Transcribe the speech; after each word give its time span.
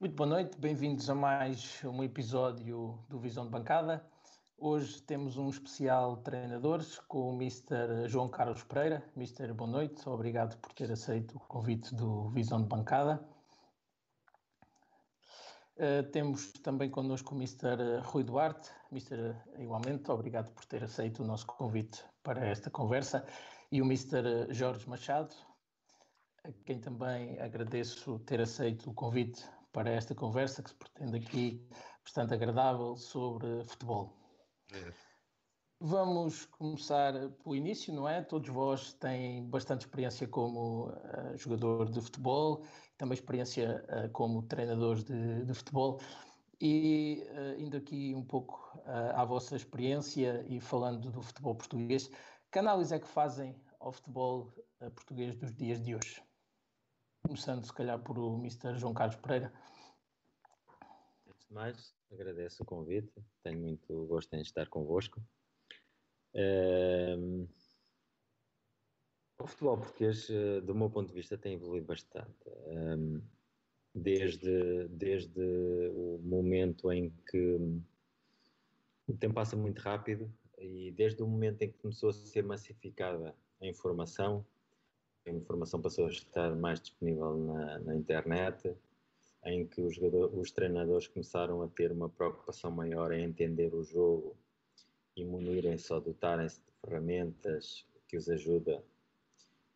Muito 0.00 0.16
boa 0.16 0.30
noite, 0.30 0.56
bem-vindos 0.56 1.10
a 1.10 1.14
mais 1.14 1.84
um 1.84 2.02
episódio 2.02 2.98
do 3.06 3.18
Visão 3.18 3.44
de 3.44 3.50
Bancada. 3.50 4.02
Hoje 4.56 5.02
temos 5.02 5.36
um 5.36 5.50
especial 5.50 6.16
treinadores 6.16 6.98
com 7.00 7.28
o 7.28 7.34
Mr. 7.34 8.08
João 8.08 8.26
Carlos 8.26 8.64
Pereira. 8.64 9.04
Mr. 9.14 9.52
Boa 9.52 9.70
noite, 9.70 10.08
obrigado 10.08 10.56
por 10.56 10.72
ter 10.72 10.90
aceito 10.90 11.36
o 11.36 11.40
convite 11.40 11.94
do 11.94 12.30
Visão 12.30 12.62
de 12.62 12.66
Bancada. 12.66 13.22
Uh, 15.76 16.10
temos 16.10 16.50
também 16.62 16.88
connosco 16.88 17.34
o 17.34 17.36
Mr. 17.36 18.00
Rui 18.02 18.24
Duarte. 18.24 18.70
Mr. 18.90 19.36
igualmente, 19.58 20.10
obrigado 20.10 20.50
por 20.52 20.64
ter 20.64 20.82
aceito 20.82 21.22
o 21.22 21.26
nosso 21.26 21.44
convite 21.44 22.02
para 22.22 22.46
esta 22.46 22.70
conversa. 22.70 23.22
E 23.70 23.82
o 23.82 23.84
Mr. 23.84 24.46
Jorge 24.48 24.88
Machado, 24.88 25.34
a 26.42 26.50
quem 26.64 26.80
também 26.80 27.38
agradeço 27.38 28.18
ter 28.20 28.40
aceito 28.40 28.88
o 28.88 28.94
convite 28.94 29.46
para 29.72 29.90
esta 29.90 30.14
conversa 30.14 30.62
que 30.62 30.70
se 30.70 30.76
pretende 30.76 31.16
aqui 31.16 31.66
bastante 32.02 32.34
agradável 32.34 32.96
sobre 32.96 33.64
futebol. 33.64 34.16
É. 34.72 34.92
Vamos 35.82 36.44
começar 36.44 37.14
pelo 37.42 37.56
início, 37.56 37.94
não 37.94 38.06
é? 38.06 38.20
Todos 38.22 38.50
vós 38.50 38.92
têm 38.92 39.48
bastante 39.48 39.86
experiência 39.86 40.28
como 40.28 40.88
uh, 40.88 41.36
jogador 41.36 41.90
de 41.90 42.00
futebol, 42.02 42.62
também 42.98 43.14
experiência 43.14 43.82
uh, 43.88 44.10
como 44.10 44.42
treinadores 44.42 45.02
de, 45.02 45.44
de 45.44 45.54
futebol. 45.54 45.98
E 46.60 47.26
uh, 47.30 47.58
indo 47.58 47.78
aqui 47.78 48.14
um 48.14 48.22
pouco 48.22 48.60
à 49.14 49.24
vossa 49.24 49.56
experiência 49.56 50.44
e 50.46 50.60
falando 50.60 51.10
do 51.10 51.22
futebol 51.22 51.54
português, 51.54 52.10
que 52.52 52.58
análise 52.58 52.94
é 52.94 52.98
que 52.98 53.08
fazem 53.08 53.56
ao 53.78 53.90
futebol 53.90 54.52
português 54.94 55.34
dos 55.36 55.54
dias 55.54 55.80
de 55.80 55.94
hoje? 55.94 56.22
Começando, 57.22 57.64
se 57.64 57.72
calhar, 57.72 57.98
por 58.02 58.18
o 58.18 58.38
Mr. 58.38 58.76
João 58.76 58.94
Carlos 58.94 59.16
Pereira. 59.16 59.52
Antes 61.28 61.46
de 61.46 61.54
mais, 61.54 61.94
agradeço 62.10 62.62
o 62.62 62.66
convite. 62.66 63.12
Tenho 63.42 63.60
muito 63.60 64.06
gosto 64.06 64.34
em 64.34 64.40
estar 64.40 64.68
convosco. 64.68 65.22
Um, 66.34 67.46
o 69.38 69.46
futebol 69.46 69.78
português, 69.78 70.28
eh, 70.28 70.60
do 70.60 70.74
meu 70.74 70.90
ponto 70.90 71.08
de 71.08 71.14
vista, 71.14 71.38
tem 71.38 71.54
evoluído 71.54 71.86
bastante. 71.86 72.36
Um, 72.66 73.22
desde, 73.94 74.88
desde 74.88 75.40
o 75.40 76.20
momento 76.22 76.92
em 76.92 77.10
que 77.30 77.58
o 79.08 79.16
tempo 79.16 79.34
passa 79.34 79.56
muito 79.56 79.78
rápido 79.80 80.32
e 80.58 80.92
desde 80.92 81.22
o 81.22 81.26
momento 81.26 81.62
em 81.62 81.72
que 81.72 81.78
começou 81.78 82.10
a 82.10 82.12
ser 82.12 82.44
massificada 82.44 83.34
a 83.60 83.66
informação, 83.66 84.44
a 85.26 85.30
informação 85.30 85.80
passou 85.80 86.06
a 86.06 86.10
estar 86.10 86.54
mais 86.56 86.80
disponível 86.80 87.36
na, 87.36 87.78
na 87.80 87.94
internet, 87.94 88.74
em 89.44 89.66
que 89.66 89.80
os, 89.80 89.98
os, 90.34 90.50
treinadores 90.50 91.08
começaram 91.08 91.62
a 91.62 91.68
ter 91.68 91.92
uma 91.92 92.08
preocupação 92.08 92.70
maior 92.70 93.12
em 93.12 93.24
entender 93.24 93.74
o 93.74 93.82
jogo 93.82 94.36
e 95.16 95.24
munirem-se 95.24 95.92
ou 95.92 96.00
dotarem-se 96.00 96.60
de 96.60 96.72
ferramentas 96.80 97.86
que 98.08 98.16
os 98.16 98.28
ajuda 98.28 98.82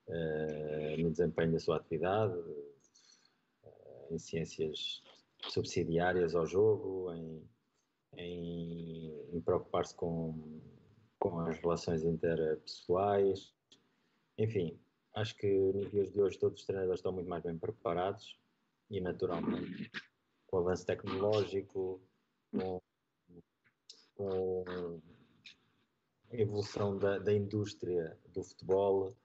uh, 0.09 1.03
no 1.03 1.11
desempenho 1.11 1.53
da 1.53 1.59
sua 1.59 1.77
atividade, 1.77 2.35
uh, 2.35 4.15
em 4.15 4.19
ciências 4.19 5.03
subsidiárias 5.49 6.35
ao 6.35 6.47
jogo, 6.47 7.13
em, 7.13 7.43
em, 8.17 9.37
em 9.37 9.41
preocupar-se 9.41 9.95
com, 9.95 10.61
com 11.19 11.39
as 11.41 11.59
relações 11.59 12.03
interpessoais, 12.05 13.55
enfim, 14.37 14.79
Acho 15.15 15.37
que 15.37 15.47
nos 15.47 15.91
dias 15.91 16.11
de 16.11 16.21
hoje 16.21 16.39
todos 16.39 16.61
os 16.61 16.67
treinadores 16.67 16.99
estão 16.99 17.13
muito 17.13 17.29
mais 17.29 17.43
bem 17.43 17.57
preparados 17.57 18.37
e 18.91 19.01
naturalmente 19.01 19.91
com 20.47 20.57
o 20.57 20.61
avanço 20.61 20.85
tecnológico, 20.85 22.03
com, 22.51 22.81
com 24.15 24.65
a 26.31 26.37
evolução 26.37 26.99
da, 26.99 27.19
da 27.19 27.33
indústria 27.33 28.19
do 28.29 28.43
futebol, 28.43 29.17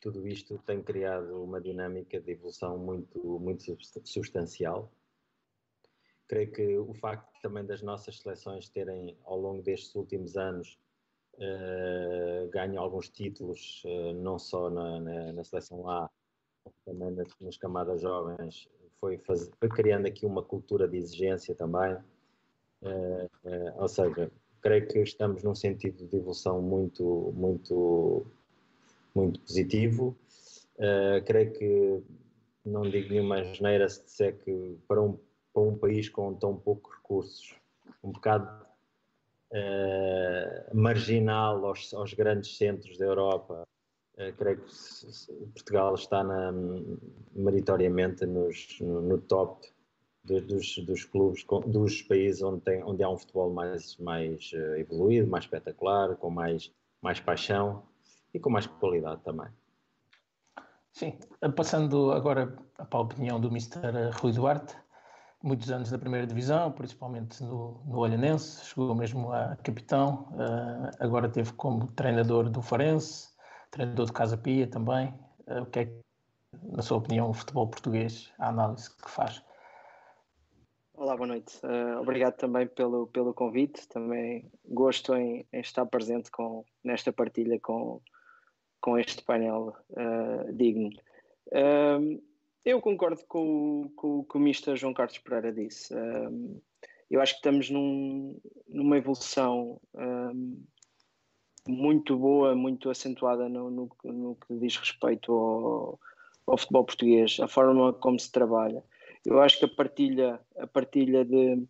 tudo 0.00 0.26
isto 0.26 0.58
tem 0.66 0.82
criado 0.82 1.42
uma 1.42 1.60
dinâmica 1.60 2.20
de 2.20 2.32
evolução 2.32 2.78
muito, 2.78 3.38
muito 3.38 3.64
substancial. 4.04 4.92
Creio 6.26 6.52
que 6.52 6.78
o 6.78 6.94
facto 6.94 7.30
também 7.40 7.64
das 7.64 7.82
nossas 7.82 8.18
seleções 8.18 8.68
terem, 8.68 9.16
ao 9.24 9.38
longo 9.38 9.62
destes 9.62 9.94
últimos 9.94 10.36
anos, 10.36 10.78
uh, 11.38 12.48
ganha 12.50 12.78
alguns 12.78 13.08
títulos, 13.08 13.82
uh, 13.84 14.12
não 14.14 14.38
só 14.38 14.70
na, 14.70 15.00
na, 15.00 15.32
na, 15.32 15.44
seleção 15.44 15.88
A, 15.88 16.10
também 16.84 17.10
nas, 17.10 17.28
nas 17.40 17.56
camadas 17.56 18.00
jovens, 18.00 18.68
foi, 19.00 19.18
faz, 19.18 19.50
foi, 19.58 19.68
criando 19.68 20.06
aqui 20.06 20.24
uma 20.24 20.42
cultura 20.42 20.88
de 20.88 20.96
exigência 20.96 21.54
também. 21.54 21.96
Uh, 22.82 23.28
ou 23.76 23.88
seja, 23.88 24.30
creio 24.60 24.86
que 24.86 24.98
estamos 25.00 25.42
num 25.42 25.54
sentido 25.54 26.06
de 26.06 26.16
evolução 26.16 26.60
muito, 26.60 27.32
muito, 27.34 28.26
muito 29.14 29.40
positivo. 29.40 30.16
creio 31.26 31.52
que 31.52 32.02
não 32.64 32.82
digo 32.82 33.10
nenhuma 33.10 33.44
geneira 33.44 33.88
se 33.88 34.04
disser 34.04 34.36
que 34.38 34.78
para 34.88 35.02
um, 35.02 35.18
para 35.52 35.62
um 35.62 35.76
país 35.76 36.08
com 36.08 36.34
tão 36.34 36.56
poucos 36.56 36.94
recursos, 36.96 37.54
um 38.02 38.10
bocado 38.10 38.63
uh, 39.52 40.76
marginal 40.76 41.64
aos, 41.64 41.92
aos, 41.94 42.14
grandes 42.14 42.56
centros 42.56 42.96
da 42.98 43.04
Europa. 43.04 43.66
Uh, 44.16 44.32
creio 44.36 44.58
que 44.58 44.72
Portugal 45.52 45.94
está 45.94 46.22
na, 46.22 46.52
meritoriamente 47.32 48.24
nos, 48.26 48.78
no, 48.80 49.00
no, 49.02 49.18
top 49.18 49.66
de, 50.24 50.40
dos, 50.40 50.78
dos, 50.78 51.04
clubes, 51.04 51.44
dos 51.66 52.02
países 52.02 52.42
onde, 52.42 52.60
tem, 52.60 52.82
onde 52.84 53.02
há 53.02 53.08
um 53.08 53.18
futebol 53.18 53.52
mais, 53.52 53.96
mais 53.98 54.52
uh, 54.52 54.76
evoluído, 54.76 55.28
mais 55.28 55.44
espetacular, 55.44 56.16
com 56.16 56.30
mais, 56.30 56.72
mais 57.02 57.20
paixão 57.20 57.82
e 58.32 58.38
com 58.38 58.50
mais 58.50 58.66
qualidade 58.66 59.20
também. 59.22 59.48
Sim, 60.92 61.18
passando 61.56 62.12
agora 62.12 62.56
para 62.76 62.98
a 62.98 63.02
opinião 63.02 63.40
do 63.40 63.48
Mr. 63.48 64.10
Rui 64.20 64.32
Duarte, 64.32 64.76
muitos 65.44 65.70
anos 65.70 65.90
da 65.90 65.98
primeira 65.98 66.26
divisão, 66.26 66.72
principalmente 66.72 67.42
no, 67.44 67.78
no 67.84 67.98
Olhanense, 67.98 68.64
chegou 68.64 68.94
mesmo 68.94 69.30
a 69.30 69.54
capitão, 69.56 70.26
uh, 70.32 70.90
agora 70.98 71.28
teve 71.28 71.52
como 71.52 71.86
treinador 71.92 72.48
do 72.48 72.62
Farense, 72.62 73.28
treinador 73.70 74.06
de 74.06 74.12
Casa 74.12 74.38
Pia 74.38 74.66
também. 74.66 75.08
Uh, 75.46 75.60
o 75.60 75.66
que 75.66 75.80
é, 75.80 75.92
na 76.62 76.80
sua 76.80 76.96
opinião, 76.96 77.28
o 77.28 77.34
futebol 77.34 77.68
português, 77.68 78.32
a 78.38 78.48
análise 78.48 78.88
que 78.96 79.10
faz? 79.10 79.44
Olá, 80.94 81.14
boa 81.14 81.26
noite. 81.26 81.58
Uh, 81.62 82.00
obrigado 82.00 82.36
também 82.36 82.66
pelo, 82.66 83.06
pelo 83.08 83.34
convite. 83.34 83.86
Também 83.88 84.50
gosto 84.64 85.14
em, 85.14 85.46
em 85.52 85.60
estar 85.60 85.84
presente 85.84 86.30
com, 86.30 86.64
nesta 86.82 87.12
partilha 87.12 87.60
com, 87.60 88.00
com 88.80 88.98
este 88.98 89.22
painel 89.22 89.76
digno. 90.54 90.90
Eu 92.64 92.80
concordo 92.80 93.22
com, 93.28 93.90
com, 93.94 94.24
com 94.24 94.38
o 94.38 94.40
Mr. 94.40 94.74
João 94.74 94.94
Carlos 94.94 95.18
Pereira 95.18 95.52
disse. 95.52 95.94
Um, 95.94 96.60
eu 97.10 97.20
acho 97.20 97.34
que 97.34 97.38
estamos 97.38 97.68
num, 97.68 98.40
numa 98.66 98.96
evolução 98.96 99.78
um, 99.94 100.64
muito 101.68 102.16
boa, 102.16 102.54
muito 102.54 102.88
acentuada 102.88 103.48
no, 103.50 103.70
no, 103.70 103.90
no 104.04 104.36
que 104.36 104.54
diz 104.58 104.76
respeito 104.76 105.30
ao, 105.30 106.00
ao, 106.46 106.56
futebol 106.56 106.84
português, 106.84 107.38
a 107.38 107.46
forma 107.46 107.92
como 107.92 108.18
se 108.18 108.32
trabalha. 108.32 108.82
Eu 109.26 109.42
acho 109.42 109.58
que 109.58 109.66
a 109.66 109.68
partilha, 109.68 110.40
a 110.56 110.66
partilha 110.66 111.22
de, 111.22 111.66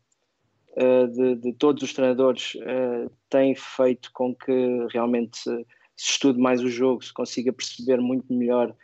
uh, 0.76 1.08
de, 1.08 1.34
de, 1.36 1.52
todos 1.54 1.82
os 1.82 1.92
treinadores 1.92 2.54
uh, 2.54 3.10
tem 3.28 3.54
feito 3.56 4.12
com 4.12 4.32
que 4.32 4.86
realmente 4.92 5.38
se, 5.38 5.66
se 5.96 6.10
estude 6.12 6.38
mais 6.38 6.62
o 6.62 6.68
jogo, 6.68 7.04
se 7.04 7.12
consiga 7.12 7.52
perceber 7.52 8.00
muito 8.00 8.32
melhor 8.32 8.74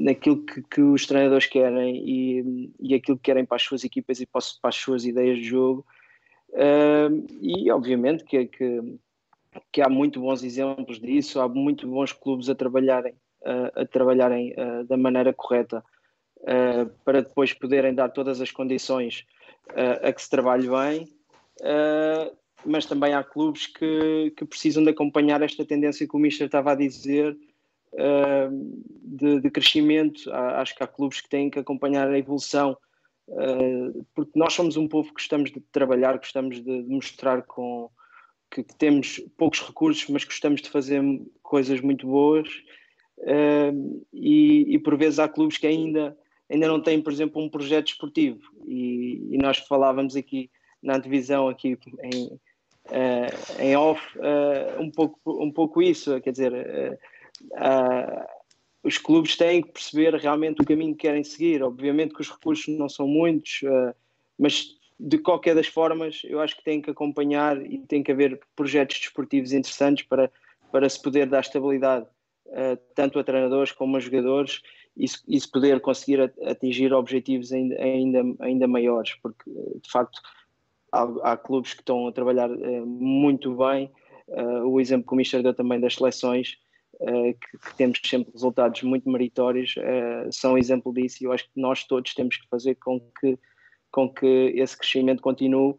naquilo 0.00 0.44
que, 0.44 0.62
que, 0.62 0.80
os 0.80 1.06
treinadores 1.06 1.46
querem 1.46 1.96
e, 1.96 2.72
e 2.80 2.94
aquilo 2.94 3.16
que 3.16 3.24
querem 3.24 3.44
para 3.44 3.56
as 3.56 3.62
suas 3.62 3.84
equipas 3.84 4.20
e 4.20 4.26
para, 4.26 4.40
as 4.62 4.74
suas 4.74 5.04
ideias 5.04 5.38
de 5.38 5.44
jogo. 5.44 5.86
Uh, 6.50 7.26
e 7.40 7.70
obviamente 7.70 8.24
que, 8.24 8.46
que, 8.46 8.98
que, 9.72 9.82
há 9.82 9.88
muito 9.88 10.20
bons 10.20 10.42
exemplos 10.42 10.98
disso, 10.98 11.40
há 11.40 11.48
muito 11.48 11.86
bons 11.86 12.12
clubes 12.12 12.48
a 12.48 12.54
trabalharem, 12.54 13.14
uh, 13.42 13.80
a 13.80 13.86
trabalharem 13.86 14.52
uh, 14.54 14.84
da 14.84 14.96
maneira 14.96 15.32
correta 15.32 15.84
para 17.04 17.20
depois 17.20 17.52
poderem 17.52 17.94
dar 17.94 18.08
todas 18.08 18.40
as 18.40 18.50
condições 18.50 19.26
a 20.02 20.10
que 20.10 20.22
se 20.22 20.30
trabalhe 20.30 20.66
bem. 20.70 21.06
mas 22.64 22.86
também 22.86 23.12
há 23.12 23.22
clubes 23.22 23.66
que, 23.66 24.32
que 24.34 24.46
precisam 24.46 24.82
de 24.82 24.88
acompanhar 24.88 25.42
esta 25.42 25.66
tendência 25.66 26.08
que 26.08 26.16
o 26.16 26.18
Mister 26.18 26.46
estava 26.46 26.72
a 26.72 26.74
dizer, 26.74 27.36
de, 29.02 29.40
de, 29.40 29.50
crescimento. 29.50 30.30
Acho 30.32 30.74
que 30.74 30.82
há 30.82 30.86
clubes 30.86 31.20
que 31.20 31.28
têm 31.28 31.50
que 31.50 31.58
acompanhar 31.58 32.08
a 32.08 32.18
evolução, 32.18 32.76
uh, 33.28 34.06
porque 34.14 34.38
nós 34.38 34.52
somos 34.52 34.76
um 34.76 34.86
povo 34.86 35.08
que 35.08 35.14
gostamos 35.14 35.50
de 35.50 35.60
trabalhar, 35.72 36.16
gostamos 36.16 36.62
de, 36.62 36.82
mostrar 36.82 37.42
com, 37.42 37.90
que, 38.50 38.62
temos 38.62 39.20
poucos 39.36 39.60
recursos, 39.60 40.08
mas 40.08 40.24
gostamos 40.24 40.62
de 40.62 40.70
fazer 40.70 41.02
coisas 41.42 41.80
muito 41.80 42.06
boas. 42.06 42.48
E, 44.12 44.64
e, 44.68 44.78
por 44.78 44.96
vezes 44.96 45.18
há 45.18 45.28
clubes 45.28 45.58
que 45.58 45.66
ainda 45.66 46.16
ainda 46.50 46.66
não 46.66 46.82
têm, 46.82 47.00
por 47.00 47.12
exemplo, 47.12 47.40
um 47.40 47.48
projeto 47.48 47.88
esportivo. 47.88 48.40
E, 48.66 49.28
e 49.30 49.38
nós 49.38 49.58
falávamos 49.58 50.16
aqui 50.16 50.50
na 50.82 50.98
divisão 50.98 51.48
aqui 51.48 51.78
em, 52.02 52.26
uh, 52.26 53.60
em 53.62 53.76
off, 53.76 54.02
uh, 54.18 54.82
um, 54.82 54.90
pouco, 54.90 55.20
um 55.26 55.52
pouco 55.52 55.80
isso, 55.80 56.20
quer 56.20 56.32
dizer, 56.32 56.98
uh, 57.52 58.26
os 58.82 58.98
clubes 58.98 59.36
têm 59.36 59.62
que 59.62 59.72
perceber 59.72 60.14
realmente 60.14 60.62
o 60.62 60.64
caminho 60.64 60.94
que 60.94 61.02
querem 61.02 61.22
seguir. 61.22 61.62
Obviamente 61.62 62.14
que 62.14 62.20
os 62.20 62.30
recursos 62.30 62.66
não 62.76 62.88
são 62.88 63.06
muitos, 63.06 63.60
mas 64.38 64.74
de 64.98 65.18
qualquer 65.18 65.54
das 65.54 65.66
formas, 65.66 66.22
eu 66.24 66.40
acho 66.40 66.56
que 66.56 66.64
têm 66.64 66.80
que 66.80 66.90
acompanhar 66.90 67.60
e 67.60 67.78
tem 67.78 68.02
que 68.02 68.10
haver 68.10 68.40
projetos 68.56 68.98
desportivos 68.98 69.52
interessantes 69.52 70.06
para, 70.06 70.32
para 70.72 70.88
se 70.88 71.00
poder 71.00 71.26
dar 71.26 71.40
estabilidade 71.40 72.06
tanto 72.94 73.18
a 73.18 73.24
treinadores 73.24 73.70
como 73.70 73.98
a 73.98 74.00
jogadores 74.00 74.62
e 74.96 75.08
se, 75.08 75.18
e 75.28 75.40
se 75.40 75.50
poder 75.50 75.80
conseguir 75.80 76.32
atingir 76.46 76.92
objetivos 76.92 77.52
ainda, 77.52 77.82
ainda, 77.82 78.22
ainda 78.40 78.66
maiores, 78.66 79.14
porque 79.22 79.50
de 79.50 79.90
facto 79.90 80.20
há, 80.92 81.32
há 81.32 81.36
clubes 81.36 81.74
que 81.74 81.80
estão 81.80 82.08
a 82.08 82.12
trabalhar 82.12 82.50
uh, 82.50 82.86
muito 82.86 83.54
bem. 83.56 83.90
Uh, 84.28 84.66
o 84.66 84.80
exemplo 84.80 85.06
que 85.06 85.14
o 85.14 85.16
Mister 85.16 85.42
deu 85.42 85.54
também 85.54 85.80
das 85.80 85.94
seleções, 85.94 86.52
uh, 86.52 86.69
que, 87.00 87.58
que, 87.58 87.76
temos 87.76 88.00
sempre 88.04 88.32
resultados 88.32 88.82
muito 88.82 89.08
meritórios, 89.08 89.74
são 90.30 90.58
exemplo 90.58 90.92
disso 90.92 91.22
e 91.22 91.26
eu 91.26 91.32
acho 91.32 91.44
que 91.44 91.60
nós 91.60 91.84
todos 91.84 92.14
temos 92.14 92.36
que 92.36 92.46
fazer 92.48 92.74
com 92.76 93.00
que, 93.20 93.38
com 93.90 94.12
que 94.12 94.52
esse 94.54 94.76
crescimento 94.76 95.22
continue 95.22 95.74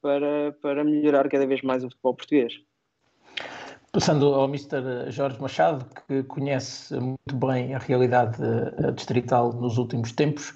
para, 0.00 0.52
para 0.62 0.84
melhorar 0.84 1.28
cada 1.28 1.46
vez 1.46 1.62
mais 1.62 1.82
o 1.82 1.88
futebol 1.88 2.14
português. 2.14 2.54
Passando 3.92 4.32
ao 4.34 4.44
Mr. 4.44 5.10
Jorge 5.10 5.40
Machado, 5.40 5.84
que 6.06 6.22
conhece 6.22 6.94
muito 6.94 7.34
bem 7.34 7.74
a 7.74 7.78
realidade 7.78 8.38
distrital 8.94 9.52
nos 9.52 9.78
últimos 9.78 10.12
tempos, 10.12 10.54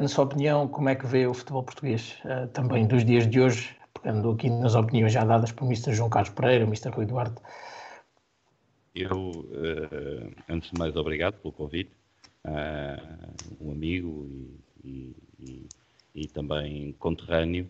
na 0.00 0.08
sua 0.08 0.24
opinião, 0.24 0.68
como 0.68 0.90
é 0.90 0.94
que 0.94 1.06
vê 1.06 1.26
o 1.26 1.32
futebol 1.32 1.62
português 1.62 2.18
também 2.52 2.86
dos 2.86 3.02
dias 3.04 3.26
de 3.26 3.40
hoje, 3.40 3.74
pegando 3.94 4.30
aqui 4.30 4.50
nas 4.50 4.74
opiniões 4.74 5.12
já 5.12 5.24
dadas 5.24 5.52
por 5.52 5.64
Mr. 5.64 5.94
João 5.94 6.10
Carlos 6.10 6.30
Pereira, 6.30 6.64
Mr. 6.64 6.90
Rui 6.90 7.06
Duarte? 7.06 7.40
Eu, 8.94 9.30
uh, 9.30 10.34
antes 10.48 10.70
de 10.70 10.78
mais, 10.78 10.96
obrigado 10.96 11.34
pelo 11.40 11.52
convite, 11.52 11.90
um 13.60 13.70
amigo 13.70 14.26
e, 14.84 15.14
e, 15.38 15.66
e, 16.14 16.28
também 16.28 16.92
conterrâneo. 16.98 17.68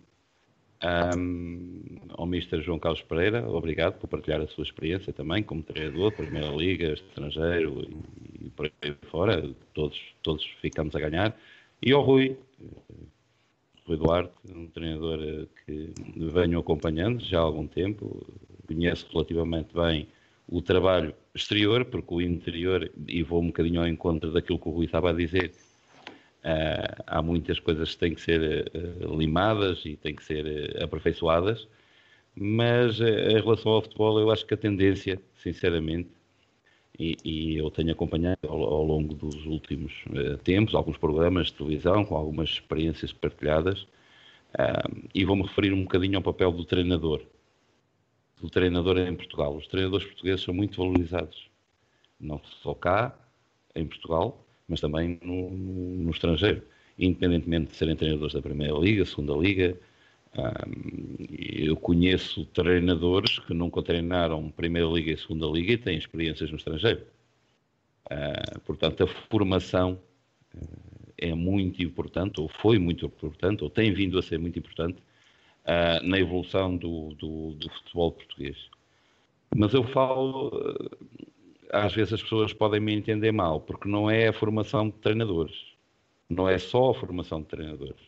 Um, 1.17 1.83
ao 2.11 2.25
Mr. 2.25 2.63
João 2.63 2.79
Carlos 2.79 3.03
Pereira, 3.03 3.49
obrigado 3.49 3.99
por 3.99 4.07
partilhar 4.07 4.41
a 4.41 4.47
sua 4.47 4.63
experiência 4.63 5.13
também 5.13 5.43
como 5.43 5.61
treinador, 5.61 6.13
Primeira 6.13 6.49
Liga, 6.51 6.93
estrangeiro 6.93 7.83
e, 7.83 8.47
e 8.47 8.51
por 8.51 8.71
aí 8.81 8.95
fora. 9.11 9.51
Todos, 9.75 9.99
todos 10.23 10.45
ficamos 10.61 10.95
a 10.95 11.01
ganhar. 11.01 11.37
E 11.83 11.93
ao 11.93 12.03
Rui, 12.03 12.37
Rui 13.87 13.97
Duarte, 13.97 14.33
um 14.55 14.67
treinador 14.69 15.19
eh, 15.23 15.47
que 15.65 15.93
venho 16.15 16.59
acompanhando 16.59 17.25
já 17.25 17.39
há 17.39 17.43
algum 17.43 17.67
tempo, 17.67 18.25
conheço 18.67 19.09
relativamente 19.11 19.75
bem 19.75 20.07
o 20.49 20.63
trabalho 20.63 21.15
exterior, 21.35 21.85
porque 21.85 22.15
o 22.15 22.21
interior, 22.21 22.91
e 23.07 23.23
vou 23.23 23.43
um 23.43 23.49
bocadinho 23.49 23.81
ao 23.81 23.87
encontro 23.87 24.33
daquilo 24.33 24.59
que 24.59 24.69
o 24.69 24.73
Rui 24.73 24.87
estava 24.87 25.11
a 25.11 25.13
dizer, 25.13 25.53
uh, 26.43 27.03
há 27.07 27.21
muitas 27.21 27.61
coisas 27.61 27.93
que 27.93 27.99
têm 27.99 28.15
que 28.15 28.23
ser 28.23 28.73
uh, 28.75 29.15
limadas 29.15 29.85
e 29.85 29.97
têm 29.97 30.15
que 30.17 30.25
ser 30.25 30.47
uh, 30.47 30.85
aperfeiçoadas, 30.85 31.69
mas 32.35 33.01
em 33.01 33.41
relação 33.41 33.73
ao 33.73 33.83
futebol, 33.83 34.19
eu 34.21 34.31
acho 34.31 34.47
que 34.47 34.55
a 34.55 34.57
tendência, 34.57 35.21
sinceramente, 35.37 36.09
e, 36.99 37.17
e 37.25 37.57
eu 37.57 37.71
tenho 37.71 37.93
acompanhado 37.93 38.39
ao, 38.49 38.63
ao 38.63 38.85
longo 38.85 39.13
dos 39.13 39.45
últimos 39.45 39.93
tempos 40.45 40.75
alguns 40.75 40.97
programas 40.97 41.49
de 41.49 41.55
televisão 41.55 42.05
com 42.05 42.17
algumas 42.17 42.51
experiências 42.51 43.13
partilhadas 43.13 43.87
e 45.13 45.25
vou-me 45.25 45.43
referir 45.43 45.73
um 45.73 45.83
bocadinho 45.83 46.17
ao 46.17 46.23
papel 46.23 46.53
do 46.53 46.65
treinador. 46.65 47.23
Do 48.41 48.49
treinador 48.49 48.99
em 48.99 49.15
Portugal. 49.15 49.57
Os 49.57 49.67
treinadores 49.67 50.07
portugueses 50.07 50.43
são 50.43 50.55
muito 50.55 50.77
valorizados, 50.77 51.49
não 52.21 52.41
só 52.63 52.75
cá, 52.75 53.19
em 53.75 53.87
Portugal, 53.87 54.45
mas 54.69 54.81
também 54.81 55.19
no, 55.23 55.51
no, 55.51 56.11
estrangeiro. 56.11 56.63
Independentemente 56.99 57.73
de 57.73 57.77
serem 57.77 57.97
treinadores 57.97 58.35
da 58.35 58.43
Primeira 58.43 58.77
Liga, 58.79 59.05
Segunda 59.05 59.35
Liga, 59.35 59.77
eu 61.65 61.77
conheço 61.77 62.45
treinadores 62.47 63.39
que 63.41 63.55
nunca 63.55 63.83
treinaram 63.83 64.51
Primeira 64.51 64.89
Liga 64.89 65.13
e 65.13 65.19
Segunda 65.19 65.47
Liga 65.47 65.73
e 65.73 65.79
têm 65.79 65.97
experiências 65.97 66.51
no 66.51 66.57
estrangeiro. 66.57 67.03
Uh, 68.11 68.61
portanto, 68.61 69.05
a 69.05 69.07
formação 69.07 69.99
uh, 70.55 71.13
é 71.17 71.35
muito 71.35 71.83
importante, 71.83 72.41
ou 72.41 72.49
foi 72.49 72.79
muito 72.79 73.05
importante, 73.05 73.63
ou 73.63 73.71
tem 73.71 73.93
vindo 73.93 74.19
a 74.19 74.23
ser 74.23 74.39
muito 74.39 74.59
importante 74.59 75.03
uh, 75.69 76.05
na 76.05 76.19
evolução 76.19 76.77
do, 76.77 77.15
do, 77.15 77.53
do, 77.53 77.71
futebol 77.71 78.13
português. 78.13 78.57
Mas 79.55 79.75
eu 79.75 79.85
falo, 79.85 80.51
às 81.73 81.95
vezes 81.95 82.15
as 82.15 82.23
pessoas 82.23 82.53
podem 82.53 82.81
me 82.81 82.95
entender 82.95 83.33
mal, 83.33 83.61
porque 83.61 83.89
não 83.89 84.11
é 84.11 84.29
a 84.29 84.33
formação 84.33 84.89
de 84.89 84.97
treinadores, 84.97 85.57
não 86.29 86.49
é 86.49 86.59
só 86.59 86.91
a 86.91 86.95
formação 86.95 87.41
de 87.41 87.47
treinadores 87.49 88.01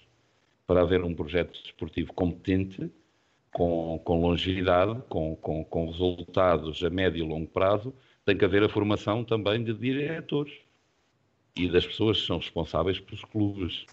para 0.67 0.83
haver 0.83 1.03
um 1.03 1.15
projeto 1.15 1.61
desportivo 1.63 2.13
competente, 2.13 2.91
com, 3.53 4.01
com 4.05 4.21
longevidade, 4.21 5.03
com, 5.09 5.35
com, 5.37 5.65
com 5.65 5.87
resultados 5.91 6.83
a 6.85 6.91
médio 6.91 7.25
e 7.25 7.29
longo 7.29 7.49
prazo, 7.49 7.93
tem 8.25 8.37
que 8.37 8.45
haver 8.45 8.63
a 8.63 8.69
formação 8.69 9.25
também 9.25 9.65
de 9.65 9.75
diretores 9.75 10.53
e 11.57 11.69
das 11.69 11.85
pessoas 11.85 12.21
que 12.21 12.27
são 12.29 12.39
responsáveis 12.39 13.01
pelos 13.01 13.25
clubes. 13.25 13.85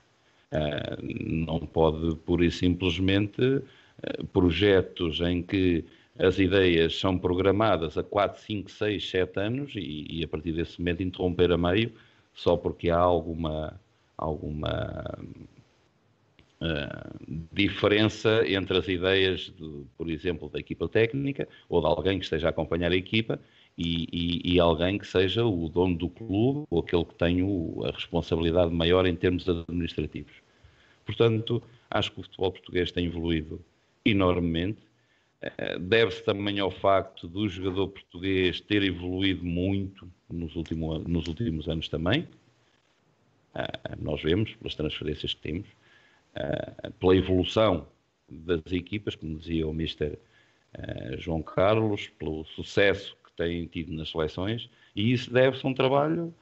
Uh, 0.52 1.46
não 1.46 1.60
pode, 1.60 2.16
pura 2.18 2.46
e 2.46 2.52
simplesmente, 2.52 3.42
uh, 3.42 4.28
projetos 4.32 5.20
em 5.20 5.44
que 5.44 5.84
as 6.18 6.40
ideias 6.40 6.98
são 7.00 7.18
programadas 7.18 7.98
a 7.98 8.04
4, 8.04 8.42
5, 8.42 8.72
6, 8.72 9.10
7 9.10 9.40
anos 9.40 9.74
e, 9.76 10.08
e, 10.10 10.24
a 10.24 10.28
partir 10.28 10.54
desse 10.54 10.80
momento 10.80 11.04
interromper 11.04 11.52
a 11.52 11.58
meio 11.58 11.92
só 12.34 12.56
porque 12.56 12.90
há 12.90 12.98
alguma, 12.98 13.80
alguma 14.18 15.20
uh, 16.62 17.46
diferença 17.52 18.48
entre 18.48 18.78
as 18.78 18.88
ideias, 18.88 19.52
de, 19.58 19.84
por 19.98 20.10
exemplo, 20.10 20.50
da 20.50 20.60
equipa 20.60 20.88
técnica 20.88 21.48
ou 21.68 21.82
de 21.82 21.88
alguém 21.88 22.20
que 22.20 22.26
esteja 22.26 22.48
a 22.48 22.50
acompanhar 22.52 22.92
a 22.92 22.96
equipa 22.96 23.40
e, 23.78 24.08
e, 24.12 24.56
e, 24.56 24.60
alguém 24.60 24.98
que 24.98 25.06
seja 25.06 25.46
o 25.46 25.70
dono 25.70 25.96
do 25.96 26.10
clube 26.10 26.66
ou 26.70 26.80
aquele 26.80 27.06
que 27.06 27.14
o, 27.44 27.86
a 27.86 27.92
responsabilidade 27.92 28.74
maior 28.74 29.06
em 29.06 29.16
termos 29.16 29.48
administrativos. 29.48 30.34
Portanto, 31.06 31.62
acho 31.90 32.12
que 32.12 32.20
o 32.20 32.24
futebol 32.24 32.52
português 32.52 32.92
tem 32.92 33.06
evoluído 33.06 33.64
enormemente. 34.04 34.80
Uh, 35.44 35.80
Deve-se 35.80 36.24
também 36.24 36.60
ao 36.60 36.72
facto 36.72 37.28
do 37.28 37.48
jogador 37.48 37.90
português 37.90 38.60
ter 38.60 38.82
evoluído 38.82 39.46
muito 39.46 40.12
nos, 40.28 40.56
último, 40.56 40.98
nos 41.00 41.28
últimos 41.28 41.70
anos 41.70 41.88
também. 41.88 42.28
Uh, 43.54 44.02
nós 44.02 44.24
vemos 44.24 44.56
pelas 44.56 44.74
transferências 44.74 45.36
que 45.36 45.42
temos. 45.42 45.68
Eh, 46.36 46.92
pela 47.00 47.16
evolução 47.16 47.88
das 48.30 48.72
equipas, 48.72 49.16
como 49.16 49.40
dizia 49.40 49.68
o 49.68 49.74
Mister 49.74 50.20
João 51.18 51.42
Carlos, 51.42 52.10
pelo 52.20 52.46
sucesso 52.46 53.17
têm 53.38 53.66
tido 53.68 53.94
nas 53.94 54.10
seleções, 54.10 54.70
e 54.96 55.14
isso 55.14 55.32
deve-se 55.32 55.66
a 55.66 55.70
um 55.70 55.74
trabalho 55.74 56.34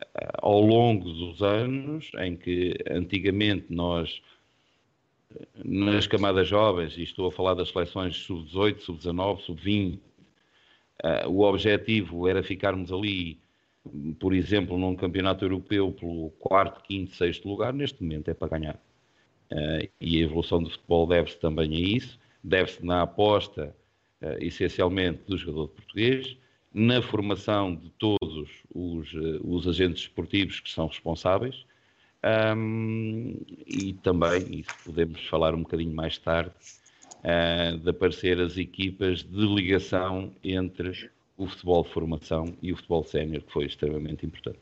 uh, 0.00 0.38
ao 0.42 0.60
longo 0.60 1.12
dos 1.12 1.42
anos, 1.42 2.10
em 2.18 2.36
que 2.36 2.74
antigamente 2.90 3.66
nós, 3.70 4.20
nas 5.64 6.06
camadas 6.06 6.48
jovens, 6.48 6.96
e 6.96 7.02
estou 7.02 7.28
a 7.28 7.32
falar 7.32 7.54
das 7.54 7.68
seleções 7.68 8.16
sub-18, 8.16 8.80
sub-19, 8.80 9.40
sub-20, 9.40 9.98
o 11.28 11.42
objetivo 11.42 12.26
era 12.26 12.42
ficarmos 12.42 12.90
ali 12.90 13.38
por 14.18 14.34
exemplo, 14.34 14.78
num 14.78 14.94
campeonato 14.94 15.44
europeu 15.44 15.92
pelo 15.92 16.30
quarto, 16.38 16.82
quinto, 16.82 17.14
sexto 17.14 17.48
lugar, 17.48 17.72
neste 17.72 18.02
momento 18.02 18.28
é 18.28 18.34
para 18.34 18.58
ganhar. 18.58 18.74
Uh, 19.50 19.88
e 20.00 20.18
a 20.18 20.24
evolução 20.24 20.62
do 20.62 20.70
futebol 20.70 21.06
deve-se 21.06 21.38
também 21.38 21.74
a 21.74 21.96
isso, 21.96 22.18
deve-se 22.42 22.84
na 22.84 23.02
aposta, 23.02 23.74
essencialmente, 24.40 25.20
do 25.26 25.36
jogador 25.36 25.68
português, 25.68 26.36
na 26.72 27.00
formação 27.00 27.74
de 27.74 27.90
todos 27.90 28.50
os, 28.74 29.12
uh, 29.14 29.40
os 29.42 29.66
agentes 29.66 30.02
esportivos 30.02 30.60
que 30.60 30.70
são 30.70 30.86
responsáveis, 30.86 31.64
um, 32.56 33.36
e 33.66 33.92
também, 34.02 34.60
isso 34.60 34.74
podemos 34.84 35.24
falar 35.28 35.54
um 35.54 35.62
bocadinho 35.62 35.94
mais 35.94 36.18
tarde, 36.18 36.52
de 37.82 37.90
aparecer 37.90 38.40
as 38.40 38.56
equipas 38.56 39.24
de 39.24 39.46
ligação 39.46 40.32
entre 40.42 41.10
o 41.36 41.46
futebol 41.46 41.82
de 41.82 41.90
formação 41.90 42.56
e 42.60 42.72
o 42.72 42.76
futebol 42.76 43.04
sénior, 43.04 43.42
que 43.42 43.52
foi 43.52 43.66
extremamente 43.66 44.26
importante. 44.26 44.60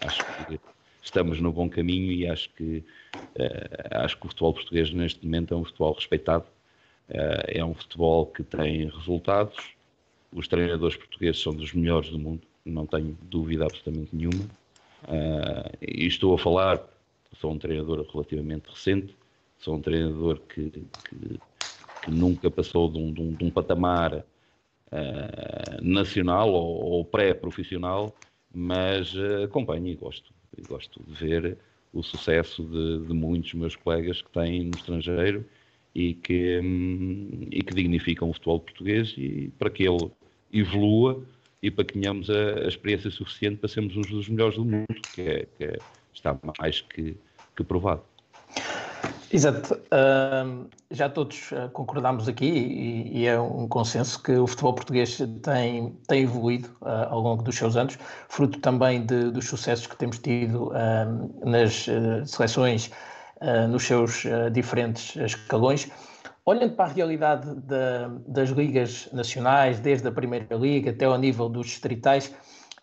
Acho 0.00 0.24
que 0.46 0.60
estamos 1.02 1.40
no 1.40 1.52
bom 1.52 1.68
caminho 1.68 2.10
e 2.10 2.26
acho 2.26 2.48
que, 2.50 2.82
uh, 3.14 4.02
acho 4.02 4.18
que 4.18 4.26
o 4.26 4.28
futebol 4.28 4.54
português 4.54 4.90
neste 4.92 5.24
momento 5.24 5.54
é 5.54 5.56
um 5.56 5.64
futebol 5.64 5.92
respeitado, 5.92 6.44
uh, 6.44 6.59
é 7.10 7.64
um 7.64 7.74
futebol 7.74 8.26
que 8.26 8.42
tem 8.42 8.88
resultados, 8.88 9.56
os 10.32 10.46
treinadores 10.46 10.96
portugueses 10.96 11.42
são 11.42 11.54
dos 11.54 11.72
melhores 11.72 12.10
do 12.10 12.18
mundo, 12.18 12.42
não 12.64 12.86
tenho 12.86 13.16
dúvida 13.22 13.64
absolutamente 13.64 14.14
nenhuma, 14.14 14.48
Uh, 15.04 15.76
e 15.80 16.06
estou 16.06 16.34
a 16.34 16.38
falar, 16.38 16.82
sou 17.36 17.52
um 17.52 17.58
treinador 17.58 18.06
relativamente 18.12 18.68
recente, 18.68 19.16
sou 19.58 19.76
um 19.76 19.80
treinador 19.80 20.40
que, 20.40 20.70
que, 20.70 21.40
que 22.02 22.10
nunca 22.10 22.50
passou 22.50 22.90
de 22.90 22.98
um, 22.98 23.12
de 23.12 23.20
um, 23.22 23.32
de 23.32 23.44
um 23.44 23.50
patamar 23.50 24.14
uh, 24.14 24.24
nacional 25.82 26.52
ou, 26.52 26.92
ou 26.92 27.04
pré-profissional, 27.04 28.14
mas 28.54 29.14
uh, 29.14 29.44
acompanho 29.44 29.88
e 29.88 29.94
gosto, 29.94 30.32
gosto 30.68 31.02
de 31.02 31.12
ver 31.14 31.58
o 31.92 32.02
sucesso 32.02 32.62
de, 32.62 33.06
de, 33.06 33.12
muitos 33.14 33.54
meus 33.54 33.74
colegas 33.74 34.20
que 34.20 34.30
têm 34.30 34.64
no 34.64 34.76
estrangeiro 34.76 35.44
e 35.94 36.14
que, 36.14 36.60
hum, 36.60 37.48
e 37.50 37.62
que 37.62 37.74
dignificam 37.74 38.30
o 38.30 38.32
futebol 38.32 38.60
português 38.60 39.14
e 39.16 39.52
para 39.58 39.70
que 39.70 39.84
ele 39.84 40.10
evolua 40.52 41.22
e 41.62 41.70
para 41.70 41.84
que 41.84 41.94
tenhamos 41.94 42.30
a, 42.30 42.64
a 42.64 42.68
experiência 42.68 43.10
suficiente 43.10 43.56
para 43.56 43.68
sermos 43.68 43.96
uns 43.96 44.06
dos 44.06 44.28
melhores 44.28 44.56
do 44.56 44.64
mundo, 44.64 44.86
que, 45.14 45.22
é, 45.22 45.46
que 45.56 45.64
é, 45.64 45.78
está 46.12 46.38
mais 46.58 46.80
que, 46.80 47.16
que 47.56 47.64
provado. 47.64 48.02
Exato. 49.32 49.74
Uh, 49.74 50.68
já 50.90 51.08
todos 51.08 51.52
uh, 51.52 51.70
concordamos 51.72 52.28
aqui 52.28 52.46
e, 52.46 53.20
e, 53.20 53.26
é 53.26 53.40
um 53.40 53.68
consenso 53.68 54.20
que 54.20 54.32
o 54.32 54.44
futebol 54.44 54.74
português 54.74 55.18
tem, 55.42 55.94
tem 56.08 56.22
evoluído 56.24 56.68
uh, 56.80 57.06
ao 57.10 57.20
longo 57.20 57.42
dos 57.42 57.54
seus 57.54 57.76
anos, 57.76 57.96
fruto 58.28 58.58
também 58.58 59.06
de, 59.06 59.30
dos 59.30 59.46
sucessos 59.46 59.86
que 59.86 59.96
temos 59.96 60.18
tido 60.18 60.72
nas 61.44 61.86
seleções 63.40 63.70
nos 63.70 63.84
seus 63.84 64.22
diferentes 64.52 65.16
escalões. 65.16 65.90
Olhando 66.44 66.74
para 66.74 66.90
a 66.90 66.92
realidade 66.92 67.48
das 68.26 68.50
ligas 68.50 69.08
nacionais, 69.12 69.78
desde 69.80 70.08
a 70.08 70.12
Primeira 70.12 70.54
Liga 70.56 70.90
até 70.90 71.04
ao 71.04 71.18
nível 71.18 71.48
dos 71.48 71.66
distritais, 71.66 72.34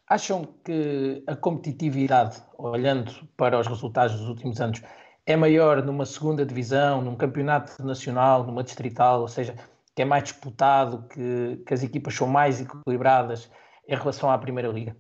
acham 0.08 0.48
que 0.64 1.24
a 1.28 1.36
competitividade, 1.36 2.42
olhando 2.58 3.12
para 3.36 3.60
os 3.60 3.68
resultados 3.68 4.18
dos 4.18 4.30
últimos 4.30 4.62
anos, 4.62 4.82
é 5.26 5.36
maior 5.36 5.84
numa 5.84 6.06
segunda 6.06 6.46
divisão, 6.46 7.02
num 7.02 7.16
campeonato 7.16 7.84
nacional, 7.86 8.46
numa 8.46 8.64
distrital, 8.64 9.22
ou 9.22 9.28
seja, 9.28 9.56
que 9.94 10.02
é 10.02 10.06
mais 10.06 10.24
disputado, 10.24 11.06
que, 11.10 11.62
que 11.66 11.74
as 11.74 11.84
equipas 11.84 12.14
são 12.14 12.28
mais 12.28 12.62
equilibradas 12.62 13.52
em 13.88 13.96
relação 13.96 14.32
à 14.32 14.38
Primeira 14.38 14.70
Liga. 14.70 14.96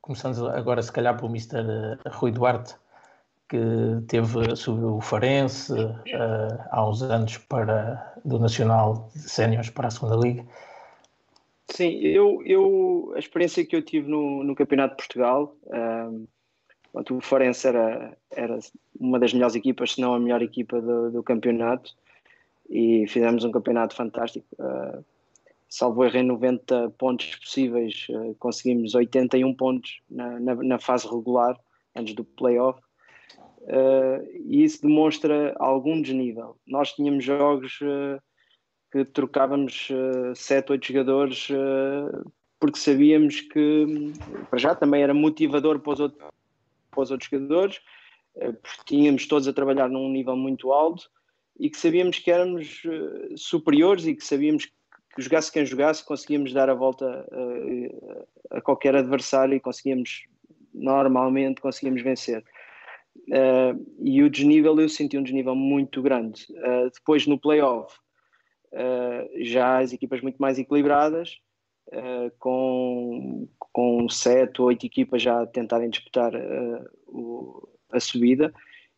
Começando 0.00 0.48
agora, 0.48 0.82
se 0.82 0.92
calhar, 0.92 1.16
pelo 1.16 1.28
Mr. 1.28 1.58
Eh, 1.58 2.08
Rui 2.10 2.30
Duarte, 2.30 2.74
que 3.48 3.58
teve 4.08 4.56
sobre 4.56 4.84
o 4.84 5.00
Farense 5.00 5.72
uh, 5.72 6.58
há 6.70 6.88
uns 6.88 7.02
anos 7.02 7.38
para, 7.38 8.14
do 8.24 8.38
Nacional 8.38 9.10
Séniores 9.14 9.70
para 9.70 9.88
a 9.88 9.90
Segunda 9.90 10.16
Liga. 10.16 10.44
Sim, 11.70 11.98
eu, 12.00 12.42
eu, 12.44 13.12
a 13.16 13.18
experiência 13.18 13.64
que 13.64 13.74
eu 13.74 13.82
tive 13.82 14.08
no, 14.08 14.44
no 14.44 14.54
Campeonato 14.54 14.96
de 14.96 14.96
Portugal, 14.96 15.56
um, 15.66 16.26
o 17.10 17.20
Farense 17.20 17.66
era, 17.66 18.16
era 18.30 18.58
uma 18.98 19.18
das 19.18 19.32
melhores 19.32 19.56
equipas, 19.56 19.92
se 19.92 20.00
não 20.00 20.14
a 20.14 20.20
melhor 20.20 20.42
equipa 20.42 20.80
do, 20.80 21.10
do 21.10 21.22
campeonato, 21.22 21.92
e 22.70 23.06
fizemos 23.08 23.44
um 23.44 23.50
campeonato 23.50 23.94
fantástico. 23.94 24.46
Uh, 24.58 25.04
salvo 25.68 26.04
erro 26.04 26.16
em 26.18 26.22
90 26.22 26.90
pontos 26.90 27.34
possíveis, 27.36 28.06
uh, 28.10 28.34
conseguimos 28.38 28.94
81 28.94 29.54
pontos 29.54 30.00
na, 30.08 30.38
na, 30.38 30.54
na, 30.54 30.78
fase 30.78 31.08
regular, 31.08 31.58
antes 31.96 32.14
do 32.14 32.24
playoff, 32.24 32.80
e 34.46 34.62
isso 34.62 34.82
demonstra 34.82 35.54
algum 35.58 36.00
desnível. 36.00 36.56
Nós 36.66 36.92
tínhamos 36.92 37.24
jogos 37.24 37.80
uh, 37.80 38.20
que 38.92 39.04
trocávamos 39.04 39.88
uh, 39.90 40.34
7, 40.34 40.72
8 40.72 40.86
jogadores 40.86 41.48
porque 42.60 42.78
sabíamos 42.78 43.42
que, 43.42 44.12
para 44.48 44.58
já, 44.58 44.74
também 44.74 45.02
era 45.02 45.12
motivador 45.12 45.80
para 45.80 45.92
os 45.92 46.00
outros 46.00 46.34
para 46.94 47.02
os 47.02 47.10
outros 47.10 47.28
jogadores, 47.28 47.80
eh, 48.36 48.52
porque 48.52 48.84
tínhamos 48.86 49.26
todos 49.26 49.48
a 49.48 49.52
trabalhar 49.52 49.88
num 49.88 50.08
nível 50.08 50.36
muito 50.36 50.72
alto 50.72 51.10
e 51.58 51.68
que 51.68 51.76
sabíamos 51.76 52.18
que 52.20 52.30
éramos 52.30 52.82
eh, 52.86 53.34
superiores 53.36 54.06
e 54.06 54.14
que 54.14 54.24
sabíamos 54.24 54.66
que 54.66 55.22
jogasse 55.22 55.52
quem 55.52 55.66
jogasse, 55.66 56.04
conseguíamos 56.04 56.52
dar 56.52 56.70
a 56.70 56.74
volta 56.74 57.26
a, 58.50 58.56
a 58.58 58.60
qualquer 58.60 58.96
adversário 58.96 59.54
e 59.54 59.60
conseguíamos, 59.60 60.24
normalmente, 60.72 61.60
conseguíamos 61.60 62.02
vencer. 62.02 62.44
Uh, 63.28 63.84
e 64.00 64.22
o 64.22 64.28
desnível, 64.28 64.78
eu 64.78 64.88
senti 64.88 65.16
um 65.16 65.22
desnível 65.22 65.54
muito 65.54 66.02
grande. 66.02 66.46
Uh, 66.50 66.90
depois, 66.92 67.26
no 67.26 67.38
playoff, 67.38 67.96
uh, 68.72 69.44
já 69.44 69.78
as 69.78 69.92
equipas 69.92 70.20
muito 70.20 70.36
mais 70.36 70.58
equilibradas, 70.58 71.38
com, 72.38 73.46
com 73.58 74.08
sete 74.08 74.60
ou 74.60 74.68
oito 74.68 74.86
equipas 74.86 75.20
já 75.20 75.42
a 75.42 75.46
tentarem 75.46 75.90
disputar 75.90 76.32
o, 77.06 77.68
a 77.92 78.00
subida 78.00 78.54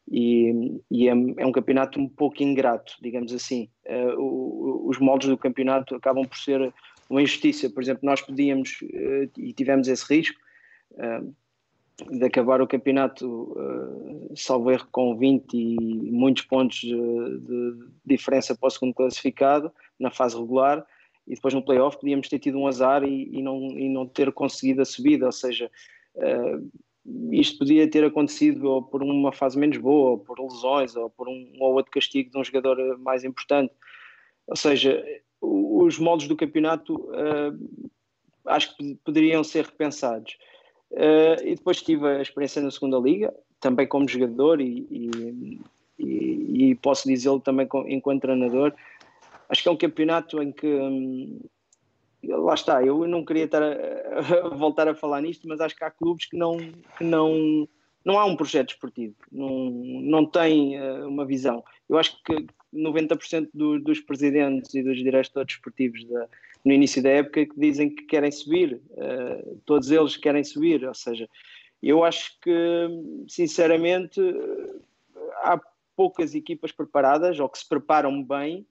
e, 0.08 0.80
e 0.88 1.08
é, 1.08 1.10
é, 1.10 1.44
um 1.44 1.50
campeonato 1.50 1.98
um 1.98 2.08
pouco 2.08 2.44
ingrato, 2.44 2.94
digamos 3.02 3.34
assim. 3.34 3.68
O, 4.16 4.88
os 4.88 5.00
moldes 5.00 5.28
do 5.28 5.36
campeonato 5.36 5.96
acabam 5.96 6.24
por 6.24 6.38
ser 6.38 6.72
uma 7.10 7.20
injustiça. 7.20 7.68
Por 7.68 7.82
exemplo, 7.82 8.02
nós 8.04 8.22
podíamos, 8.22 8.78
e 9.36 9.52
tivemos 9.52 9.88
esse 9.88 10.06
risco, 10.08 10.38
de 12.10 12.24
acabar 12.24 12.60
o 12.60 12.66
campeonato, 12.66 13.26
uh, 13.26 14.36
salvo 14.36 14.70
erro, 14.70 14.86
com 14.92 15.16
20 15.16 15.54
e 15.54 16.12
muitos 16.12 16.44
pontos 16.44 16.78
de, 16.78 16.90
de, 16.90 17.88
diferença 18.04 18.54
para 18.54 18.66
o 18.66 18.70
segundo 18.70 18.94
classificado 18.94 19.72
na 19.98 20.10
fase 20.10 20.36
regular, 20.36 20.86
e 21.26 21.34
depois 21.34 21.54
no 21.54 21.64
playoff 21.64 21.98
podíamos 21.98 22.28
ter 22.28 22.38
tido 22.38 22.58
um 22.58 22.66
azar 22.66 23.02
e, 23.02 23.30
e, 23.32 23.42
não, 23.42 23.70
e 23.70 23.88
não 23.88 24.06
ter 24.06 24.30
conseguido 24.32 24.82
a 24.82 24.84
subida, 24.84 25.26
ou 25.26 25.32
seja, 25.32 25.70
uh, 26.16 26.70
isto 27.32 27.58
podia 27.58 27.88
ter 27.88 28.04
acontecido 28.04 28.68
ou 28.68 28.82
por 28.82 29.02
uma 29.02 29.32
fase 29.32 29.58
menos 29.58 29.78
boa, 29.78 30.10
ou 30.10 30.18
por 30.18 30.38
lesões, 30.38 30.96
ou 30.96 31.08
por 31.08 31.28
um 31.28 31.52
ou 31.60 31.74
outro 31.74 31.90
castigo 31.90 32.30
de 32.30 32.38
um 32.38 32.44
jogador 32.44 32.98
mais 32.98 33.24
importante. 33.24 33.72
Ou 34.46 34.56
seja, 34.56 35.02
os 35.40 35.98
moldes 35.98 36.28
do 36.28 36.36
campeonato 36.36 36.94
uh, 36.94 37.90
acho 38.44 38.76
que 38.76 38.96
poderiam 39.04 39.42
ser 39.42 39.64
repensados. 39.64 40.36
Uh, 40.90 41.42
e 41.44 41.54
depois 41.56 41.82
tive 41.82 42.06
a 42.06 42.22
experiência 42.22 42.62
na 42.62 42.70
segunda 42.70 42.98
liga, 42.98 43.34
também 43.60 43.86
como 43.86 44.08
jogador 44.08 44.60
e, 44.60 44.86
e, 45.98 46.70
e, 46.70 46.74
posso 46.76 47.08
dizê-lo 47.08 47.40
também 47.40 47.68
enquanto 47.86 48.22
treinador, 48.22 48.72
acho 49.48 49.62
que 49.62 49.68
é 49.68 49.72
um 49.72 49.76
campeonato 49.76 50.42
em 50.42 50.52
que 50.52 50.66
hum, 50.66 51.40
lá 52.22 52.54
está, 52.54 52.84
eu 52.84 53.06
não 53.06 53.24
queria 53.24 53.44
estar 53.44 53.62
a, 53.62 53.76
a, 54.18 54.48
voltar 54.54 54.88
a 54.88 54.94
falar 54.94 55.20
nisto, 55.20 55.46
mas 55.48 55.60
acho 55.60 55.76
que 55.76 55.84
há 55.84 55.90
clubes 55.90 56.26
que 56.26 56.36
não, 56.36 56.56
que 56.96 57.04
não, 57.04 57.68
não 58.04 58.18
há 58.18 58.24
um 58.24 58.36
projeto 58.36 58.70
esportivo, 58.70 59.14
não, 59.30 59.70
não 59.70 60.26
tem 60.26 60.80
uh, 60.80 61.08
uma 61.08 61.24
visão. 61.24 61.64
Eu 61.88 61.98
acho 61.98 62.16
que 62.22 62.46
90% 62.74 63.48
do, 63.52 63.80
dos 63.80 64.00
presidentes 64.00 64.74
e 64.74 64.82
dos 64.82 64.96
diretores 64.96 65.54
esportivos 65.54 66.04
da, 66.04 66.28
no 66.66 66.72
início 66.72 67.02
da 67.02 67.10
época 67.10 67.46
que 67.46 67.58
dizem 67.58 67.88
que 67.88 68.02
querem 68.04 68.30
subir, 68.30 68.82
uh, 68.90 69.60
todos 69.64 69.90
eles 69.90 70.16
querem 70.16 70.44
subir, 70.44 70.86
ou 70.86 70.94
seja, 70.94 71.28
eu 71.82 72.04
acho 72.04 72.38
que, 72.40 72.88
sinceramente, 73.28 74.20
há 75.42 75.60
poucas 75.94 76.34
equipas 76.34 76.72
preparadas 76.72 77.38
ou 77.38 77.48
que 77.48 77.58
se 77.58 77.68
preparam 77.68 78.22
bem 78.22 78.66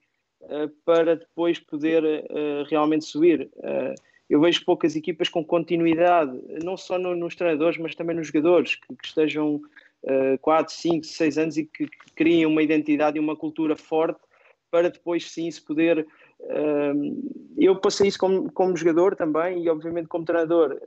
eh, 0.49 0.69
para 0.83 1.15
depois 1.15 1.59
poder 1.59 2.03
uh, 2.03 2.63
realmente 2.69 3.05
subir. 3.05 3.49
Uh, 3.55 3.95
eu 4.29 4.39
vejo 4.39 4.63
poucas 4.63 4.95
equipas 4.95 5.27
com 5.27 5.43
continuidade, 5.43 6.39
não 6.63 6.77
só 6.77 6.99
no, 6.99 7.15
nos 7.15 7.35
treinadores, 7.35 7.79
mas 7.79 7.95
também 7.95 8.15
nos 8.15 8.27
jogadores, 8.27 8.75
que, 8.75 8.95
que 8.95 9.07
estejam 9.07 9.55
uh, 10.03 10.37
4, 10.41 10.73
5, 10.73 11.03
6 11.03 11.37
anos 11.37 11.57
e 11.57 11.65
que, 11.65 11.87
que 11.87 12.11
criem 12.15 12.45
uma 12.45 12.61
identidade 12.61 13.17
e 13.17 13.19
uma 13.19 13.35
cultura 13.35 13.75
forte 13.75 14.19
para 14.69 14.89
depois 14.89 15.31
sim 15.31 15.49
se 15.49 15.61
poder. 15.61 16.05
Eu 17.57 17.75
passei 17.77 18.07
isso 18.07 18.19
como, 18.19 18.51
como 18.51 18.77
jogador 18.77 19.15
também 19.15 19.63
e, 19.63 19.69
obviamente, 19.69 20.07
como 20.07 20.25
treinador. 20.25 20.79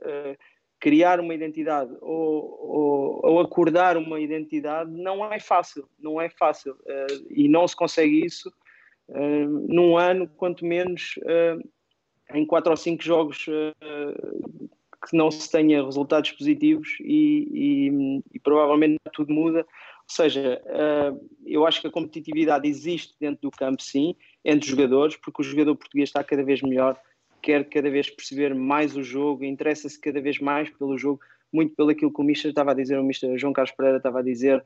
criar 0.79 1.19
uma 1.19 1.33
identidade 1.33 1.91
ou, 1.99 2.57
ou, 2.61 3.19
ou, 3.23 3.39
acordar 3.41 3.97
uma 3.97 4.19
identidade 4.19 4.89
não 4.89 5.25
é 5.33 5.37
fácil, 5.37 5.89
não 5.99 6.21
é 6.21 6.29
fácil 6.29 6.73
e 7.29 7.49
não 7.49 7.67
se 7.67 7.75
consegue 7.75 8.25
isso 8.25 8.49
num 9.67 9.97
ano, 9.97 10.27
quanto 10.37 10.65
menos 10.65 11.15
uh, 11.17 11.69
em 12.33 12.45
quatro 12.45 12.71
ou 12.71 12.77
cinco 12.77 13.03
jogos 13.03 13.45
que 15.07 15.15
não 15.15 15.31
se 15.31 15.49
tenha 15.49 15.83
resultados 15.83 16.31
positivos 16.31 16.97
e, 16.99 17.47
e, 17.51 18.23
e 18.33 18.39
provavelmente 18.39 18.99
tudo 19.13 19.33
muda. 19.33 19.59
Ou 19.59 20.15
seja, 20.15 20.61
eu 21.45 21.65
acho 21.65 21.81
que 21.81 21.87
a 21.87 21.91
competitividade 21.91 22.67
existe 22.67 23.15
dentro 23.19 23.41
do 23.43 23.51
campo, 23.51 23.81
sim, 23.81 24.15
entre 24.49 24.65
os 24.65 24.71
jogadores, 24.75 25.15
porque 25.15 25.41
o 25.41 25.45
jogador 25.45 25.75
português 25.75 26.09
está 26.09 26.23
cada 26.23 26.43
vez 26.43 26.61
melhor, 26.61 26.99
quer 27.41 27.63
cada 27.69 27.89
vez 27.89 28.09
perceber 28.09 28.53
mais 28.55 28.95
o 28.95 29.03
jogo, 29.03 29.45
interessa-se 29.45 29.99
cada 29.99 30.19
vez 30.19 30.39
mais 30.39 30.69
pelo 30.69 30.97
jogo, 30.97 31.21
muito 31.51 31.75
pelo 31.75 31.89
aquilo 31.89 32.11
que 32.11 32.21
o 32.21 32.23
Mister 32.23 32.49
estava 32.49 32.71
a 32.71 32.73
dizer, 32.73 32.99
o 32.99 33.03
Mister 33.03 33.37
João 33.37 33.53
Carlos 33.53 33.71
Pereira 33.71 33.97
estava 33.97 34.19
a 34.19 34.23
dizer, 34.23 34.63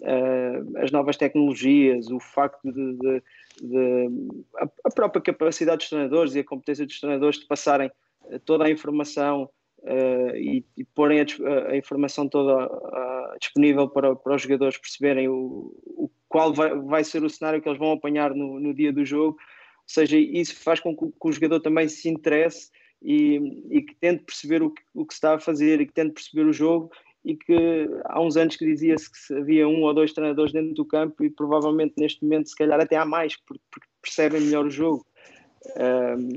uh, 0.00 0.78
as 0.78 0.90
novas 0.90 1.16
tecnologias, 1.16 2.10
o 2.10 2.18
facto 2.18 2.60
de, 2.70 2.94
de, 2.94 3.22
de 3.62 4.08
a, 4.56 4.68
a, 4.84 4.90
própria 4.90 5.22
capacidade 5.22 5.78
dos 5.78 5.88
treinadores 5.88 6.34
e 6.34 6.40
a 6.40 6.44
competência 6.44 6.84
dos 6.84 7.00
treinadores 7.00 7.38
de 7.38 7.46
passarem 7.46 7.90
eh, 8.30 8.38
toda 8.44 8.64
a 8.64 8.70
informação 8.70 9.48
uh, 9.82 10.36
e, 10.36 10.64
e 10.76 10.84
porem 10.84 11.20
a, 11.20 11.24
a, 11.70 11.76
informação 11.76 12.28
toda 12.28 12.66
uh, 12.66 13.38
disponível 13.40 13.88
para, 13.88 14.14
para 14.14 14.34
os 14.34 14.42
jogadores 14.42 14.78
perceberem 14.78 15.28
o, 15.28 15.74
o 15.86 16.10
qual 16.28 16.52
vai, 16.52 16.74
vai 16.78 17.04
ser 17.04 17.22
o 17.22 17.30
cenário 17.30 17.60
que 17.60 17.68
eles 17.68 17.78
vão 17.78 17.92
apanhar 17.92 18.34
no, 18.34 18.60
no 18.60 18.74
dia 18.74 18.92
do 18.92 19.04
jogo. 19.04 19.36
Ou 19.38 19.92
seja, 19.94 20.16
isso 20.16 20.56
faz 20.62 20.80
com 20.80 20.96
que, 20.96 21.06
que 21.06 21.28
o 21.28 21.32
jogador 21.32 21.60
também 21.60 21.88
se 21.88 22.08
interesse 22.08 22.70
e, 23.02 23.40
e, 23.70 23.82
que 23.82 23.94
tente 23.96 24.24
perceber 24.24 24.62
o 24.62 24.70
que, 24.70 24.82
o 24.94 25.04
que 25.04 25.14
se 25.14 25.18
está 25.18 25.34
a 25.34 25.40
fazer 25.40 25.80
e 25.80 25.86
que 25.86 25.92
tente 25.92 26.12
perceber 26.12 26.46
o 26.46 26.52
jogo 26.52 26.90
e 27.24 27.36
que 27.36 27.88
há 28.04 28.20
uns 28.20 28.36
anos 28.36 28.56
que 28.56 28.64
dizia-se 28.64 29.10
que 29.10 29.34
havia 29.34 29.68
um 29.68 29.82
ou 29.82 29.92
dois 29.92 30.12
treinadores 30.12 30.52
dentro 30.52 30.74
do 30.74 30.84
campo 30.84 31.22
e 31.24 31.30
provavelmente 31.30 31.94
neste 31.98 32.22
momento 32.22 32.48
se 32.48 32.56
calhar 32.56 32.80
até 32.80 32.96
há 32.96 33.04
mais 33.04 33.36
porque, 33.36 33.62
porque 33.70 33.88
percebem 34.00 34.40
melhor 34.40 34.64
o 34.64 34.70
jogo 34.70 35.04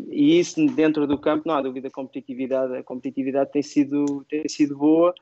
e 0.10 0.40
isso 0.40 0.66
dentro 0.68 1.08
do 1.08 1.18
campo 1.18 1.48
não 1.48 1.56
há 1.56 1.62
dúvida 1.62 1.88
a 1.88 1.92
competitividade 1.92 2.76
a 2.76 2.84
competitividade 2.84 3.52
tem 3.52 3.62
sido 3.62 4.26
tem 4.30 4.48
sido 4.48 4.78
boa. 4.78 5.14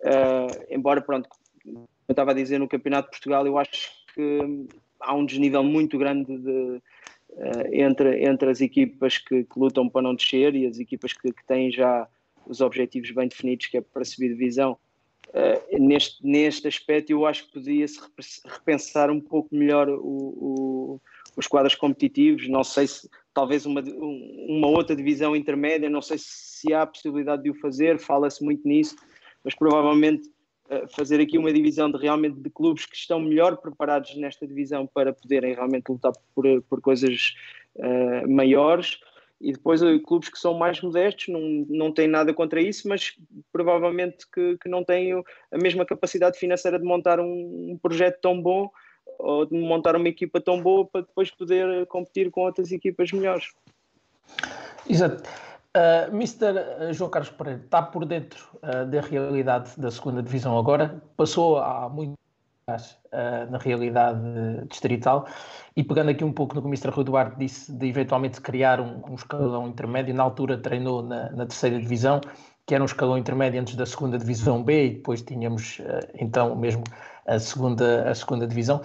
Uh, 0.00 0.64
embora 0.70 1.00
pronto 1.00 1.28
eu 1.64 1.86
estava 2.08 2.30
a 2.30 2.34
dizer 2.34 2.58
no 2.58 2.68
campeonato 2.68 3.06
de 3.06 3.12
Portugal 3.12 3.46
eu 3.46 3.58
acho 3.58 3.90
que 4.14 4.68
há 5.00 5.14
um 5.14 5.24
desnível 5.24 5.64
muito 5.64 5.98
grande 5.98 6.36
de, 6.38 6.50
uh, 6.50 7.72
entre 7.72 8.22
entre 8.24 8.50
as 8.50 8.60
equipas 8.60 9.18
que, 9.18 9.44
que, 9.44 9.58
lutam 9.58 9.88
para 9.88 10.02
não 10.02 10.14
descer 10.14 10.54
e 10.54 10.66
as 10.66 10.78
equipas 10.78 11.12
que, 11.12 11.32
que 11.32 11.46
têm 11.46 11.70
já 11.70 12.06
os 12.46 12.60
objetivos 12.60 13.10
bem 13.10 13.28
definidos 13.28 13.66
que 13.66 13.78
é 13.78 13.80
para 13.80 14.04
subir 14.04 14.28
divisão. 14.28 14.78
Uh, 15.28 15.78
neste, 15.78 16.26
neste 16.26 16.66
aspecto, 16.66 17.10
eu 17.10 17.26
acho 17.26 17.46
que 17.46 17.52
podia-se 17.52 18.00
repensar 18.46 19.10
um 19.10 19.20
pouco 19.20 19.54
melhor 19.54 19.86
o, 19.90 20.98
os 21.38 21.46
quadros 21.46 21.76
competitivos. 21.76 22.48
Não 22.48 22.64
sei 22.64 22.88
se 22.88 23.08
talvez 23.32 23.64
uma, 23.64 23.80
uma 23.80 24.66
outra 24.66 24.96
divisão 24.96 25.36
intermédia, 25.36 25.88
não 25.88 26.02
sei 26.02 26.18
se 26.18 26.74
há 26.74 26.82
a 26.82 26.86
possibilidade 26.86 27.44
de 27.44 27.50
o 27.50 27.54
fazer, 27.54 28.00
fala-se 28.00 28.44
muito 28.44 28.66
nisso, 28.66 28.96
mas 29.44 29.54
provavelmente 29.54 30.28
uh, 30.68 30.92
fazer 30.96 31.20
aqui 31.20 31.38
uma 31.38 31.52
divisão 31.52 31.88
de 31.88 31.96
realmente 31.96 32.40
de 32.40 32.50
clubes 32.50 32.84
que 32.84 32.96
estão 32.96 33.20
melhor 33.20 33.56
preparados 33.58 34.16
nesta 34.16 34.48
divisão 34.48 34.84
para 34.84 35.12
poderem 35.12 35.54
realmente 35.54 35.88
lutar 35.88 36.12
por, 36.34 36.44
por 36.62 36.80
coisas 36.80 37.34
uh, 37.76 38.28
maiores 38.28 38.98
e 39.40 39.52
depois 39.52 39.80
eh, 39.80 40.00
clubes 40.00 40.28
que 40.28 40.36
são 40.36 40.54
mais 40.54 40.80
modestos 40.80 41.28
não, 41.28 41.40
não 41.68 41.92
têm 41.92 42.08
nada 42.08 42.34
contra 42.34 42.60
isso, 42.60 42.88
mas 42.88 43.16
provavelmente 43.52 44.26
que, 44.34 44.58
que 44.58 44.68
não 44.68 44.82
têm 44.82 45.12
a 45.12 45.58
mesma 45.62 45.86
capacidade 45.86 46.36
financeira 46.36 46.76
de 46.76 46.84
montar 46.84 47.20
um, 47.20 47.70
um 47.70 47.78
projeto 47.80 48.20
tão 48.20 48.42
bom 48.42 48.68
ou 49.18 49.44
de 49.44 49.58
montar 49.58 49.96
uma 49.96 50.08
equipa 50.08 50.40
tão 50.40 50.60
boa 50.62 50.86
para 50.86 51.02
depois 51.02 51.30
poder 51.30 51.86
competir 51.86 52.30
com 52.30 52.42
outras 52.42 52.70
equipas 52.72 53.12
melhores. 53.12 53.52
Exato. 54.88 55.28
Uh, 55.76 56.14
Mr. 56.14 56.92
João 56.92 57.10
Carlos 57.10 57.30
Pereira 57.30 57.60
está 57.62 57.82
por 57.82 58.04
dentro 58.04 58.48
uh, 58.56 58.86
da 58.86 59.00
realidade 59.00 59.78
da 59.78 59.90
segunda 59.90 60.22
divisão 60.22 60.58
agora, 60.58 61.00
passou 61.16 61.58
há 61.58 61.88
muito 61.88 62.14
uh, 62.68 63.50
na 63.50 63.58
realidade 63.58 64.20
distrital. 64.68 65.26
E 65.76 65.84
pegando 65.84 66.10
aqui 66.10 66.24
um 66.24 66.32
pouco 66.32 66.54
no 66.54 66.62
que 66.62 66.66
o 66.66 66.70
Mr. 66.70 66.90
Rui 66.90 67.04
Duarte 67.04 67.38
disse, 67.38 67.72
de 67.72 67.86
eventualmente 67.86 68.40
criar 68.40 68.80
um, 68.80 69.02
um 69.08 69.14
escalão 69.14 69.68
intermédio, 69.68 70.14
na 70.14 70.22
altura 70.22 70.58
treinou 70.58 71.02
na, 71.02 71.30
na, 71.30 71.46
terceira 71.46 71.78
divisão, 71.78 72.20
que 72.68 72.74
era 72.74 72.84
um 72.84 72.86
escalão 72.86 73.16
intermédio 73.16 73.58
antes 73.58 73.74
da 73.76 73.86
segunda 73.86 74.18
divisão 74.18 74.62
B, 74.62 74.84
e 74.84 74.90
depois 74.90 75.22
tínhamos 75.22 75.78
uh, 75.78 76.06
então 76.14 76.54
mesmo 76.54 76.84
a 77.26 77.38
segunda, 77.38 78.08
a 78.08 78.14
segunda 78.14 78.46
divisão. 78.46 78.82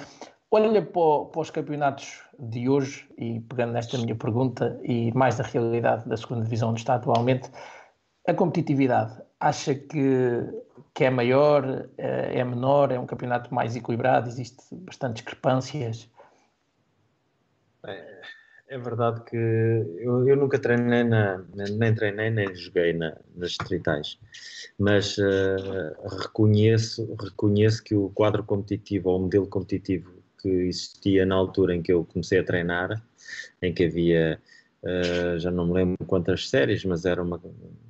Olha 0.50 0.82
para, 0.82 1.26
para 1.26 1.42
os 1.42 1.50
campeonatos 1.50 2.22
de 2.40 2.70
hoje, 2.70 3.06
e 3.18 3.42
pegando 3.42 3.74
nesta 3.74 3.98
minha 3.98 4.16
pergunta, 4.16 4.80
e 4.84 5.12
mais 5.12 5.36
da 5.36 5.44
realidade 5.44 6.08
da 6.08 6.16
segunda 6.16 6.44
divisão 6.44 6.70
onde 6.70 6.80
está 6.80 6.96
atualmente, 6.96 7.52
a 8.26 8.34
competitividade, 8.34 9.22
acha 9.38 9.76
que 9.76 10.48
que 10.94 11.04
é 11.06 11.10
maior, 11.10 11.90
eh, 11.98 12.40
é 12.40 12.44
menor, 12.44 12.92
é 12.92 13.00
um 13.00 13.06
campeonato 13.06 13.54
mais 13.54 13.76
equilibrado, 13.76 14.30
existe 14.30 14.64
bastante 14.76 15.16
discrepâncias? 15.16 16.08
É 18.70 18.78
verdade 18.78 19.22
que 19.24 19.36
eu, 19.36 20.28
eu 20.28 20.36
nunca 20.36 20.58
treinei, 20.58 21.04
na, 21.04 21.44
nem 21.54 21.94
treinei 21.94 22.30
nem 22.30 22.54
joguei 22.56 22.94
na, 22.94 23.16
nas 23.36 23.52
distritais, 23.52 24.18
mas 24.80 25.18
uh, 25.18 26.18
reconheço, 26.22 27.16
reconheço 27.16 27.84
que 27.84 27.96
o 27.96 28.10
quadro 28.10 28.44
competitivo 28.44 29.10
ou 29.10 29.20
o 29.20 29.22
modelo 29.24 29.48
competitivo 29.48 30.12
que 30.40 30.50
existia 30.50 31.26
na 31.26 31.36
altura 31.36 31.76
em 31.76 31.82
que 31.82 31.92
eu 31.92 32.04
comecei 32.06 32.40
a 32.40 32.44
treinar, 32.44 33.02
em 33.62 33.74
que 33.74 33.86
havia, 33.86 34.40
uh, 34.84 35.40
já 35.40 35.52
não 35.52 35.68
me 35.68 35.74
lembro 35.74 35.98
quantas 36.08 36.50
séries, 36.50 36.84
mas 36.84 37.06
era 37.06 37.22
uma, 37.22 37.42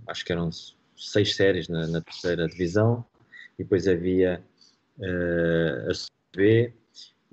acho 0.08 0.26
que 0.26 0.32
eram 0.32 0.50
seis 0.96 1.36
séries 1.36 1.68
na, 1.68 1.88
na 1.88 2.02
terceira 2.02 2.48
divisão, 2.48 3.06
e 3.58 3.64
depois 3.64 3.88
havia 3.88 4.44
uh, 4.98 5.92
a 5.92 5.94
B, 6.36 6.74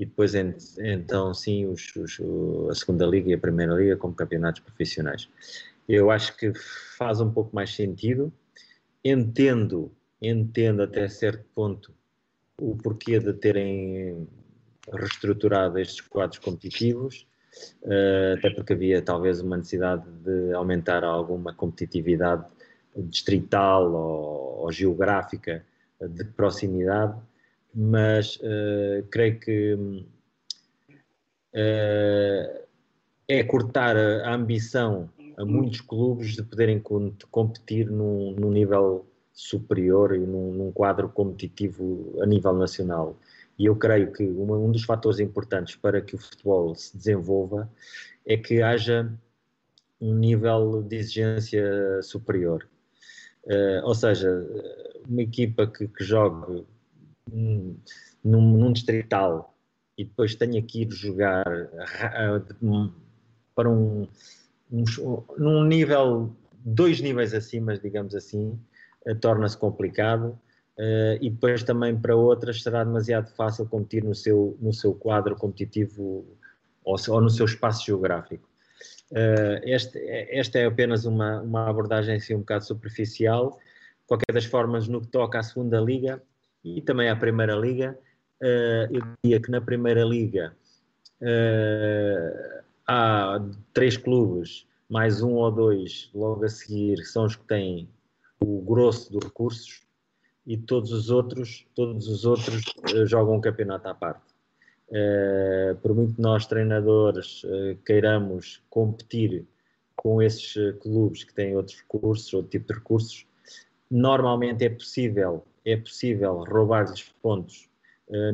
e 0.01 0.07
depois 0.07 0.35
então 0.35 1.35
sim 1.35 1.67
os, 1.67 1.95
os, 1.95 2.19
a 2.71 2.75
segunda 2.75 3.05
liga 3.05 3.29
e 3.29 3.35
a 3.35 3.39
primeira 3.39 3.75
liga 3.75 3.99
como 3.99 4.15
campeonatos 4.15 4.63
profissionais. 4.63 5.29
Eu 5.87 6.11
acho 6.11 6.35
que 6.39 6.53
faz 6.97 7.21
um 7.21 7.31
pouco 7.31 7.55
mais 7.55 7.75
sentido, 7.75 8.33
entendo, 9.05 9.93
entendo 10.23 10.83
até 10.83 11.07
certo 11.07 11.45
ponto 11.55 11.93
o 12.59 12.77
porquê 12.77 13.19
de 13.19 13.35
terem 13.35 14.27
reestruturado 14.91 15.79
estes 15.79 16.01
quadros 16.01 16.39
competitivos, 16.39 17.27
uh, 17.83 18.39
até 18.39 18.49
porque 18.51 18.73
havia 18.73 19.03
talvez 19.03 19.43
uma 19.43 19.59
necessidade 19.59 20.05
de 20.25 20.55
aumentar 20.55 21.05
alguma 21.05 21.53
competitividade 21.53 22.47
distrital 22.97 23.93
ou, 23.93 24.63
ou 24.63 24.73
geográfica 24.73 25.63
de 26.01 26.25
proximidade, 26.25 27.21
mas 27.75 28.37
uh, 28.37 29.03
creio 29.11 29.39
que 29.39 29.75
uh, 31.55 32.61
é 33.29 33.45
cortar 33.45 33.97
a, 33.97 34.35
ambição 34.35 35.09
a 35.37 35.45
muitos 35.45 35.81
clubes 35.81 36.35
de 36.35 36.43
poderem 36.43 36.83
competir 37.31 37.91
num, 37.91 38.33
num 38.33 38.51
nível 38.51 39.07
superior 39.33 40.15
e 40.15 40.19
num, 40.19 40.53
num, 40.53 40.73
quadro 40.73 41.09
competitivo 41.09 42.19
a 42.21 42.27
nível 42.27 42.53
nacional. 42.53 43.19
E 43.59 43.67
eu 43.67 43.77
creio 43.77 44.13
que 44.13 44.25
uma, 44.25 44.57
um 44.59 44.71
dos 44.73 44.85
fatores 44.85 45.21
importantes 45.21 45.77
para 45.77 46.01
que 46.01 46.15
o 46.15 46.19
futebol 46.19 46.75
se 46.75 46.97
desenvolva 46.97 47.71
é 48.27 48.37
que 48.37 48.61
haja 48.61 49.11
um 50.01 50.15
nível 50.15 50.83
de 50.83 50.97
exigência 50.97 52.03
superior. 52.03 52.67
Uh, 53.45 53.85
ou 53.85 53.95
seja, 53.95 54.29
uma 55.09 55.23
equipa 55.23 55.67
que, 55.67 55.89
que 55.89 56.05
jogue 56.05 56.67
num, 57.33 57.77
num, 58.25 58.73
distrital 58.73 59.55
e 59.97 60.05
depois 60.05 60.35
tenha 60.35 60.63
que 60.63 60.83
ir 60.83 60.91
jogar 60.91 61.47
uh, 61.47 62.93
para 63.55 63.69
um, 63.69 64.07
um, 64.73 64.85
num 65.39 65.65
nível, 65.65 66.35
dois 66.65 67.01
níveis 67.01 67.35
acima, 67.35 67.77
digamos 67.79 68.15
assim, 68.15 68.59
uh, 69.07 69.15
torna-se 69.17 69.57
complicado. 69.57 70.39
e 71.21 71.29
depois 71.29 71.63
também 71.63 71.95
para 71.95 72.17
outras 72.17 72.63
será 72.63 72.83
demasiado 72.85 73.29
fácil 73.35 73.67
competir 73.67 74.03
no 74.03 74.15
seu, 74.15 74.57
no 74.61 74.73
seu 74.73 74.95
quadro 74.95 75.37
competitivo 75.37 76.25
ou, 76.83 76.97
ou 77.09 77.21
no 77.21 77.29
seu 77.29 77.45
espaço 77.45 77.85
geográfico. 77.85 78.49
Uh, 79.11 79.59
este, 79.65 79.99
esta 80.31 80.59
é 80.59 80.67
apenas 80.67 81.05
uma, 81.05 81.43
uma 81.43 81.69
abordagem 81.69 82.17
assim, 82.17 82.35
um 82.35 82.41
bocado 82.41 82.65
superficial. 82.65 83.59
Qualquer 84.07 84.33
das 84.33 84.45
formas, 84.45 84.89
no 84.89 85.01
que 85.01 85.09
toca 85.09 85.39
à 85.39 85.43
segunda 85.43 85.81
liga 85.81 86.23
e 86.65 86.81
também 86.83 87.09
à 87.09 87.17
primeira 87.17 87.55
liga, 87.55 87.99
uh, 88.43 88.95
eu 88.95 89.03
diria 89.23 89.41
que 89.41 89.51
na 89.51 89.61
primeira 89.61 90.05
liga 90.05 90.55
uh, 91.23 92.63
há 92.87 93.41
três 93.73 93.97
clubes, 93.97 94.67
mais 94.89 95.23
um 95.23 95.35
ou 95.35 95.51
dois 95.51 96.11
logo 96.15 96.45
a 96.45 96.49
seguir, 96.49 96.99
são 97.05 97.25
os 97.25 97.37
que 97.37 97.45
têm 97.45 97.89
o 98.41 98.61
grosso 98.63 99.13
dos 99.13 99.25
recursos 99.25 99.83
e 100.47 100.57
todos 100.57 100.93
os 100.93 101.11
outros, 101.11 101.67
todos 101.75 102.09
os 102.09 102.25
outros 102.25 102.63
jogam 103.07 103.37
um 103.37 103.41
campeonato 103.41 103.89
à 103.89 103.95
parte. 103.95 104.31
Uh, 104.89 105.77
por 105.77 105.95
muito 105.95 106.17
que 106.17 106.21
nós, 106.21 106.47
treinadores, 106.47 107.45
uh, 107.45 107.77
queiramos 107.87 108.61
competir 108.69 109.47
com 109.95 110.21
esses 110.21 110.57
uh, 110.57 110.77
clubes 110.81 111.23
que 111.23 111.33
têm 111.33 111.55
outros 111.55 111.79
recursos, 111.79 112.35
outro 112.35 112.51
tipo 112.51 112.73
de 112.73 112.81
recursos, 112.81 113.25
normalmente 113.89 114.65
é 114.65 114.69
possível, 114.69 115.45
é 115.65 115.77
possível 115.77 116.45
roubar-lhes 116.45 117.13
pontos 117.23 117.69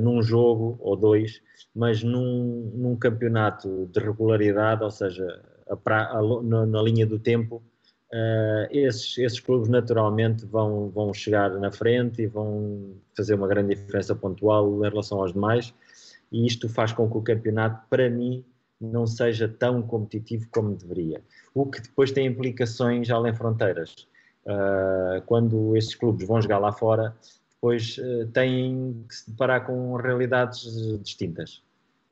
num 0.00 0.22
jogo 0.22 0.78
ou 0.80 0.96
dois, 0.96 1.42
mas 1.74 2.02
num, 2.02 2.72
num 2.74 2.96
campeonato 2.96 3.86
de 3.92 4.00
regularidade, 4.00 4.82
ou 4.82 4.90
seja, 4.90 5.42
a 5.68 5.76
pra, 5.76 6.12
a, 6.12 6.22
na, 6.42 6.64
na, 6.64 6.82
linha 6.82 7.06
do 7.06 7.18
tempo, 7.18 7.62
esses, 8.70 9.18
esses 9.18 9.38
clubes 9.38 9.68
naturalmente 9.68 10.46
vão, 10.46 10.88
vão 10.88 11.12
chegar 11.12 11.50
na 11.60 11.70
frente 11.70 12.22
e 12.22 12.26
vão 12.26 12.94
fazer 13.14 13.34
uma 13.34 13.46
grande 13.46 13.74
diferença 13.74 14.14
pontual 14.14 14.78
em 14.78 14.88
relação 14.88 15.20
aos 15.20 15.34
demais 15.34 15.74
e 16.32 16.46
isto 16.46 16.68
faz 16.68 16.92
com 16.92 17.08
que 17.08 17.16
o 17.16 17.22
campeonato, 17.22 17.86
para 17.88 18.10
mim, 18.10 18.44
não 18.80 19.06
seja 19.06 19.48
tão 19.48 19.82
competitivo 19.82 20.46
como 20.50 20.74
deveria. 20.74 21.22
O 21.54 21.66
que 21.66 21.80
depois 21.80 22.12
tem 22.12 22.26
implicações 22.26 23.08
além 23.10 23.34
fronteiras. 23.34 24.06
Uh, 24.46 25.20
quando 25.26 25.76
estes 25.76 25.96
clubes 25.96 26.24
vão 26.26 26.40
jogar 26.40 26.58
lá 26.58 26.70
fora, 26.70 27.16
depois 27.54 27.98
uh, 27.98 28.28
têm 28.32 29.04
que 29.08 29.16
se 29.16 29.30
deparar 29.30 29.66
com 29.66 29.96
realidades 29.96 30.62
distintas. 31.02 31.62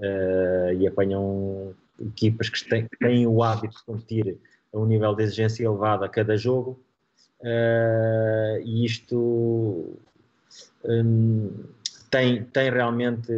Uh, 0.00 0.72
e 0.76 0.86
apanham 0.88 1.72
equipas 2.00 2.48
que 2.48 2.68
têm, 2.68 2.88
têm, 2.98 3.26
o 3.28 3.40
hábito 3.40 3.76
de 3.76 3.84
competir 3.84 4.36
a 4.72 4.78
um 4.78 4.84
nível 4.84 5.14
de 5.14 5.22
exigência 5.22 5.64
elevado 5.64 6.04
a 6.04 6.08
cada 6.08 6.36
jogo. 6.36 6.80
E 8.64 8.84
isto 8.84 9.96
um, 10.84 11.50
tem, 12.10 12.42
tem 12.44 12.70
realmente 12.70 13.30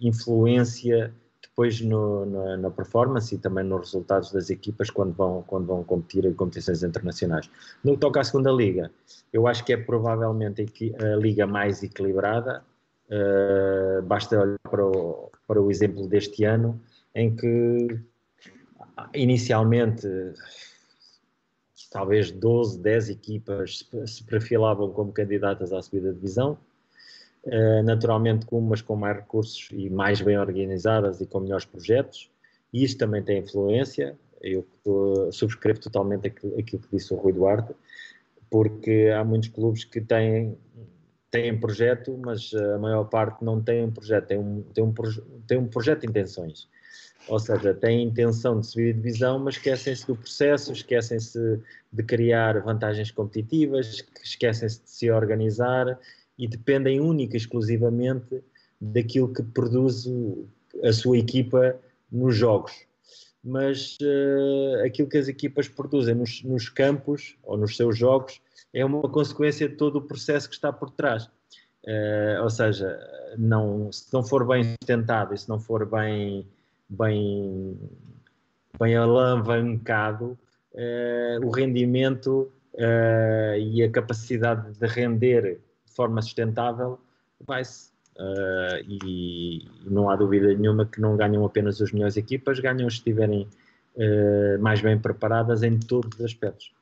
influência 0.00 1.12
depois 1.58 1.80
no, 1.80 2.24
na, 2.24 2.56
na, 2.56 2.70
performance 2.70 3.34
e 3.34 3.38
também 3.38 3.64
nos 3.64 3.80
resultados 3.80 4.30
das 4.30 4.48
equipas 4.48 4.90
quando 4.90 5.12
vão, 5.12 5.42
quando 5.44 5.66
vão 5.66 5.82
competir 5.82 6.24
em 6.24 6.32
competições 6.32 6.84
internacionais. 6.84 7.50
No 7.82 7.94
que 7.94 7.98
toca 7.98 8.20
à 8.20 8.24
segunda 8.24 8.52
liga, 8.52 8.92
eu 9.32 9.48
acho 9.48 9.64
que 9.64 9.72
é 9.72 9.76
provavelmente 9.76 10.64
a 11.02 11.16
liga 11.16 11.48
mais 11.48 11.82
equilibrada, 11.82 12.62
uh, 13.10 14.02
basta 14.02 14.40
olhar 14.40 14.58
para 14.70 14.86
o, 14.86 15.32
para 15.48 15.60
o 15.60 15.68
exemplo 15.68 16.06
deste 16.06 16.44
ano, 16.44 16.80
em 17.12 17.34
que 17.34 17.98
inicialmente 19.12 20.06
talvez 21.90 22.30
12, 22.30 22.78
10 22.78 23.10
equipas 23.10 23.84
se 24.06 24.22
perfilavam 24.22 24.92
como 24.92 25.10
candidatas 25.12 25.72
à 25.72 25.82
subida 25.82 26.10
de 26.10 26.20
divisão, 26.20 26.56
naturalmente 27.84 28.46
com 28.46 28.58
umas 28.58 28.82
com 28.82 28.96
mais 28.96 29.16
recursos 29.16 29.68
e 29.72 29.88
mais 29.88 30.20
bem 30.20 30.38
organizadas 30.38 31.20
e 31.20 31.26
com 31.26 31.40
melhores 31.40 31.64
projetos, 31.64 32.30
e 32.72 32.84
isso 32.84 32.98
também 32.98 33.22
tem 33.22 33.38
influência, 33.38 34.16
eu 34.42 34.66
subscrevo 35.32 35.80
totalmente 35.80 36.28
aquilo, 36.28 36.62
que 36.62 36.80
disse 36.92 37.12
o 37.12 37.16
Rui 37.16 37.32
Duarte, 37.32 37.74
porque 38.50 39.12
há 39.14 39.24
muitos 39.24 39.48
clubes 39.48 39.84
que 39.84 40.00
têm, 40.00 40.56
têm 41.30 41.58
projeto, 41.58 42.18
mas 42.24 42.52
a 42.54 42.78
maior 42.78 43.04
parte 43.04 43.44
não 43.44 43.60
tem 43.60 43.84
um 43.84 43.90
projeto, 43.90 44.26
tem 44.26 44.38
um, 44.38 44.62
tem 44.74 44.84
um, 44.84 44.94
tem 45.46 45.58
um 45.58 45.66
projeto 45.66 46.00
de 46.00 46.08
intenções. 46.08 46.68
Ou 47.28 47.38
seja, 47.38 47.74
têm 47.74 48.04
intenção 48.04 48.58
de 48.58 48.66
subir 48.66 48.94
de 48.94 49.02
divisão, 49.02 49.38
mas 49.38 49.56
esquecem-se 49.56 50.06
do 50.06 50.16
processo, 50.16 50.72
esquecem-se 50.72 51.60
de 51.92 52.02
criar 52.02 52.58
vantagens 52.62 53.10
competitivas, 53.10 54.02
esquecem-se 54.22 54.82
de 54.82 54.90
se 54.90 55.10
organizar 55.10 55.98
e 56.38 56.46
dependem 56.46 57.00
única 57.00 57.34
e 57.34 57.36
exclusivamente 57.36 58.42
daquilo 58.80 59.32
que 59.32 59.42
produz 59.42 60.08
a 60.84 60.92
sua 60.92 61.18
equipa 61.18 61.76
nos 62.10 62.36
jogos. 62.36 62.72
Mas 63.42 63.96
uh, 64.00 64.84
aquilo 64.84 65.08
que 65.08 65.18
as 65.18 65.28
equipas 65.28 65.68
produzem 65.68 66.14
nos, 66.14 66.42
nos, 66.42 66.68
campos 66.68 67.36
ou 67.42 67.56
nos 67.56 67.76
seus 67.76 67.96
jogos 67.96 68.40
é 68.72 68.84
uma 68.84 69.08
consequência 69.08 69.68
de 69.68 69.76
todo 69.76 69.96
o 69.96 70.02
processo 70.02 70.48
que 70.48 70.54
está 70.54 70.72
por 70.72 70.90
trás. 70.90 71.24
Uh, 71.84 72.42
ou 72.42 72.50
seja, 72.50 72.98
não, 73.36 73.90
se 73.90 74.12
não 74.12 74.22
for 74.22 74.46
bem 74.46 74.64
sustentado 74.64 75.34
e 75.34 75.38
se 75.38 75.48
não 75.48 75.58
for 75.58 75.86
bem, 75.86 76.46
bem, 76.88 77.78
bem 78.78 78.96
alavancado, 78.96 80.38
uh, 80.74 81.46
o 81.46 81.50
rendimento 81.50 82.52
e 83.58 83.82
a 83.82 83.90
capacidade 83.90 84.78
de 84.78 84.86
render 84.86 85.60
forma 85.98 86.22
sustentável, 86.22 86.96
vai-se. 87.44 87.90
Uh, 88.16 88.82
e 88.88 89.68
não 89.84 90.10
há 90.10 90.16
dúvida 90.16 90.52
nenhuma 90.54 90.84
que 90.84 91.00
não 91.00 91.16
ganham 91.16 91.44
apenas 91.44 91.80
as 91.80 91.92
melhores 91.92 92.16
equipas, 92.16 92.58
ganham 92.58 92.88
se 92.90 92.96
estiverem 92.96 93.48
uh, 93.96 94.60
mais 94.60 94.80
bem 94.80 94.98
preparadas 94.98 95.62
em 95.62 95.78
todos 95.78 96.18
os 96.18 96.24
aspectos. 96.24 96.72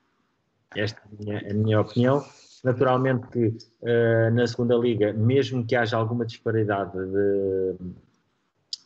Esta 0.74 1.00
é 1.00 1.05
a 1.05 1.22
minha, 1.22 1.50
a 1.50 1.55
minha 1.55 1.81
opinião. 1.81 2.24
Naturalmente 2.64 3.26
que 3.29 3.46
uh, 3.48 4.35
na 4.35 4.46
segunda 4.46 4.76
liga, 4.76 5.12
mesmo 5.12 5.64
que 5.66 5.76
haja 5.76 5.96
alguma 5.96 6.24
disparidade 6.24 6.92
de, 6.92 7.74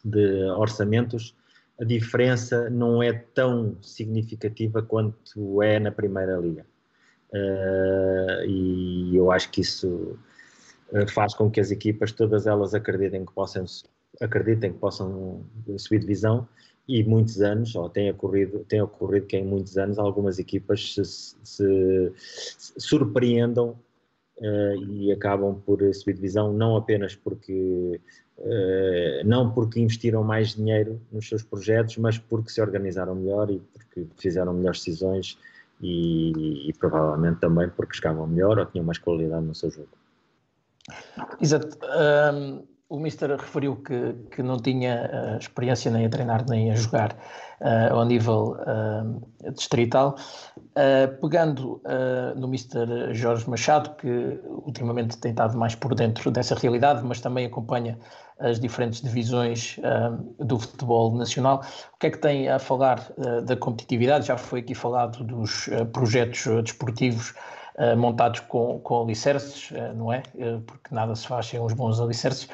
de 0.04 0.44
orçamentos, 0.56 1.34
a 1.80 1.84
diferença 1.84 2.68
não 2.68 3.02
é 3.02 3.12
tão 3.12 3.76
significativa 3.80 4.82
quanto 4.82 5.62
é 5.62 5.78
na 5.78 5.90
primeira 5.90 6.36
liga. 6.36 6.66
Uh, 7.32 8.44
e 8.44 9.16
eu 9.16 9.30
acho 9.30 9.50
que 9.50 9.60
isso 9.60 10.18
uh, 10.92 11.08
faz 11.12 11.32
com 11.34 11.50
que 11.50 11.60
as 11.60 11.70
equipas, 11.70 12.10
todas 12.12 12.46
elas 12.46 12.74
acreditem 12.74 13.24
que 13.24 13.32
possam, 13.32 13.64
acreditem 14.20 14.72
que 14.72 14.78
possam 14.78 15.44
subir 15.78 16.00
divisão 16.00 16.48
e 16.88 17.04
muitos 17.04 17.40
anos, 17.40 17.74
ou 17.76 17.88
tem 17.88 18.10
ocorrido, 18.10 18.64
tem 18.68 18.82
ocorrido 18.82 19.26
que 19.26 19.36
em 19.36 19.44
muitos 19.44 19.78
anos 19.78 19.98
algumas 19.98 20.40
equipas 20.40 20.94
se, 20.94 21.04
se, 21.04 22.12
se 22.14 22.72
surpreendam 22.78 23.78
uh, 24.38 24.84
e 24.88 25.12
acabam 25.12 25.54
por 25.64 25.78
subir 25.94 26.14
divisão, 26.14 26.52
não 26.52 26.76
apenas 26.76 27.14
porque 27.14 28.00
não 29.26 29.52
porque 29.52 29.78
investiram 29.78 30.24
mais 30.24 30.54
dinheiro 30.54 30.98
nos 31.12 31.28
seus 31.28 31.42
projetos, 31.42 31.98
mas 31.98 32.16
porque 32.16 32.50
se 32.50 32.58
organizaram 32.58 33.14
melhor 33.14 33.50
e 33.50 33.58
porque 33.58 34.06
fizeram 34.16 34.54
melhores 34.54 34.82
decisões 34.82 35.36
e, 35.80 36.68
e, 36.68 36.72
provavelmente 36.74 37.40
também 37.40 37.68
porque 37.70 37.96
jogavam 37.96 38.26
melhor 38.26 38.58
ou 38.58 38.66
tinham 38.66 38.84
mais 38.84 38.98
qualidade 38.98 39.44
no 39.44 39.54
seu 39.54 39.70
jogo. 39.70 39.88
Exato. 41.40 41.78
Um, 42.34 42.66
o 42.90 42.98
Mister 42.98 43.30
referiu 43.30 43.76
que, 43.76 44.14
que 44.32 44.42
não 44.42 44.58
tinha 44.58 45.08
uh, 45.12 45.38
experiência 45.38 45.90
nem 45.92 46.06
a 46.06 46.10
treinar 46.10 46.44
nem 46.48 46.72
a 46.72 46.74
jogar 46.74 47.12
uh, 47.60 47.94
ao 47.94 48.04
nível 48.04 48.56
uh, 48.58 49.52
distrital. 49.52 50.16
pegando 51.20 51.80
no 52.36 52.48
Mister 52.48 53.14
Jorge 53.14 53.48
Machado, 53.48 53.94
que 53.96 54.40
ultimamente 54.66 55.16
tem 55.18 55.30
estado 55.30 55.56
mais 55.56 55.74
por 55.74 55.94
dentro 55.94 56.30
dessa 56.30 56.54
realidade, 56.54 57.02
mas 57.04 57.20
também 57.20 57.46
acompanha 57.46 57.98
as 58.38 58.58
diferentes 58.58 59.02
divisões 59.02 59.78
do 60.38 60.58
futebol 60.58 61.14
nacional. 61.14 61.62
O 61.94 61.98
que 61.98 62.06
é 62.06 62.10
que 62.10 62.18
tem 62.18 62.48
a 62.48 62.58
falar 62.58 62.98
da 63.44 63.56
competitividade? 63.56 64.26
Já 64.26 64.36
foi 64.36 64.60
aqui 64.60 64.74
falado 64.74 65.24
dos 65.24 65.68
projetos 65.92 66.46
desportivos 66.62 67.34
montados 67.96 68.40
com, 68.40 68.78
com 68.80 69.02
alicerces, 69.02 69.70
não 69.96 70.12
é? 70.12 70.22
porque 70.66 70.94
nada 70.94 71.14
se 71.14 71.26
faz 71.26 71.46
sem 71.46 71.60
uns 71.60 71.72
bons 71.74 72.00
alicerces. 72.00 72.48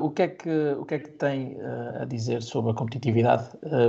O, 0.00 0.10
que 0.10 0.22
é 0.22 0.28
que, 0.28 0.76
o 0.78 0.84
que 0.84 0.94
é 0.94 0.98
que 0.98 1.10
tem 1.10 1.56
a 2.00 2.04
dizer 2.04 2.42
sobre 2.42 2.72
a 2.72 2.74
competitividade, 2.74 3.48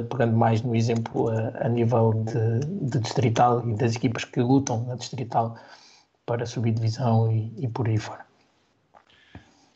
pegando 0.10 0.38
mais 0.38 0.62
no 0.62 0.76
exemplo 0.76 1.30
a 1.30 1.68
nível 1.68 2.14
de, 2.14 2.90
de, 2.90 3.00
distrital 3.00 3.68
e 3.68 3.76
das 3.76 3.96
equipas 3.96 4.24
que 4.24 4.40
lutam 4.40 4.86
na 4.86 4.96
distrital 4.96 5.58
para 6.26 6.46
subir 6.46 6.74
divisão 6.74 7.32
e, 7.32 7.52
e 7.58 7.68
por 7.68 7.88
aí 7.88 7.98
fora? 7.98 8.26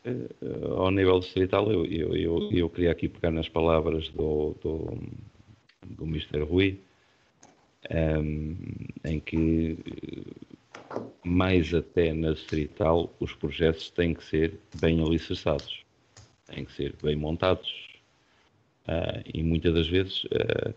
Uh, 0.04 0.72
ao 0.76 0.90
nível 0.90 1.20
distrital, 1.20 1.70
eu, 1.70 1.84
eu, 1.84 2.16
eu, 2.16 2.50
eu, 2.50 2.70
queria 2.70 2.90
aqui 2.90 3.06
pegar 3.06 3.30
nas 3.30 3.50
palavras 3.50 4.08
do, 4.08 4.56
do, 4.62 4.98
do 5.86 6.04
Mr. 6.04 6.42
Rui, 6.42 6.80
um, 7.90 7.94
ehm, 7.94 8.56
em 9.04 9.20
que, 9.20 9.78
mais 11.22 11.74
até 11.74 12.14
na 12.14 12.32
distrital, 12.32 13.12
os 13.20 13.34
projetos 13.34 13.90
têm 13.90 14.14
que 14.14 14.24
ser 14.24 14.58
bem 14.80 15.02
alicerçados, 15.02 15.79
têm 16.50 16.64
que 16.64 16.72
ser 16.72 16.94
bem 17.02 17.16
montados. 17.16 17.88
Uh, 18.86 19.22
e 19.32 19.42
muitas 19.42 19.72
das 19.74 19.88
vezes 19.88 20.24
uh, 20.24 20.74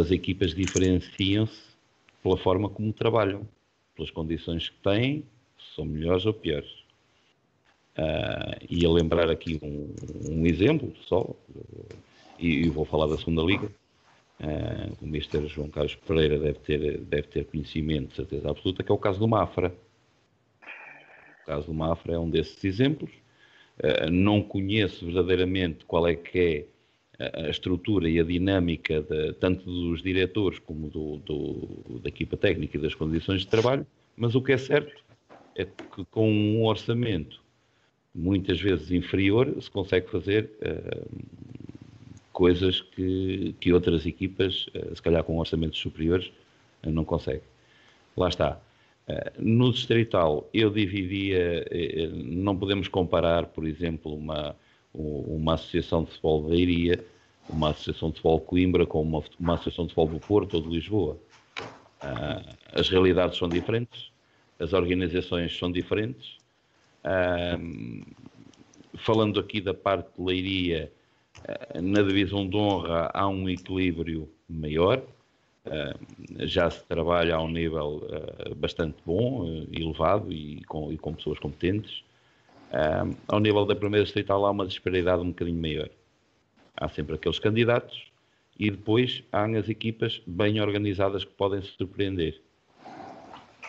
as 0.00 0.10
equipas 0.10 0.54
diferenciam-se 0.54 1.68
pela 2.22 2.36
forma 2.36 2.68
como 2.68 2.92
trabalham, 2.92 3.46
pelas 3.94 4.10
condições 4.10 4.68
que 4.68 4.76
têm, 4.78 5.24
são 5.74 5.84
melhores 5.84 6.26
ou 6.26 6.34
piores. 6.34 6.70
Uh, 7.96 8.54
e 8.68 8.86
a 8.86 8.90
lembrar 8.90 9.28
aqui 9.30 9.58
um, 9.62 9.92
um 10.30 10.46
exemplo 10.46 10.94
só, 11.06 11.34
e, 12.38 12.66
e, 12.66 12.68
vou 12.68 12.84
falar 12.84 13.06
da 13.06 13.18
segunda 13.18 13.42
liga. 13.42 13.66
Uh, 14.40 14.96
o 15.02 15.06
Mr. 15.06 15.48
João 15.48 15.68
Carlos 15.68 15.96
Pereira 15.96 16.38
deve 16.38 16.60
ter, 16.60 16.98
deve 16.98 17.26
ter 17.26 17.44
conhecimento, 17.46 18.14
certeza 18.14 18.50
absoluta, 18.50 18.84
que 18.84 18.92
é 18.92 18.94
o 18.94 18.98
caso 18.98 19.18
do 19.18 19.26
Mafra. 19.26 19.74
O 21.42 21.46
caso 21.46 21.66
do 21.66 21.74
Mafra 21.74 22.14
é 22.14 22.18
um 22.18 22.30
desses 22.30 22.62
exemplos. 22.62 23.10
Uh, 23.78 24.10
não 24.10 24.42
conheço 24.42 25.04
verdadeiramente 25.06 25.84
qual 25.84 26.06
é 26.06 26.14
que 26.14 26.38
é 26.38 26.66
a 27.46 27.48
estrutura 27.48 28.08
e 28.08 28.20
a 28.20 28.22
dinâmica 28.22 29.02
de, 29.02 29.32
tanto 29.34 29.64
dos 29.64 30.02
diretores 30.02 30.58
como 30.60 30.88
do, 30.88 31.16
do, 31.18 32.00
da 32.00 32.08
equipa 32.08 32.36
técnica 32.36 32.76
e 32.76 32.80
das 32.80 32.94
condições 32.94 33.40
de 33.40 33.48
trabalho, 33.48 33.84
mas 34.16 34.34
o 34.36 34.42
que 34.42 34.52
é 34.52 34.58
certo 34.58 35.04
é 35.56 35.64
que 35.64 36.04
com 36.10 36.30
um 36.30 36.64
orçamento 36.64 37.40
muitas 38.14 38.60
vezes 38.60 38.90
inferior, 38.90 39.54
se 39.60 39.70
consegue 39.70 40.10
fazer 40.10 40.50
uh, 40.62 41.08
coisas 42.32 42.80
que, 42.80 43.54
que 43.60 43.72
outras 43.72 44.06
equipas, 44.06 44.66
uh, 44.68 44.94
se 44.94 45.02
calhar 45.02 45.22
com 45.22 45.38
orçamentos 45.38 45.78
superiores, 45.78 46.32
uh, 46.84 46.90
não 46.90 47.04
conseguem. 47.04 47.42
Lá 48.16 48.28
está. 48.28 48.60
No 49.38 49.72
distrital, 49.72 50.48
eu 50.52 50.70
dividia, 50.70 51.64
não 52.14 52.56
podemos 52.56 52.88
comparar, 52.88 53.46
por 53.46 53.66
exemplo, 53.66 54.14
uma, 54.14 54.54
uma 54.92 55.54
associação 55.54 56.04
de 56.04 56.10
futebol 56.10 56.44
de 56.44 56.50
Leiria, 56.50 57.04
uma 57.48 57.70
associação 57.70 58.10
de 58.10 58.16
futebol 58.16 58.38
de 58.40 58.46
Coimbra 58.46 58.86
com 58.86 59.00
uma, 59.00 59.22
uma 59.38 59.54
associação 59.54 59.86
de 59.86 59.94
futebol 59.94 60.18
do 60.18 60.26
Porto 60.26 60.54
ou 60.54 60.62
de 60.62 60.68
Lisboa. 60.68 61.18
As 62.72 62.88
realidades 62.88 63.38
são 63.38 63.48
diferentes, 63.48 64.10
as 64.58 64.72
organizações 64.72 65.56
são 65.56 65.70
diferentes. 65.70 66.36
Falando 68.98 69.40
aqui 69.40 69.60
da 69.60 69.72
parte 69.72 70.08
de 70.16 70.24
leiria, 70.24 70.92
na 71.80 72.02
divisão 72.02 72.48
de 72.48 72.56
honra 72.56 73.10
há 73.14 73.28
um 73.28 73.48
equilíbrio 73.48 74.28
maior. 74.48 75.02
Já 76.40 76.70
se 76.70 76.84
trabalha 76.86 77.36
a 77.36 77.42
um 77.42 77.48
nível 77.48 78.02
bastante 78.56 78.96
bom, 79.04 79.46
elevado 79.72 80.32
e 80.32 80.62
com, 80.64 80.92
e 80.92 80.96
com 80.96 81.14
pessoas 81.14 81.38
competentes. 81.38 82.02
ao 83.26 83.40
nível 83.40 83.66
da 83.66 83.76
primeira 83.76 84.04
distrital 84.04 84.46
há 84.46 84.50
uma 84.50 84.66
disparidade 84.66 85.22
um 85.22 85.28
bocadinho 85.28 85.60
maior. 85.60 85.90
Há 86.76 86.88
sempre 86.88 87.16
aqueles 87.16 87.38
candidatos 87.38 88.08
e 88.58 88.70
depois 88.70 89.22
há 89.30 89.44
as 89.44 89.68
equipas 89.68 90.20
bem 90.26 90.60
organizadas 90.60 91.24
que 91.24 91.32
podem 91.32 91.62
se 91.62 91.72
surpreender. 91.76 92.40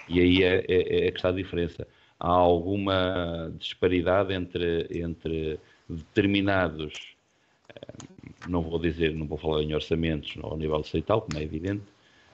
E 0.08 0.20
aí 0.20 0.44
é, 0.44 0.66
é, 0.68 1.08
é 1.08 1.12
que 1.12 1.18
está 1.18 1.30
a 1.30 1.34
diferença. 1.34 1.88
Há 2.20 2.32
alguma 2.32 3.54
disparidade 3.58 4.34
entre, 4.34 4.88
entre 4.90 5.60
determinados, 5.88 7.16
eh, 7.70 7.94
não 8.48 8.62
vou 8.62 8.80
dizer, 8.80 9.14
não 9.14 9.26
vou 9.26 9.38
falar 9.38 9.62
em 9.64 9.74
orçamentos 9.74 10.36
ao 10.42 10.58
nível 10.58 10.80
estatal, 10.82 11.22
como 11.22 11.40
é 11.40 11.44
evidente, 11.44 11.84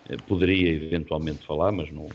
eh, 0.09 0.17
poderia 0.27 0.69
eventualmente 0.69 1.45
falar, 1.45 1.71
mas 1.71 1.91
não, 1.91 2.07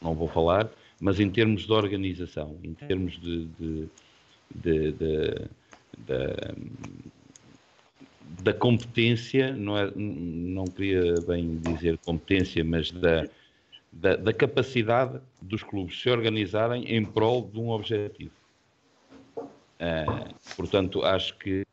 não, 0.00 0.14
vou 0.14 0.28
falar, 0.28 0.70
mas 1.00 1.18
em 1.18 1.30
termos 1.30 1.66
de 1.66 1.72
organização, 1.72 2.56
em 2.62 2.74
termos 2.74 3.18
de, 3.20 3.46
de, 3.58 3.88
de, 4.54 4.92
de 4.92 5.48
da 8.42 8.54
competência, 8.54 9.52
não, 9.52 9.76
é, 9.76 9.90
não 9.94 10.64
queria 10.64 11.14
bem 11.26 11.58
dizer 11.58 11.98
competência, 11.98 12.64
mas 12.64 12.90
da, 12.90 13.26
da, 13.92 14.16
da, 14.16 14.32
capacidade 14.32 15.20
dos 15.42 15.62
clubes 15.62 16.00
se 16.00 16.08
organizarem 16.08 16.84
em 16.84 17.04
prol 17.04 17.48
de 17.52 17.58
um 17.58 17.70
objetivo. 17.70 18.32
Uh, 19.36 20.34
portanto, 20.56 21.02
acho 21.02 21.36
que, 21.38 21.64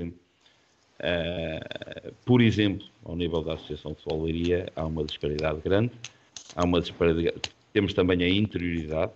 uh, 0.99 2.13
por 2.25 2.41
exemplo, 2.41 2.86
ao 3.03 3.15
nível 3.15 3.41
da 3.43 3.53
Associação 3.53 3.93
de 3.93 4.01
Futebol 4.01 4.27
há 4.75 4.86
uma 4.86 5.03
disparidade 5.03 5.60
grande, 5.62 5.91
há 6.55 6.63
uma 6.63 6.81
disparidade, 6.81 7.36
temos 7.73 7.93
também 7.93 8.23
a 8.23 8.29
interioridade, 8.29 9.12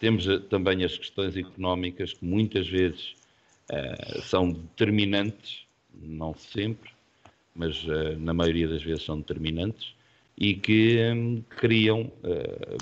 temos 0.00 0.26
também 0.48 0.84
as 0.84 0.96
questões 0.96 1.36
económicas 1.36 2.12
que 2.12 2.24
muitas 2.24 2.68
vezes 2.68 3.14
uh, 3.70 4.22
são 4.22 4.50
determinantes 4.50 5.66
não 5.94 6.34
sempre, 6.34 6.90
mas 7.54 7.82
uh, 7.84 8.18
na 8.18 8.34
maioria 8.34 8.68
das 8.68 8.82
vezes 8.82 9.04
são 9.04 9.18
determinantes, 9.18 9.94
e 10.38 10.52
que 10.54 10.98
um, 11.14 11.42
criam, 11.48 12.12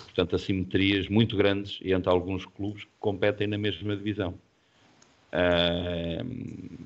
portanto, 0.06 0.34
assimetrias 0.34 1.08
muito 1.08 1.36
grandes 1.36 1.78
entre 1.84 2.10
alguns 2.10 2.44
clubes 2.44 2.82
que 2.82 2.90
competem 2.98 3.46
na 3.46 3.56
mesma 3.56 3.96
divisão. 3.96 4.34
Uh, 5.32 6.84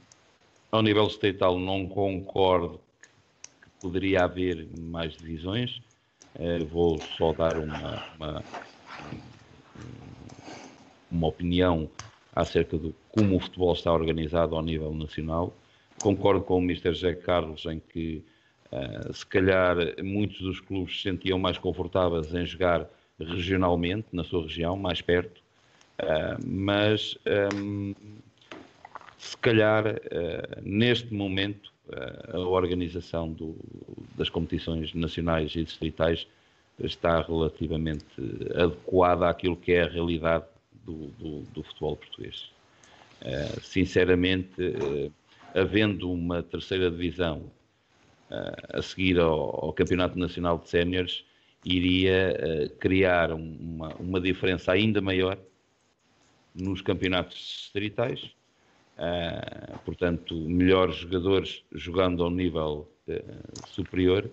ao 0.70 0.82
nível 0.82 1.06
estatal, 1.06 1.58
não 1.58 1.86
concordo 1.86 2.80
que 3.62 3.68
poderia 3.80 4.24
haver 4.24 4.68
mais 4.78 5.16
divisões. 5.16 5.80
Uh, 6.36 6.64
vou 6.66 7.00
só 7.16 7.32
dar 7.32 7.56
uma, 7.58 8.04
uma, 8.16 8.44
uma 11.10 11.26
opinião 11.26 11.90
acerca 12.34 12.78
de 12.78 12.94
como 13.10 13.36
o 13.36 13.40
futebol 13.40 13.72
está 13.72 13.92
organizado 13.92 14.54
ao 14.54 14.62
nível 14.62 14.92
nacional. 14.94 15.52
Concordo 16.00 16.42
com 16.42 16.58
o 16.58 16.62
Mr. 16.62 16.92
José 16.92 17.14
Carlos 17.14 17.64
em 17.66 17.80
que, 17.80 18.22
uh, 18.70 19.12
se 19.12 19.26
calhar, 19.26 19.76
muitos 20.02 20.40
dos 20.40 20.60
clubes 20.60 20.96
se 20.96 21.02
sentiam 21.02 21.38
mais 21.38 21.58
confortáveis 21.58 22.32
em 22.32 22.46
jogar 22.46 22.88
regionalmente, 23.18 24.06
na 24.12 24.22
sua 24.22 24.42
região, 24.42 24.76
mais 24.76 25.00
perto, 25.00 25.40
uh, 26.00 26.40
mas 26.46 27.18
um, 27.52 27.94
se 29.18 29.36
calhar, 29.36 29.86
uh, 29.86 30.62
neste 30.62 31.12
momento, 31.12 31.72
a 32.34 32.38
organização 32.38 33.32
do, 33.32 33.56
das 34.14 34.28
competições 34.28 34.92
nacionais 34.92 35.56
e 35.56 35.64
distritais 35.64 36.26
está 36.78 37.22
relativamente 37.22 38.04
adequada 38.54 39.26
àquilo 39.26 39.56
que 39.56 39.72
é 39.72 39.84
a 39.84 39.88
realidade 39.88 40.44
do, 40.84 41.06
do, 41.18 41.40
do 41.54 41.62
futebol 41.62 41.96
português. 41.96 42.52
sinceramente, 43.62 44.52
havendo 45.54 46.10
uma 46.10 46.42
terceira 46.42 46.90
divisão 46.90 47.50
uh, 48.30 48.78
a 48.78 48.82
seguir 48.82 49.18
ao, 49.18 49.66
ao, 49.66 49.72
Campeonato 49.72 50.18
Nacional 50.18 50.58
de 50.58 50.68
Séniores, 50.68 51.24
iria 51.64 52.36
uh, 52.36 52.76
criar 52.76 53.32
uma, 53.32 53.94
uma 53.96 54.20
diferença 54.20 54.72
ainda 54.72 55.00
maior 55.00 55.38
nos 56.54 56.80
campeonatos 56.80 57.36
distritais. 57.36 58.30
Uh, 58.98 59.78
portanto, 59.84 60.34
melhores 60.34 60.96
jogadores 60.96 61.62
jogando 61.72 62.24
ao 62.24 62.30
nível 62.30 62.88
superior 63.68 64.28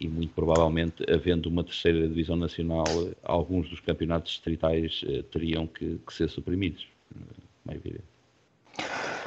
e 0.00 0.08
muito 0.08 0.32
provavelmente, 0.34 1.04
havendo 1.08 1.48
uma 1.48 1.62
terceira 1.62 2.08
divisão 2.08 2.36
nacional, 2.36 2.84
alguns 3.22 3.68
dos 3.68 3.80
campeonatos 3.80 4.32
distritais 4.32 5.04
teriam 5.30 5.66
que, 5.66 6.00
que 6.04 6.14
ser 6.14 6.28
suprimidos. 6.30 6.88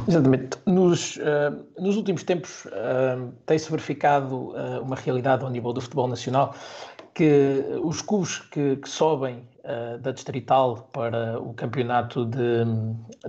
Exatamente. 0.08 0.58
Nos, 0.66 1.18
uh, 1.18 1.22
nos 1.80 1.96
últimos 1.98 2.24
tempos 2.24 2.66
uh, 2.66 3.32
tem-se 3.46 3.70
verificado 3.70 4.36
uh, 4.36 4.82
uma 4.82 4.96
realidade 4.96 5.44
ao 5.44 5.50
nível 5.50 5.74
do 5.74 5.82
futebol 5.82 6.08
nacional 6.08 6.56
que 7.14 7.64
os 7.84 8.02
clubes 8.02 8.40
que, 8.40 8.78
que 8.78 8.90
sobem 8.90 9.42
da 10.02 10.12
Distrital 10.12 10.90
para 10.92 11.40
o 11.40 11.54
Campeonato 11.54 12.26
de, 12.26 12.66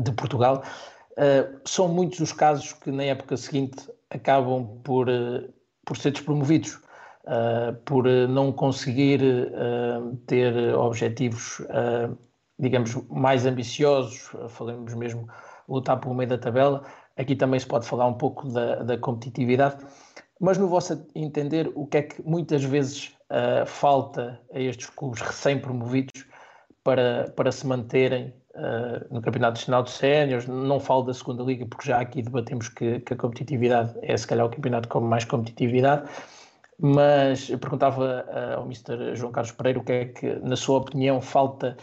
de 0.00 0.12
Portugal 0.12 0.62
são 1.64 1.88
muitos 1.88 2.20
os 2.20 2.32
casos 2.32 2.72
que 2.72 2.90
na 2.90 3.04
época 3.04 3.36
seguinte 3.36 3.90
acabam 4.10 4.80
por, 4.82 5.06
por 5.84 5.96
ser 5.96 6.12
despromovidos. 6.12 6.80
por 7.84 8.04
não 8.28 8.50
conseguir 8.50 9.20
ter 10.26 10.74
objetivos, 10.74 11.60
digamos, 12.58 12.94
mais 13.10 13.44
ambiciosos, 13.44 14.30
falamos 14.48 14.94
mesmo 14.94 15.28
lutar 15.68 16.00
pelo 16.00 16.14
meio 16.14 16.30
da 16.30 16.38
tabela. 16.38 16.82
Aqui 17.16 17.36
também 17.36 17.60
se 17.60 17.66
pode 17.66 17.86
falar 17.86 18.06
um 18.06 18.14
pouco 18.14 18.48
da, 18.48 18.82
da 18.82 18.98
competitividade. 18.98 19.84
Mas 20.40 20.58
no 20.58 20.66
vosso 20.66 21.06
entender, 21.14 21.70
o 21.74 21.86
que 21.86 21.98
é 21.98 22.02
que 22.02 22.22
muitas 22.22 22.64
vezes 22.64 23.14
uh, 23.32 23.66
falta 23.66 24.38
a 24.52 24.60
estes 24.60 24.90
clubes 24.90 25.20
recém-promovidos 25.22 26.26
para, 26.84 27.32
para 27.34 27.50
se 27.50 27.66
manterem 27.66 28.34
uh, 28.54 29.12
no 29.12 29.22
Campeonato 29.22 29.58
Nacional 29.58 29.82
de 29.82 29.90
Séniores? 29.90 30.46
Não 30.46 30.78
falo 30.78 31.02
da 31.02 31.14
segunda 31.14 31.42
Liga, 31.42 31.66
porque 31.66 31.88
já 31.88 32.00
aqui 32.00 32.22
debatemos 32.22 32.68
que, 32.68 33.00
que, 33.00 33.14
a 33.14 33.16
competitividade 33.16 33.98
é 34.02 34.16
se 34.16 34.26
calhar 34.26 34.46
o 34.46 34.50
campeonato 34.50 34.88
com 34.88 35.00
mais 35.00 35.24
competitividade. 35.24 36.08
Mas 36.78 37.48
perguntava 37.48 38.26
uh, 38.28 38.58
ao 38.58 38.64
Mr. 38.64 39.14
João 39.14 39.32
Carlos 39.32 39.52
Pereira 39.52 39.78
o 39.78 39.84
que 39.84 39.92
é 39.92 40.04
que, 40.06 40.34
na 40.40 40.56
sua 40.56 40.78
opinião, 40.78 41.20
falta 41.20 41.76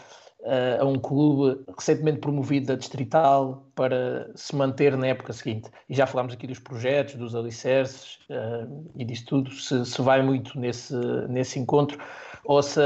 a 0.44 0.84
um 0.84 0.98
clube 0.98 1.62
recentemente 1.76 2.18
promovido 2.18 2.68
da 2.68 2.74
Distrital 2.74 3.66
para 3.74 4.30
se 4.34 4.54
manter 4.56 4.96
na 4.96 5.08
época 5.08 5.32
seguinte. 5.32 5.70
E 5.88 5.94
já 5.94 6.06
falámos 6.06 6.32
aqui 6.32 6.46
dos 6.46 6.58
projetos, 6.58 7.14
dos 7.14 7.34
alicerces 7.34 8.18
uh, 8.30 8.90
e 8.96 9.04
disso 9.04 9.26
tudo, 9.26 9.50
se, 9.50 9.84
se, 9.84 10.02
vai 10.02 10.22
muito 10.22 10.58
nesse, 10.58 10.94
nesse 11.28 11.58
encontro, 11.58 11.98
ou 12.44 12.62
se, 12.62 12.80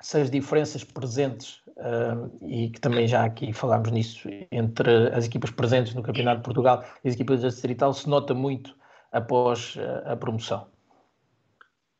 se 0.00 0.18
as 0.18 0.30
diferenças 0.30 0.82
presentes, 0.82 1.60
uh, 1.76 2.30
e 2.46 2.70
que 2.70 2.80
também 2.80 3.06
já 3.06 3.24
aqui 3.24 3.52
falámos 3.52 3.90
nisso, 3.90 4.28
entre 4.50 5.08
as 5.12 5.26
equipas 5.26 5.50
presentes 5.50 5.94
no 5.94 6.02
Campeonato 6.02 6.38
de 6.38 6.44
Portugal 6.44 6.84
e 7.04 7.08
as 7.08 7.14
equipas 7.14 7.42
da 7.42 7.48
Distrital, 7.48 7.92
se 7.92 8.08
nota 8.08 8.32
muito 8.32 8.74
após 9.12 9.76
a 10.04 10.16
promoção. 10.16 10.68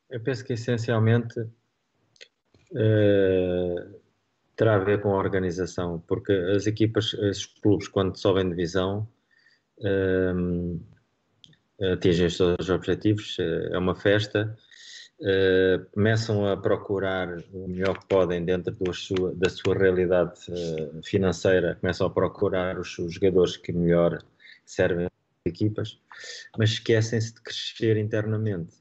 Eu 0.09 0.23
penso 0.23 0.45
que 0.45 0.55
essencialmente. 0.55 1.41
Uh 2.73 4.00
terá 4.61 4.75
a 4.75 4.79
ver 4.79 5.01
com 5.01 5.15
a 5.15 5.17
organização, 5.17 6.05
porque 6.07 6.33
as 6.33 6.67
equipas, 6.67 7.15
os 7.15 7.47
clubes, 7.47 7.89
quando 7.89 8.15
sobem 8.19 8.47
divisão, 8.47 9.09
um, 9.79 10.79
atingem 11.95 12.27
os 12.27 12.37
seus 12.37 12.69
objetivos, 12.69 13.39
é 13.39 13.79
uma 13.79 13.95
festa, 13.95 14.55
uh, 15.21 15.83
começam 15.93 16.47
a 16.47 16.59
procurar 16.59 17.39
o 17.55 17.69
melhor 17.69 18.01
que 18.01 18.07
podem 18.07 18.45
dentro 18.45 18.77
sua, 18.93 19.35
da 19.35 19.49
sua 19.49 19.75
realidade 19.75 20.39
uh, 20.51 21.03
financeira, 21.03 21.79
começam 21.81 22.07
a 22.07 22.11
procurar 22.11 22.79
os, 22.79 22.99
os 22.99 23.15
jogadores 23.15 23.57
que 23.57 23.73
melhor 23.73 24.23
servem 24.67 25.07
as 25.07 25.11
equipas, 25.47 25.99
mas 26.59 26.73
esquecem-se 26.73 27.33
de 27.33 27.41
crescer 27.41 27.97
internamente, 27.97 28.77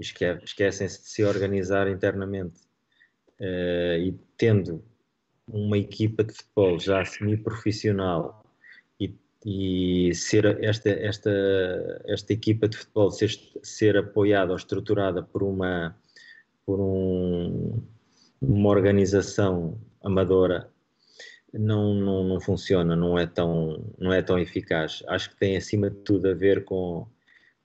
esquecem-se 0.00 1.02
de 1.02 1.08
se 1.10 1.22
organizar 1.22 1.86
internamente. 1.86 2.58
Uh, 3.38 3.98
e 3.98 4.12
tendo 4.38 4.84
uma 5.52 5.78
equipa 5.78 6.24
de 6.24 6.32
futebol 6.32 6.78
já 6.78 7.04
semi-profissional 7.04 8.44
e 8.98 9.14
e 9.44 10.14
ser 10.14 10.62
esta, 10.62 10.88
esta, 10.88 11.30
esta 12.06 12.32
equipa 12.32 12.68
de 12.68 12.76
futebol 12.76 13.10
ser, 13.10 13.30
ser 13.62 13.96
apoiada 13.96 14.52
ou 14.52 14.56
estruturada 14.56 15.22
por 15.22 15.42
uma, 15.42 15.96
por 16.64 16.80
um, 16.80 17.82
uma 18.40 18.68
organização 18.68 19.78
amadora 20.02 20.70
não, 21.52 21.92
não, 21.94 22.24
não 22.24 22.40
funciona, 22.40 22.96
não 22.96 23.18
é, 23.18 23.26
tão, 23.26 23.84
não 23.98 24.12
é 24.12 24.22
tão 24.22 24.38
eficaz. 24.38 25.02
Acho 25.08 25.30
que 25.30 25.36
tem 25.36 25.56
acima 25.56 25.90
de 25.90 25.96
tudo 25.96 26.28
a 26.28 26.34
ver 26.34 26.64
com, 26.64 27.06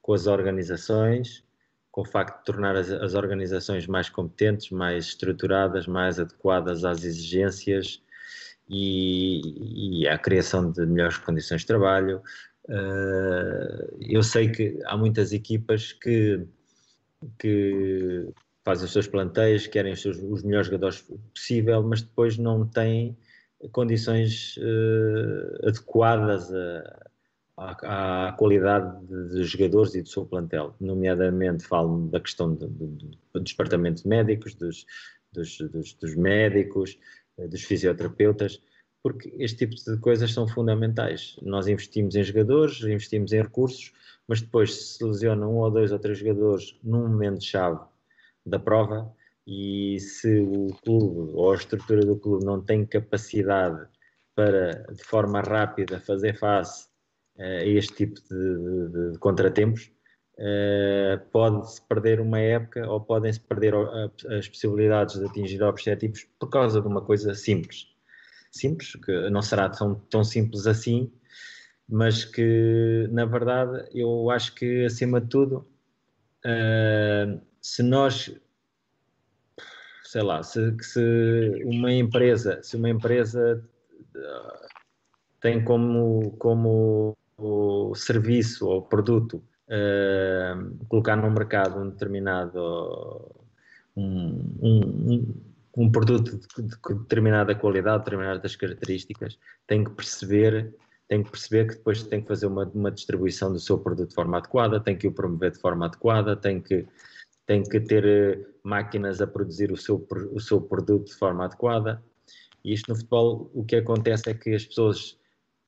com 0.02 0.13
as 0.13 0.28
organizações, 0.28 1.43
com 1.98 2.02
o 2.02 2.06
facto 2.06 2.38
de 2.38 2.46
tornar 2.46 2.76
as, 2.76 2.92
as 2.92 3.16
organizações 3.16 3.88
mais 3.88 4.08
competentes, 4.08 4.70
mais 4.70 5.06
estruturadas, 5.06 5.88
mais 5.88 6.20
adequadas 6.20 6.86
às 6.86 7.04
exigências 7.04 8.04
e, 8.70 10.04
e 10.04 10.08
à 10.08 10.16
criação 10.16 10.72
de 10.72 10.86
melhores 10.86 11.18
condições 11.18 11.62
de 11.62 11.66
trabalho. 11.68 12.22
Uh, 12.70 13.98
eu 14.00 14.22
sei 14.22 14.52
que 14.52 14.80
há 14.86 14.96
muitas 14.96 15.34
equipas 15.34 15.92
que, 15.92 16.46
que 17.40 18.30
fazem 18.64 18.86
os 18.86 18.94
seus 18.94 19.08
planteios, 19.08 19.66
querem 19.66 19.94
os, 19.94 20.00
seus, 20.00 20.18
os 20.18 20.44
melhores 20.44 20.68
jogadores 20.68 21.04
possível, 21.34 21.82
mas 21.82 22.04
depois 22.04 22.38
não 22.38 22.64
têm 22.64 23.18
condições 23.72 24.56
uh, 24.58 25.68
adequadas 25.68 26.52
à, 27.58 28.28
à, 28.28 28.32
qualidade 28.34 29.06
dos 29.08 29.50
jogadores 29.50 29.96
e 29.96 30.02
do 30.02 30.10
seu 30.10 30.26
plantel. 30.26 30.76
Nomeadamente, 30.80 31.65
falo 31.65 32.08
da 32.08 32.20
questão 32.20 32.54
do, 32.54 32.67
do, 32.67 32.88
do 33.34 33.39
departamento 33.39 34.04
de 34.04 34.08
médicos, 34.08 34.54
dos, 34.54 34.86
dos, 35.34 35.58
dos, 35.58 35.93
dos 35.93 36.15
médicos, 36.15 37.00
uh, 37.38 37.48
dos 37.48 37.63
fisioterapeutas, 37.63 38.62
porque 39.02 39.34
este 39.38 39.65
tipo 39.65 39.76
de 39.76 39.98
coisas 40.00 40.32
são 40.32 40.48
fundamentais. 40.48 41.36
Nós 41.41 41.67
investimos 41.67 42.15
em 42.15 42.24
jogadores, 42.24 42.82
investimos 42.82 43.34
em 43.34 43.41
recursos, 43.41 43.91
mas 44.28 44.41
depois 44.41 44.74
se 44.76 45.04
lesionam 45.04 45.54
um 45.54 45.58
ou 45.58 45.72
dois 45.72 45.91
ou 45.91 46.00
três 46.00 46.20
jogadores 46.20 46.78
num 46.84 47.08
momento-chave 47.08 47.80
da 48.46 48.60
prova, 48.60 49.12
e 49.46 49.98
se 50.00 50.39
o 50.41 50.67
clube 50.84 51.32
ou 51.34 51.52
a 51.54 51.56
estrutura 51.56 52.06
do 52.06 52.17
clube 52.17 52.46
não 52.46 52.62
tem 52.62 52.86
capacidade 52.86 53.88
para, 54.36 54.84
de 54.93 55.04
forma 55.04 55.39
rápida, 55.39 56.02
fazer 56.02 56.38
face 56.38 56.88
a 57.39 57.63
este 57.65 57.93
tipo 57.93 58.19
de, 58.21 58.89
de, 58.89 59.12
de 59.12 59.19
contratempos, 59.19 59.91
uh, 60.39 61.19
pode-se 61.32 61.82
perder 61.88 62.19
uma 62.19 62.39
época 62.39 62.89
ou 62.89 63.02
podem-se 63.02 63.39
perder 63.39 63.73
as 64.38 64.47
possibilidades 64.47 65.19
de 65.19 65.26
atingir 65.26 65.62
objetivos 65.63 66.28
por 66.39 66.50
causa 66.50 66.82
de 66.82 66.88
uma 66.88 67.02
coisa 67.02 67.34
simples. 67.34 67.88
Simples, 68.52 68.93
que 68.95 69.30
não 69.30 69.41
será 69.41 69.69
tão, 69.69 69.95
tão 70.10 70.23
simples 70.23 70.65
assim, 70.67 71.12
mas 71.88 72.26
que, 72.26 73.08
na 73.12 73.26
verdade, 73.26 73.88
eu 73.93 74.30
acho 74.30 74.56
que, 74.56 74.86
acima 74.86 75.21
de 75.21 75.28
tudo, 75.28 75.67
uh, 76.45 77.41
se 77.62 77.84
nós 77.84 78.34
sei 80.04 80.21
lá, 80.21 80.41
se, 80.41 80.73
se 80.82 81.62
uma 81.65 81.91
empresa, 81.91 82.63
se 82.63 82.78
uma 82.78 82.89
empresa 82.89 83.62
tem 85.41 85.63
como, 85.63 86.32
como 86.38 87.17
serviço 87.95 88.67
ou 88.67 88.82
produto 88.82 89.43
uh, 89.67 90.86
colocar 90.88 91.15
no 91.15 91.30
mercado 91.30 91.80
um 91.80 91.89
determinado 91.89 93.32
um, 93.95 94.58
um, 94.62 95.34
um 95.76 95.91
produto 95.91 96.38
de, 96.38 96.63
de, 96.63 96.95
determinada 96.95 97.54
qualidade, 97.56 98.04
determinadas 98.04 98.56
características, 98.56 99.38
tem 99.67 99.84
que 99.84 99.91
perceber 99.91 100.73
tem 101.08 101.23
que 101.23 101.32
perceber 101.32 101.67
que 101.67 101.76
depois 101.76 102.04
tem 102.04 102.21
que 102.21 102.28
fazer 102.28 102.47
uma, 102.47 102.65
uma 102.65 102.91
distribuição 102.91 103.54
do 103.54 103.60
seu 103.60 103.78
produto 103.78 104.10
de 104.10 104.15
forma 104.15 104.38
adequada, 104.38 104.78
tem 104.78 104.97
que 104.97 105.08
o 105.08 105.12
promover 105.13 105.52
de 105.52 105.60
forma 105.60 105.86
adequada, 105.86 106.36
tem 106.36 106.60
que 106.60 106.86
tem 107.45 107.63
que 107.63 107.80
ter 107.80 108.06
eh, 108.06 108.45
máquinas 108.62 109.21
a 109.21 109.26
produzir 109.26 109.71
o 109.71 109.78
seu, 109.78 110.06
o 110.34 110.39
seu 110.41 110.60
produto 110.60 111.06
de 111.06 111.15
forma 111.15 111.45
adequada. 111.45 112.04
E 112.62 112.73
isto 112.73 112.89
no 112.89 112.95
futebol, 112.97 113.50
o 113.54 113.63
que 113.63 113.78
acontece 113.78 114.30
é 114.30 114.34
que 114.34 114.54
as 114.54 114.65
pessoas 114.65 115.17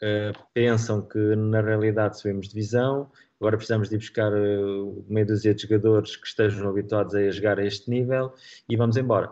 uh, 0.04 0.48
pensam 0.54 1.02
que 1.02 1.36
na 1.36 1.62
realidade 1.62 2.20
subimos 2.20 2.50
divisão, 2.50 3.12
agora 3.40 3.58
precisamos 3.58 3.90
de 3.90 3.98
buscar 3.98 4.32
uh, 4.34 5.06
meia 5.08 5.26
dúzia 5.26 5.54
de 5.54 5.62
jogadores 5.62 6.16
que 6.16 6.28
estejam 6.28 6.70
habituados 6.70 7.16
a 7.16 7.30
jogar 7.32 7.60
a 7.60 7.66
este 7.66 7.90
nível 7.90 8.34
e 8.68 8.76
vamos 8.76 8.98
embora. 8.98 9.32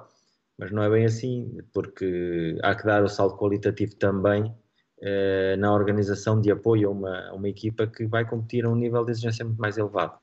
Mas 0.58 0.71
não 0.71 0.82
é 0.84 0.89
bem 0.89 1.06
assim, 1.06 1.60
porque 1.73 2.58
há 2.63 2.73
que 2.75 2.86
dar 2.86 3.03
o 3.03 3.08
salto 3.08 3.38
qualitativo 3.38 3.95
também 3.95 4.43
uh, 4.45 5.58
na 5.58 5.73
organização 5.73 6.41
de 6.41 6.51
apoio 6.51 6.89
a 6.89 6.91
uma, 6.91 7.30
a 7.30 7.34
uma 7.34 7.49
equipa 7.49 7.88
que 7.88 8.06
vai 8.06 8.27
competir 8.27 8.65
a 8.65 8.69
um 8.69 8.75
nível 8.75 9.06
de 9.06 9.12
exigência 9.12 9.45
muito 9.45 9.60
mais 9.60 9.77
elevado. 9.77 10.17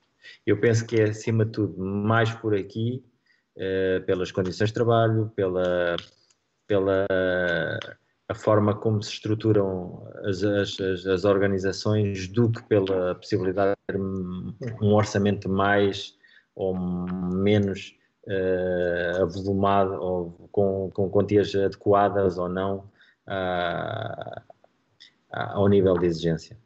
Eu 0.47 0.59
penso 0.59 0.87
que 0.87 1.01
é, 1.01 1.05
acima 1.05 1.45
de 1.45 1.53
tudo, 1.53 1.79
mais 1.79 2.33
por 2.33 2.55
aqui, 2.55 3.05
pelas 4.07 4.33
condições 4.33 4.69
de 4.69 4.75
trabalho, 4.75 5.31
pela, 5.37 5.97
pela 6.67 7.07
a 8.35 8.37
forma 8.37 8.75
como 8.75 9.01
se 9.01 9.13
estruturam 9.13 10.03
as, 10.25 10.43
as, 10.43 11.07
as 11.07 11.25
organizações, 11.25 12.27
do 12.29 12.51
que 12.51 12.63
pela 12.65 13.15
possibilidade 13.15 13.77
de 13.89 13.95
ter 13.95 14.01
um 14.83 14.93
orçamento 14.93 15.49
mais 15.49 16.17
ou 16.57 16.75
menos 16.75 17.97
uh, 18.27 19.23
avolumado 19.23 19.95
ou 19.95 20.49
com, 20.51 20.91
com 20.93 21.09
quantias 21.09 21.55
adequadas 21.55 22.37
ou 22.37 22.49
não 22.49 22.91
uh, 23.29 24.43
ao 25.31 25.69
nível 25.69 25.95
de 25.95 26.07
exigência. 26.07 26.57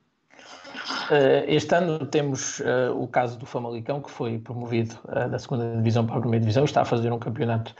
Uh, 1.10 1.44
este 1.46 1.74
ano 1.74 2.06
temos 2.06 2.60
uh, 2.60 2.94
o 2.94 3.06
caso 3.06 3.38
do 3.38 3.46
Famalicão, 3.46 4.00
que 4.00 4.10
foi 4.10 4.38
promovido 4.38 4.94
uh, 5.04 5.28
da 5.28 5.38
segunda 5.38 5.76
divisão 5.76 6.06
para 6.06 6.16
a 6.16 6.20
primeira 6.20 6.40
divisão, 6.40 6.64
está 6.64 6.82
a 6.82 6.84
fazer 6.84 7.12
um 7.12 7.18
campeonato 7.18 7.74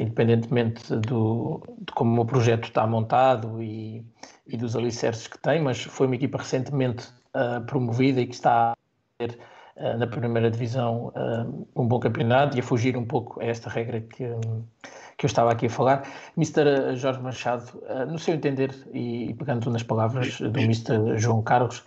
independentemente 0.00 0.94
do, 0.96 1.62
de 1.78 1.92
como 1.94 2.22
o 2.22 2.26
projeto 2.26 2.64
está 2.64 2.86
montado 2.86 3.62
e, 3.62 4.04
e, 4.46 4.56
dos 4.56 4.76
alicerces 4.76 5.26
que 5.26 5.38
tem, 5.38 5.60
mas 5.62 5.82
foi 5.82 6.06
uma 6.06 6.16
equipa 6.16 6.38
recentemente 6.38 7.08
promovida 7.66 8.20
e 8.20 8.26
que 8.26 8.34
está 8.34 8.72
a 8.72 8.76
ter 9.18 9.38
na 9.98 10.06
primeira 10.06 10.50
divisão 10.50 11.12
um 11.74 11.86
bom 11.86 11.98
campeonato 11.98 12.56
e 12.56 12.60
a 12.60 12.62
fugir 12.62 12.96
um 12.96 13.04
pouco 13.04 13.40
a 13.40 13.44
esta 13.44 13.68
regra 13.68 14.00
que, 14.00 14.24
que 15.16 15.26
eu 15.26 15.28
estava 15.28 15.52
aqui 15.52 15.66
a 15.66 15.70
falar. 15.70 16.08
Mr. 16.36 16.94
Jorge 16.96 17.20
Machado, 17.20 17.82
no 18.08 18.18
seu 18.18 18.34
entender, 18.34 18.70
e 18.92 19.34
pegando 19.38 19.70
nas 19.70 19.82
palavras 19.82 20.38
do 20.40 20.60
Mr. 20.60 21.18
João 21.18 21.42
Carlos, 21.42 21.82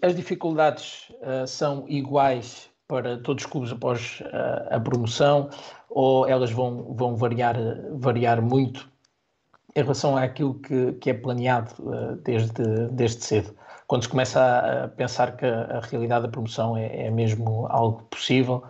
as 0.00 0.16
dificuldades 0.16 1.10
uh, 1.20 1.46
são 1.46 1.84
iguais 1.88 2.70
para 2.88 3.18
todos 3.18 3.44
os 3.44 3.50
clubes 3.50 3.72
após 3.72 4.20
uh, 4.20 4.74
a 4.74 4.80
promoção 4.80 5.50
ou 5.96 6.28
elas 6.28 6.50
vão, 6.50 6.92
vão 6.94 7.16
variar, 7.16 7.56
variar 7.94 8.42
muito 8.42 8.86
em 9.74 9.80
relação 9.80 10.14
àquilo 10.14 10.52
que, 10.60 10.92
que 10.92 11.08
é 11.08 11.14
planeado 11.14 11.72
uh, 11.80 12.16
desde, 12.16 12.88
desde 12.92 13.24
cedo? 13.24 13.54
Quando 13.86 14.02
se 14.02 14.08
começa 14.10 14.38
a, 14.38 14.84
a 14.84 14.88
pensar 14.88 15.38
que 15.38 15.46
a, 15.46 15.78
a, 15.78 15.80
realidade 15.80 16.26
da 16.26 16.30
promoção 16.30 16.76
é, 16.76 17.06
é 17.06 17.10
mesmo 17.10 17.66
algo 17.70 18.02
possível, 18.10 18.62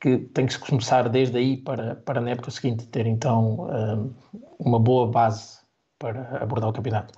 que 0.00 0.18
tem 0.18 0.46
que 0.46 0.54
se 0.54 0.58
começar 0.58 1.08
desde 1.08 1.38
aí 1.38 1.56
para, 1.56 1.94
para 1.94 2.20
na 2.20 2.30
época 2.30 2.50
seguinte 2.50 2.86
ter 2.88 3.06
então 3.06 3.66
uma 4.58 4.78
boa 4.78 5.06
base 5.06 5.60
para 5.98 6.42
abordar 6.42 6.68
o 6.68 6.72
campeonato. 6.72 7.14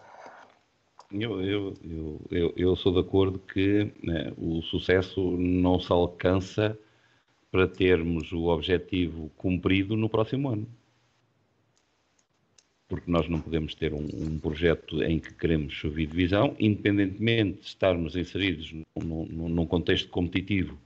Eu, 1.10 1.42
eu, 1.42 1.74
eu, 2.30 2.52
eu, 2.56 2.76
sou 2.76 2.92
de 2.92 3.00
acordo 3.00 3.38
que 3.38 3.92
né, 4.04 4.32
o 4.36 4.62
sucesso 4.62 5.20
não 5.38 5.80
se 5.80 5.90
alcança 5.90 6.78
para 7.50 7.66
termos 7.66 8.32
o 8.32 8.46
objetivo 8.46 9.30
cumprido 9.36 9.96
no 9.96 10.08
próximo 10.08 10.50
ano. 10.50 10.68
Porque 12.86 13.10
nós 13.10 13.28
não 13.28 13.40
podemos 13.40 13.74
ter 13.74 13.92
um, 13.92 14.06
um 14.12 14.38
projeto 14.38 15.02
em 15.02 15.18
que 15.18 15.34
queremos 15.34 15.78
subir 15.78 16.06
divisão, 16.06 16.56
independentemente 16.58 17.60
de 17.60 17.66
estarmos 17.66 18.16
inseridos 18.16 18.72
num, 18.96 19.26
num, 19.26 19.66
contexto 19.66 20.08
competitivo 20.08 20.78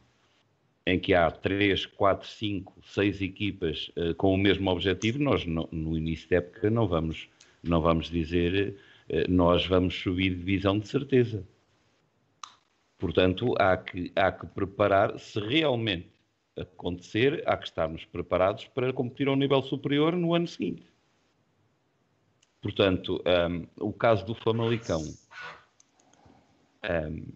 em 0.85 0.99
que 0.99 1.15
há 1.15 1.31
3, 1.31 1.87
4, 1.87 2.29
5, 2.29 2.75
6 2.83 3.23
equipas 3.23 3.93
uh, 3.97 4.15
com 4.17 4.35
o 4.35 4.37
mesmo 4.37 4.69
objetivo, 4.69 5.23
nós 5.23 5.45
no, 5.45 5.69
no, 5.71 5.97
início 5.97 6.29
da 6.29 6.37
época 6.37 6.69
não 6.71 6.89
vamos, 6.89 7.29
não 7.63 7.81
vamos 7.81 8.11
dizer 8.11 8.77
eh, 9.09 9.27
nós 9.29 9.65
vamos 9.65 9.95
subir 9.95 10.35
divisão 10.35 10.79
de 10.79 10.89
certeza. 10.89 11.47
Portanto, 12.99 13.55
há 13.59 13.77
que, 13.77 14.13
há 14.17 14.33
que 14.33 14.47
preparar, 14.47 15.19
se 15.19 15.39
realmente 15.39 16.12
acontecer, 16.57 17.43
há 17.47 17.57
que 17.57 17.67
estarmos 17.67 18.05
preparados 18.05 18.67
para 18.69 18.93
competir 18.93 19.29
a 19.29 19.33
um 19.33 19.37
nível 19.37 19.63
superior 19.63 20.15
no 20.15 20.35
ano 20.35 20.47
seguinte. 20.47 20.85
Portanto, 22.61 23.23
um, 23.27 23.67
o 23.89 23.93
caso 23.93 24.25
do 24.25 24.35
Famalicão. 24.35 25.03
Um, 26.85 27.27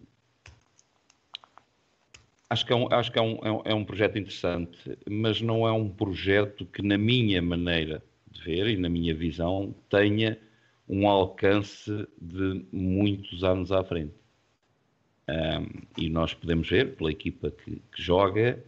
acho 2.49 2.65
que, 2.65 2.71
é 2.71 2.75
um, 2.75 2.87
acho 2.91 3.11
que 3.11 3.19
é, 3.19 3.21
é, 3.21 3.25
um, 3.25 3.61
é 3.65 3.73
um 3.73 3.83
projeto 3.83 4.17
interessante, 4.17 4.97
mas 5.09 5.41
não 5.41 5.67
é 5.67 5.71
um 5.71 5.89
projeto 5.89 6.65
que, 6.65 6.81
na 6.81 6.97
minha 6.97 7.41
maneira 7.41 8.01
de 8.31 8.41
ver 8.41 8.67
e 8.67 8.77
na 8.77 8.87
minha 8.87 9.13
visão, 9.13 9.75
tenha 9.89 10.39
um 10.87 11.07
alcance 11.09 12.07
de 12.21 12.65
muitos 12.71 13.43
anos 13.43 13.71
à 13.71 13.83
frente. 13.83 14.13
Um, 15.29 15.81
e 15.97 16.09
nós 16.09 16.33
podemos 16.33 16.69
ver, 16.69 16.95
pela 16.95 17.11
equipa 17.11 17.51
que, 17.51 17.81
que, 17.91 18.01
joga, 18.01 18.63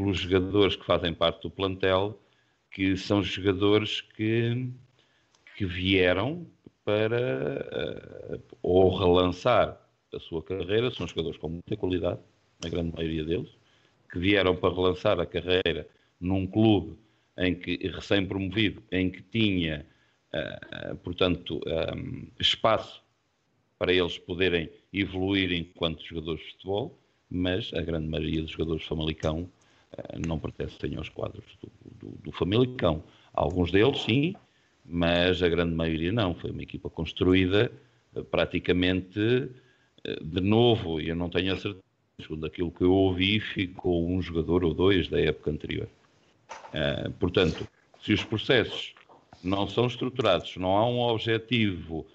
pelos 0.00 0.20
jogadores 0.20 0.76
que 0.76 0.86
fazem 0.86 1.12
parte 1.12 1.42
do 1.42 1.50
plantel, 1.50 2.18
que 2.70 2.96
são 2.96 3.22
jogadores 3.22 4.00
que, 4.00 4.70
que 5.54 5.66
vieram 5.66 6.46
para 6.82 8.38
uh, 8.38 8.42
ou 8.62 8.96
relançar 8.96 9.78
a 10.14 10.18
sua 10.18 10.42
carreira, 10.42 10.90
são 10.90 11.06
jogadores 11.06 11.36
com 11.36 11.50
muita 11.50 11.76
qualidade, 11.76 12.18
na 12.64 12.70
grande 12.70 12.96
maioria 12.96 13.24
deles, 13.24 13.50
que 14.10 14.18
vieram 14.18 14.56
para 14.56 14.74
relançar 14.74 15.20
a 15.20 15.26
carreira 15.26 15.86
num 16.18 16.46
clube 16.46 16.96
em 17.36 17.54
que 17.54 17.76
recém-promovido, 17.86 18.82
em 18.90 19.10
que 19.10 19.20
tinha, 19.20 19.84
uh, 20.32 20.96
portanto, 20.96 21.60
um, 21.94 22.26
espaço 22.40 23.02
para 23.78 23.92
eles 23.92 24.16
poderem 24.16 24.70
evoluir 24.94 25.52
enquanto 25.52 26.02
jogadores 26.02 26.40
de 26.40 26.52
futebol, 26.52 26.98
mas 27.30 27.70
a 27.74 27.82
grande 27.82 28.08
maioria 28.08 28.40
dos 28.40 28.52
jogadores 28.52 28.82
do 28.82 28.88
Famalicão 28.88 29.50
não 30.26 30.38
pertencem 30.38 30.96
aos 30.96 31.08
quadros 31.08 31.44
do, 31.62 31.70
do, 31.98 32.18
do 32.18 32.32
Famalicão. 32.32 33.02
Alguns 33.32 33.70
deles, 33.70 34.02
sim, 34.02 34.34
mas 34.84 35.42
a 35.42 35.48
grande 35.48 35.74
maioria 35.74 36.12
não. 36.12 36.34
Foi 36.34 36.50
uma 36.50 36.62
equipa 36.62 36.88
construída 36.88 37.70
uh, 38.14 38.24
praticamente 38.24 39.50
de 40.22 40.40
novo, 40.40 41.00
e 41.00 41.08
eu 41.08 41.16
não 41.16 41.28
tenho 41.28 41.52
a 41.52 41.56
certeza, 41.56 41.84
segundo 42.20 42.46
aquilo 42.46 42.70
que 42.70 42.82
eu 42.82 42.92
ouvi, 42.92 43.40
ficou 43.40 44.08
um 44.08 44.20
jogador 44.20 44.64
ou 44.64 44.74
dois 44.74 45.08
da 45.08 45.20
época 45.20 45.50
anterior. 45.50 45.88
Portanto, 47.18 47.66
se 48.02 48.12
os 48.12 48.24
processos 48.24 48.94
não 49.42 49.68
são 49.68 49.86
estruturados, 49.86 50.56
não 50.56 50.76
há 50.76 50.86
um 50.86 51.00
objetivo 51.00 52.06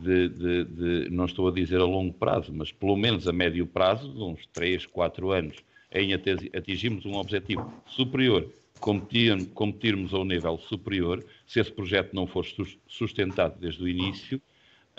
de, 0.00 0.28
de, 0.28 0.64
de, 0.64 1.10
não 1.10 1.24
estou 1.24 1.48
a 1.48 1.52
dizer 1.52 1.80
a 1.80 1.84
longo 1.84 2.12
prazo, 2.12 2.52
mas 2.52 2.72
pelo 2.72 2.96
menos 2.96 3.26
a 3.28 3.32
médio 3.32 3.66
prazo, 3.66 4.12
de 4.12 4.22
uns 4.22 4.46
3, 4.52 4.86
4 4.86 5.30
anos, 5.30 5.56
em 5.92 6.12
atingirmos 6.12 7.06
um 7.06 7.14
objetivo 7.14 7.72
superior, 7.86 8.48
competir, 8.80 9.46
competirmos 9.54 10.12
ao 10.12 10.24
nível 10.24 10.58
superior, 10.58 11.24
se 11.46 11.60
esse 11.60 11.72
projeto 11.72 12.14
não 12.14 12.26
for 12.26 12.44
sustentado 12.86 13.58
desde 13.58 13.82
o 13.82 13.88
início, 13.88 14.40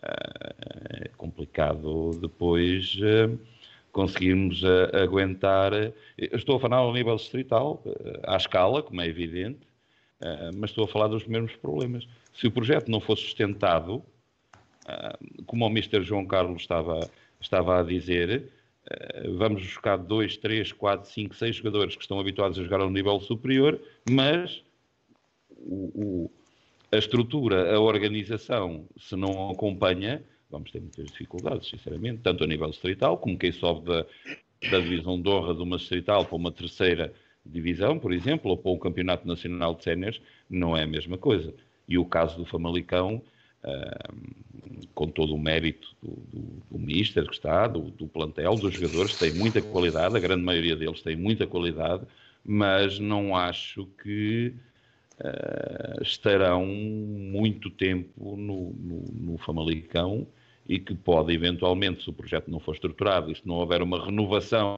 uh, 0.04 1.06
é 1.06 1.10
complicado 1.18 2.12
depois. 2.22 2.96
Uh, 2.96 3.38
conseguirmos 3.92 4.62
uh, 4.62 4.96
aguentar. 5.02 5.72
estou 6.18 6.58
a 6.58 6.60
falar 6.60 6.78
ao 6.78 6.94
nível 6.94 7.16
distrital, 7.16 7.82
à 8.28 8.38
escala, 8.38 8.84
como 8.84 9.02
é 9.02 9.08
evidente, 9.08 9.62
mas 10.56 10.70
estou 10.70 10.86
a 10.86 10.88
falar 10.88 11.08
dos 11.08 11.26
mesmos 11.26 11.56
problemas. 11.56 12.08
Se 12.32 12.46
o 12.46 12.52
projeto 12.52 12.92
não 12.92 13.00
fosse 13.00 13.24
sustentado, 13.24 14.04
como 15.48 15.66
o 15.66 15.70
Mr. 15.70 16.04
João 16.04 16.28
Carlos 16.28 16.62
estava, 16.62 17.10
estava 17.42 17.80
a 17.80 17.84
dizer, 17.84 18.52
vamos 19.38 19.64
buscar 19.64 19.98
dois, 19.98 20.38
três, 20.38 20.72
quatro, 20.72 21.10
cinco, 21.10 21.36
seis 21.36 21.56
jogadores 21.56 21.96
que 21.96 22.02
estão 22.02 22.20
habituados 22.20 22.58
a 22.58 22.64
jogar 22.64 22.82
ao 22.82 22.90
nível 22.90 23.20
superior, 23.20 23.80
mas 24.10 24.64
o, 25.58 25.92
o, 25.96 26.32
a 26.92 26.98
estrutura, 26.98 27.76
a 27.76 27.80
organização, 27.80 28.86
se 28.98 29.16
não 29.16 29.52
acompanha, 29.52 30.24
vamos 30.50 30.72
ter 30.72 30.80
muitas 30.80 31.06
dificuldades, 31.08 31.70
sinceramente, 31.70 32.22
tanto 32.24 32.44
a 32.44 32.48
nível 32.48 32.70
distrital, 32.70 33.18
como 33.18 33.38
quem 33.38 33.52
sobe 33.52 33.86
da, 33.86 34.06
da 34.72 34.80
divisão 34.80 35.22
de 35.22 35.30
honra 35.30 35.54
de 35.54 35.62
uma 35.62 35.78
distrital 35.78 36.26
para 36.26 36.36
uma 36.36 36.52
terceira 36.52 37.14
divisão, 37.46 38.00
por 38.00 38.14
exemplo, 38.14 38.52
ou 38.52 38.58
para 38.58 38.72
o 38.72 38.80
Campeonato 38.80 39.28
Nacional 39.28 39.76
de 39.76 39.84
Séniores, 39.84 40.22
não 40.50 40.76
é 40.76 40.84
a 40.84 40.88
mesma 40.88 41.18
coisa. 41.18 41.54
E 41.88 41.98
o 41.98 42.06
caso 42.06 42.38
do 42.38 42.46
Famalicão, 42.46 43.22
uh, 43.64 44.88
com 44.94 45.08
todo 45.08 45.34
o 45.36 45.40
mérito 45.40 45.96
do, 46.02 46.12
do, 46.12 46.64
do 46.72 46.80
Mister 46.80 47.26
que 47.26 47.34
está, 47.34 47.68
do, 47.68 47.92
do 47.92 48.08
plantel, 48.08 48.56
dos 48.56 48.74
jogadores, 48.74 49.18
tem 49.18 49.34
muita 49.34 49.62
qualidade, 49.62 50.16
a 50.16 50.20
grande 50.20 50.44
maioria 50.44 50.76
deles 50.76 51.02
tem 51.02 51.16
muita 51.16 51.46
qualidade, 51.46 52.04
mas 52.44 53.00
não 53.00 53.36
acho 53.36 53.86
que 54.02 54.54
uh, 55.20 56.02
estarão 56.02 56.66
muito 56.66 57.70
tempo 57.70 58.36
no, 58.36 58.74
no, 58.74 59.06
no 59.14 59.38
Famalicão 59.38 60.28
e 60.68 60.80
que 60.80 60.94
pode 60.94 61.34
eventualmente, 61.34 62.04
se 62.04 62.10
o 62.10 62.14
projeto 62.14 62.50
não 62.50 62.60
for 62.60 62.74
estruturado 62.74 63.32
e 63.32 63.36
se 63.36 63.48
não 63.48 63.56
houver 63.56 63.82
uma 63.82 64.04
renovação 64.04 64.76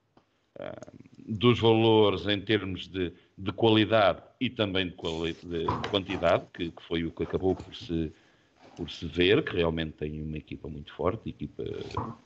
uh, 0.60 1.10
dos 1.30 1.60
valores 1.60 2.28
em 2.28 2.40
termos 2.42 2.88
de, 2.88 3.14
de 3.38 3.52
qualidade 3.52 4.22
e 4.40 4.50
também 4.50 4.88
de, 4.88 4.94
quali 4.94 5.34
de 5.34 5.66
quantidade, 5.90 6.44
que, 6.54 6.72
que, 6.72 6.84
foi 6.84 7.06
o 7.06 7.12
que 7.12 7.24
acabou 7.24 7.56
por 7.56 7.76
se, 7.76 8.12
por 8.80 8.90
se 8.90 9.06
ver, 9.06 9.44
que 9.44 9.58
realmente 9.58 9.92
tem 9.92 10.22
uma 10.22 10.38
equipa 10.38 10.70
muito 10.70 10.94
forte, 10.94 11.28
equipa 11.28 11.66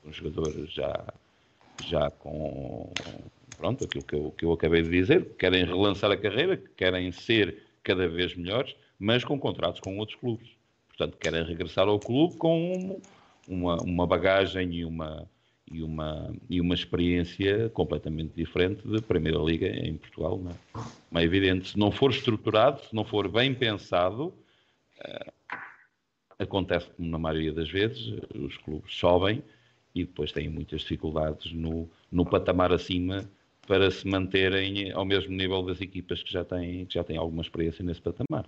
com 0.03 0.11
jogadores 0.11 0.71
já, 0.71 1.03
já 1.83 2.11
com 2.11 2.91
pronto, 3.57 3.83
aquilo 3.83 4.03
que 4.03 4.15
eu, 4.15 4.31
que 4.37 4.45
eu 4.45 4.53
acabei 4.53 4.83
de 4.83 4.89
dizer, 4.89 5.35
querem 5.35 5.65
relançar 5.65 6.11
a 6.11 6.17
carreira, 6.17 6.55
querem 6.77 7.11
ser 7.11 7.63
cada 7.81 8.07
vez 8.07 8.35
melhores, 8.35 8.75
mas 8.99 9.23
com 9.23 9.39
contratos 9.39 9.81
com 9.81 9.97
outros 9.97 10.19
clubes. 10.19 10.47
Portanto, 10.89 11.17
querem 11.17 11.43
regressar 11.43 11.87
ao 11.87 11.99
clube 11.99 12.37
com 12.37 13.01
uma, 13.47 13.77
uma 13.77 14.05
bagagem 14.05 14.75
e 14.75 14.85
uma, 14.85 15.27
e, 15.71 15.81
uma, 15.81 16.35
e 16.47 16.61
uma 16.61 16.75
experiência 16.75 17.67
completamente 17.69 18.31
diferente 18.35 18.87
da 18.87 19.01
Primeira 19.01 19.39
Liga 19.39 19.67
em 19.67 19.97
Portugal. 19.97 20.37
Não 20.37 20.51
é? 20.51 21.21
é 21.23 21.25
evidente, 21.25 21.69
se 21.69 21.79
não 21.79 21.89
for 21.89 22.11
estruturado, 22.11 22.79
se 22.81 22.93
não 22.93 23.03
for 23.03 23.27
bem 23.27 23.55
pensado, 23.55 24.25
uh, 24.99 25.33
acontece 26.43 26.87
como 26.95 27.09
na 27.09 27.17
maioria 27.17 27.51
das 27.51 27.69
vezes, 27.69 28.13
os 28.35 28.57
clubes 28.57 28.95
sobem 28.95 29.43
e 29.95 30.05
depois 30.05 30.31
têm 30.31 30.49
muitas 30.49 30.81
dificuldades 30.81 31.51
no, 31.53 31.89
no 32.11 32.25
patamar 32.25 32.71
acima 32.71 33.23
para 33.67 33.89
se 33.89 34.07
manterem 34.07 34.91
ao 34.91 35.05
mesmo 35.05 35.33
nível 35.33 35.63
das 35.63 35.79
equipas 35.79 36.21
que 36.21 36.31
já 36.31 36.43
têm, 36.43 36.85
que 36.85 36.93
já 36.95 37.03
têm 37.03 37.17
alguma 37.17 37.41
experiência 37.41 37.83
nesse 37.83 38.01
patamar. 38.01 38.45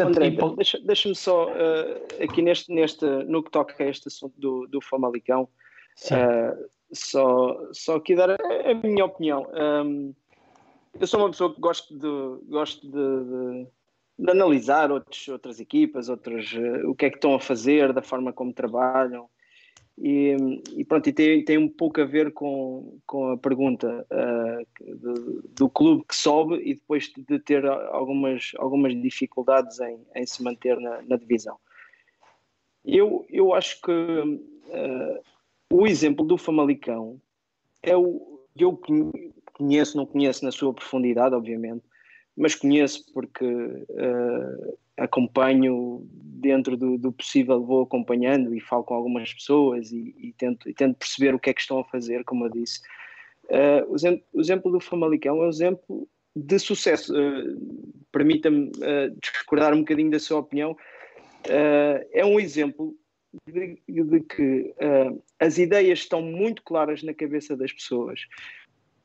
André, 0.00 0.30
deixa-me 0.56 0.86
deixa 0.86 1.14
só 1.14 1.48
uh, 1.48 2.22
aqui 2.22 2.40
neste, 2.40 2.72
neste, 2.72 3.04
no 3.04 3.42
que 3.42 3.50
toca 3.50 3.82
a 3.82 3.88
este 3.88 4.08
assunto 4.08 4.32
do, 4.38 4.66
do 4.66 4.80
Famalicão, 4.80 5.42
uh, 5.42 6.68
só, 6.92 7.58
só 7.72 7.96
aqui 7.96 8.14
dar 8.14 8.30
a, 8.30 8.36
a 8.70 8.74
minha 8.74 9.04
opinião. 9.04 9.46
Um, 9.52 10.14
eu 10.98 11.06
sou 11.06 11.20
uma 11.20 11.30
pessoa 11.30 11.54
que 11.54 11.60
gosto 11.60 11.94
de, 11.94 12.48
gosto 12.48 12.86
de, 12.86 12.92
de, 12.92 13.66
de 14.22 14.30
analisar 14.30 14.92
outros, 14.92 15.26
outras 15.28 15.58
equipas, 15.58 16.08
outros, 16.08 16.52
uh, 16.52 16.88
o 16.88 16.94
que 16.94 17.06
é 17.06 17.10
que 17.10 17.16
estão 17.16 17.34
a 17.34 17.40
fazer, 17.40 17.92
da 17.92 18.02
forma 18.02 18.32
como 18.32 18.52
trabalham. 18.52 19.28
E, 19.98 20.36
e, 20.76 20.84
pronto, 20.84 21.08
e 21.08 21.12
tem, 21.12 21.44
tem 21.44 21.58
um 21.58 21.68
pouco 21.68 22.00
a 22.00 22.04
ver 22.04 22.32
com, 22.32 22.98
com 23.06 23.32
a 23.32 23.36
pergunta 23.36 24.06
uh, 24.10 24.66
de, 24.80 25.48
do 25.54 25.68
clube 25.68 26.04
que 26.08 26.16
sobe 26.16 26.56
e 26.64 26.74
depois 26.74 27.12
de 27.14 27.38
ter 27.40 27.66
algumas, 27.66 28.52
algumas 28.56 29.00
dificuldades 29.00 29.80
em, 29.80 29.98
em 30.14 30.24
se 30.24 30.42
manter 30.42 30.78
na, 30.80 31.02
na 31.02 31.16
divisão. 31.16 31.56
Eu, 32.84 33.26
eu 33.28 33.52
acho 33.52 33.80
que 33.82 33.92
uh, 33.92 35.22
o 35.70 35.86
exemplo 35.86 36.24
do 36.24 36.38
Famalicão 36.38 37.20
é 37.82 37.96
o 37.96 38.32
eu 38.56 38.78
conheço, 39.54 39.96
não 39.96 40.06
conheço 40.06 40.44
na 40.44 40.52
sua 40.52 40.74
profundidade, 40.74 41.34
obviamente, 41.34 41.84
mas 42.36 42.54
conheço 42.54 43.04
porque 43.12 43.44
uh, 43.44 44.78
acompanho 44.96 46.06
dentro 46.12 46.76
do, 46.76 46.98
do, 46.98 47.12
possível, 47.12 47.64
vou 47.64 47.82
acompanhando 47.82 48.54
e 48.54 48.60
falo 48.60 48.84
com 48.84 48.94
algumas 48.94 49.32
pessoas 49.32 49.92
e, 49.92 50.14
e, 50.18 50.32
tento, 50.32 50.68
e 50.68 50.74
tento 50.74 50.96
perceber 50.96 51.34
o 51.34 51.38
que 51.38 51.50
é 51.50 51.54
que 51.54 51.60
estão 51.60 51.78
a 51.78 51.84
fazer, 51.84 52.24
como 52.24 52.46
eu 52.46 52.50
disse. 52.50 52.80
Uh, 53.44 53.92
o, 54.32 54.40
exemplo, 54.40 54.72
do 54.72 54.80
Famalicão 54.80 55.42
é 55.42 55.46
um 55.46 55.48
exemplo 55.48 56.08
de 56.34 56.58
sucesso. 56.58 57.14
Uh, 57.14 58.02
Permita-me 58.10 58.70
discordar 59.22 59.72
um 59.72 59.78
bocadinho 59.78 60.10
da 60.10 60.18
sua 60.18 60.40
opinião. 60.40 60.76
é 62.12 62.22
um 62.26 62.38
exemplo 62.38 62.94
de, 63.46 63.80
de 63.88 64.20
que 64.20 64.74
as 65.40 65.56
ideias 65.56 66.00
estão 66.00 66.20
muito 66.20 66.62
claras 66.62 67.02
na 67.02 67.14
cabeça 67.14 67.56
das 67.56 67.72
pessoas, 67.72 68.26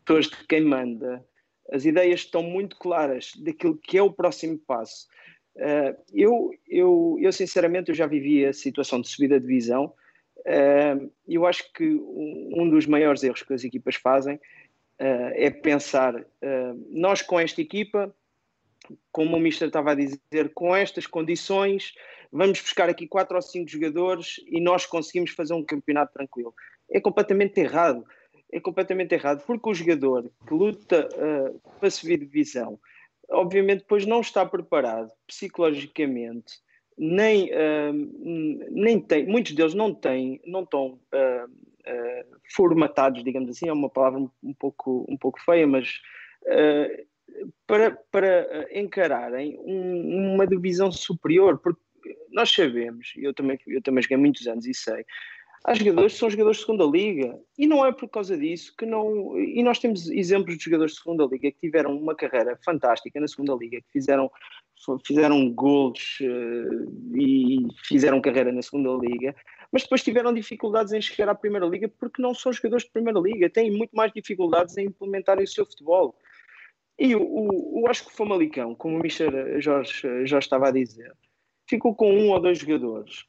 pessoas 0.04 0.26
de 0.26 0.46
quem 0.46 0.60
manda, 0.60 1.26
as 1.72 1.86
ideias 1.86 2.22
estão 2.22 2.43
muito 2.43 2.78
claras 2.78 3.32
daquilo 3.38 3.78
que 3.78 3.97
é 3.97 4.01
o 4.01 4.11
próximo 4.11 4.57
passo. 4.57 5.07
Uh, 5.55 5.97
eu, 6.13 6.51
eu, 6.68 7.18
eu, 7.20 7.32
sinceramente, 7.32 7.89
eu 7.89 7.95
já 7.95 8.05
vivi 8.05 8.45
a 8.45 8.53
situação 8.53 9.01
de 9.01 9.07
subida 9.07 9.39
de 9.39 9.47
divisão. 9.47 9.93
Uh, 10.39 11.11
eu 11.28 11.45
acho 11.45 11.72
que 11.74 11.84
um, 11.86 12.70
dos 12.70 12.86
maiores 12.86 13.24
erros 13.24 13.41
que 13.41 13.53
as 13.53 13.63
equipas 13.63 13.95
fazem 13.95 14.36
uh, 14.36 15.32
é 15.34 15.49
pensar, 15.49 16.13
nós 16.89 17.22
com 17.22 17.39
esta 17.39 17.61
equipa, 17.61 18.13
como 19.11 19.36
o 19.36 19.39
Mister 19.39 19.68
estava 19.68 19.91
a 19.91 19.95
dizer, 19.95 20.53
com 20.53 20.76
estas 20.76 21.07
condições, 21.07 21.93
vamos 22.32 22.61
buscar 22.61 22.88
aqui 22.88 23.07
quatro 23.07 23.36
ou 23.36 23.41
cinco 23.41 23.70
jogadores 23.70 24.39
e 24.47 24.61
nós 24.61 24.86
conseguimos 24.86 25.32
fazer 25.32 25.53
um 25.53 25.63
campeonato 25.63 26.13
tranquilo. 26.13 26.53
É 26.89 27.01
completamente 27.01 27.59
errado. 27.59 28.05
É 28.52 28.60
completamente 28.60 29.14
errado, 29.14 29.43
porque 29.45 29.70
o 29.70 29.74
jogador 29.74 30.32
que 30.48 30.54
luta 30.54 31.10
para 31.80 31.89
subir 31.89 32.20
divisão, 32.20 32.80
obviamente 33.30 33.80
depois 33.80 34.06
não 34.06 34.22
está 34.22 34.45
preparado 34.45 35.12
psicologicamente 35.28 36.62
nem, 36.98 37.52
nem 38.72 39.00
tem, 39.00 39.28
muitos 39.28 39.54
deles 39.54 39.74
não 39.74 39.93
têm, 39.93 40.41
não 40.45 40.64
estão 40.64 41.00
formatados, 42.56 43.24
digamos 43.24 43.50
assim, 43.50 43.70
é 43.70 43.74
uma 43.74 43.89
palavra 43.89 44.20
um 44.20 44.54
pouco, 44.54 45.06
um 45.08 45.16
pouco 45.16 45.39
feia, 45.41 45.68
mas 45.68 46.02
para, 47.68 47.91
para 48.12 48.68
encararem 48.72 49.60
um, 49.60 50.34
uma 50.34 50.48
divisão 50.48 50.91
superior, 50.91 51.60
porque 51.60 51.80
nós 52.32 52.50
sabemos, 52.52 53.14
eu 53.18 53.34
também, 53.34 53.60
eu 53.68 53.82
também 53.82 54.02
joguei 54.02 54.18
muitos 54.18 54.48
anos 54.48 54.66
e 54.66 54.74
sei, 54.74 55.06
há 55.64 55.74
jogadores 55.74 56.14
que 56.14 56.20
são 56.20 56.30
jogadores 56.30 56.58
de 56.58 56.66
segunda 56.66 56.86
liga 56.86 57.39
e 57.58 57.68
não 57.68 57.86
é 57.86 57.91
por 57.91 58.08
causa 58.10 58.38
disso 58.38 58.74
que 58.78 58.86
não. 58.86 59.39
E 59.39 59.62
nós 59.64 59.80
temos 59.80 60.10
exemplos 60.10 60.58
de 60.58 60.64
jogadores 60.64 60.93
de 60.93 60.99
segunda 60.99 61.26
liga 61.26 61.51
que 61.51 61.60
tiveram 61.60 61.97
uma 61.97 62.16
carreira 62.16 62.58
fantástica 62.64 63.20
na 63.20 63.28
segunda 63.28 63.53
liga, 63.55 63.82
que 63.82 63.91
fizeram, 63.91 64.32
fizeram 65.05 65.51
gols 65.51 66.20
uh, 66.22 67.18
e 67.18 67.68
fizeram 67.84 68.22
carreira 68.22 68.51
na 68.51 68.62
segunda 68.62 68.91
liga, 69.05 69.36
mas 69.72 69.84
depois 69.84 70.03
tiveram 70.03 70.34
dificuldades 70.34 70.93
em 70.93 71.01
chegar 71.01 71.30
à 71.30 71.36
primeira 71.36 71.66
liga 71.66 71.88
porque 71.99 72.22
não 72.22 72.34
são 72.34 72.53
jogadores 72.53 72.86
de 72.86 72.91
primeira 72.91 73.20
liga, 73.20 73.49
têm 73.49 73.72
muito 73.72 73.95
mais 73.95 74.12
dificuldades 74.14 74.78
em 74.78 74.86
implementarem 74.86 75.43
o 75.43 75.47
seu 75.47 75.66
futebol. 75.66 76.16
E 76.99 77.16
o, 77.16 77.22
o, 77.22 77.82
eu 77.82 77.88
acho 77.91 78.05
que 78.05 78.12
o 78.12 78.16
Famalicão, 78.16 78.74
como 78.74 78.97
o 78.97 78.99
Michel 78.99 79.62
Jorge 79.62 80.26
já 80.26 80.39
estava 80.39 80.70
a 80.70 80.72
dizer, 80.72 81.14
ficou 81.68 81.93
com 81.93 82.12
um 82.12 82.32
ou 82.32 82.39
dois 82.39 82.58
jogadores. 82.58 83.26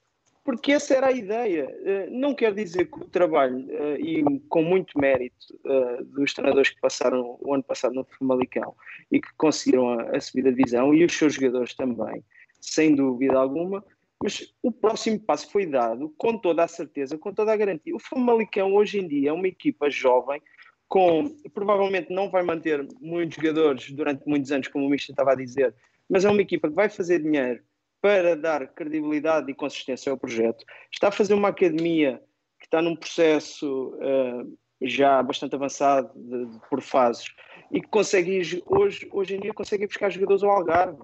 Porque 0.48 0.72
essa 0.72 0.94
era 0.94 1.08
a 1.08 1.12
ideia. 1.12 1.68
Eh, 1.84 2.08
não 2.10 2.34
quer 2.34 2.54
dizer 2.54 2.86
que 2.86 2.98
o 2.98 3.04
trabalho, 3.04 3.66
eh, 3.68 4.00
e 4.00 4.40
com 4.48 4.62
muito 4.62 4.98
mérito, 4.98 5.36
eh, 5.62 6.02
dos 6.04 6.32
treinadores 6.32 6.70
que 6.70 6.80
passaram 6.80 7.36
o 7.42 7.52
ano 7.52 7.62
passado 7.62 7.94
no 7.94 8.02
Famalicão 8.18 8.74
e 9.12 9.20
que 9.20 9.28
conseguiram 9.36 9.90
a, 9.90 10.18
subida 10.18 10.50
de 10.50 10.56
divisão, 10.56 10.94
e 10.94 11.04
os 11.04 11.12
seus 11.12 11.34
jogadores 11.34 11.74
também, 11.74 12.24
sem 12.62 12.94
dúvida 12.94 13.36
alguma, 13.36 13.84
mas 14.22 14.54
o 14.62 14.72
próximo 14.72 15.20
passo 15.20 15.52
foi 15.52 15.66
dado 15.66 16.14
com 16.16 16.38
toda 16.38 16.64
a 16.64 16.68
certeza, 16.68 17.18
com 17.18 17.30
toda 17.30 17.52
a 17.52 17.56
garantia. 17.56 17.94
O 17.94 18.00
Famalicão 18.00 18.72
hoje 18.74 19.00
em 19.00 19.06
dia 19.06 19.28
é 19.28 19.32
uma 19.34 19.48
equipa 19.48 19.90
jovem 19.90 20.40
com 20.88 21.28
provavelmente 21.52 22.10
não 22.10 22.30
vai 22.30 22.42
manter 22.42 22.88
muitos 23.02 23.36
jogadores 23.36 23.90
durante 23.90 24.26
muitos 24.26 24.50
anos, 24.50 24.68
como 24.68 24.86
o 24.86 24.88
Mister 24.88 25.12
estava 25.12 25.32
a 25.32 25.36
dizer, 25.36 25.74
mas 26.08 26.24
é 26.24 26.30
uma 26.30 26.40
equipa 26.40 26.70
que 26.70 26.74
vai 26.74 26.88
fazer 26.88 27.22
dinheiro 27.22 27.60
para 28.00 28.36
dar 28.36 28.66
credibilidade 28.68 29.50
e 29.50 29.54
consistência 29.54 30.10
ao 30.10 30.18
projeto. 30.18 30.64
Está 30.92 31.08
a 31.08 31.12
fazer 31.12 31.34
uma 31.34 31.48
academia 31.48 32.22
que 32.58 32.66
está 32.66 32.80
num 32.80 32.96
processo 32.96 33.94
uh, 33.96 34.58
já 34.80 35.22
bastante 35.22 35.54
avançado 35.54 36.10
de, 36.14 36.46
de, 36.46 36.60
por 36.68 36.80
fases 36.80 37.26
e 37.70 37.80
que 37.80 37.88
consegue 37.88 38.62
hoje, 38.66 39.08
hoje 39.12 39.36
em 39.36 39.40
dia 39.40 39.52
consegue 39.52 39.86
buscar 39.86 40.10
jogadores 40.10 40.42
ao 40.42 40.50
Algarve. 40.50 41.02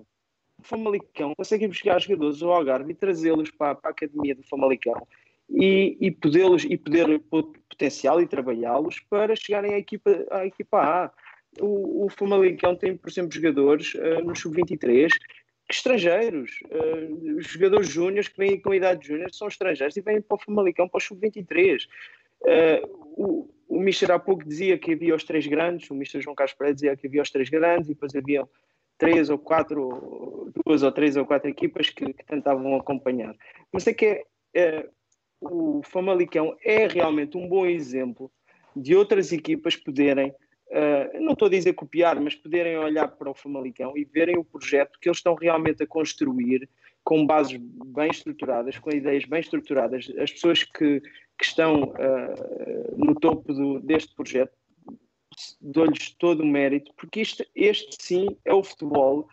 O 0.58 0.62
Famalicão 0.62 1.34
consegue 1.36 1.66
buscar 1.66 2.00
jogadores 2.00 2.42
ao 2.42 2.52
Algarve 2.52 2.92
e 2.92 2.94
trazê-los 2.94 3.50
para, 3.50 3.74
para, 3.74 3.90
a 3.90 3.92
academia 3.92 4.34
do 4.34 4.42
Famalicão 4.44 5.06
e, 5.50 5.96
e, 6.00 6.10
poder, 6.10 6.48
e 6.70 6.78
poder 6.78 7.20
potencial 7.68 8.20
e 8.20 8.26
trabalhá-los 8.26 9.00
para 9.10 9.36
chegarem 9.36 9.74
à 9.74 9.78
equipa, 9.78 10.24
à 10.30 10.46
equipa 10.46 10.78
A. 10.78 11.10
O, 11.60 12.06
o 12.06 12.08
Famalicão 12.08 12.74
tem, 12.74 12.96
por 12.96 13.08
exemplo, 13.08 13.32
jogadores 13.32 13.94
uh, 13.94 14.24
no 14.24 14.34
Sub-23 14.34 15.08
estrangeiros, 15.76 16.60
uh, 16.64 17.40
jogadores 17.40 17.88
júniores 17.88 18.28
que 18.28 18.38
vêm 18.38 18.60
com 18.60 18.74
idade 18.74 19.06
júnior 19.06 19.32
são 19.32 19.48
estrangeiros 19.48 19.96
e 19.96 20.00
vêm 20.00 20.20
para 20.20 20.36
o 20.36 20.38
Famalicão 20.38 20.88
para 20.88 20.98
o 20.98 21.00
Sub-23. 21.00 21.86
Uh, 22.42 23.04
o, 23.16 23.50
o 23.68 23.80
Mister 23.80 24.10
há 24.10 24.18
pouco 24.18 24.44
dizia 24.44 24.78
que 24.78 24.92
havia 24.92 25.14
os 25.14 25.24
três 25.24 25.46
grandes, 25.46 25.90
o 25.90 25.94
Mister 25.94 26.20
João 26.20 26.34
Carlos 26.34 26.54
Pereira 26.54 26.74
dizia 26.74 26.96
que 26.96 27.06
havia 27.06 27.22
os 27.22 27.30
três 27.30 27.48
grandes 27.48 27.88
e 27.88 27.94
depois 27.94 28.14
havia 28.14 28.44
três 28.98 29.28
ou 29.30 29.38
quatro, 29.38 30.52
duas 30.64 30.82
ou 30.82 30.92
três 30.92 31.16
ou 31.16 31.26
quatro 31.26 31.50
equipas 31.50 31.90
que, 31.90 32.12
que 32.12 32.24
tentavam 32.24 32.76
acompanhar. 32.76 33.34
Mas 33.72 33.86
é 33.86 33.94
que 33.94 34.24
uh, 34.56 34.88
o 35.40 35.82
Famalicão 35.82 36.56
é 36.64 36.86
realmente 36.86 37.36
um 37.36 37.48
bom 37.48 37.66
exemplo 37.66 38.30
de 38.76 38.94
outras 38.94 39.32
equipas 39.32 39.76
poderem, 39.76 40.34
uh, 40.74 41.20
não 41.20 41.32
estou 41.32 41.46
a 41.46 41.50
dizer 41.50 41.72
copiar, 41.74 42.20
mas 42.20 42.34
poderem 42.34 42.76
olhar 42.76 43.08
para 43.08 43.30
o 43.30 43.34
Famalicão 43.34 43.96
e 43.96 44.04
verem 44.04 44.36
o 44.36 44.44
projeto 44.44 44.98
que 45.00 45.08
eles 45.08 45.18
estão 45.18 45.34
realmente 45.34 45.82
a 45.82 45.86
construir 45.86 46.68
com 47.04 47.24
bases 47.24 47.58
bem 47.58 48.10
estruturadas, 48.10 48.78
com 48.78 48.90
ideias 48.90 49.24
bem 49.24 49.40
estruturadas. 49.40 50.10
As 50.18 50.32
pessoas 50.32 50.64
que, 50.64 51.00
que 51.00 51.44
estão 51.44 51.84
uh, 51.84 52.96
no 52.96 53.14
topo 53.14 53.52
do, 53.52 53.80
deste 53.80 54.14
projeto, 54.14 54.52
dou-lhes 55.60 56.10
todo 56.18 56.42
o 56.42 56.46
mérito, 56.46 56.92
porque 56.96 57.20
isto, 57.20 57.44
este 57.54 58.02
sim 58.02 58.26
é 58.44 58.54
o 58.54 58.62
futebol 58.62 59.28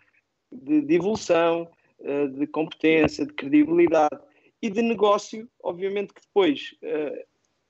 de, 0.50 0.82
de 0.82 0.94
evolução, 0.94 1.68
uh, 2.00 2.28
de 2.28 2.46
competência, 2.46 3.26
de 3.26 3.32
credibilidade 3.32 4.20
e 4.60 4.70
de 4.70 4.82
negócio, 4.82 5.48
obviamente 5.62 6.14
que 6.14 6.20
depois 6.20 6.76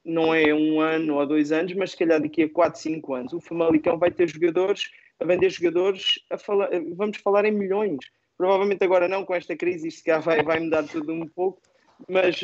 não 0.05 0.35
é 0.35 0.53
um 0.53 0.81
ano 0.81 1.17
ou 1.17 1.27
dois 1.27 1.53
anos, 1.53 1.73
mas 1.75 1.93
se 1.93 1.97
calhar 1.97 2.21
daqui 2.21 2.43
a 2.43 2.51
4, 2.51 2.81
5 2.81 3.15
anos, 3.15 3.33
o 3.33 3.41
Famalicão 3.41 3.99
vai 3.99 4.11
ter 4.11 4.29
jogadores, 4.29 4.91
a 5.21 5.25
vender 5.25 5.51
jogadores, 5.51 6.19
a 6.31 6.37
falar, 6.37 6.71
vamos 6.97 7.19
falar 7.19 7.45
em 7.45 7.53
milhões. 7.53 7.99
Provavelmente 8.37 8.83
agora 8.83 9.07
não, 9.09 9.25
com 9.25 9.35
esta 9.35 9.57
crise, 9.57 9.89
isto 9.89 10.03
se 10.03 10.19
vai, 10.19 10.43
vai 10.43 10.59
mudar 10.59 10.83
tudo 10.85 11.13
um 11.13 11.27
pouco, 11.29 11.61
mas, 12.09 12.41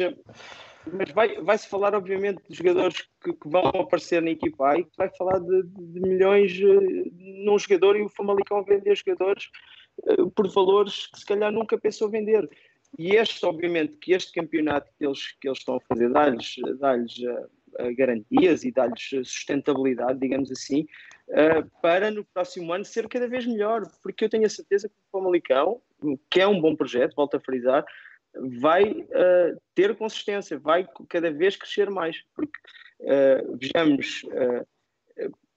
mas 0.93 1.11
vai, 1.11 1.41
vai-se 1.41 1.69
falar, 1.69 1.95
obviamente, 1.95 2.41
de 2.49 2.57
jogadores 2.57 3.03
que, 3.23 3.33
que, 3.33 3.49
vão 3.49 3.67
aparecer 3.69 4.23
na 4.23 4.31
equipa 4.31 4.79
e 4.79 4.85
que 4.85 4.97
vai 4.97 5.11
falar 5.17 5.41
de, 5.41 5.63
de 5.65 6.01
milhões 6.01 6.53
uh, 6.61 7.45
num 7.45 7.59
jogador 7.59 7.97
e 7.97 8.03
o 8.03 8.09
Famalicão 8.09 8.63
vender 8.63 8.95
jogadores 8.95 9.49
uh, 10.05 10.31
por 10.31 10.49
valores 10.49 11.09
que 11.09 11.19
se 11.19 11.27
calhar 11.27 11.51
nunca 11.51 11.77
pensou 11.77 12.09
vender. 12.09 12.49
E 12.97 13.17
este, 13.17 13.45
obviamente, 13.45 13.95
que 13.95 14.13
este 14.13 14.33
campeonato 14.33 14.91
que 14.97 15.05
eles, 15.05 15.33
que 15.41 15.49
eles 15.49 15.59
estão 15.59 15.77
a 15.77 15.81
fazer 15.81 16.11
dá-lhes 16.11 16.57
dá 16.79 16.95
uh, 16.97 17.97
garantias 17.97 18.65
e 18.65 18.73
dá-lhes 18.73 19.29
sustentabilidade, 19.29 20.19
digamos 20.19 20.51
assim, 20.51 20.87
uh, 21.29 21.69
para 21.83 22.11
no 22.11 22.25
próximo 22.25 22.73
ano 22.73 22.85
ser 22.85 23.09
cada 23.09 23.29
vez 23.29 23.47
melhor, 23.47 23.83
porque 24.03 24.25
eu 24.25 24.29
tenho 24.29 24.47
a 24.47 24.51
certeza 24.51 24.89
que 24.89 24.95
o 24.95 25.11
Famalicão, 25.11 25.83
que 26.31 26.41
é 26.41 26.47
um 26.47 26.61
bom 26.61 26.75
projeto, 26.75 27.15
volto 27.15 27.37
a 27.37 27.41
frisar, 27.41 27.85
vai 28.61 29.07
ter 29.75 29.97
consistência, 29.97 30.59
vai 30.59 30.87
cada 31.09 31.31
vez 31.31 31.57
crescer 31.57 31.91
mais, 31.91 32.23
porque 32.35 32.59
vejamos 33.59 34.23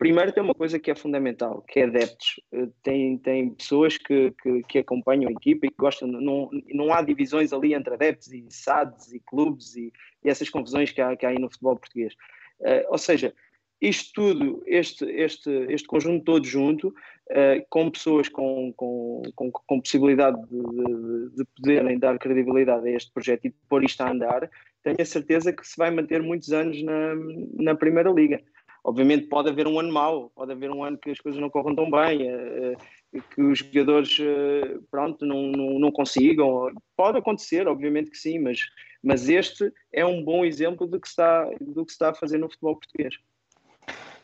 Primeiro 0.02 0.32
tem 0.32 0.41
uma 0.41 0.56
coisa 0.56 0.80
que 0.80 0.89
é 0.89 0.95
fundamental, 0.95 1.62
que 1.68 1.80
é 1.80 1.84
adeptos. 1.84 2.39
Eh, 2.52 2.68
tem, 2.82 3.20
tem 3.20 3.52
pessoas 3.52 3.99
que, 3.99 4.32
que, 4.41 4.64
que 4.64 4.80
acompanham 4.80 5.30
a 5.30 5.32
equipa 5.32 5.68
e 5.68 5.70
que 5.70 5.78
gostam, 5.78 6.08
não, 6.08 6.49
não 6.74 6.91
há 6.91 7.04
divisões 7.04 7.54
ali 7.54 7.76
entre 7.76 7.93
adeptos 7.93 8.34
e 8.34 8.43
SADs 8.49 9.14
e 9.14 9.20
clubes 9.20 9.76
e, 9.76 9.93
e 10.24 10.28
essas 10.28 10.49
confusões 10.49 10.91
que 10.91 10.99
há, 11.02 11.16
que 11.16 11.24
há 11.24 11.30
aí 11.30 11.38
no 11.38 11.52
futebol 11.52 11.76
português. 11.76 12.16
Uh, 12.62 12.82
ou 12.89 12.97
seja, 12.97 13.32
isto 13.80 14.12
tudo, 14.16 14.64
este, 14.66 15.06
este, 15.06 15.52
este 15.70 15.88
conjunto 15.88 16.26
todo 16.26 16.47
junto, 16.47 16.88
uh, 16.88 17.64
com 17.70 17.91
pessoas 17.91 18.28
com, 18.28 18.74
com, 18.76 19.22
com, 19.36 19.52
com 19.52 19.82
possibilidade 19.82 20.41
de, 20.47 20.64
de, 20.64 21.36
de, 21.36 21.45
poderem 21.56 21.99
dar 21.99 22.18
credibilidade 22.18 22.88
a 22.88 22.91
este 22.91 23.12
projeto 23.12 23.45
e 23.45 23.54
pôr 23.70 23.84
isto 23.84 24.02
a 24.02 24.10
andar, 24.10 24.49
tenho 24.82 24.97
a 24.99 25.06
certeza 25.06 25.54
que 25.54 25.68
se 25.68 25.78
vai 25.78 25.91
manter 25.91 26.24
muitos 26.24 26.52
anos 26.52 26.82
na, 26.82 27.14
na 27.60 27.76
Primeira 27.76 28.10
Liga. 28.10 28.41
Obviamente 28.84 29.27
pode 29.27 29.47
haver 29.47 29.67
um 29.67 29.79
ano 29.79 29.91
mau, 29.91 30.32
pode 30.36 30.51
haver 30.51 30.71
um 30.71 30.84
ano 30.84 30.97
que 30.97 31.11
as 31.11 31.19
coisas 31.19 31.39
não 31.39 31.51
corram 31.51 31.75
tão 31.75 31.89
bem, 31.89 32.27
eh, 32.27 32.75
eh, 33.13 33.21
que 33.34 33.41
os 33.41 33.59
jogadores 33.59 34.17
eh, 34.19 34.79
pronto, 34.89 35.23
não, 35.23 35.51
não, 35.51 35.79
não 35.79 35.91
consigam. 35.91 36.71
Pode 36.97 37.19
acontecer, 37.19 37.67
obviamente 37.67 38.09
que 38.09 38.17
sim, 38.17 38.39
mas, 38.39 38.59
mas 39.03 39.29
este 39.29 39.71
é 39.93 40.03
um 40.03 40.23
bom 40.23 40.43
exemplo 40.43 40.88
do 40.88 40.99
que, 40.99 41.07
está, 41.07 41.47
do 41.61 41.86
que 41.86 41.91
se 41.91 41.95
está 41.95 42.09
a 42.09 42.13
fazer 42.15 42.39
no 42.39 42.49
futebol 42.49 42.75
português. 42.75 43.15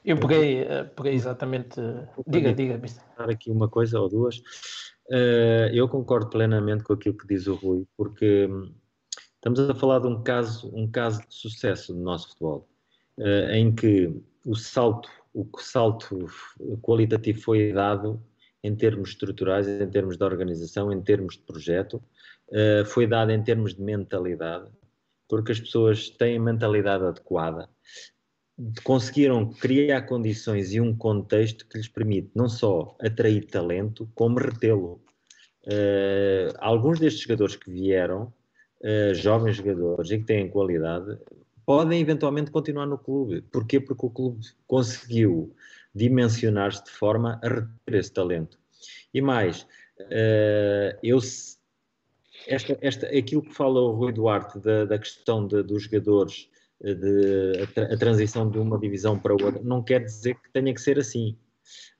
Eu 0.03 0.17
peguei, 0.17 0.65
peguei 0.95 1.13
exatamente. 1.13 1.79
Diga, 2.25 2.53
diga, 2.53 2.77
Mister. 2.77 3.03
aqui 3.17 3.51
uma 3.51 3.67
coisa 3.69 3.99
ou 3.99 4.09
duas. 4.09 4.41
Eu 5.71 5.87
concordo 5.87 6.29
plenamente 6.29 6.83
com 6.83 6.93
aquilo 6.93 7.17
que 7.17 7.27
diz 7.27 7.45
o 7.45 7.55
Rui, 7.55 7.85
porque 7.95 8.47
hum, 8.49 8.73
estamos 9.35 9.59
a 9.59 9.75
falar 9.75 9.99
de 9.99 10.07
um 10.07 10.23
caso, 10.23 10.71
um 10.73 10.89
caso 10.89 11.19
de 11.27 11.35
sucesso 11.35 11.93
do 11.93 11.99
nosso 11.99 12.29
futebol, 12.29 12.67
em 13.51 13.73
que 13.73 14.13
o 14.45 14.55
salto, 14.55 15.09
o 15.33 15.47
salto 15.59 16.27
qualitativo 16.81 17.41
foi 17.41 17.73
dado 17.73 18.21
em 18.63 18.75
termos 18.75 19.09
estruturais, 19.09 19.67
em 19.67 19.89
termos 19.89 20.17
de 20.17 20.23
organização, 20.23 20.91
em 20.91 21.01
termos 21.01 21.35
de 21.35 21.43
projeto, 21.43 22.03
uh, 22.49 22.85
foi 22.85 23.07
dado 23.07 23.31
em 23.31 23.41
termos 23.41 23.75
de 23.75 23.81
mentalidade, 23.81 24.69
porque 25.27 25.51
as 25.51 25.59
pessoas 25.59 26.09
têm 26.09 26.37
a 26.37 26.41
mentalidade 26.41 27.05
adequada, 27.05 27.69
conseguiram 28.83 29.51
criar 29.53 30.01
condições 30.03 30.73
e 30.73 30.81
um 30.81 30.95
contexto 30.95 31.67
que 31.67 31.77
lhes 31.77 31.87
permite 31.87 32.31
não 32.33 32.49
só 32.49 32.95
atrair 32.99 33.45
talento, 33.45 34.09
como 34.15 34.39
retê-lo. 34.39 35.01
Uh, 35.63 36.53
alguns 36.59 36.99
destes 36.99 37.23
jogadores 37.23 37.55
que 37.55 37.69
vieram, 37.69 38.33
jovens 39.15 39.55
jogadores 39.55 40.11
e 40.11 40.19
que 40.19 40.23
têm 40.23 40.47
qualidade, 40.47 41.17
podem 41.67 41.99
eventualmente 41.99 42.49
continuar 42.49 42.85
no 42.85 42.97
clube. 42.97 43.41
Porquê? 43.51 43.77
Porque 43.77 44.05
o 44.05 44.09
clube 44.09 44.39
conseguiu 44.65 45.53
dimensionar-se 45.93 46.85
de 46.85 46.91
forma 46.91 47.41
a 47.43 47.47
reter 47.49 47.99
esse 47.99 48.13
talento. 48.13 48.57
E 49.13 49.21
mais, 49.21 49.63
uh, 49.99 50.97
eu 51.03 51.19
esta, 52.47 52.77
esta, 52.79 53.07
aquilo 53.07 53.41
que 53.41 53.53
fala 53.53 53.81
o 53.81 53.91
Rui 53.91 54.13
Duarte 54.13 54.59
da, 54.59 54.85
da 54.85 54.97
questão 54.97 55.45
de, 55.45 55.61
dos 55.61 55.83
jogadores, 55.83 56.49
de, 56.79 57.67
a, 57.75 57.93
a, 57.93 57.97
transição 57.97 58.49
de 58.49 58.59
uma 58.59 58.79
divisão 58.79 59.19
para 59.19 59.33
outra, 59.33 59.61
não 59.61 59.83
quer 59.83 60.05
dizer 60.05 60.35
que 60.35 60.49
tenha 60.53 60.73
que 60.73 60.79
ser 60.79 60.97
assim, 60.97 61.37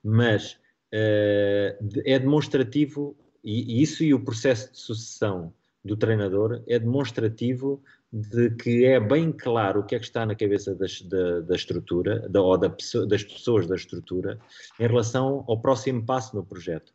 mas 0.02 0.52
uh, 0.94 2.00
é 2.06 2.18
demonstrativo, 2.18 3.14
e, 3.44 3.80
e 3.80 3.82
isso 3.82 4.02
e 4.02 4.14
o 4.14 4.24
processo 4.24 4.72
de 4.72 4.78
sucessão 4.78 5.52
do 5.84 5.94
treinador 5.94 6.62
é 6.66 6.78
demonstrativo 6.78 7.82
de 8.12 8.50
que 8.50 8.86
é 8.86 8.98
bem 8.98 9.30
claro 9.32 9.80
o 9.80 9.84
que 9.84 9.94
é 9.94 9.98
que 9.98 10.06
está 10.06 10.24
na 10.24 10.34
cabeça 10.34 10.74
das, 10.74 11.02
da, 11.02 11.40
da, 11.40 11.54
estrutura, 11.54 12.28
da, 12.28 12.40
ou 12.40 12.56
da, 12.56 12.68
das 13.06 13.22
pessoas 13.22 13.66
da 13.66 13.76
estrutura, 13.76 14.38
em 14.80 14.86
relação 14.86 15.44
ao 15.46 15.60
próximo 15.60 16.04
passo 16.04 16.34
no 16.34 16.44
projeto. 16.44 16.92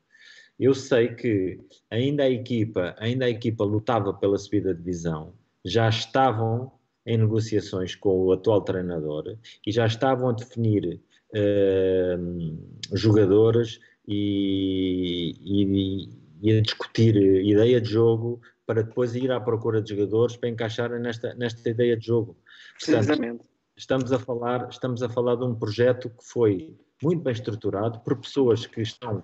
Eu 0.59 0.73
sei 0.73 1.09
que 1.13 1.59
ainda 1.89 2.23
a 2.23 2.29
equipa, 2.29 2.95
ainda 2.97 3.25
a 3.25 3.29
equipa 3.29 3.63
lutava 3.63 4.13
pela 4.13 4.37
subida 4.37 4.73
de 4.73 4.79
divisão, 4.79 5.33
já 5.65 5.89
estavam 5.89 6.71
em 7.05 7.17
negociações 7.17 7.95
com 7.95 8.25
o 8.25 8.31
atual 8.31 8.61
treinador 8.61 9.37
e 9.65 9.71
já 9.71 9.85
estavam 9.85 10.29
a 10.29 10.33
definir 10.33 11.01
uh, 11.33 12.95
jogadores 12.95 13.79
e, 14.07 15.35
e, 15.41 16.09
e, 16.41 16.57
a 16.57 16.61
discutir 16.61 17.15
ideia 17.15 17.79
de 17.81 17.89
jogo 17.89 18.41
para 18.65 18.83
depois 18.83 19.15
ir 19.15 19.31
à 19.31 19.39
procura 19.39 19.81
de 19.81 19.95
jogadores 19.95 20.37
para 20.37 20.49
encaixarem 20.49 20.99
nesta, 20.99 21.33
nesta 21.35 21.69
ideia 21.69 21.97
de 21.97 22.05
jogo. 22.05 22.37
Precisamente. 22.75 23.43
Estamos 23.75 24.11
a, 24.13 24.19
falar, 24.19 24.69
estamos 24.69 25.01
a 25.01 25.09
falar 25.09 25.35
de 25.35 25.43
um 25.43 25.55
projeto 25.55 26.09
que 26.09 26.23
foi 26.23 26.77
muito 27.01 27.23
bem 27.23 27.33
estruturado 27.33 27.99
por 28.01 28.17
pessoas 28.17 28.67
que 28.67 28.81
estão 28.81 29.23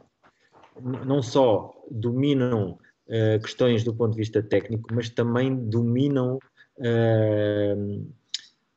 não 1.05 1.21
só 1.21 1.73
dominam 1.91 2.77
uh, 3.07 3.41
questões 3.41 3.83
do 3.83 3.93
ponto 3.93 4.11
de 4.11 4.17
vista 4.17 4.41
técnico, 4.41 4.93
mas 4.93 5.09
também 5.09 5.55
dominam 5.55 6.39
uh, 6.77 8.13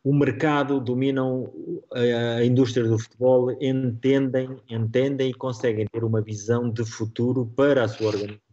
o 0.04 0.12
mercado, 0.12 0.80
dominam 0.80 1.52
a, 1.92 2.38
a, 2.38 2.44
indústria 2.44 2.86
do 2.86 2.98
futebol, 2.98 3.52
entendem, 3.60 4.56
entendem 4.68 5.30
e 5.30 5.34
conseguem 5.34 5.86
ter 5.86 6.02
uma 6.02 6.20
visão 6.20 6.68
de 6.68 6.84
futuro 6.84 7.46
para 7.56 7.84
a 7.84 7.88
sua 7.88 8.08
organização. 8.08 8.51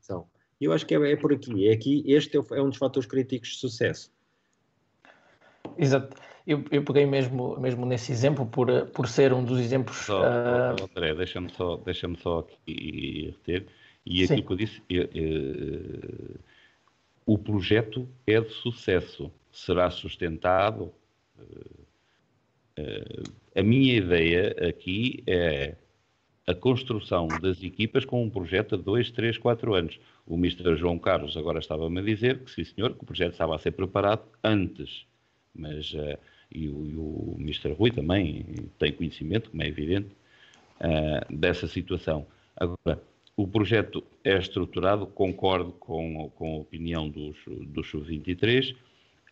E 0.59 0.65
eu 0.65 0.73
acho 0.73 0.85
que 0.85 0.93
é, 0.95 1.11
é 1.11 1.15
por 1.15 1.31
aqui. 1.33 1.67
É 1.67 1.73
aqui, 1.73 2.03
este 2.05 2.37
é, 2.37 2.41
é 2.51 2.61
um 2.61 2.69
dos 2.69 2.77
fatores 2.77 3.07
críticos 3.07 3.49
de 3.49 3.55
sucesso. 3.57 4.11
Exato. 5.77 6.15
Eu, 6.45 6.63
eu 6.71 6.83
peguei 6.83 7.05
mesmo, 7.05 7.59
mesmo 7.59 7.85
nesse 7.85 8.11
exemplo 8.11 8.45
por, 8.45 8.87
por 8.87 9.07
ser 9.07 9.31
um 9.33 9.43
dos 9.43 9.59
exemplos. 9.59 9.97
Só, 9.97 10.21
uh... 10.21 10.83
André, 10.83 11.13
deixa-me 11.13 11.49
só, 11.53 11.77
deixa 11.77 12.09
só 12.15 12.39
aqui 12.39 13.35
reter. 13.37 13.67
E 14.05 14.23
aquilo 14.23 14.39
Sim. 14.39 14.45
que 14.45 14.53
eu 14.53 14.57
disse, 14.57 14.81
é, 14.89 14.97
é, 14.97 16.39
o 17.25 17.37
projeto 17.37 18.09
é 18.25 18.41
de 18.41 18.49
sucesso, 18.49 19.31
será 19.51 19.91
sustentado. 19.91 20.91
É, 22.75 23.59
a 23.59 23.61
minha 23.61 23.97
ideia 23.97 24.55
aqui 24.67 25.23
é 25.27 25.75
a 26.49 26.55
construção 26.55 27.27
das 27.27 27.61
equipas 27.61 28.05
com 28.05 28.23
um 28.23 28.29
projeto 28.29 28.75
de 28.75 28.81
2, 28.83 29.11
3, 29.11 29.37
4 29.37 29.75
anos. 29.75 29.99
O 30.25 30.33
Mr. 30.33 30.75
João 30.75 30.97
Carlos 30.97 31.37
agora 31.37 31.59
estava-me 31.59 31.99
a 31.99 32.03
dizer 32.03 32.39
que, 32.39 32.49
sim 32.49 32.63
senhor, 32.63 32.95
que 32.95 33.03
o 33.03 33.05
projeto 33.05 33.33
estava 33.33 33.55
a 33.55 33.59
ser 33.59 33.71
preparado 33.71 34.23
antes. 34.43 35.05
Mas 35.53 35.93
uh, 35.93 36.17
e 36.51 36.67
o, 36.67 36.87
e 36.87 36.95
o 36.95 37.35
Mr. 37.39 37.73
Rui 37.73 37.91
também 37.91 38.43
tem 38.79 38.91
conhecimento, 38.91 39.51
como 39.51 39.61
é 39.61 39.67
evidente, 39.67 40.09
uh, 40.81 41.37
dessa 41.37 41.67
situação. 41.67 42.25
Agora, 42.55 42.99
o 43.37 43.47
projeto 43.47 44.03
é 44.23 44.35
estruturado, 44.35 45.05
concordo 45.05 45.71
com, 45.73 46.31
com 46.31 46.55
a 46.55 46.59
opinião 46.61 47.07
dos, 47.07 47.37
dos 47.45 47.87
Sub-23, 47.91 48.71
uh, 48.71 48.75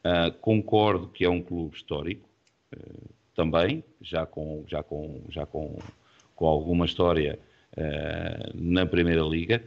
ah, 0.04 0.32
concordo 0.40 1.08
que 1.08 1.26
é 1.26 1.30
um 1.30 1.42
clube 1.42 1.76
histórico, 1.76 2.30
também, 3.36 3.84
já 4.02 4.26
com, 4.26 4.64
já 4.68 4.84
com, 4.84 5.22
já 5.30 5.46
com, 5.46 5.78
com 6.38 6.46
alguma 6.46 6.86
história 6.86 7.38
na 8.56 8.86
Primeira 8.86 9.22
Liga, 9.22 9.62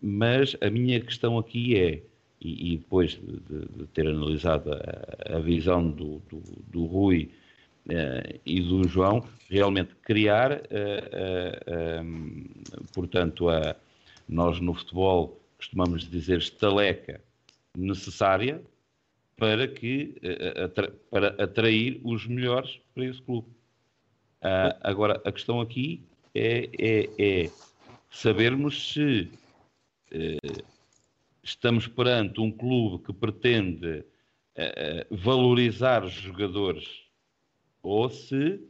mas 0.00 0.56
a 0.60 0.68
minha 0.68 1.00
questão 1.00 1.38
aqui 1.38 1.78
é, 1.78 2.02
e, 2.42 2.74
e 2.74 2.76
depois 2.78 3.12
de, 3.12 3.38
de, 3.38 3.86
ter 3.94 4.06
analisado 4.08 4.72
a, 4.72 5.36
a 5.36 5.38
visão 5.38 5.88
do, 5.88 6.18
do, 6.28 6.42
do 6.68 6.86
Rui 6.86 7.30
uh, 7.86 8.40
e 8.44 8.60
do 8.60 8.86
João, 8.88 9.24
realmente 9.48 9.94
criar, 10.02 10.52
uh, 10.52 10.56
uh, 10.58 12.02
um, 12.02 12.44
portanto, 12.92 13.48
a, 13.48 13.76
nós 14.28 14.60
no 14.60 14.74
futebol 14.74 15.40
costumamos 15.56 16.08
dizer 16.08 16.38
estaleca 16.38 17.20
necessária 17.76 18.60
para 19.36 19.66
que 19.66 20.14
para 21.10 21.28
atrair 21.42 22.00
os 22.04 22.26
melhores 22.26 22.78
para 22.94 23.06
esse 23.06 23.20
clube. 23.22 23.48
Agora, 24.80 25.20
a 25.24 25.32
questão 25.32 25.60
aqui 25.60 26.02
é, 26.34 26.68
é, 26.78 27.10
é 27.18 27.50
sabermos 28.10 28.92
se 28.92 29.30
estamos 31.42 31.86
perante 31.88 32.40
um 32.40 32.50
clube 32.50 33.04
que 33.04 33.12
pretende 33.12 34.04
uh, 34.58 35.16
valorizar 35.16 36.04
os 36.04 36.12
jogadores 36.12 36.86
ou 37.82 38.08
se 38.10 38.60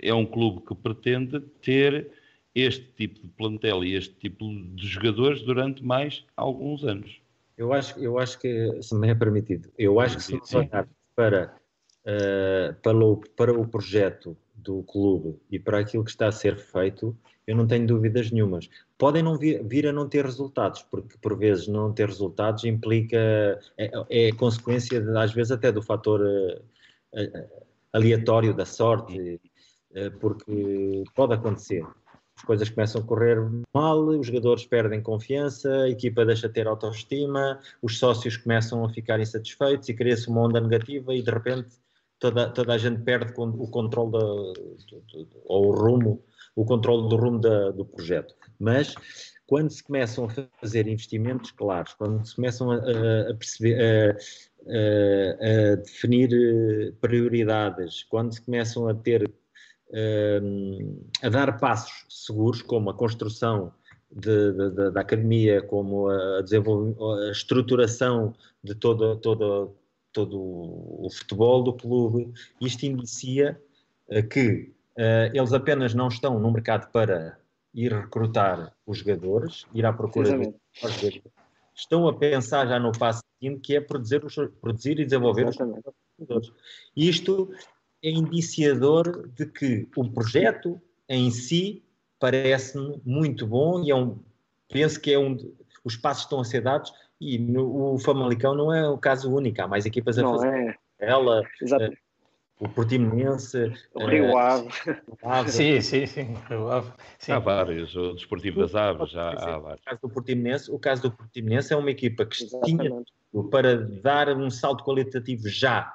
é 0.00 0.12
um 0.14 0.26
clube 0.26 0.64
que 0.66 0.74
pretende 0.74 1.40
ter 1.60 2.10
este 2.54 2.84
tipo 2.96 3.20
de 3.20 3.28
plantel 3.28 3.84
e 3.84 3.94
este 3.94 4.14
tipo 4.14 4.44
de 4.74 4.86
jogadores 4.86 5.42
durante 5.42 5.82
mais 5.84 6.24
alguns 6.36 6.84
anos. 6.84 7.20
Eu 7.56 7.72
acho, 7.72 7.98
eu 7.98 8.18
acho 8.18 8.38
que, 8.38 8.82
se 8.82 8.94
me 8.94 9.08
é 9.08 9.14
permitido, 9.14 9.70
eu 9.78 10.00
acho 10.00 10.16
que 10.16 10.22
se 10.22 10.34
nós 10.34 10.54
olharmos 10.54 10.94
para, 11.14 11.54
uh, 12.04 12.74
para, 12.82 12.96
o, 12.96 13.16
para 13.36 13.52
o 13.52 13.66
projeto 13.66 14.36
do 14.62 14.82
clube 14.84 15.38
e 15.50 15.58
para 15.58 15.78
aquilo 15.78 16.04
que 16.04 16.10
está 16.10 16.28
a 16.28 16.32
ser 16.32 16.56
feito, 16.56 17.16
eu 17.46 17.56
não 17.56 17.66
tenho 17.66 17.86
dúvidas 17.86 18.30
nenhumas. 18.30 18.68
Podem 18.96 19.22
não 19.22 19.36
vir, 19.36 19.62
vir, 19.64 19.86
a 19.86 19.92
não 19.92 20.08
ter 20.08 20.24
resultados, 20.24 20.82
porque 20.82 21.16
por 21.20 21.36
vezes 21.36 21.66
não 21.66 21.92
ter 21.92 22.06
resultados 22.06 22.64
implica, 22.64 23.16
é, 23.76 23.90
é 24.08 24.32
consequência 24.32 25.00
de, 25.00 25.16
às 25.16 25.32
vezes 25.32 25.52
até 25.52 25.72
do 25.72 25.82
fator 25.82 26.20
uh, 26.20 27.62
aleatório 27.92 28.54
da 28.54 28.64
sorte, 28.64 29.40
porque 30.20 31.04
pode 31.14 31.34
acontecer. 31.34 31.84
As 32.36 32.44
coisas 32.44 32.70
começam 32.70 33.02
a 33.02 33.04
correr 33.04 33.38
mal, 33.74 34.00
os 34.04 34.26
jogadores 34.26 34.64
perdem 34.64 35.02
confiança, 35.02 35.70
a 35.82 35.90
equipa 35.90 36.24
deixa 36.24 36.48
de 36.48 36.54
ter 36.54 36.66
autoestima, 36.66 37.60
os 37.82 37.98
sócios 37.98 38.36
começam 38.36 38.84
a 38.84 38.88
ficar 38.88 39.20
insatisfeitos 39.20 39.88
e 39.88 39.94
cria-se 39.94 40.28
uma 40.28 40.42
onda 40.42 40.60
negativa 40.60 41.14
e 41.14 41.22
de 41.22 41.30
repente 41.30 41.68
toda, 42.22 42.48
toda 42.50 42.74
a 42.74 42.78
gente 42.78 43.02
perde 43.02 43.34
o 43.36 43.68
controle 43.68 44.12
ou 45.44 45.66
o 45.66 45.72
rumo 45.72 46.24
o 46.54 46.64
controle 46.64 47.08
do 47.08 47.16
rumo 47.16 47.40
da, 47.40 47.70
do 47.70 47.84
projeto. 47.84 48.34
Mas 48.58 48.94
quando 49.46 49.70
se 49.70 49.82
começam 49.82 50.26
a 50.26 50.48
fazer 50.60 50.86
investimentos 50.86 51.50
claros, 51.50 51.94
quando 51.94 52.24
se 52.26 52.36
começam 52.36 52.70
a, 52.70 52.76
a 52.76 53.34
perceber, 53.34 54.16
a, 54.66 55.72
a, 55.72 55.76
definir 55.76 56.30
eh, 56.32 56.92
prioridades, 57.00 58.04
quando 58.04 58.32
se 58.32 58.42
começam 58.42 58.88
a 58.88 58.94
ter 58.94 59.30
eh, 59.92 60.40
a 61.22 61.28
dar 61.28 61.58
passos 61.58 62.06
seguros, 62.08 62.62
como 62.62 62.90
a 62.90 62.94
construção 62.94 63.72
de, 64.10 64.52
de, 64.52 64.70
de, 64.70 64.90
da 64.90 65.00
academia, 65.00 65.62
como 65.62 66.08
a, 66.08 66.40
a 66.40 67.30
estruturação 67.30 68.34
de 68.62 68.74
todo, 68.74 69.16
todo, 69.16 69.74
todo 70.12 70.38
o 70.38 71.08
futebol 71.10 71.62
do 71.62 71.72
clube, 71.72 72.32
isto 72.60 72.84
indicia 72.84 73.60
eh, 74.08 74.22
que 74.22 74.72
Uh, 74.92 75.32
eles 75.32 75.52
apenas 75.54 75.94
não 75.94 76.08
estão 76.08 76.38
no 76.38 76.50
mercado 76.50 76.90
para 76.92 77.38
ir 77.74 77.92
recrutar 77.92 78.74
os 78.86 78.98
jogadores, 78.98 79.64
ir 79.72 79.86
à 79.86 79.92
procura 79.92 80.36
dos 80.36 80.52
jogadores. 80.74 81.22
Estão 81.74 82.06
a 82.06 82.14
pensar 82.14 82.66
já 82.68 82.78
no 82.78 82.92
passo 82.92 83.22
seguinte, 83.40 83.60
que 83.60 83.76
é 83.76 83.80
produzir, 83.80 84.22
os, 84.22 84.34
produzir 84.60 85.00
e 85.00 85.04
desenvolver 85.04 85.48
Exatamente. 85.48 85.88
os 85.88 85.94
jogadores. 86.18 86.52
Isto 86.94 87.50
é 88.02 88.10
indiciador 88.10 89.30
de 89.34 89.46
que 89.46 89.88
o 89.96 90.10
projeto 90.10 90.80
em 91.08 91.30
si 91.30 91.82
parece-me 92.20 93.00
muito 93.04 93.46
bom 93.46 93.82
e 93.82 93.90
é 93.90 93.96
um, 93.96 94.18
penso 94.68 95.00
que 95.00 95.10
é 95.10 95.18
um, 95.18 95.38
os 95.82 95.96
passos 95.96 96.24
estão 96.24 96.40
a 96.40 96.44
ser 96.44 96.60
dados 96.60 96.92
e 97.22 97.38
no, 97.38 97.94
o 97.94 97.98
Famalicão 97.98 98.54
não 98.54 98.72
é 98.72 98.88
o 98.88 98.98
caso 98.98 99.32
único, 99.32 99.62
há 99.62 99.68
mais 99.68 99.86
equipas 99.86 100.18
a 100.18 100.22
não 100.22 100.34
fazer. 100.34 100.78
É. 101.00 101.10
Ela, 101.10 101.42
Exatamente 101.60 101.98
o 102.62 102.68
Portimonense. 102.68 103.72
O 103.92 104.06
Rio 104.06 104.26
eh, 104.26 104.36
Ave. 104.36 104.68
Ave. 105.22 105.50
Sim, 105.50 105.80
sim, 105.80 106.06
sim. 106.06 106.36
Rio 106.48 106.70
Ave. 106.70 106.92
Sim. 107.18 107.32
Há 107.32 107.40
vários, 107.40 107.94
o 107.96 108.14
Desportivo 108.14 108.60
das 108.60 108.74
Aves, 108.76 109.10
já 109.10 109.30
há 109.30 109.58
vários. 109.58 109.80
O 109.80 109.84
caso 109.84 110.00
do 110.00 110.08
Portimonense, 110.08 110.70
o 110.70 110.78
caso 110.78 111.02
do 111.02 111.10
Portimonense 111.10 111.72
é 111.72 111.76
uma 111.76 111.90
equipa 111.90 112.24
que 112.24 112.44
Exatamente. 112.44 112.66
tinha 112.78 113.04
para 113.50 113.76
dar 114.00 114.28
um 114.28 114.48
salto 114.48 114.84
qualitativo 114.84 115.48
já 115.48 115.92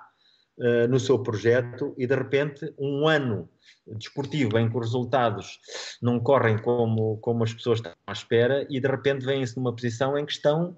uh, 0.58 0.88
no 0.90 1.00
seu 1.00 1.24
projeto 1.24 1.96
e 1.98 2.06
de 2.06 2.16
repente 2.16 2.74
um 2.78 3.08
ano 3.08 3.50
desportivo 3.86 4.58
em 4.60 4.70
que 4.70 4.78
os 4.78 4.88
resultados 4.88 5.60
não 6.02 6.20
correm 6.20 6.58
como, 6.58 7.18
como 7.20 7.46
as 7.46 7.54
pessoas 7.54 7.80
estão 7.80 7.94
à 8.06 8.12
espera 8.12 8.68
e 8.70 8.82
de 8.82 8.88
repente 8.88 9.26
vêm-se 9.26 9.56
numa 9.56 9.74
posição 9.74 10.18
em 10.18 10.26
que 10.26 10.34
estão 10.34 10.76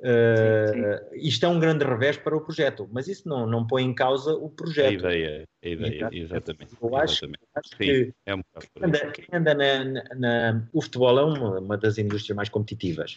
Uh, 0.00 1.14
isto 1.14 1.46
é 1.46 1.48
um 1.48 1.58
grande 1.58 1.84
revés 1.84 2.16
para 2.16 2.36
o 2.36 2.40
projeto, 2.40 2.88
mas 2.92 3.08
isso 3.08 3.28
não, 3.28 3.46
não 3.46 3.66
põe 3.66 3.84
em 3.84 3.94
causa 3.94 4.34
o 4.34 4.50
projeto. 4.50 5.06
A 5.06 5.14
ideia, 5.14 5.48
a 5.62 5.68
ideia, 5.68 6.08
exatamente. 6.12 6.76
Eu 6.80 6.96
acho, 6.96 7.24
exatamente. 7.24 7.40
acho 7.54 7.68
Sim, 7.70 7.76
que 7.76 8.14
é 8.26 8.34
um 8.34 8.42
anda, 8.82 9.12
anda 9.32 9.54
na, 9.54 9.84
na, 9.84 10.04
na, 10.14 10.68
o 10.72 10.82
futebol 10.82 11.18
é 11.18 11.24
uma, 11.24 11.58
uma 11.60 11.78
das 11.78 11.96
indústrias 11.96 12.36
mais 12.36 12.48
competitivas 12.48 13.16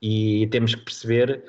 e 0.00 0.46
temos 0.48 0.74
que 0.74 0.82
perceber 0.82 1.42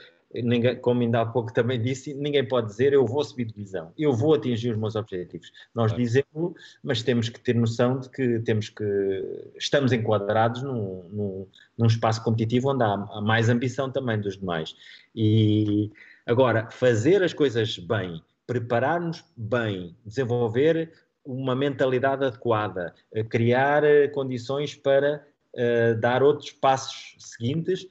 ninguém, 0.43 0.75
como 0.77 1.01
ainda 1.01 1.21
há 1.21 1.25
pouco 1.25 1.53
também 1.53 1.81
disse, 1.81 2.13
ninguém 2.13 2.47
pode 2.47 2.67
dizer 2.67 2.93
eu 2.93 3.05
vou 3.05 3.23
subir 3.23 3.45
divisão, 3.45 3.91
eu 3.97 4.13
vou 4.13 4.33
atingir 4.33 4.71
os 4.71 4.77
meus 4.77 4.95
objetivos. 4.95 5.51
Nós 5.73 5.93
dizemos, 5.93 6.53
mas 6.83 7.03
temos 7.03 7.29
que 7.29 7.39
ter 7.39 7.55
noção 7.55 7.99
de 7.99 8.09
que 8.09 8.39
temos 8.39 8.69
que 8.69 8.83
estamos 9.57 9.91
enquadrados 9.91 10.63
num, 10.63 11.03
num, 11.11 11.47
num 11.77 11.87
espaço 11.87 12.23
competitivo 12.23 12.71
onde 12.71 12.83
há, 12.83 12.93
há 12.93 13.21
mais 13.21 13.49
ambição 13.49 13.91
também 13.91 14.19
dos 14.19 14.37
demais. 14.37 14.75
E 15.15 15.91
agora, 16.25 16.69
fazer 16.69 17.23
as 17.23 17.33
coisas 17.33 17.77
bem, 17.77 18.21
preparar-nos 18.45 19.23
bem, 19.35 19.95
desenvolver 20.05 20.91
uma 21.25 21.55
mentalidade 21.55 22.23
adequada, 22.23 22.93
criar 23.29 23.83
eh, 23.83 24.07
condições 24.09 24.75
para 24.75 25.25
uh, 25.55 25.99
dar 25.99 26.21
outros 26.21 26.51
passos 26.51 27.15
seguintes, 27.17 27.87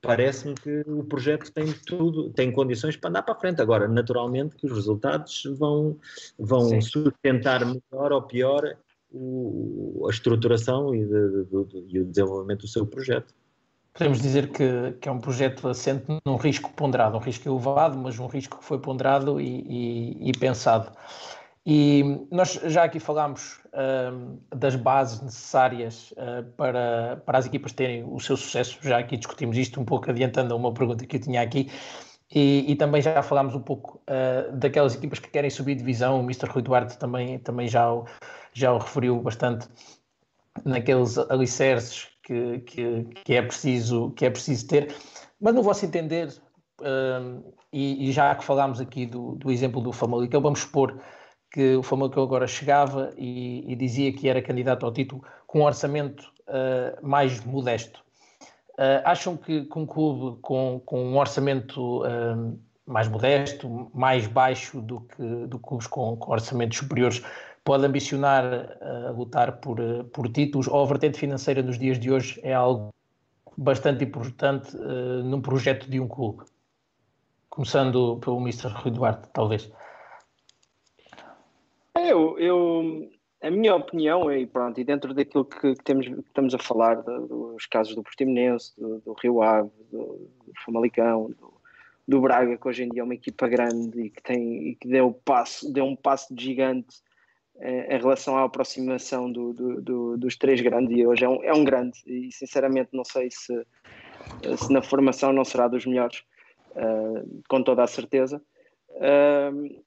parece-me 0.00 0.54
que 0.54 0.82
o 0.86 1.04
projeto 1.04 1.52
tem 1.52 1.72
tudo, 1.86 2.30
tem 2.30 2.50
condições 2.50 2.96
para 2.96 3.10
andar 3.10 3.22
para 3.22 3.34
a 3.34 3.38
frente. 3.38 3.60
Agora, 3.60 3.86
naturalmente, 3.86 4.56
que 4.56 4.66
os 4.66 4.72
resultados 4.72 5.42
vão, 5.58 5.98
vão 6.38 6.80
sustentar 6.80 7.64
melhor 7.64 8.12
ou 8.12 8.22
pior 8.22 8.76
o, 9.12 10.06
a 10.06 10.10
estruturação 10.10 10.94
e, 10.94 11.04
de, 11.04 11.44
de, 11.44 11.64
de, 11.64 11.96
e, 11.96 12.00
o 12.00 12.04
desenvolvimento 12.04 12.62
do 12.62 12.68
seu 12.68 12.86
projeto. 12.86 13.34
Podemos 13.92 14.22
dizer 14.22 14.50
que, 14.50 14.92
que, 15.00 15.08
é 15.08 15.12
um 15.12 15.18
projeto 15.18 15.68
assente 15.68 16.04
num 16.24 16.36
risco 16.36 16.72
ponderado, 16.72 17.16
um 17.16 17.20
risco 17.20 17.48
elevado, 17.48 17.98
mas 17.98 18.18
um 18.18 18.26
risco 18.26 18.58
que 18.58 18.64
foi 18.64 18.78
ponderado 18.78 19.40
e, 19.40 19.64
e, 19.68 20.30
e 20.30 20.32
pensado. 20.32 20.92
E 21.72 22.26
nós 22.32 22.54
já 22.64 22.82
aqui 22.82 22.98
falámos 22.98 23.60
uh, 23.66 24.40
das 24.56 24.74
bases 24.74 25.20
necessárias 25.20 26.12
uh, 26.12 26.44
para, 26.56 27.22
para 27.24 27.38
as 27.38 27.46
equipas 27.46 27.70
terem 27.70 28.02
o 28.02 28.18
seu 28.18 28.36
sucesso, 28.36 28.76
já 28.82 28.98
aqui 28.98 29.16
discutimos 29.16 29.56
isto 29.56 29.80
um 29.80 29.84
pouco 29.84 30.10
adiantando 30.10 30.52
a 30.52 30.56
uma 30.56 30.74
pergunta 30.74 31.06
que 31.06 31.14
eu 31.14 31.20
tinha 31.20 31.40
aqui, 31.40 31.70
e, 32.34 32.64
e 32.72 32.74
também 32.74 33.00
já 33.00 33.22
falámos 33.22 33.54
um 33.54 33.60
pouco 33.60 34.02
uh, 34.08 34.50
daquelas 34.56 34.96
equipas 34.96 35.20
que 35.20 35.30
querem 35.30 35.48
subir 35.48 35.76
divisão, 35.76 36.18
o 36.18 36.24
Mr. 36.24 36.46
Rui 36.46 36.60
Duarte 36.60 36.98
também, 36.98 37.38
também 37.38 37.68
já, 37.68 37.88
o, 37.92 38.04
já 38.52 38.72
o 38.72 38.78
referiu 38.78 39.20
bastante 39.20 39.68
naqueles 40.64 41.18
alicerces 41.18 42.08
que, 42.24 42.58
que, 42.66 43.04
que, 43.24 43.34
é 43.36 43.42
preciso, 43.42 44.10
que 44.16 44.26
é 44.26 44.30
preciso 44.30 44.66
ter, 44.66 44.92
mas 45.40 45.54
no 45.54 45.62
vosso 45.62 45.86
entender, 45.86 46.34
e, 47.72 48.08
e, 48.08 48.10
já 48.10 48.34
que 48.34 48.42
falámos 48.42 48.80
aqui 48.80 49.06
do, 49.06 49.36
do 49.36 49.52
exemplo 49.52 49.80
do 49.80 49.92
Famalicão, 49.92 50.40
vamos 50.40 50.58
expor 50.58 50.98
que 51.50 51.74
o 51.76 51.82
Famalicão 51.82 52.22
agora 52.22 52.46
chegava 52.46 53.12
e, 53.16 53.64
e, 53.70 53.74
dizia 53.74 54.12
que 54.12 54.28
era 54.28 54.40
candidato 54.40 54.86
ao 54.86 54.92
título 54.92 55.24
com 55.46 55.60
um 55.60 55.64
orçamento 55.64 56.32
uh, 56.46 57.06
mais 57.06 57.44
modesto. 57.44 58.00
Uh, 58.74 59.02
acham 59.04 59.36
que, 59.36 59.64
com 59.64 59.82
um 59.82 59.86
clube 59.86 60.40
com, 60.40 60.80
com 60.86 61.04
um 61.04 61.18
orçamento 61.18 62.02
uh, 62.04 62.58
mais 62.86 63.08
modesto, 63.08 63.90
mais 63.92 64.26
baixo 64.26 64.80
do 64.80 65.00
que 65.00 65.46
do 65.46 65.58
clubes 65.58 65.86
com, 65.86 66.16
com 66.16 66.32
orçamentos 66.32 66.78
superiores, 66.78 67.22
pode 67.64 67.84
ambicionar 67.84 68.44
a 68.80 69.10
lutar 69.10 69.58
por, 69.58 69.78
por 70.12 70.28
títulos 70.28 70.66
ou 70.66 70.82
a 70.82 70.86
vertente 70.86 71.18
financeira 71.18 71.62
nos 71.62 71.78
dias 71.78 72.00
de 72.00 72.10
hoje 72.10 72.40
é 72.42 72.54
algo 72.54 72.92
bastante 73.56 74.02
importante 74.02 74.74
num 75.24 75.40
projeto 75.40 75.88
de 75.88 76.00
um 76.00 76.08
clube? 76.08 76.42
Começando 77.48 78.16
pelo 78.16 78.40
Mr. 78.40 78.68
Rui 78.68 78.90
Duarte, 78.90 79.28
talvez. 79.32 79.70
É, 81.96 82.12
eu, 82.12 82.38
eu, 82.38 83.10
a 83.42 83.50
minha 83.50 83.74
opinião, 83.74 84.32
e 84.32 84.46
pronto, 84.46 84.80
e 84.80 84.84
dentro 84.84 85.12
daquilo 85.12 85.44
que, 85.44 85.74
temos, 85.82 86.06
que 86.06 86.20
estamos 86.20 86.54
a 86.54 86.58
falar, 86.58 86.96
dos 86.96 87.66
casos 87.66 87.94
do 87.94 88.02
Portimonense, 88.02 88.72
do, 88.78 89.00
do 89.00 89.12
Rio 89.14 89.42
Ave, 89.42 89.70
do, 89.90 90.30
do 90.46 90.52
Famalicão, 90.64 91.30
do, 91.30 91.52
do, 92.06 92.20
Braga, 92.20 92.56
que 92.56 92.68
hoje 92.68 92.84
em 92.84 92.88
dia 92.88 93.02
é 93.02 93.04
uma 93.04 93.14
equipa 93.14 93.48
grande 93.48 94.02
e 94.02 94.10
que, 94.10 94.22
tem, 94.22 94.68
e 94.68 94.74
que 94.76 94.86
deu, 94.86 95.12
passo, 95.24 95.72
deu 95.72 95.84
um 95.84 95.96
passo 95.96 96.34
de 96.34 96.44
gigante 96.44 96.98
eh, 97.60 97.96
em 97.96 97.98
relação 97.98 98.36
à 98.36 98.44
aproximação 98.44 99.30
do, 99.30 99.52
do, 99.52 100.16
dos 100.16 100.36
três 100.36 100.60
grandes, 100.60 100.96
e 100.96 101.06
hoje 101.06 101.24
é 101.24 101.28
um, 101.28 101.42
é 101.42 101.52
um 101.52 101.64
grande, 101.64 101.98
e 102.06 102.30
sinceramente 102.30 102.90
não 102.92 103.04
sei 103.04 103.30
se, 103.30 103.66
se 104.56 104.72
na 104.72 104.80
formação 104.80 105.32
não 105.32 105.44
será 105.44 105.66
dos 105.66 105.84
melhores, 105.84 106.22
uh, 106.70 107.42
com 107.48 107.62
toda 107.62 107.82
a 107.82 107.86
certeza. 107.86 108.40
Uh, 108.90 109.82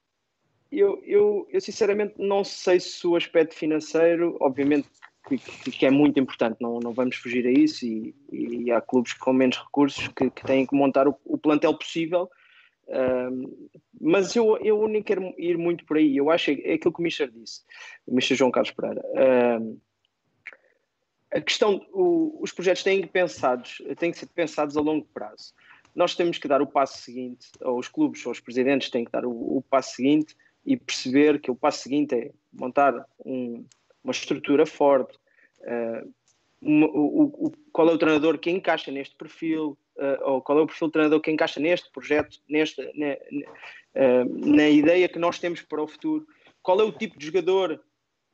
eu, 0.80 1.02
eu, 1.06 1.48
eu 1.52 1.62
sinceramente 1.62 2.16
não 2.18 2.44
sei 2.44 2.80
se 2.80 3.06
o 3.06 3.16
aspecto 3.16 3.56
financeiro, 3.56 4.38
obviamente 4.40 4.88
que, 5.28 5.38
que, 5.72 5.86
é 5.86 5.90
muito 5.90 6.20
importante, 6.20 6.58
não, 6.60 6.80
não 6.80 6.94
vamos 6.94 7.16
fugir 7.16 7.46
a 7.48 7.52
isso, 7.52 7.86
e, 7.86 8.14
e 8.32 8.72
há 8.72 8.82
clubes 8.82 9.14
com 9.14 9.32
menos 9.32 9.58
recursos 9.58 10.08
que, 10.10 10.30
que 10.30 10.46
têm 10.46 10.66
que 10.66 10.76
montar 10.76 11.08
o, 11.08 11.16
o 11.26 11.38
plantel 11.38 11.74
possível, 11.78 12.30
mas 14.00 14.36
eu, 14.36 14.58
eu 14.58 14.88
nem 14.88 15.02
quero 15.02 15.34
ir 15.38 15.58
muito 15.58 15.86
por 15.86 15.98
aí, 15.98 16.18
eu 16.18 16.30
acho 16.30 16.54
que 16.54 16.62
é 16.64 16.74
aquilo 16.74 16.94
que 16.94 17.00
o 17.00 17.04
Mister 17.04 17.32
disse, 17.32 17.62
o 18.06 18.14
Mister 18.14 18.36
João 18.36 18.52
Carlos 18.52 18.72
Pereira. 18.72 19.02
a 21.32 21.42
questão, 21.42 21.86
o, 21.92 22.38
os 22.42 22.52
projetos 22.52 22.84
têm 22.84 23.02
que, 23.02 23.08
pensados, 23.08 23.82
têm 23.98 24.12
que 24.12 24.18
ser 24.18 24.28
pensados 24.28 24.76
a 24.76 24.82
longo 24.82 25.08
prazo. 25.14 25.54
Nós 25.96 26.16
temos 26.16 26.38
que 26.40 26.48
dar 26.48 26.62
o 26.62 26.68
passo 26.68 27.02
seguinte, 27.02 27.50
ou 27.62 27.78
os 27.78 27.88
clubes 27.88 28.26
ou 28.26 28.32
os 28.32 28.40
presidentes 28.40 28.90
têm 28.90 29.06
que 29.06 29.12
dar 29.12 29.26
o, 29.26 29.58
o 29.58 29.62
passo 29.70 29.96
seguinte, 29.96 30.36
e 30.66 30.78
perceber 30.78 31.40
que 31.40 31.52
o 31.52 31.56
passo 31.56 31.84
seguinte 31.84 32.16
é 32.16 32.32
montar 32.52 33.06
um, 33.26 33.66
uma 34.04 34.12
estrutura 34.12 34.66
forte, 34.66 35.18
uh, 35.62 36.14
o, 36.62 37.48
o, 37.48 37.52
qual 37.72 37.90
é 37.90 37.94
o 37.94 37.98
treinador 37.98 38.38
que 38.38 38.50
encaixa 38.50 38.92
neste 38.92 39.16
perfil, 39.16 39.78
uh, 39.98 40.24
ou 40.24 40.42
qual 40.42 40.60
é 40.60 40.62
o 40.62 40.68
perfil 40.68 40.88
de 40.88 40.94
treinador 40.94 41.22
que 41.22 41.32
encaixa 41.32 41.60
neste 41.60 41.92
projeto, 41.92 42.40
nesta, 42.50 42.84
na, 42.96 43.14
uh, 43.14 44.56
na 44.56 44.70
ideia 44.70 45.10
que 45.10 45.20
nós 45.20 45.40
temos 45.40 45.62
para 45.62 45.82
o 45.82 45.88
futuro, 45.88 46.26
qual 46.62 46.80
é 46.80 46.84
o 46.84 46.92
tipo 46.92 47.18
de 47.20 47.26
jogador 47.26 47.82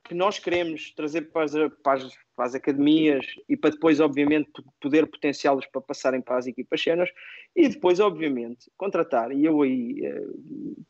que 0.04 0.14
nós 0.14 0.38
queremos 0.38 0.92
trazer 0.92 1.30
para 1.30 1.44
as, 1.44 1.52
para 1.82 2.04
as, 2.04 2.12
para 2.40 2.46
as 2.46 2.54
academias 2.54 3.26
e 3.46 3.54
para 3.54 3.68
depois, 3.68 4.00
obviamente, 4.00 4.50
poder 4.80 5.06
potenciá-los 5.06 5.66
para 5.66 5.82
passarem 5.82 6.22
para 6.22 6.38
as 6.38 6.46
equipas 6.46 6.82
cenas 6.82 7.10
e 7.54 7.68
depois, 7.68 8.00
obviamente, 8.00 8.70
contratar. 8.78 9.30
E 9.30 9.44
eu 9.44 9.60
aí, 9.60 10.00
eh, 10.02 10.24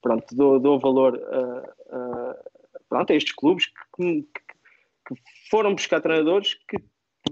pronto, 0.01 0.33
dou, 0.33 0.61
dou 0.61 0.79
valor 0.79 1.21
a, 1.21 1.97
a, 1.97 2.37
pronto, 2.89 3.13
a 3.13 3.17
estes 3.17 3.33
clubes 3.33 3.67
que, 3.67 4.23
que, 4.23 5.15
foram 5.51 5.75
buscar 5.75 6.01
treinadores 6.01 6.55
que, 6.69 6.77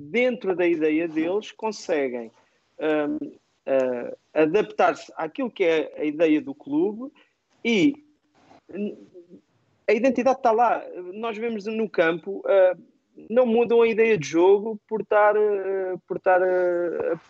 dentro 0.01 0.57
da 0.57 0.66
ideia 0.66 1.07
deles, 1.07 1.53
conseguem 1.53 2.33
um, 2.81 3.25
uh, 3.25 4.19
adaptar-se 4.35 5.12
àquilo 5.16 5.49
que 5.49 5.62
é 5.62 5.95
a 5.97 6.05
ideia 6.05 6.43
do 6.43 6.57
clube 6.57 7.12
e 7.64 7.95
a 9.89 9.93
identidade 9.93 10.39
está 10.39 10.51
lá. 10.51 10.85
Nós 11.14 11.39
vemos 11.39 11.66
no 11.66 11.89
campo, 11.89 12.41
uh, 12.41 12.97
não 13.31 13.47
mudam 13.47 13.83
a 13.83 13.89
ideia 13.89 14.16
de 14.16 14.27
jogo 14.27 14.81
por 14.89 15.01
estar, 15.01 15.37
uh, 15.37 15.99
por 16.07 16.16
estar 16.16 16.41
uh, 16.41 17.21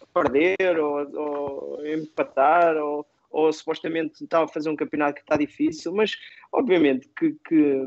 a 0.00 0.06
perder 0.12 0.78
ou, 0.78 1.16
ou 1.16 1.86
empatar 1.86 2.76
ou, 2.76 3.06
ou 3.30 3.52
supostamente 3.52 4.24
está 4.24 4.42
a 4.42 4.48
fazer 4.48 4.68
um 4.68 4.76
campeonato 4.76 5.14
que 5.14 5.20
está 5.22 5.36
difícil, 5.36 5.92
mas 5.92 6.16
obviamente 6.52 7.08
que, 7.16 7.34
que 7.46 7.86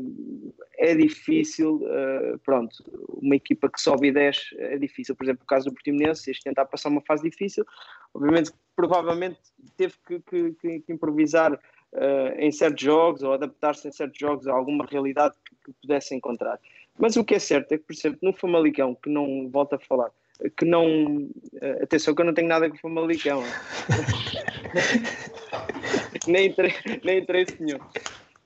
é 0.76 0.94
difícil, 0.94 1.76
uh, 1.76 2.38
pronto, 2.40 2.76
uma 3.08 3.36
equipa 3.36 3.70
que 3.70 3.80
sobe 3.80 4.12
10 4.12 4.50
é 4.58 4.78
difícil, 4.78 5.14
por 5.14 5.24
exemplo, 5.24 5.44
o 5.44 5.46
caso 5.46 5.66
do 5.66 5.72
Portimonense, 5.72 6.30
este 6.30 6.44
tentar 6.44 6.66
passar 6.66 6.88
uma 6.88 7.00
fase 7.02 7.22
difícil, 7.22 7.64
obviamente 8.12 8.52
provavelmente 8.74 9.38
teve 9.76 9.94
que, 10.06 10.20
que, 10.20 10.80
que 10.80 10.92
improvisar 10.92 11.58
uh, 11.96 12.38
em 12.38 12.50
certos 12.50 12.82
jogos 12.82 13.22
ou 13.22 13.32
adaptar-se 13.32 13.88
em 13.88 13.92
certos 13.92 14.18
jogos 14.18 14.46
a 14.46 14.52
alguma 14.52 14.84
realidade 14.84 15.34
que, 15.64 15.72
pudesse 15.80 16.14
encontrar. 16.14 16.60
Mas 16.98 17.16
o 17.16 17.24
que 17.24 17.34
é 17.34 17.38
certo 17.38 17.72
é 17.72 17.78
que, 17.78 17.84
por 17.84 17.92
exemplo, 17.92 18.18
no 18.22 18.32
Famalicão, 18.32 18.94
que 18.94 19.10
não 19.10 19.48
volto 19.50 19.74
a 19.74 19.78
falar, 19.78 20.10
que 20.56 20.64
não. 20.64 20.86
Uh, 20.86 21.82
atenção, 21.82 22.14
que 22.14 22.20
eu 22.20 22.26
não 22.26 22.34
tenho 22.34 22.48
nada 22.48 22.68
com 22.68 22.76
o 22.76 22.80
Famalicão. 22.80 23.42
nem, 26.26 26.48
interesse, 26.48 27.00
nem 27.04 27.18
interesse 27.18 27.62
nenhum. 27.62 27.78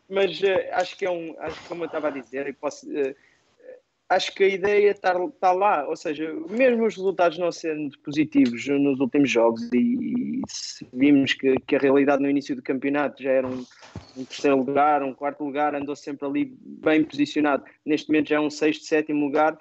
Mas 0.09 0.41
uh, 0.41 0.47
acho 0.73 0.97
que 0.97 1.05
é 1.05 1.11
um. 1.11 1.35
Acho 1.39 1.61
que, 1.61 1.69
como 1.69 1.85
eu 1.85 1.87
estava 1.87 2.09
a 2.09 2.11
dizer, 2.11 2.47
eu 2.47 2.55
posso. 2.55 2.87
Acho 4.11 4.35
que 4.35 4.43
a 4.43 4.49
ideia 4.49 4.91
está, 4.91 5.15
está 5.25 5.53
lá, 5.53 5.89
ou 5.89 5.95
seja, 5.95 6.35
mesmo 6.51 6.85
os 6.85 6.97
resultados 6.97 7.39
não 7.39 7.53
sendo 7.53 7.97
positivos 8.01 8.67
nos 8.67 8.99
últimos 8.99 9.31
jogos 9.31 9.63
e, 9.73 9.79
e 9.79 10.43
vimos 10.93 11.33
que, 11.33 11.55
que, 11.61 11.77
a 11.77 11.79
realidade 11.79 12.21
no 12.21 12.29
início 12.29 12.57
do 12.57 12.63
campeonato 12.63 13.23
já 13.23 13.31
era 13.31 13.47
um, 13.47 13.65
um, 14.17 14.25
terceiro 14.25 14.57
lugar, 14.57 15.05
um 15.05 15.15
quarto 15.15 15.45
lugar, 15.45 15.77
andou 15.77 15.95
sempre 15.95 16.27
ali 16.27 16.53
bem 16.61 17.05
posicionado, 17.05 17.65
neste 17.87 18.09
momento 18.09 18.31
já 18.31 18.37
é 18.37 18.41
um 18.41 18.51
sexto, 18.51 18.85
sétimo 18.85 19.25
lugar, 19.25 19.57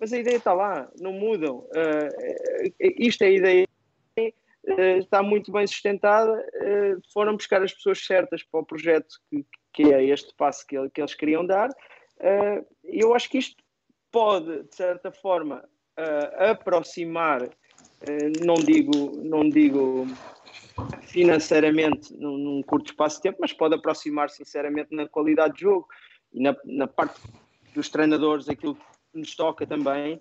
mas 0.00 0.12
a 0.12 0.18
ideia 0.18 0.36
está 0.36 0.52
lá, 0.52 0.90
não 1.00 1.12
mudam. 1.12 1.58
Uh, 1.58 2.72
isto 2.80 3.22
é 3.22 3.26
a 3.28 3.30
ideia, 3.30 3.68
uh, 4.18 4.98
está 4.98 5.22
muito 5.22 5.52
bem 5.52 5.64
sustentada, 5.64 6.32
uh, 6.32 7.00
foram 7.12 7.36
buscar 7.36 7.62
as 7.62 7.72
pessoas 7.72 8.04
certas 8.04 8.42
para 8.42 8.60
o 8.60 8.66
projeto 8.66 9.14
que, 9.30 9.46
que 9.72 9.94
é 9.94 10.04
este 10.06 10.34
passo 10.34 10.66
que, 10.66 10.76
que 10.90 11.00
eles 11.00 11.14
queriam 11.14 11.46
dar, 11.46 11.70
e 12.84 13.02
eu 13.02 13.14
acho 13.14 13.28
que 13.28 13.38
isto 13.38 13.61
pode, 14.12 14.64
de 14.64 14.76
certa 14.76 15.10
forma, 15.10 15.64
uh, 15.98 16.50
aproximar, 16.50 17.42
uh, 17.42 18.44
não, 18.44 18.54
digo, 18.54 19.16
não 19.24 19.48
digo 19.48 20.06
financeiramente 21.02 22.14
num, 22.16 22.36
num, 22.36 22.62
curto 22.62 22.90
espaço 22.90 23.16
de 23.16 23.22
tempo, 23.22 23.38
mas 23.40 23.52
pode 23.52 23.74
aproximar 23.74 24.30
sinceramente 24.30 24.94
na 24.94 25.08
qualidade 25.08 25.54
de 25.54 25.62
jogo 25.62 25.88
e 26.32 26.40
na, 26.40 26.56
na 26.64 26.86
parte 26.86 27.20
dos 27.74 27.88
treinadores, 27.88 28.48
aquilo 28.48 28.74
que 28.74 28.82
nos 29.18 29.34
toca 29.34 29.66
também. 29.66 30.20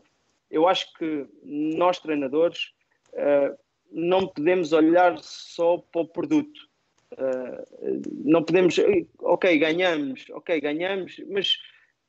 Eu 0.50 0.68
acho 0.68 0.92
que 0.94 1.28
nós, 1.44 2.00
treinadores, 2.00 2.72
uh, 3.14 3.58
não 3.92 4.28
podemos 4.28 4.72
olhar 4.74 5.18
só 5.20 5.78
para 5.78 6.02
o 6.02 6.08
produto. 6.08 6.70
Uh, 7.14 8.02
não 8.24 8.42
podemos, 8.42 8.78
ok, 9.20 9.58
ganhamos, 9.58 10.26
ok, 10.32 10.62
ganhamos, 10.62 11.22
mas 11.30 11.58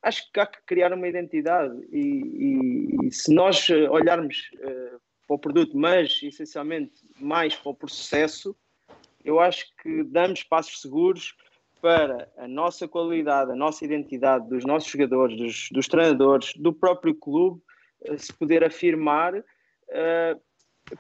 acho 0.03 0.31
que 0.33 0.41
há 0.41 0.47
que 0.47 0.61
criar 0.67 0.93
uma 0.93 1.09
identidade 1.09 1.75
e, 1.91 2.01
e, 2.01 3.07
e 3.07 3.13
se 3.13 3.33
nós 3.33 3.69
olharmos 3.71 4.51
uh, 4.55 5.01
para 5.27 5.37
o 5.37 5.39
produto, 5.39 5.77
mas 5.77 6.21
essencialmente 6.23 6.93
mais 7.21 7.55
para 7.55 7.71
o 7.71 7.75
processo, 7.75 8.55
eu 9.25 9.39
acho 9.39 9.67
que 9.81 10.03
damos 10.03 10.43
passos 10.43 10.81
seguros 10.81 11.37
para 11.81 12.29
a 12.37 12.49
nossa 12.49 12.87
qualidade, 12.89 13.53
a 13.53 13.57
nossa 13.57 13.85
identidade 13.85 14.49
dos 14.49 14.65
nossos 14.65 14.91
jogadores, 14.91 15.37
dos, 15.37 15.69
dos 15.71 15.89
treinadores, 15.89 16.55
do 16.57 16.73
próprio 16.73 17.15
clube, 17.15 17.61
uh, 18.09 18.19
se 18.19 18.33
poder 18.33 18.65
afirmar, 18.65 19.37
uh, 19.37 20.41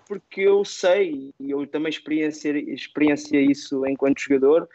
porque 0.07 0.42
eu 0.42 0.64
sei, 0.64 1.34
e 1.40 1.50
eu 1.50 1.66
também 1.66 1.90
experienciei, 1.90 2.70
experienciei 2.72 3.46
isso 3.46 3.84
enquanto 3.84 4.20
jogador, 4.20 4.68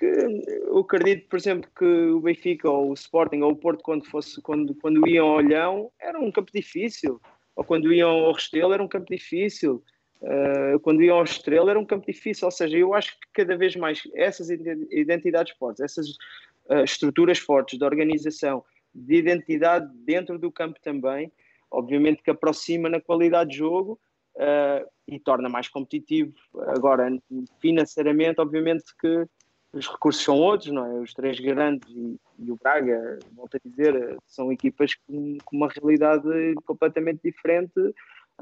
que 0.00 0.06
eu 0.06 0.78
acredito, 0.78 1.28
por 1.28 1.38
exemplo, 1.38 1.70
que 1.76 1.84
o 1.84 2.20
Benfica 2.20 2.70
ou 2.70 2.90
o 2.90 2.94
Sporting 2.94 3.42
ou 3.42 3.52
o 3.52 3.56
Porto, 3.56 3.82
quando, 3.82 4.06
fosse, 4.06 4.40
quando, 4.40 4.74
quando 4.76 5.06
iam 5.06 5.26
ao 5.26 5.36
Olhão, 5.36 5.92
era 6.00 6.18
um 6.18 6.32
campo 6.32 6.50
difícil. 6.52 7.20
Ou 7.54 7.62
quando 7.62 7.92
iam 7.92 8.08
ao 8.08 8.32
Restelo, 8.32 8.72
era 8.72 8.82
um 8.82 8.88
campo 8.88 9.06
difícil. 9.10 9.84
Uh, 10.22 10.80
quando 10.80 11.02
iam 11.02 11.18
ao 11.18 11.24
Estrela, 11.24 11.70
era 11.70 11.78
um 11.78 11.84
campo 11.84 12.06
difícil. 12.06 12.46
Ou 12.46 12.50
seja, 12.50 12.78
eu 12.78 12.94
acho 12.94 13.12
que 13.12 13.26
cada 13.34 13.54
vez 13.58 13.76
mais 13.76 14.02
essas 14.14 14.48
identidades 14.48 15.54
fortes, 15.58 15.82
essas 15.82 16.08
uh, 16.08 16.82
estruturas 16.82 17.38
fortes 17.38 17.78
de 17.78 17.84
organização, 17.84 18.64
de 18.94 19.16
identidade 19.16 19.86
dentro 19.96 20.38
do 20.38 20.50
campo 20.50 20.80
também, 20.82 21.30
obviamente 21.70 22.22
que 22.22 22.30
aproxima 22.30 22.88
na 22.88 23.02
qualidade 23.02 23.50
de 23.50 23.58
jogo 23.58 24.00
uh, 24.36 24.88
e 25.06 25.20
torna 25.20 25.50
mais 25.50 25.68
competitivo. 25.68 26.32
Agora, 26.68 27.10
financeiramente, 27.60 28.40
obviamente 28.40 28.84
que 28.98 29.26
os 29.72 29.88
recursos 29.88 30.22
são 30.22 30.36
outros, 30.36 30.72
não 30.72 30.84
é? 30.84 31.00
Os 31.00 31.14
três 31.14 31.38
grandes 31.38 31.88
e, 31.90 32.18
e 32.38 32.50
o 32.50 32.56
Braga, 32.56 33.18
volto 33.32 33.56
a 33.56 33.68
dizer, 33.68 34.16
são 34.26 34.50
equipas 34.52 34.94
com, 34.94 35.38
com, 35.44 35.56
uma 35.56 35.68
realidade 35.68 36.54
completamente 36.64 37.20
diferente 37.22 37.72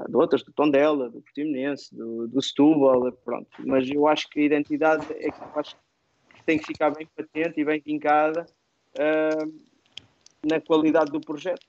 de 0.07 0.15
outras, 0.15 0.43
do 0.43 0.51
Tondela, 0.51 1.09
do 1.09 1.21
Portimonense, 1.21 1.93
do, 1.93 2.27
do 2.27 2.41
Setúbal, 2.41 3.11
pronto. 3.23 3.49
Mas 3.59 3.89
eu 3.89 4.07
acho 4.07 4.29
que 4.29 4.39
a 4.39 4.43
identidade 4.43 5.05
é 5.11 5.29
que 5.29 5.41
acho 5.55 5.75
que 5.75 6.43
tem 6.45 6.57
que 6.57 6.65
ficar 6.65 6.91
bem 6.91 7.07
patente 7.15 7.59
e 7.59 7.65
bem 7.65 7.81
vincada 7.85 8.45
uh, 8.95 9.53
na 10.43 10.59
qualidade 10.61 11.11
do 11.11 11.19
projeto. 11.19 11.65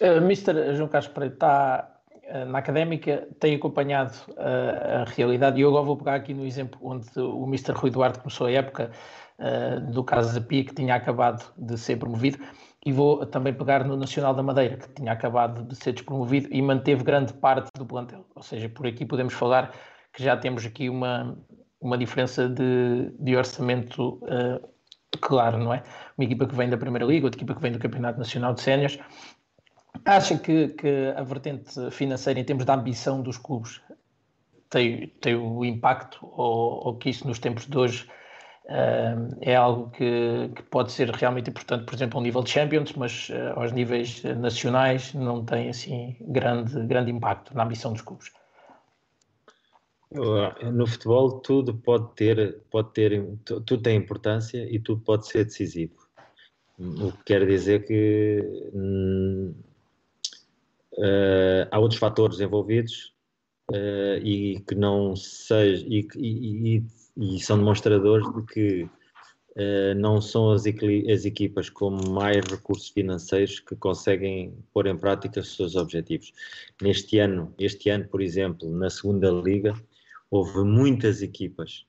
Uh, 0.00 0.18
Mr. 0.24 0.74
João 0.74 0.88
Carlos 0.88 1.12
Pereira 1.12 1.34
está 1.34 1.97
na 2.46 2.58
académica 2.58 3.28
tem 3.40 3.54
acompanhado 3.54 4.12
uh, 4.30 5.02
a 5.02 5.04
realidade, 5.04 5.58
e 5.58 5.62
eu 5.62 5.68
agora 5.68 5.84
vou 5.84 5.96
pegar 5.96 6.14
aqui 6.14 6.34
no 6.34 6.44
exemplo 6.44 6.78
onde 6.82 7.06
o 7.18 7.44
Mr. 7.46 7.72
Rui 7.72 7.90
Duarte 7.90 8.18
começou 8.18 8.46
a 8.46 8.52
época, 8.52 8.90
uh, 9.38 9.92
do 9.92 10.04
caso 10.04 10.38
da 10.38 10.46
Pia, 10.46 10.64
que 10.64 10.74
tinha 10.74 10.94
acabado 10.94 11.44
de 11.56 11.78
ser 11.78 11.96
promovido, 11.96 12.38
e 12.84 12.92
vou 12.92 13.24
também 13.26 13.52
pegar 13.52 13.84
no 13.84 13.96
Nacional 13.96 14.34
da 14.34 14.42
Madeira, 14.42 14.76
que 14.76 14.88
tinha 14.90 15.12
acabado 15.12 15.62
de 15.64 15.76
ser 15.76 15.92
despromovido 15.92 16.48
e 16.50 16.60
manteve 16.62 17.02
grande 17.02 17.32
parte 17.32 17.70
do 17.76 17.84
plantel. 17.84 18.24
Ou 18.34 18.42
seja, 18.42 18.68
por 18.68 18.86
aqui 18.86 19.04
podemos 19.04 19.34
falar 19.34 19.72
que 20.12 20.22
já 20.22 20.36
temos 20.36 20.64
aqui 20.64 20.88
uma, 20.88 21.36
uma 21.80 21.98
diferença 21.98 22.48
de, 22.48 23.12
de 23.18 23.36
orçamento 23.36 24.20
uh, 24.24 24.68
claro, 25.20 25.58
não 25.58 25.72
é? 25.72 25.82
Uma 26.16 26.24
equipa 26.24 26.46
que 26.46 26.54
vem 26.54 26.68
da 26.68 26.76
Primeira 26.76 27.06
Liga, 27.06 27.26
outra 27.26 27.38
equipa 27.38 27.54
que 27.54 27.62
vem 27.62 27.72
do 27.72 27.78
Campeonato 27.78 28.18
Nacional 28.18 28.54
de 28.54 28.60
Séniores, 28.60 28.98
Acha 30.04 30.38
que, 30.38 30.68
que, 30.68 31.14
a 31.16 31.22
vertente 31.22 31.90
financeira, 31.90 32.40
em 32.40 32.44
termos 32.44 32.64
da 32.64 32.74
ambição 32.74 33.22
dos 33.22 33.38
clubes, 33.38 33.80
tem, 34.70 35.08
tem 35.20 35.34
o 35.34 35.64
impacto 35.64 36.18
ou, 36.22 36.86
ou 36.86 36.96
que 36.96 37.10
isso 37.10 37.26
nos 37.26 37.38
tempos 37.38 37.66
de 37.66 37.76
hoje 37.76 38.08
uh, 38.66 39.36
é 39.40 39.56
algo 39.56 39.90
que, 39.90 40.50
que, 40.54 40.62
pode 40.64 40.92
ser 40.92 41.10
realmente 41.10 41.50
importante, 41.50 41.84
por 41.84 41.94
exemplo, 41.94 42.18
ao 42.18 42.22
nível 42.22 42.42
de 42.42 42.50
Champions, 42.50 42.92
mas 42.92 43.28
uh, 43.30 43.58
aos 43.58 43.72
níveis 43.72 44.22
nacionais 44.22 45.14
não 45.14 45.44
tem 45.44 45.68
assim 45.68 46.16
grande, 46.20 46.86
grande 46.86 47.10
impacto 47.10 47.54
na 47.54 47.64
ambição 47.64 47.92
dos 47.92 48.02
clubes? 48.02 48.30
No 50.10 50.86
futebol 50.86 51.40
tudo 51.40 51.74
pode 51.74 52.14
ter, 52.14 52.62
pode 52.70 52.92
ter, 52.92 53.26
tudo 53.44 53.78
tem 53.78 53.98
importância 53.98 54.66
e 54.70 54.78
tudo 54.78 55.02
pode 55.02 55.26
ser 55.26 55.44
decisivo. 55.44 55.94
O 56.78 57.12
que 57.12 57.24
quer 57.24 57.46
dizer 57.46 57.84
que 57.84 58.70
hum, 58.72 59.54
Uh, 60.98 61.62
há 61.70 61.78
outros 61.78 62.00
fatores 62.00 62.40
envolvidos 62.40 63.14
uh, 63.70 64.18
e 64.20 64.58
que 64.66 64.74
não 64.74 65.14
seja 65.14 65.86
e, 65.88 66.08
e, 66.16 66.82
e, 67.16 67.38
são 67.38 67.56
demonstradores 67.56 68.26
de 68.34 68.42
que 68.46 68.82
uh, 68.82 69.94
não 69.96 70.20
são 70.20 70.50
as, 70.50 70.64
as, 70.66 71.24
equipas 71.24 71.70
com 71.70 71.90
mais 72.10 72.44
recursos 72.46 72.88
financeiros 72.88 73.60
que 73.60 73.76
conseguem 73.76 74.52
pôr 74.74 74.88
em 74.88 74.98
prática 74.98 75.38
os 75.38 75.54
seus 75.54 75.76
objetivos. 75.76 76.32
Neste 76.82 77.20
ano, 77.20 77.54
este 77.60 77.90
ano, 77.90 78.08
por 78.08 78.20
exemplo, 78.20 78.68
na 78.68 78.90
segunda 78.90 79.30
liga, 79.30 79.74
houve 80.28 80.64
muitas 80.64 81.22
equipas 81.22 81.86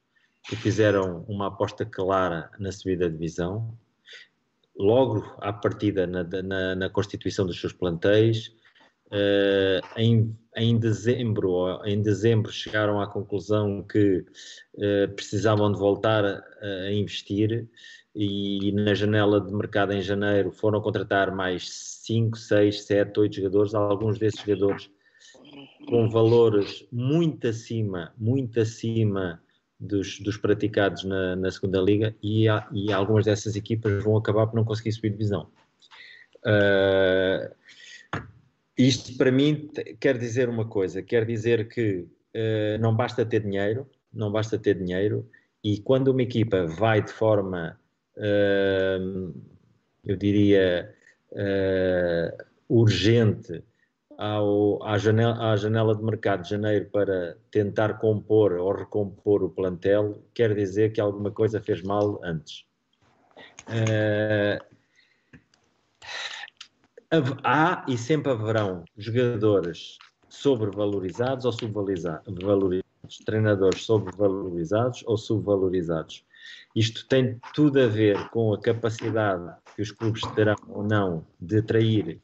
que 0.48 0.56
fizeram 0.56 1.26
uma 1.28 1.48
aposta 1.48 1.84
clara 1.84 2.52
na 2.60 2.72
subida 2.72 3.10
de 3.10 3.14
divisão, 3.14 3.76
logo 4.78 5.36
à 5.40 5.52
partida 5.52 6.06
na, 6.06 6.24
na, 6.24 6.76
na 6.76 6.90
constituição 6.92 7.48
dos 7.48 7.60
seus 7.60 7.74
plantéis, 7.74 8.54
em, 9.98 10.36
em, 10.56 10.78
dezembro, 10.78 11.82
em 11.86 12.02
dezembro 12.02 12.52
chegaram 12.52 13.02
à 13.02 13.08
conclusão 13.08 13.84
que 13.84 14.26
uh, 14.76 15.14
precisavam 15.16 15.72
de 15.72 15.80
voltar 15.80 16.24
a, 16.26 16.44
a, 16.62 16.94
investir 16.94 17.68
e 18.16 18.72
na 18.72 18.94
janela 18.94 19.42
de 19.42 19.54
mercado 19.54 19.94
em 19.94 20.02
janeiro 20.02 20.52
foram 20.52 20.82
contratar 20.82 21.34
mais 21.34 21.70
5, 22.06 22.38
6, 22.38 22.84
7, 22.84 23.20
8 23.20 23.36
jogadores, 23.36 23.74
alguns 23.74 24.20
desses 24.20 24.42
jogadores 24.42 24.90
com 25.88 26.10
valores 26.10 26.86
muito 26.92 27.48
acima, 27.48 28.14
muito 28.18 28.60
acima 28.60 29.42
dos, 29.80 30.20
dos 30.20 30.38
praticados 30.38 31.04
na, 31.04 31.36
na 31.36 31.52
segunda 31.52 31.80
liga 31.80 32.16
e, 32.22 32.46
e 32.74 32.92
algumas 32.92 33.26
dessas 33.26 33.56
equipas 33.56 34.04
vão 34.04 34.18
acabar 34.18 34.48
por 34.48 34.56
não 34.56 34.66
conseguir 34.66 34.92
subir 34.92 35.12
divisão. 35.12 35.50
Uh, 36.40 37.59
isto 38.80 39.18
para 39.18 39.30
mim 39.30 39.70
quer 40.00 40.18
dizer 40.18 40.48
uma 40.48 40.66
coisa, 40.66 41.02
quer 41.02 41.26
dizer 41.26 41.68
que 41.68 42.08
uh, 42.36 42.80
não 42.80 42.96
basta 42.96 43.26
ter 43.26 43.42
dinheiro, 43.42 43.86
não 44.14 44.32
basta 44.32 44.58
ter 44.58 44.76
dinheiro, 44.76 45.30
e 45.62 45.80
quando 45.82 46.08
uma 46.08 46.22
equipa 46.22 46.66
vai 46.66 47.02
de 47.02 47.12
forma, 47.12 47.78
uh, 48.16 49.34
eu 50.06 50.16
diria, 50.16 50.96
uh, 51.34 52.44
urgente 52.70 53.62
ao, 54.18 54.82
à, 54.84 54.98
janela, 54.98 55.52
à 55.52 55.58
janela 55.58 55.94
de 55.94 56.04
mercado 56.04 56.44
de 56.44 56.50
janeiro 56.50 56.86
para 56.90 57.38
tentar 57.52 58.00
compor 58.00 58.54
ou 58.54 58.72
recompor 58.72 59.44
o 59.44 59.50
plantel, 59.50 60.24
quer 60.34 60.56
dizer 60.56 60.94
que 60.94 61.02
alguma 61.02 61.32
coisa 61.32 61.62
fez 61.62 61.82
mal 61.82 62.22
antes. 62.24 62.64
Uh, 63.68 64.64
há 67.44 67.86
e 67.88 67.98
sempre 67.98 68.32
haverão 68.32 68.84
jogadores 68.98 69.98
sobrevalorizados 70.28 71.46
ou 71.46 71.52
subvalorizados, 71.52 73.18
treinadores 73.26 73.84
sobrevalorizados 73.84 75.04
ou 75.06 75.18
subvalorizados. 75.18 76.24
Isto 76.76 77.08
tem 77.08 77.40
tudo 77.54 77.82
a 77.82 77.88
ver 77.88 78.30
com 78.30 78.54
a 78.54 78.62
capacidade 78.62 79.52
que 79.76 79.82
os 79.82 79.92
clubes 79.92 80.22
terão 80.36 80.56
ou 80.68 80.84
não 80.84 81.26
de 81.40 81.58
atrair 81.58 82.22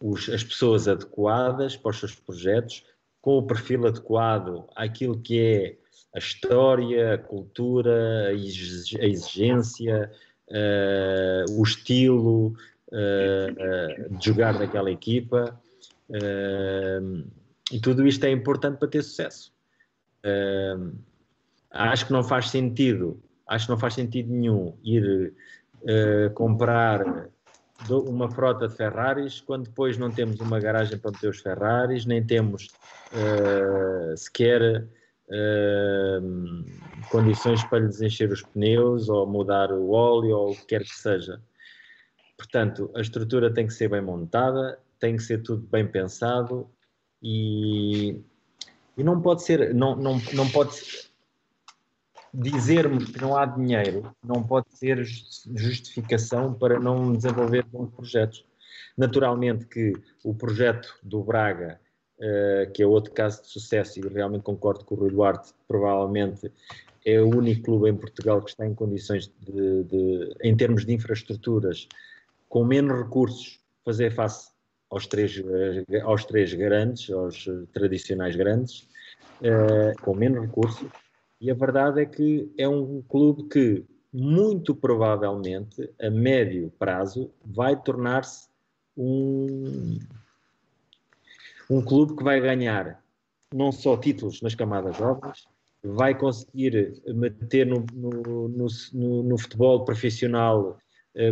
os, 0.00 0.28
as 0.28 0.44
pessoas 0.44 0.86
adequadas 0.86 1.76
para 1.76 1.90
os 1.90 1.98
seus 1.98 2.14
projetos, 2.14 2.84
com 3.22 3.38
o 3.38 3.46
perfil 3.46 3.86
adequado 3.86 4.66
àquilo 4.76 5.18
que 5.18 5.40
é 5.40 5.76
a 6.14 6.18
história, 6.18 7.14
a 7.14 7.18
cultura, 7.18 8.28
a 8.28 8.32
exigência, 8.34 10.12
uh, 10.50 11.58
o 11.58 11.62
estilo 11.62 12.54
uh, 12.94 14.12
uh, 14.12 14.18
de 14.18 14.26
jogar 14.26 14.58
naquela 14.58 14.90
equipa. 14.90 15.60
e 17.72 17.80
tudo 17.80 18.06
isto 18.06 18.24
é 18.24 18.30
importante 18.30 18.78
para 18.78 18.88
ter 18.88 19.02
sucesso. 19.02 19.52
acho 21.70 22.06
que 22.06 22.12
não 22.12 22.22
faz 22.22 22.50
sentido, 22.50 23.20
acho 23.46 23.66
que 23.66 23.72
não 23.72 23.78
faz 23.78 23.94
sentido 23.94 24.32
nenhum 24.32 24.76
ir 24.82 25.34
comprar 26.34 27.28
uma 27.90 28.30
frota 28.30 28.68
de 28.68 28.74
Ferraris 28.74 29.40
quando 29.40 29.64
depois 29.64 29.98
não 29.98 30.10
temos 30.10 30.40
uma 30.40 30.58
garagem 30.58 30.98
para 30.98 31.10
meter 31.10 31.28
os 31.28 31.40
Ferraris, 31.40 32.06
nem 32.06 32.24
temos 32.24 32.68
sequer 34.16 34.86
uh, 35.28 36.64
condições 37.10 37.62
para 37.64 37.80
lhes 37.80 38.00
encher 38.00 38.30
os 38.30 38.42
pneus 38.42 39.08
ou 39.08 39.26
mudar 39.26 39.72
o 39.72 39.90
óleo 39.90 40.36
ou 40.36 40.50
o 40.52 40.56
que 40.56 40.66
quer 40.66 40.82
que 40.82 40.94
seja. 40.94 41.40
Portanto, 42.44 42.90
a 42.94 43.00
estrutura 43.00 43.52
tem 43.52 43.66
que 43.66 43.72
ser 43.72 43.88
bem 43.88 44.02
montada, 44.02 44.78
tem 45.00 45.16
que 45.16 45.22
ser 45.22 45.42
tudo 45.42 45.66
bem 45.66 45.86
pensado 45.86 46.68
e, 47.22 48.20
e 48.98 49.02
não 49.02 49.20
pode 49.20 49.42
ser, 49.42 49.74
não, 49.74 49.96
não, 49.96 50.20
não 50.34 50.48
pode 50.50 51.08
dizer-me 52.34 53.02
que 53.06 53.20
não 53.20 53.34
há 53.34 53.46
dinheiro, 53.46 54.14
não 54.22 54.42
pode 54.42 54.66
ser 54.76 55.02
justificação 55.04 56.52
para 56.52 56.78
não 56.78 57.14
desenvolver 57.14 57.64
bons 57.64 57.90
projetos. 57.90 58.44
Naturalmente 58.96 59.64
que 59.64 59.94
o 60.22 60.34
projeto 60.34 60.98
do 61.02 61.22
Braga 61.22 61.80
uh, 62.18 62.70
que 62.72 62.82
é 62.82 62.86
outro 62.86 63.12
caso 63.12 63.42
de 63.42 63.48
sucesso, 63.48 63.98
e 63.98 64.02
realmente 64.06 64.42
concordo 64.42 64.84
com 64.84 64.94
o 64.94 64.98
Rui 64.98 65.10
Duarte, 65.10 65.54
provavelmente 65.66 66.52
é 67.06 67.20
o 67.20 67.28
único 67.28 67.62
clube 67.62 67.88
em 67.88 67.96
Portugal 67.96 68.42
que 68.42 68.50
está 68.50 68.66
em 68.66 68.74
condições 68.74 69.32
de, 69.40 69.84
de 69.84 70.36
em 70.42 70.54
termos 70.54 70.84
de 70.84 70.92
infraestruturas, 70.92 71.88
com 72.54 72.64
menos 72.64 72.96
recursos, 73.02 73.58
fazer 73.84 74.12
face 74.12 74.48
aos 74.88 75.08
três, 75.08 75.42
eh, 75.88 76.00
aos 76.02 76.24
três 76.24 76.54
grandes, 76.54 77.10
aos 77.10 77.48
tradicionais 77.72 78.36
grandes, 78.36 78.88
uh, 79.40 80.00
com 80.02 80.14
menos 80.14 80.40
recursos, 80.40 80.88
e 81.40 81.50
a 81.50 81.54
verdade 81.54 82.02
é 82.02 82.06
que 82.06 82.48
é 82.56 82.68
um 82.68 83.02
clube 83.08 83.48
que, 83.48 83.84
muito 84.12 84.72
provavelmente, 84.72 85.90
a 86.00 86.08
médio 86.08 86.72
prazo, 86.78 87.28
vai 87.44 87.74
tornar-se 87.74 88.46
um, 88.96 89.98
um 91.68 91.82
clube 91.82 92.14
que 92.14 92.22
vai 92.22 92.40
ganhar 92.40 93.02
não 93.52 93.72
só 93.72 93.96
títulos 93.96 94.40
nas 94.42 94.54
camadas 94.54 94.96
jovens, 94.96 95.44
vai 95.82 96.16
conseguir 96.16 97.02
meter 97.08 97.66
no, 97.66 97.84
no, 97.92 98.48
no, 98.48 99.22
no 99.24 99.38
futebol 99.38 99.84
profissional 99.84 100.78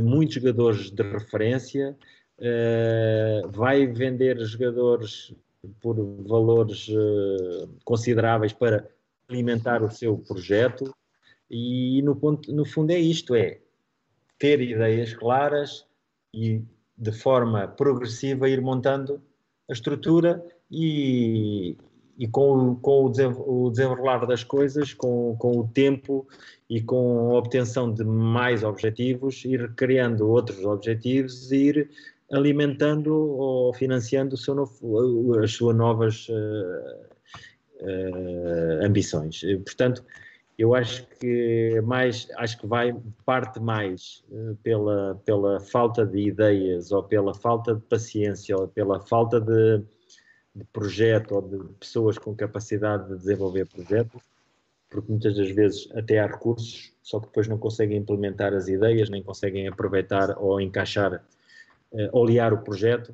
muitos 0.03 0.37
jogadores 0.37 0.91
de 0.91 1.03
referência, 1.03 1.97
uh, 2.39 3.49
vai 3.51 3.87
vender 3.87 4.39
jogadores 4.45 5.35
por 5.81 5.97
valores 6.27 6.89
uh, 6.89 7.69
consideráveis 7.85 8.53
para 8.53 8.89
alimentar 9.29 9.83
o 9.83 9.91
seu 9.91 10.19
projeto. 10.19 10.95
E 11.51 12.01
no, 12.03 12.17
ponto, 12.17 12.53
no 12.53 12.65
fundo 12.65 12.91
é 12.91 12.99
isto, 12.99 13.35
é 13.35 13.61
ter 14.39 14.61
ideias 14.61 15.15
claras 15.15 15.87
e 16.35 16.63
de 16.97 17.13
forma 17.13 17.69
progressiva 17.69 18.49
ir 18.49 18.61
montando 18.61 19.23
a 19.69 19.73
estrutura 19.73 20.45
e, 20.71 21.77
e 22.19 22.27
com, 22.29 22.77
com 22.77 23.07
o, 23.07 23.71
desenrolar 23.71 24.27
das 24.27 24.45
coisas, 24.45 24.93
com, 24.95 25.35
com 25.39 25.59
o 25.59 25.69
tempo 25.69 26.27
e 26.69 26.81
com 26.81 27.31
a 27.31 27.39
obtenção 27.39 27.93
de 27.93 28.05
mais 28.05 28.63
objetivos, 28.63 29.45
ir 29.45 29.73
criando 29.75 30.29
outros 30.29 30.65
objetivos 30.65 31.51
e 31.51 31.57
ir 31.57 31.91
alimentando 32.31 33.15
ou 33.15 33.75
financiando 33.75 34.37
novo, 34.55 35.39
as 35.39 35.53
suas 35.53 35.77
novas 35.77 36.29
uh, 36.29 36.33
uh, 37.83 38.85
ambições. 38.87 39.43
Portanto, 39.65 40.03
eu 40.59 40.75
acho 40.75 41.07
que 41.19 41.81
mais 41.83 42.29
acho 42.37 42.59
que 42.59 42.67
vai 42.67 42.95
parte 43.25 43.61
mais 43.61 44.25
uh, 44.31 44.55
pela 44.63 45.21
pela 45.25 45.61
falta 45.61 46.07
de 46.07 46.21
ideias 46.21 46.93
ou 46.93 47.03
pela 47.03 47.35
falta 47.35 47.75
de 47.75 47.81
paciência 47.83 48.57
ou 48.57 48.69
pela 48.69 49.01
falta 49.01 49.41
de, 49.41 49.83
de 50.55 50.65
projeto 50.65 51.35
ou 51.35 51.43
de 51.43 51.75
pessoas 51.75 52.19
com 52.19 52.35
capacidade 52.35 53.09
de 53.09 53.17
desenvolver 53.17 53.67
projetos 53.67 54.21
porque 54.91 55.11
muitas 55.11 55.35
das 55.37 55.51
vezes 55.51 55.89
até 55.95 56.19
há 56.19 56.27
recursos 56.27 56.93
só 57.03 57.19
que 57.19 57.27
depois 57.27 57.49
não 57.49 57.59
conseguem 57.59 57.99
implementar 57.99 58.53
as 58.53 58.69
ideias 58.69 59.09
nem 59.09 59.23
conseguem 59.23 59.67
aproveitar 59.67 60.37
ou 60.39 60.61
encaixar 60.61 61.25
uh, 61.93 62.09
olear 62.13 62.53
o 62.53 62.59
projeto 62.59 63.13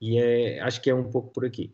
e 0.00 0.18
é, 0.18 0.60
acho 0.60 0.80
que 0.80 0.90
é 0.90 0.94
um 0.94 1.10
pouco 1.10 1.30
por 1.32 1.44
aqui 1.44 1.72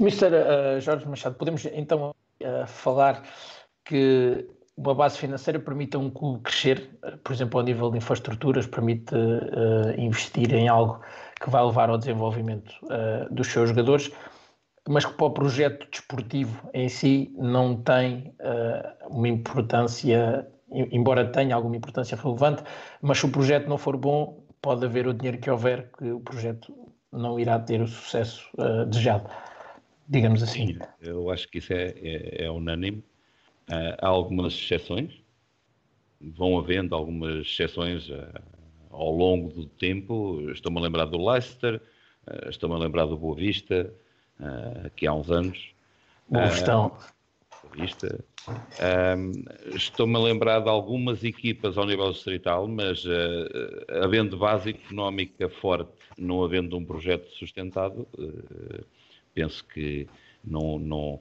Mr. 0.00 0.26
Uh, 0.26 0.80
Jorge 0.80 1.06
Machado, 1.08 1.36
podemos 1.36 1.64
então 1.66 2.14
uh, 2.42 2.66
falar 2.66 3.22
que 3.84 4.48
uma 4.76 4.94
base 4.94 5.18
financeira 5.18 5.58
permite 5.58 5.96
a 5.96 6.00
um 6.00 6.10
clube 6.10 6.42
crescer, 6.42 6.90
por 7.22 7.32
exemplo, 7.32 7.60
ao 7.60 7.64
nível 7.64 7.90
de 7.90 7.98
infraestruturas, 7.98 8.66
permite 8.66 9.14
uh, 9.14 9.98
investir 9.98 10.52
em 10.52 10.68
algo 10.68 11.00
que 11.40 11.50
vai 11.50 11.64
levar 11.64 11.90
ao 11.90 11.98
desenvolvimento 11.98 12.72
uh, 12.84 13.32
dos 13.32 13.48
seus 13.48 13.68
jogadores, 13.68 14.10
mas 14.88 15.04
que 15.04 15.12
para 15.14 15.26
o 15.26 15.30
projeto 15.30 15.88
desportivo 15.90 16.68
em 16.72 16.88
si 16.88 17.32
não 17.36 17.76
tem 17.76 18.34
uh, 18.40 19.08
uma 19.16 19.28
importância, 19.28 20.46
embora 20.70 21.26
tenha 21.26 21.54
alguma 21.54 21.76
importância 21.76 22.16
relevante, 22.16 22.62
mas 23.00 23.18
se 23.18 23.26
o 23.26 23.30
projeto 23.30 23.68
não 23.68 23.78
for 23.78 23.96
bom, 23.96 24.44
pode 24.60 24.84
haver 24.84 25.06
o 25.06 25.14
dinheiro 25.14 25.38
que 25.38 25.50
houver, 25.50 25.90
que 25.98 26.10
o 26.10 26.20
projeto 26.20 26.74
não 27.12 27.38
irá 27.38 27.58
ter 27.58 27.80
o 27.80 27.86
sucesso 27.86 28.50
desejado 28.88 29.30
digamos 30.08 30.42
assim. 30.42 30.78
Eu 31.00 31.30
acho 31.30 31.48
que 31.48 31.58
isso 31.58 31.72
é, 31.72 31.94
é, 31.96 32.44
é 32.44 32.50
unânime. 32.50 32.98
Uh, 33.68 33.96
há 34.00 34.08
algumas 34.08 34.52
exceções, 34.54 35.12
vão 36.20 36.58
havendo 36.58 36.94
algumas 36.94 37.46
exceções 37.46 38.08
uh, 38.10 38.28
ao 38.94 39.10
longo 39.10 39.52
do 39.52 39.66
tempo. 39.66 40.40
Estou-me 40.50 40.78
a 40.78 40.82
lembrar 40.82 41.06
do 41.06 41.18
Leicester, 41.18 41.80
uh, 42.26 42.48
estou-me 42.48 42.74
a 42.74 42.78
lembrar 42.78 43.06
do 43.06 43.16
Boa 43.16 43.36
Vista, 43.36 43.92
que 44.96 45.06
há 45.06 45.14
uns 45.14 45.30
anos. 45.30 45.70
Boa 46.28 46.46
Vistão. 46.46 46.96
Vista. 47.76 48.24
estou-me 49.74 50.16
a 50.16 50.18
lembrar 50.18 50.60
de 50.60 50.68
algumas 50.68 51.24
equipas 51.24 51.78
ao 51.78 51.86
nível 51.86 52.10
distrital, 52.12 52.68
mas 52.68 53.04
havendo 54.02 54.36
base 54.36 54.70
económica 54.70 55.48
forte, 55.48 55.90
não 56.18 56.44
havendo 56.44 56.76
um 56.76 56.84
projeto 56.84 57.28
sustentado, 57.30 58.06
penso 59.34 59.64
que 59.64 60.06
não, 60.44 60.78
não, 60.78 61.20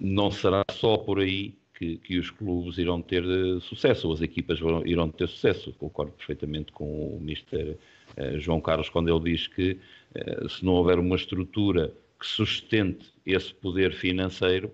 não 0.00 0.30
será 0.30 0.64
só 0.72 0.96
por 0.98 1.20
aí 1.20 1.54
que, 1.74 1.96
que, 1.98 2.18
os 2.18 2.30
clubes 2.30 2.78
irão 2.78 3.02
ter 3.02 3.24
eh, 3.24 3.60
sucesso, 3.60 4.06
ou 4.06 4.14
as 4.14 4.22
equipas 4.22 4.60
vão, 4.60 4.86
irão 4.86 5.10
ter 5.10 5.28
sucesso. 5.28 5.72
Concordo 5.72 6.12
perfeitamente 6.12 6.72
com 6.72 6.84
o 6.84 7.18
Mr. 7.20 7.76
Eh, 8.16 8.38
João 8.38 8.60
Carlos 8.60 8.88
quando 8.88 9.14
ele 9.14 9.32
diz 9.32 9.48
que 9.48 9.78
uh, 10.14 10.48
se 10.48 10.64
não 10.64 10.74
houver 10.74 10.98
uma 10.98 11.16
estrutura 11.16 11.92
que 12.18 12.26
sustente 12.26 13.12
esse 13.26 13.52
poder 13.52 13.92
financeiro, 13.92 14.72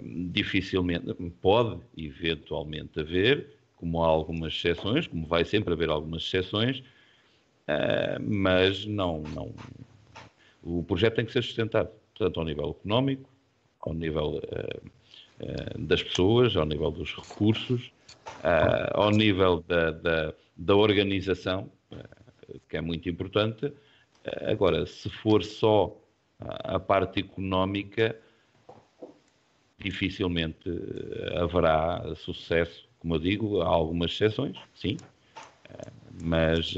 dificilmente 0.00 1.14
pode 1.40 1.80
eventualmente 1.96 2.98
haver, 2.98 3.46
como 3.76 4.02
há 4.02 4.06
algumas 4.06 4.52
exceções, 4.54 5.06
como 5.06 5.26
vai 5.26 5.44
sempre 5.44 5.72
haver 5.72 5.88
algumas 5.88 6.22
exceções, 6.22 6.82
mas 8.20 8.84
não, 8.86 9.22
não, 9.34 9.54
o 10.62 10.82
projeto 10.82 11.16
tem 11.16 11.26
que 11.26 11.32
ser 11.32 11.42
sustentado, 11.42 11.90
tanto 12.18 12.40
ao 12.40 12.46
nível 12.46 12.70
económico, 12.70 13.28
ao 13.80 13.94
nível 13.94 14.40
das 15.78 16.02
pessoas, 16.02 16.56
ao 16.56 16.64
nível 16.64 16.90
dos 16.90 17.14
recursos, 17.14 17.92
uh, 18.40 18.94
ao 18.94 19.10
nível 19.10 19.62
da, 19.66 19.90
da, 19.90 20.34
da 20.56 20.76
organização, 20.76 21.70
que 22.68 22.76
é 22.76 22.80
muito 22.80 23.08
importante. 23.08 23.72
agora, 24.46 24.86
se 24.86 25.08
for 25.08 25.42
só 25.42 25.96
a 26.38 26.78
parte 26.78 27.20
económica, 27.20 28.18
dificilmente 29.78 30.70
haverá 31.36 32.14
sucesso. 32.16 32.88
Como 32.98 33.14
eu 33.14 33.18
digo, 33.18 33.60
há 33.60 33.66
algumas 33.66 34.12
exceções, 34.12 34.56
sim, 34.74 34.98
mas 36.22 36.74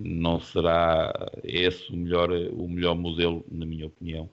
não 0.00 0.40
será 0.40 1.12
esse 1.42 1.90
o 1.92 1.96
melhor, 1.96 2.30
o 2.30 2.68
melhor 2.68 2.94
modelo, 2.94 3.44
na 3.50 3.66
minha 3.66 3.86
opinião. 3.86 4.28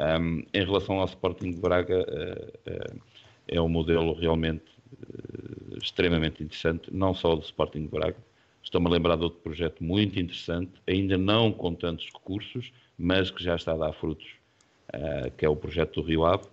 Um, 0.00 0.42
em 0.54 0.64
relação 0.64 0.98
ao 0.98 1.04
Sporting 1.04 1.50
de 1.50 1.60
Braga, 1.60 1.98
uh, 1.98 2.70
uh, 2.70 3.00
é 3.46 3.60
um 3.60 3.68
modelo 3.68 4.14
realmente 4.14 4.64
uh, 4.94 5.76
extremamente 5.76 6.42
interessante, 6.42 6.88
não 6.90 7.12
só 7.14 7.36
do 7.36 7.42
Sporting 7.42 7.82
de 7.82 7.88
Braga. 7.88 8.16
Estou-me 8.62 8.86
a 8.86 8.90
lembrar 8.90 9.16
de 9.16 9.24
outro 9.24 9.40
projeto 9.40 9.84
muito 9.84 10.18
interessante, 10.18 10.72
ainda 10.86 11.18
não 11.18 11.52
com 11.52 11.74
tantos 11.74 12.08
recursos, 12.14 12.72
mas 12.96 13.30
que 13.30 13.44
já 13.44 13.56
está 13.56 13.72
a 13.72 13.76
dar 13.76 13.92
frutos, 13.92 14.26
que 15.38 15.46
é 15.46 15.48
o 15.48 15.56
projeto 15.56 16.02
do 16.02 16.06
Rio 16.06 16.26
Ave. 16.26 16.44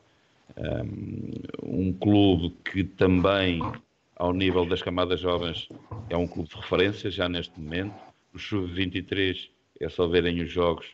Um, 0.57 1.89
um 1.89 1.93
clube 1.93 2.55
que 2.71 2.83
também, 2.85 3.59
ao 4.15 4.31
nível 4.31 4.65
das 4.65 4.81
camadas 4.81 5.19
jovens, 5.19 5.67
é 6.09 6.15
um 6.15 6.25
clube 6.25 6.47
de 6.47 6.55
referência 6.55 7.11
já 7.11 7.27
neste 7.27 7.59
momento. 7.59 7.93
O 8.33 8.39
Sub-23 8.39 9.49
é 9.81 9.89
só 9.89 10.07
verem 10.07 10.41
os 10.41 10.49
jogos, 10.49 10.87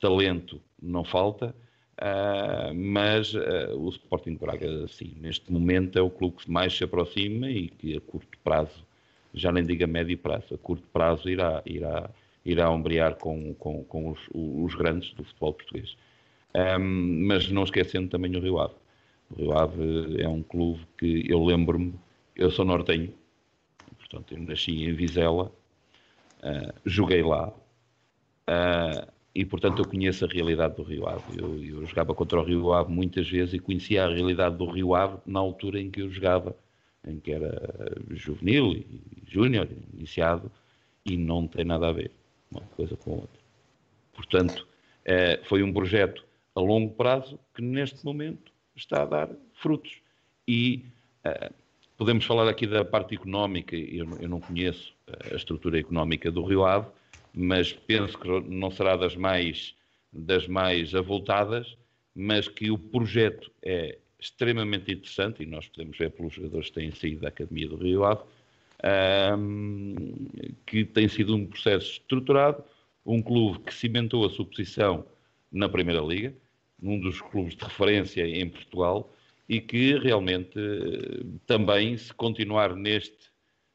talento 0.00 0.60
não 0.80 1.04
falta. 1.04 1.54
Uh, 1.94 2.74
mas 2.74 3.34
uh, 3.34 3.78
o 3.78 3.88
Sporting 3.88 4.34
Braga, 4.34 4.88
sim, 4.88 5.14
neste 5.20 5.52
momento 5.52 5.98
é 5.98 6.02
o 6.02 6.10
clube 6.10 6.36
que 6.38 6.50
mais 6.50 6.76
se 6.76 6.82
aproxima 6.82 7.48
e 7.48 7.68
que 7.68 7.96
a 7.96 8.00
curto 8.00 8.36
prazo, 8.42 8.84
já 9.32 9.52
nem 9.52 9.64
diga 9.64 9.86
médio 9.86 10.18
prazo, 10.18 10.54
a 10.54 10.58
curto 10.58 10.86
prazo 10.92 11.28
irá, 11.28 11.62
irá, 11.64 12.10
irá 12.44 12.70
ombrear 12.70 13.14
com, 13.16 13.54
com, 13.54 13.84
com 13.84 14.10
os, 14.10 14.18
os, 14.32 14.74
grandes 14.74 15.12
do 15.14 15.24
futebol 15.24 15.54
português. 15.54 15.96
Um, 16.54 17.26
mas 17.26 17.48
não 17.50 17.62
esquecendo 17.62 18.08
também 18.08 18.34
o 18.36 18.40
Rio 18.40 18.58
Ave. 18.58 18.74
O 19.30 19.36
Rio 19.36 19.52
Ave 19.52 20.20
é 20.20 20.28
um 20.28 20.42
clube 20.42 20.80
que 20.98 21.24
eu 21.28 21.44
lembro-me, 21.44 21.94
eu 22.34 22.50
sou 22.50 22.64
nortenho, 22.64 23.14
portanto 23.98 24.34
eu 24.34 24.40
nasci 24.40 24.84
em 24.84 24.92
Vizela, 24.92 25.52
uh, 26.42 26.72
joguei 26.84 27.22
lá, 27.22 27.52
Uh, 28.44 29.10
e 29.34 29.44
portanto 29.44 29.80
eu 29.80 29.88
conheço 29.88 30.24
a 30.24 30.28
realidade 30.28 30.76
do 30.76 30.82
Rio 30.82 31.08
Ave. 31.08 31.22
Eu, 31.36 31.62
eu, 31.62 31.86
jogava 31.86 32.14
contra 32.14 32.38
o 32.38 32.44
Rio 32.44 32.72
Ave 32.72 32.92
muitas 32.92 33.28
vezes 33.28 33.54
e 33.54 33.58
conhecia 33.58 34.04
a 34.04 34.08
realidade 34.08 34.56
do 34.56 34.66
Rio 34.66 34.94
Ave 34.94 35.18
na 35.26 35.40
altura 35.40 35.80
em 35.80 35.90
que 35.90 36.02
eu 36.02 36.10
jogava, 36.10 36.56
em 37.06 37.18
que 37.18 37.32
era 37.32 37.96
juvenil 38.10 38.72
e 38.72 38.86
júnior, 39.26 39.68
iniciado, 39.92 40.50
e 41.04 41.16
não 41.16 41.48
tem 41.48 41.64
nada 41.64 41.88
a 41.88 41.92
ver 41.92 42.12
uma 42.50 42.62
coisa 42.76 42.96
com 42.96 43.10
a 43.10 43.14
outra. 43.14 43.40
Portanto, 44.14 44.66
uh, 45.02 45.44
foi 45.46 45.62
um 45.62 45.72
projeto 45.72 46.24
a 46.54 46.60
longo 46.60 46.94
prazo 46.94 47.38
que 47.52 47.60
neste 47.60 48.04
momento 48.04 48.52
está 48.76 49.02
a 49.02 49.06
dar 49.06 49.30
frutos. 49.54 50.00
E 50.46 50.84
uh, 51.26 51.52
podemos 51.96 52.24
falar 52.24 52.48
aqui 52.48 52.66
da 52.66 52.84
parte 52.84 53.14
económica, 53.14 53.74
eu, 53.74 54.06
eu 54.20 54.28
não 54.28 54.40
conheço 54.40 54.94
a 55.30 55.34
estrutura 55.34 55.78
económica 55.78 56.30
do 56.30 56.44
Rio 56.44 56.64
Ave, 56.64 56.86
mas 57.34 57.72
penso 57.72 58.16
que 58.18 58.28
não 58.48 58.70
será 58.70 58.96
das 58.96 59.16
mais, 59.16 59.74
das 60.12 60.46
mais 60.46 60.94
avultadas, 60.94 61.76
mas 62.14 62.46
que 62.46 62.70
o 62.70 62.78
projeto 62.78 63.50
é 63.62 63.98
extremamente 64.20 64.92
interessante 64.92 65.42
e 65.42 65.46
nós 65.46 65.68
podemos 65.68 65.98
ver 65.98 66.10
pelos 66.10 66.32
jogadores 66.32 66.68
que 66.68 66.74
têm 66.74 66.92
saído 66.92 67.22
da 67.22 67.28
Academia 67.28 67.68
do 67.68 67.76
Rio 67.76 68.04
Ave, 68.04 68.22
um, 69.36 69.94
que 70.64 70.84
tem 70.84 71.08
sido 71.08 71.34
um 71.34 71.46
processo 71.46 71.92
estruturado, 71.92 72.62
um 73.04 73.20
clube 73.20 73.58
que 73.60 73.74
cimentou 73.74 74.24
a 74.24 74.30
sua 74.30 74.44
posição 74.44 75.04
na 75.50 75.68
Primeira 75.68 76.00
Liga, 76.00 76.34
num 76.80 76.98
dos 77.00 77.20
clubes 77.20 77.56
de 77.56 77.64
referência 77.64 78.26
em 78.26 78.48
Portugal, 78.48 79.12
e 79.48 79.60
que 79.60 79.98
realmente 79.98 80.58
eh, 80.58 81.24
também, 81.46 81.96
se 81.96 82.12
continuar 82.14 82.74
neste 82.74 83.33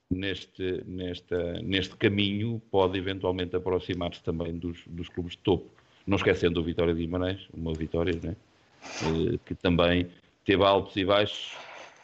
neste, 0.09 0.83
nesta, 0.85 1.53
neste 1.61 1.95
caminho 1.95 2.61
pode 2.71 2.97
eventualmente 2.97 3.55
aproximar-se 3.55 4.23
também 4.23 4.57
dos, 4.57 4.79
dos 4.87 5.07
clubes 5.09 5.33
de 5.33 5.39
topo. 5.39 5.69
Não 6.05 6.17
esquecendo 6.17 6.59
o 6.59 6.63
Vitória 6.63 6.93
de 6.93 7.01
Guimarães, 7.01 7.47
uma 7.53 7.73
vitória, 7.73 8.19
né? 8.21 8.35
que 9.45 9.53
também 9.55 10.09
teve 10.43 10.63
altos 10.63 10.95
e 10.95 11.05
baixos, 11.05 11.55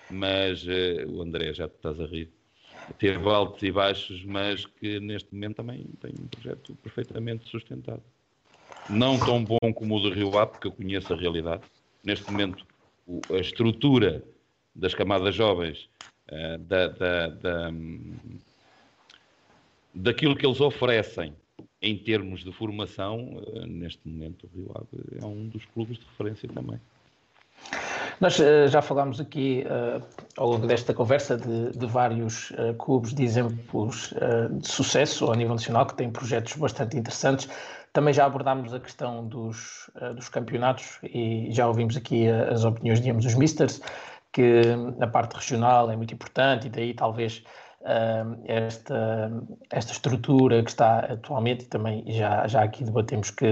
mas 0.09 0.65
eh, 0.67 1.05
o 1.07 1.21
André 1.21 1.53
já 1.53 1.67
te 1.67 1.75
estás 1.75 1.99
a 1.99 2.05
rir. 2.05 2.29
Teve 2.99 3.27
altos 3.27 3.63
e 3.63 3.71
baixos, 3.71 4.23
mas 4.23 4.65
que 4.65 4.99
neste 4.99 5.33
momento 5.33 5.55
também 5.55 5.85
tem 5.99 6.11
um 6.19 6.27
projeto 6.27 6.75
perfeitamente 6.83 7.49
sustentado. 7.49 8.03
Não 8.87 9.17
tão 9.17 9.43
bom 9.43 9.73
como 9.73 9.95
o 9.95 9.99
do 9.99 10.13
Rio 10.13 10.37
Ave, 10.37 10.51
porque 10.51 10.67
eu 10.67 10.71
conheço 10.71 11.11
a 11.11 11.15
realidade. 11.15 11.63
Neste 12.03 12.29
momento, 12.31 12.63
a 13.31 13.37
estrutura 13.37 14.23
das 14.75 14.93
camadas 14.93 15.33
jovens 15.33 15.89
eh, 16.27 16.57
da, 16.57 16.87
da, 16.87 17.27
da, 17.27 17.71
daquilo 19.93 20.35
que 20.35 20.45
eles 20.45 20.59
oferecem 20.59 21.35
em 21.81 21.97
termos 21.97 22.43
de 22.43 22.51
formação, 22.51 23.37
uh, 23.37 23.65
neste 23.67 24.07
momento 24.07 24.47
o 24.47 24.57
Rio 24.57 24.71
Ave 24.73 25.19
é 25.21 25.25
um 25.25 25.47
dos 25.47 25.63
clubes 25.65 25.97
de 25.99 26.05
referência 26.05 26.49
também. 26.49 26.79
Nós 28.19 28.39
uh, 28.39 28.67
já 28.67 28.81
falámos 28.81 29.19
aqui 29.19 29.65
uh, 29.67 30.01
ao 30.37 30.49
longo 30.49 30.65
desta 30.65 30.93
conversa 30.93 31.37
de, 31.37 31.77
de 31.77 31.85
vários 31.85 32.51
uh, 32.51 32.73
clubes 32.77 33.13
de 33.13 33.23
exemplos 33.23 34.13
de 34.59 34.67
sucesso 34.67 35.25
ao 35.25 35.35
nível 35.35 35.53
nacional 35.53 35.85
que 35.85 35.95
têm 35.95 36.09
projetos 36.09 36.55
bastante 36.55 36.97
interessantes. 36.97 37.49
Também 37.93 38.13
já 38.13 38.25
abordámos 38.25 38.73
a 38.73 38.79
questão 38.79 39.25
dos, 39.25 39.89
dos 40.15 40.27
campeonatos 40.27 40.99
e 41.01 41.47
já 41.51 41.65
ouvimos 41.65 41.95
aqui 41.95 42.27
as 42.27 42.65
opiniões 42.65 42.99
de 42.99 43.09
ambos 43.09 43.25
os 43.25 43.35
misters 43.35 43.79
que 44.35 44.61
a 44.99 45.07
parte 45.07 45.33
regional 45.37 45.89
é 45.89 45.95
muito 45.95 46.13
importante 46.13 46.67
e 46.67 46.69
daí 46.69 46.93
talvez 46.93 47.41
uh, 47.83 48.37
esta, 48.43 49.31
esta 49.71 49.93
estrutura 49.93 50.61
que 50.61 50.69
está 50.69 50.99
atualmente, 50.99 51.63
e 51.63 51.67
também 51.69 52.03
já, 52.11 52.45
já 52.45 52.61
aqui 52.61 52.83
debatemos 52.83 53.29
que, 53.29 53.45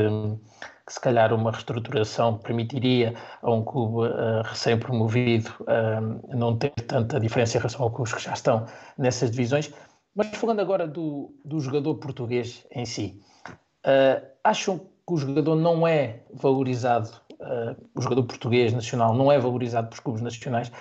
que 0.85 0.93
se 0.93 0.99
calhar 0.99 1.33
uma 1.33 1.51
reestruturação 1.51 2.37
permitiria 2.37 3.13
a 3.41 3.49
um 3.49 3.63
clube 3.63 4.09
uh, 4.09 4.41
recém-promovido 4.43 5.51
uh, 5.61 6.35
não 6.37 6.57
ter 6.57 6.71
tanta 6.71 7.17
diferença 7.17 7.55
em 7.55 7.61
relação 7.61 7.83
aos 7.83 7.93
clubes 7.93 8.13
que 8.13 8.21
já 8.21 8.33
estão 8.33 8.65
nessas 8.97 9.31
divisões. 9.31 9.73
Mas 10.13 10.35
falando 10.35 10.59
agora 10.59 10.85
do, 10.85 11.33
do 11.45 11.61
jogador 11.61 11.95
português 11.95 12.67
em 12.71 12.85
si, 12.85 13.19
acham 14.43 14.77
que 14.77 15.13
o 15.13 15.17
jogador 15.17 15.55
não 15.55 15.87
é 15.87 16.19
valorizado 16.31 17.09
o 17.95 18.01
jogador 18.01 18.23
português 18.23 18.73
nacional 18.73 19.13
não 19.13 19.31
é 19.31 19.39
valorizado 19.39 19.87
pelos 19.87 19.99
clubes 19.99 20.21
nacionais, 20.21 20.71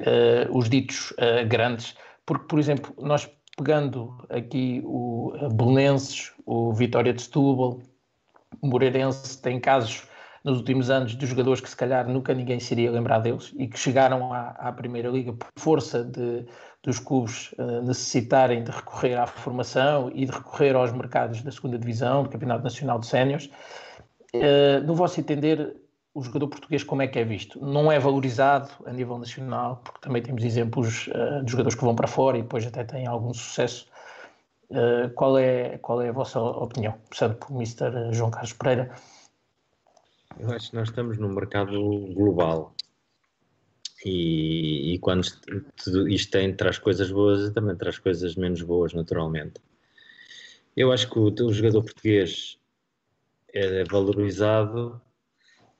uh, 0.00 0.56
os 0.56 0.68
ditos 0.68 1.12
uh, 1.12 1.46
grandes, 1.46 1.94
porque, 2.26 2.46
por 2.46 2.58
exemplo, 2.58 2.94
nós 2.98 3.28
pegando 3.56 4.26
aqui 4.30 4.82
o 4.84 5.32
Belenenses, 5.52 6.32
o 6.44 6.72
Vitória 6.72 7.12
de 7.12 7.22
Setúbal, 7.22 7.80
o 8.60 8.66
Moreirense, 8.66 9.40
tem 9.40 9.60
casos 9.60 10.08
nos 10.42 10.58
últimos 10.58 10.90
anos 10.90 11.16
de 11.16 11.26
jogadores 11.26 11.60
que 11.60 11.70
se 11.70 11.76
calhar 11.76 12.06
nunca 12.06 12.34
ninguém 12.34 12.60
se 12.60 12.74
iria 12.74 12.90
lembrar 12.90 13.20
deles 13.20 13.52
e 13.56 13.66
que 13.66 13.78
chegaram 13.78 14.32
à, 14.32 14.50
à 14.50 14.72
Primeira 14.72 15.08
Liga 15.08 15.32
por 15.32 15.48
força 15.56 16.04
de, 16.04 16.44
dos 16.82 16.98
clubes 16.98 17.52
uh, 17.52 17.80
necessitarem 17.82 18.62
de 18.62 18.70
recorrer 18.70 19.14
à 19.14 19.26
formação 19.26 20.10
e 20.14 20.26
de 20.26 20.32
recorrer 20.32 20.74
aos 20.74 20.92
mercados 20.92 21.42
da 21.42 21.50
segunda 21.50 21.78
Divisão, 21.78 22.24
do 22.24 22.28
Campeonato 22.28 22.62
Nacional 22.62 22.98
de 22.98 23.06
Séniores. 23.06 23.50
Uh, 24.34 24.84
no 24.84 24.94
vosso 24.94 25.18
entender, 25.18 25.74
o 26.14 26.22
jogador 26.22 26.46
português 26.46 26.84
como 26.84 27.02
é 27.02 27.08
que 27.08 27.18
é 27.18 27.24
visto? 27.24 27.60
Não 27.60 27.90
é 27.90 27.98
valorizado 27.98 28.70
a 28.86 28.92
nível 28.92 29.18
nacional, 29.18 29.80
porque 29.84 30.00
também 30.00 30.22
temos 30.22 30.44
exemplos 30.44 31.08
uh, 31.08 31.44
de 31.44 31.50
jogadores 31.50 31.76
que 31.76 31.84
vão 31.84 31.96
para 31.96 32.06
fora 32.06 32.38
e 32.38 32.42
depois 32.42 32.64
até 32.64 32.84
têm 32.84 33.06
algum 33.06 33.34
sucesso. 33.34 33.88
Uh, 34.70 35.10
qual, 35.14 35.36
é, 35.36 35.76
qual 35.78 36.00
é 36.00 36.08
a 36.08 36.12
vossa 36.12 36.40
opinião? 36.40 36.94
Começando 37.08 37.34
por 37.36 37.50
Mr. 37.50 38.12
João 38.12 38.30
Carlos 38.30 38.52
Pereira. 38.52 38.94
Eu 40.38 40.50
acho 40.52 40.70
que 40.70 40.76
nós 40.76 40.88
estamos 40.88 41.18
num 41.18 41.32
mercado 41.32 41.72
global 42.14 42.74
e, 44.04 44.94
e 44.94 44.98
quando 44.98 45.22
isto, 46.08 46.30
tem, 46.30 46.54
traz 46.54 46.78
coisas 46.78 47.10
boas 47.10 47.50
também 47.50 47.76
traz 47.76 47.98
coisas 47.98 48.36
menos 48.36 48.62
boas, 48.62 48.92
naturalmente. 48.92 49.60
Eu 50.76 50.92
acho 50.92 51.08
que 51.10 51.18
o, 51.18 51.26
o 51.26 51.52
jogador 51.52 51.82
português 51.82 52.58
é 53.52 53.84
valorizado 53.84 55.00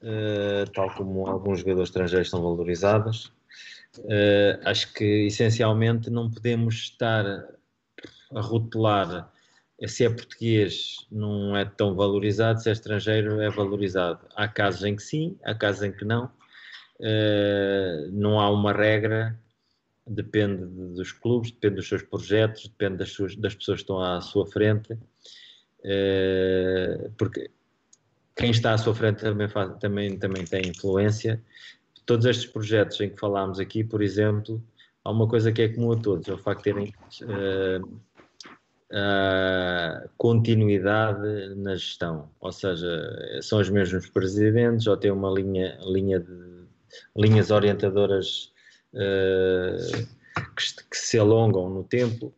uh, 0.04 0.70
tal 0.72 0.94
como 0.94 1.26
alguns 1.26 1.60
jogadores 1.60 1.88
estrangeiros 1.88 2.30
são 2.30 2.42
valorizados. 2.42 3.32
Uh, 3.98 4.60
acho 4.64 4.92
que 4.92 5.26
essencialmente 5.26 6.10
não 6.10 6.30
podemos 6.30 6.74
estar 6.74 7.24
a 8.34 8.40
rotular 8.40 9.30
se 9.86 10.04
é 10.04 10.10
português 10.10 11.06
não 11.10 11.56
é 11.56 11.64
tão 11.64 11.94
valorizado, 11.94 12.62
se 12.62 12.68
é 12.68 12.72
estrangeiro 12.72 13.40
é 13.40 13.50
valorizado. 13.50 14.20
Há 14.34 14.46
casos 14.48 14.84
em 14.84 14.96
que 14.96 15.02
sim, 15.02 15.36
há 15.44 15.54
casos 15.54 15.82
em 15.82 15.92
que 15.92 16.04
não. 16.04 16.30
Uh, 17.00 18.08
não 18.12 18.40
há 18.40 18.50
uma 18.50 18.72
regra, 18.72 19.38
depende 20.06 20.64
dos 20.94 21.12
clubes, 21.12 21.50
depende 21.50 21.76
dos 21.76 21.88
seus 21.88 22.02
projetos, 22.02 22.68
depende 22.68 22.98
das, 22.98 23.10
suas, 23.10 23.34
das 23.36 23.54
pessoas 23.54 23.78
que 23.78 23.82
estão 23.82 24.00
à 24.00 24.20
sua 24.20 24.46
frente. 24.46 24.92
Uh, 25.80 27.10
porque 27.18 27.50
quem 28.36 28.50
está 28.50 28.74
à 28.74 28.78
sua 28.78 28.94
frente 28.94 29.20
também, 29.20 29.48
faz, 29.48 29.76
também, 29.78 30.18
também 30.18 30.44
tem 30.44 30.68
influência. 30.68 31.42
Todos 32.04 32.26
estes 32.26 32.46
projetos 32.46 33.00
em 33.00 33.10
que 33.10 33.18
falámos 33.18 33.58
aqui, 33.58 33.84
por 33.84 34.02
exemplo, 34.02 34.62
há 35.04 35.10
uma 35.10 35.28
coisa 35.28 35.52
que 35.52 35.62
é 35.62 35.68
comum 35.68 35.92
a 35.92 35.96
todos, 35.96 36.28
é 36.28 36.32
o 36.32 36.38
facto 36.38 36.64
de 36.64 36.64
terem 36.64 36.92
uh, 37.22 37.86
uh, 38.90 40.10
continuidade 40.16 41.54
na 41.56 41.74
gestão, 41.76 42.30
ou 42.40 42.52
seja, 42.52 42.88
são 43.40 43.60
os 43.60 43.70
mesmos 43.70 44.08
presidentes 44.08 44.86
ou 44.86 44.96
têm 44.96 45.10
uma 45.10 45.30
linha, 45.30 45.78
linha 45.82 46.20
de, 46.20 46.64
linhas 47.16 47.50
orientadoras 47.50 48.52
uh, 48.94 50.06
que, 50.56 50.84
que, 50.90 50.96
se 50.96 51.18
alongam 51.18 51.68
no 51.70 51.84
tempo. 51.84 52.34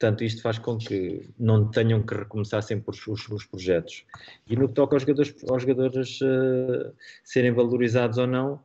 Portanto, 0.00 0.24
isto 0.24 0.40
faz 0.40 0.58
com 0.58 0.78
que 0.78 1.28
não 1.38 1.70
tenham 1.70 2.02
que 2.02 2.14
recomeçar 2.14 2.62
sempre 2.62 2.88
os, 2.88 3.06
os, 3.06 3.28
os 3.28 3.44
projetos. 3.44 4.06
E 4.46 4.56
no 4.56 4.66
que 4.66 4.72
toca 4.72 4.96
aos 4.96 5.02
jogadores, 5.02 5.36
aos 5.46 5.62
jogadores 5.62 6.20
uh, 6.22 6.94
serem 7.22 7.52
valorizados 7.52 8.16
ou 8.16 8.26
não, 8.26 8.64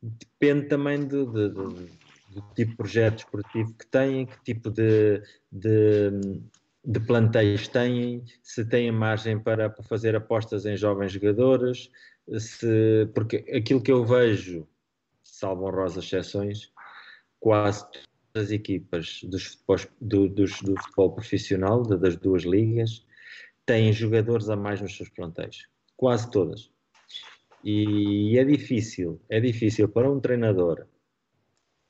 depende 0.00 0.68
também 0.68 1.00
de, 1.00 1.26
de, 1.26 1.48
de, 1.48 1.54
do 2.30 2.42
tipo 2.54 2.70
de 2.70 2.76
projeto 2.76 3.18
esportivo 3.18 3.74
que 3.74 3.86
têm, 3.88 4.26
que 4.26 4.40
tipo 4.44 4.70
de, 4.70 5.20
de, 5.50 6.10
de 6.84 7.00
planteios 7.00 7.66
têm, 7.66 8.24
se 8.40 8.64
têm 8.64 8.92
margem 8.92 9.36
para, 9.36 9.68
para 9.68 9.82
fazer 9.82 10.14
apostas 10.14 10.64
em 10.64 10.76
jovens 10.76 11.10
jogadores, 11.10 11.90
se, 12.38 13.10
porque 13.16 13.44
aquilo 13.52 13.82
que 13.82 13.90
eu 13.90 14.04
vejo, 14.04 14.64
salvo 15.24 15.66
honrosas 15.66 16.04
exceções, 16.04 16.70
quase 17.40 17.84
as 18.34 18.50
equipas 18.50 19.20
dos 19.24 19.58
do, 20.00 20.28
dos, 20.28 20.60
do 20.62 20.76
futebol 20.80 21.12
profissional, 21.12 21.82
das 21.82 22.16
duas 22.16 22.42
ligas, 22.42 23.04
têm 23.66 23.92
jogadores 23.92 24.48
a 24.48 24.56
mais 24.56 24.80
nos 24.80 24.96
seus 24.96 25.08
plantéis. 25.08 25.66
Quase 25.96 26.30
todas. 26.30 26.70
E 27.64 28.38
é 28.38 28.44
difícil, 28.44 29.20
é 29.28 29.40
difícil 29.40 29.88
para 29.88 30.10
um 30.10 30.20
treinador 30.20 30.86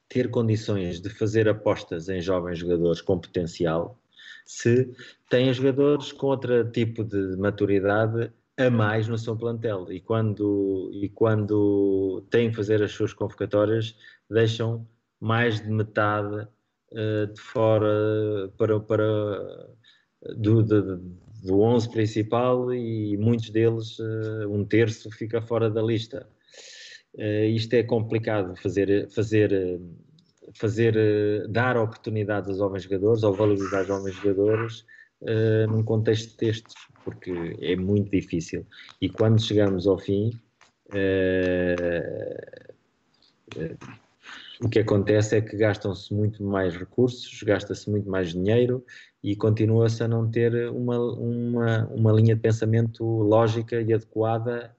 ter 0.09 0.31
condições 0.31 1.01
de 1.01 1.11
fazer 1.11 1.49
apostas 1.49 2.09
em 2.09 2.21
jovens 2.21 2.59
jogadores 2.59 3.03
com 3.03 3.19
potencial 3.19 4.01
se 4.49 4.91
tem 5.29 5.53
jogadores 5.53 6.11
com 6.11 6.29
outro 6.29 6.71
tipo 6.71 7.05
de 7.05 7.37
maturidade 7.37 8.33
a 8.57 8.71
mais 8.71 9.07
no 9.07 9.19
seu 9.19 9.37
plantel 9.37 9.93
e 9.93 10.01
quando, 10.01 10.91
e 10.95 11.09
quando 11.11 12.25
têm 12.31 12.49
que 12.49 12.57
fazer 12.57 12.83
as 12.83 12.93
suas 12.93 13.13
convocatórias 13.13 13.95
deixam 14.29 14.89
mais 15.21 15.61
de 15.61 15.71
metade 15.71 16.47
uh, 16.93 17.27
de 17.33 17.41
fora 17.41 18.53
para, 18.57 18.81
para 18.81 19.69
do, 20.37 20.63
do, 20.63 20.97
do 21.45 21.61
11 21.61 21.91
principal 21.91 22.73
e 22.73 23.17
muitos 23.17 23.51
deles, 23.51 23.99
uh, 23.99 24.49
um 24.49 24.65
terço, 24.65 25.11
fica 25.11 25.41
fora 25.43 25.69
da 25.71 25.83
lista. 25.83 26.27
Uh, 27.15 27.47
isto 27.47 27.75
é 27.75 27.83
complicado 27.83 28.55
fazer, 28.57 29.09
fazer, 29.11 29.81
fazer 30.55 31.49
dar 31.49 31.77
oportunidades 31.77 32.49
aos 32.49 32.59
jovens 32.59 32.83
jogadores 32.85 33.23
ou 33.23 33.33
valorizar 33.35 33.83
os 33.83 33.89
jovens 33.89 34.15
jogadores 34.15 34.85
num 35.69 35.83
contexto 35.83 36.39
destes 36.39 36.77
porque 37.05 37.57
é 37.61 37.75
muito 37.75 38.11
difícil. 38.11 38.65
E 39.01 39.09
quando 39.09 39.43
chegamos 39.43 39.87
ao 39.87 39.99
fim, 39.99 40.31
o 44.63 44.69
que 44.69 44.81
acontece 44.81 45.37
é 45.37 45.41
que 45.41 45.57
gastam-se 45.57 46.13
muito 46.13 46.43
mais 46.43 46.77
recursos, 46.77 47.43
gasta-se 47.43 47.89
muito 47.89 48.09
mais 48.09 48.33
dinheiro 48.33 48.85
e 49.23 49.37
continua-se 49.37 50.03
a 50.03 50.09
não 50.09 50.29
ter 50.29 50.69
uma, 50.71 50.99
uma, 50.99 51.87
uma 51.89 52.13
linha 52.13 52.35
de 52.35 52.41
pensamento 52.41 53.05
lógica 53.05 53.81
e 53.81 53.93
adequada 53.93 54.75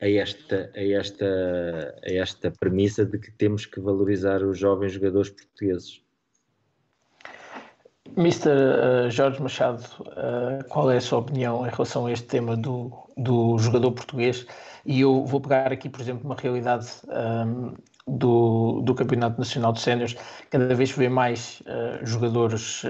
a 0.00 0.08
esta, 0.08 0.70
a, 0.74 0.82
esta, 0.82 1.94
a 2.02 2.12
esta 2.12 2.50
premissa 2.50 3.04
de 3.04 3.18
que 3.18 3.30
temos 3.32 3.66
que 3.66 3.80
valorizar 3.80 4.42
os 4.42 4.58
jovens 4.58 4.92
jogadores 4.92 5.30
portugueses. 5.30 6.02
Mr. 8.16 8.48
Uh, 8.48 9.10
Jorge 9.10 9.42
Machado, 9.42 9.82
uh, 10.00 10.64
qual 10.68 10.90
é 10.90 10.98
a 10.98 11.00
sua 11.00 11.18
opinião 11.18 11.66
em 11.66 11.70
relação 11.70 12.06
a 12.06 12.12
este 12.12 12.26
tema 12.26 12.56
do, 12.56 12.92
do 13.16 13.58
jogador 13.58 13.92
português? 13.92 14.46
E 14.86 15.00
eu 15.00 15.24
vou 15.24 15.40
pegar 15.40 15.72
aqui, 15.72 15.88
por 15.88 16.00
exemplo, 16.00 16.24
uma 16.24 16.36
realidade 16.36 16.86
ehm, 17.08 17.74
do, 18.06 18.80
do 18.82 18.94
Campeonato 18.94 19.38
Nacional 19.38 19.72
de 19.72 19.80
Séniores. 19.80 20.16
Cada 20.50 20.74
vez 20.74 20.90
vê 20.90 21.08
mais 21.08 21.62
uh, 21.62 22.04
jogadores 22.04 22.82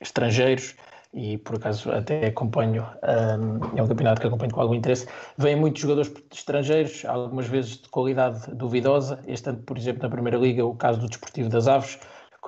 estrangeiros 0.00 0.74
e, 1.12 1.38
por 1.38 1.56
acaso, 1.56 1.90
até 1.90 2.26
acompanho, 2.26 2.82
um, 3.02 3.66
ehm, 3.66 3.78
é 3.78 3.82
um 3.82 3.88
campeonato 3.88 4.20
que 4.20 4.26
acompanho 4.28 4.52
com 4.52 4.60
algum 4.60 4.74
interesse. 4.74 5.08
Vêm 5.36 5.56
muitos 5.56 5.82
jogadores 5.82 6.12
estrangeiros, 6.32 7.04
algumas 7.04 7.48
vezes 7.48 7.78
de 7.78 7.88
qualidade 7.88 8.48
duvidosa. 8.54 9.18
Este 9.26 9.48
ano, 9.48 9.58
por 9.58 9.76
exemplo, 9.76 10.02
na 10.04 10.08
Primeira 10.08 10.38
Liga, 10.38 10.64
o 10.64 10.74
caso 10.74 11.00
do 11.00 11.08
Desportivo 11.08 11.48
das 11.48 11.66
Aves 11.66 11.98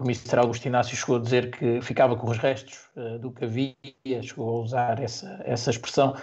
o 0.02 0.04
Mr. 0.04 0.40
Augusto 0.40 0.66
Inácio 0.66 0.96
chegou 0.96 1.16
a 1.16 1.20
dizer 1.20 1.50
que 1.50 1.80
ficava 1.80 2.16
com 2.16 2.28
os 2.28 2.38
restos 2.38 2.88
uh, 2.96 3.18
do 3.18 3.30
que 3.30 3.44
havia, 3.44 4.22
chegou 4.22 4.48
a 4.48 4.60
usar 4.60 5.00
essa, 5.00 5.40
essa 5.44 5.70
expressão, 5.70 6.14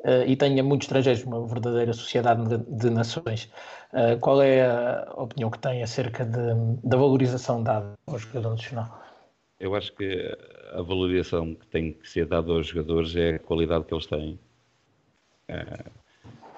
uh, 0.00 0.24
e 0.26 0.36
tenha 0.36 0.62
muitos 0.62 0.86
estrangeiros, 0.86 1.24
uma 1.24 1.44
verdadeira 1.46 1.92
sociedade 1.92 2.46
de, 2.46 2.58
de 2.58 2.90
nações. 2.90 3.50
Uh, 3.94 4.18
qual 4.18 4.42
é 4.42 4.66
a 4.66 5.14
opinião 5.16 5.48
que 5.48 5.58
tem 5.60 5.80
acerca 5.80 6.24
de, 6.24 6.54
da 6.82 6.96
valorização 6.96 7.62
dada 7.62 7.94
ao 8.08 8.18
jogador 8.18 8.50
nacional? 8.50 9.00
Eu 9.60 9.76
acho 9.76 9.92
que 9.94 10.36
a 10.72 10.82
valorização 10.82 11.54
que 11.54 11.64
tem 11.68 11.92
que 11.92 12.10
ser 12.10 12.26
dada 12.26 12.50
aos 12.50 12.66
jogadores 12.66 13.14
é 13.14 13.36
a 13.36 13.38
qualidade 13.38 13.84
que 13.84 13.94
eles 13.94 14.06
têm. 14.06 14.36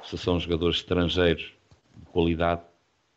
se 0.02 0.16
são 0.16 0.40
jogadores 0.40 0.78
estrangeiros 0.78 1.52
de 1.94 2.06
qualidade, 2.06 2.62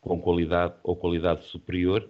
com 0.02 0.20
qualidade 0.20 0.74
ou 0.82 0.94
qualidade 0.94 1.46
superior, 1.46 2.06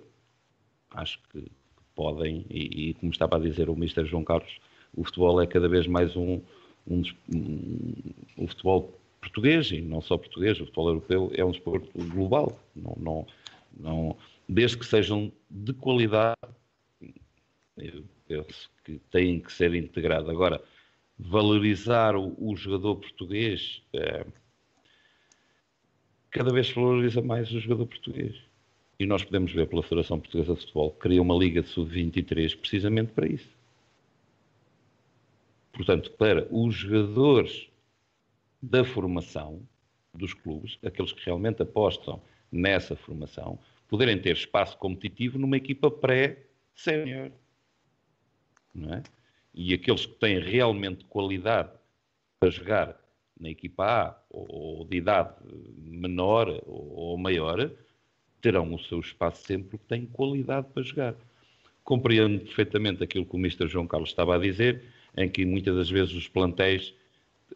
acho 0.90 1.20
que 1.30 1.48
podem, 1.94 2.44
e, 2.50 2.90
e, 2.90 2.94
como 2.94 3.12
estava 3.12 3.36
a 3.36 3.38
dizer 3.38 3.70
o 3.70 3.74
Mr. 3.74 4.04
João 4.04 4.24
Carlos, 4.24 4.58
o 4.96 5.04
futebol 5.04 5.40
é 5.40 5.46
cada 5.46 5.68
vez 5.68 5.86
mais 5.86 6.16
um, 6.16 6.40
um, 6.88 7.02
um, 7.32 7.92
o 8.36 8.48
futebol 8.48 8.99
português, 9.20 9.70
e 9.70 9.80
não 9.80 10.00
só 10.00 10.16
português, 10.16 10.56
o 10.60 10.64
futebol 10.64 10.88
europeu 10.88 11.32
é 11.34 11.44
um 11.44 11.50
desporto 11.50 11.90
global. 12.08 12.58
Não, 12.74 12.96
não, 12.98 13.26
não, 13.78 14.16
desde 14.48 14.78
que 14.78 14.86
sejam 14.86 15.30
de 15.50 15.72
qualidade, 15.72 16.36
eu 17.76 18.04
penso 18.26 18.70
que 18.84 18.98
têm 19.10 19.40
que 19.40 19.52
ser 19.52 19.74
integrados. 19.74 20.28
Agora, 20.28 20.62
valorizar 21.18 22.16
o, 22.16 22.34
o 22.38 22.56
jogador 22.56 22.96
português, 22.96 23.82
é, 23.92 24.24
cada 26.30 26.52
vez 26.52 26.68
se 26.68 26.74
valoriza 26.74 27.20
mais 27.20 27.50
o 27.52 27.60
jogador 27.60 27.86
português. 27.86 28.36
E 28.98 29.06
nós 29.06 29.24
podemos 29.24 29.52
ver 29.52 29.66
pela 29.66 29.82
Federação 29.82 30.20
Portuguesa 30.20 30.54
de 30.54 30.60
Futebol 30.60 30.90
que 30.90 30.98
cria 30.98 31.22
uma 31.22 31.34
Liga 31.34 31.62
de 31.62 31.68
Sub-23 31.68 32.56
precisamente 32.58 33.12
para 33.12 33.26
isso. 33.26 33.48
Portanto, 35.72 36.10
para 36.12 36.46
os 36.50 36.74
jogadores 36.74 37.69
da 38.62 38.84
formação 38.84 39.62
dos 40.14 40.34
clubes, 40.34 40.78
aqueles 40.84 41.12
que 41.12 41.24
realmente 41.24 41.62
apostam 41.62 42.20
nessa 42.50 42.96
formação, 42.96 43.58
poderem 43.88 44.20
ter 44.20 44.36
espaço 44.36 44.76
competitivo 44.78 45.38
numa 45.38 45.56
equipa 45.56 45.90
pré-sénior. 45.90 47.30
É? 48.76 49.02
E 49.54 49.74
aqueles 49.74 50.06
que 50.06 50.14
têm 50.14 50.38
realmente 50.38 51.04
qualidade 51.04 51.70
para 52.38 52.50
jogar 52.50 53.00
na 53.38 53.50
equipa 53.50 53.84
A, 53.84 54.22
ou 54.30 54.84
de 54.84 54.98
idade 54.98 55.34
menor 55.76 56.62
ou 56.66 57.16
maior, 57.16 57.70
terão 58.40 58.72
o 58.74 58.78
seu 58.78 59.00
espaço 59.00 59.44
sempre 59.44 59.70
porque 59.70 59.86
têm 59.88 60.06
qualidade 60.06 60.68
para 60.72 60.82
jogar. 60.82 61.14
Compreendo 61.82 62.40
perfeitamente 62.40 63.02
aquilo 63.02 63.24
que 63.24 63.34
o 63.34 63.38
Mr. 63.38 63.66
João 63.66 63.86
Carlos 63.86 64.10
estava 64.10 64.36
a 64.36 64.38
dizer, 64.38 64.84
em 65.16 65.28
que 65.28 65.44
muitas 65.44 65.74
das 65.74 65.90
vezes 65.90 66.14
os 66.14 66.28
plantéis 66.28 66.94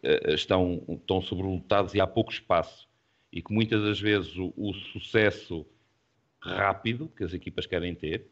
estão, 0.03 0.83
estão 0.89 1.21
sobrelotados 1.21 1.93
e 1.93 2.01
há 2.01 2.07
pouco 2.07 2.31
espaço. 2.31 2.87
E 3.31 3.41
que 3.41 3.53
muitas 3.53 3.81
das 3.81 3.99
vezes 3.99 4.35
o, 4.37 4.53
o 4.55 4.73
sucesso 4.73 5.65
rápido 6.41 7.11
que 7.15 7.23
as 7.23 7.33
equipas 7.33 7.65
querem 7.65 7.93
ter, 7.93 8.27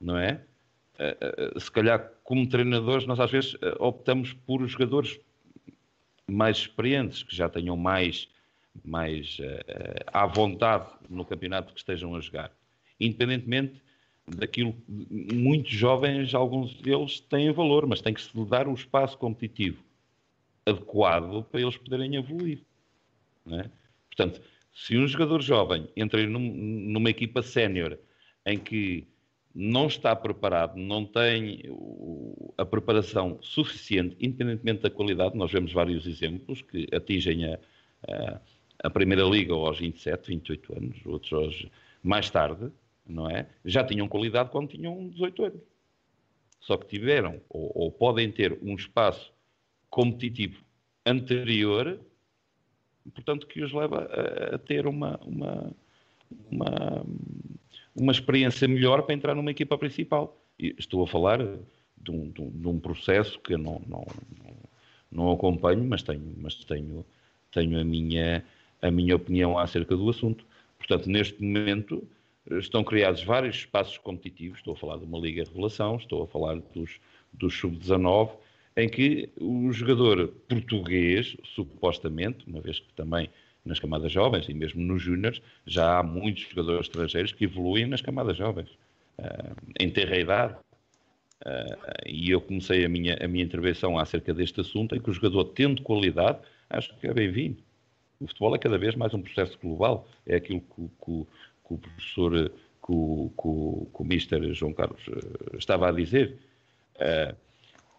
não 0.00 0.16
é? 0.16 0.42
Uh, 0.94 1.60
se 1.60 1.70
calhar, 1.70 2.12
como 2.24 2.48
treinadores, 2.48 3.06
nós 3.06 3.20
às 3.20 3.30
vezes 3.30 3.56
optamos 3.78 4.32
por 4.32 4.66
jogadores 4.66 5.18
mais 6.26 6.58
experientes, 6.58 7.22
que 7.22 7.34
já 7.34 7.48
tenham 7.48 7.76
mais 7.76 8.28
mais 8.84 9.38
à 10.06 10.24
vontade 10.24 10.86
no 11.10 11.24
campeonato 11.24 11.72
que 11.72 11.80
estejam 11.80 12.14
a 12.14 12.20
jogar. 12.20 12.52
Independentemente 13.00 13.82
daquilo, 14.24 14.72
muitos 14.88 15.72
jovens, 15.72 16.32
alguns 16.32 16.74
deles 16.80 17.18
têm 17.18 17.50
valor, 17.50 17.86
mas 17.88 18.00
tem 18.00 18.14
que 18.14 18.22
se 18.22 18.44
dar 18.44 18.68
o 18.68 18.74
espaço 18.74 19.18
competitivo 19.18 19.82
adequado 20.68 21.44
para 21.44 21.60
eles 21.60 21.76
poderem 21.76 22.16
evoluir. 22.16 22.62
É? 23.50 23.68
Portanto, 24.06 24.40
se 24.72 24.96
um 24.96 25.06
jogador 25.06 25.40
jovem 25.42 25.88
entra 25.96 26.26
num, 26.26 26.40
numa 26.40 27.10
equipa 27.10 27.42
sénior 27.42 27.98
em 28.44 28.58
que 28.58 29.06
não 29.54 29.86
está 29.86 30.14
preparado, 30.14 30.76
não 30.76 31.04
tem 31.04 31.62
a 32.56 32.64
preparação 32.64 33.38
suficiente, 33.40 34.16
independentemente 34.20 34.82
da 34.82 34.90
qualidade, 34.90 35.36
nós 35.36 35.50
vemos 35.50 35.72
vários 35.72 36.06
exemplos 36.06 36.62
que 36.62 36.86
atingem 36.92 37.46
a, 37.46 37.58
a 38.06 38.40
a 38.82 38.90
Primeira 38.90 39.22
Liga 39.24 39.52
aos 39.54 39.78
27, 39.78 40.28
28 40.28 40.76
anos, 40.76 41.06
outros 41.06 41.32
aos, 41.32 41.66
mais 42.02 42.30
tarde, 42.30 42.70
não 43.06 43.28
é? 43.28 43.48
Já 43.64 43.84
tinham 43.84 44.08
qualidade 44.08 44.50
quando 44.50 44.68
tinham 44.68 45.08
18 45.08 45.44
anos. 45.44 45.62
Só 46.60 46.76
que 46.76 46.86
tiveram, 46.86 47.40
ou, 47.48 47.72
ou 47.74 47.92
podem 47.92 48.30
ter, 48.30 48.58
um 48.62 48.74
espaço 48.74 49.32
competitivo 49.90 50.62
anterior, 51.04 51.98
portanto, 53.14 53.46
que 53.46 53.62
os 53.62 53.72
leva 53.72 54.08
a, 54.10 54.56
a 54.56 54.58
ter 54.58 54.86
uma, 54.86 55.18
uma, 55.24 55.72
uma, 56.50 57.06
uma 57.94 58.12
experiência 58.12 58.68
melhor 58.68 59.02
para 59.02 59.14
entrar 59.14 59.34
numa 59.34 59.50
equipa 59.50 59.78
principal. 59.78 60.36
E 60.58 60.74
estou 60.78 61.02
a 61.02 61.06
falar 61.06 61.38
de 61.96 62.10
um, 62.10 62.30
de 62.30 62.40
um, 62.42 62.50
de 62.50 62.68
um 62.68 62.78
processo 62.78 63.38
que 63.40 63.54
eu 63.54 63.58
não, 63.58 63.80
não, 63.86 64.06
não, 65.10 65.32
acompanho, 65.32 65.84
mas 65.84 66.02
tenho, 66.02 66.34
mas 66.36 66.54
tenho, 66.54 67.04
tenho 67.52 67.80
a, 67.80 67.84
minha, 67.84 68.44
a 68.82 68.90
minha 68.90 69.16
opinião 69.16 69.58
acerca 69.58 69.96
do 69.96 70.08
assunto. 70.10 70.44
Portanto, 70.78 71.08
neste 71.08 71.42
momento 71.42 72.06
estão 72.50 72.82
criados 72.82 73.22
vários 73.22 73.56
espaços 73.56 73.98
competitivos, 73.98 74.58
estou 74.58 74.74
a 74.74 74.76
falar 74.76 74.98
de 74.98 75.04
uma 75.04 75.18
Liga 75.18 75.44
Revelação, 75.44 75.96
estou 75.96 76.22
a 76.22 76.26
falar 76.26 76.56
dos, 76.74 76.98
dos 77.32 77.54
Sub-19, 77.58 78.30
em 78.78 78.88
que 78.88 79.28
o 79.40 79.72
jogador 79.72 80.28
português, 80.48 81.36
supostamente, 81.42 82.46
uma 82.46 82.60
vez 82.60 82.78
que 82.78 82.92
também 82.94 83.28
nas 83.64 83.80
camadas 83.80 84.12
jovens 84.12 84.48
e 84.48 84.54
mesmo 84.54 84.80
nos 84.80 85.02
júniores, 85.02 85.42
já 85.66 85.98
há 85.98 86.02
muitos 86.04 86.44
jogadores 86.44 86.86
estrangeiros 86.86 87.32
que 87.32 87.44
evoluem 87.44 87.86
nas 87.86 88.00
camadas 88.00 88.36
jovens, 88.36 88.70
uh, 89.18 89.56
em 89.80 89.90
terra 89.90 90.16
idade. 90.16 90.54
Uh, 91.44 92.06
e 92.06 92.30
eu 92.30 92.40
comecei 92.40 92.84
a 92.84 92.88
minha, 92.88 93.18
a 93.20 93.26
minha 93.26 93.44
intervenção 93.44 93.98
acerca 93.98 94.32
deste 94.32 94.60
assunto, 94.60 94.94
em 94.94 95.00
que 95.00 95.10
o 95.10 95.12
jogador, 95.12 95.46
tendo 95.46 95.82
qualidade, 95.82 96.38
acho 96.70 96.96
que 96.98 97.08
é 97.08 97.12
bem-vindo. 97.12 97.58
O 98.20 98.28
futebol 98.28 98.54
é 98.54 98.58
cada 98.58 98.78
vez 98.78 98.94
mais 98.94 99.12
um 99.12 99.20
processo 99.20 99.58
global, 99.60 100.08
é 100.24 100.36
aquilo 100.36 100.60
que, 100.60 100.82
que, 101.04 101.26
que 101.66 101.74
o 101.74 101.78
professor, 101.78 102.32
que 102.32 102.92
que, 103.36 103.86
que 103.92 104.02
o 104.02 104.04
Mister 104.04 104.54
João 104.54 104.72
Carlos 104.72 105.04
uh, 105.08 105.56
estava 105.56 105.88
a 105.88 105.92
dizer. 105.92 106.38
Uh, 106.94 107.47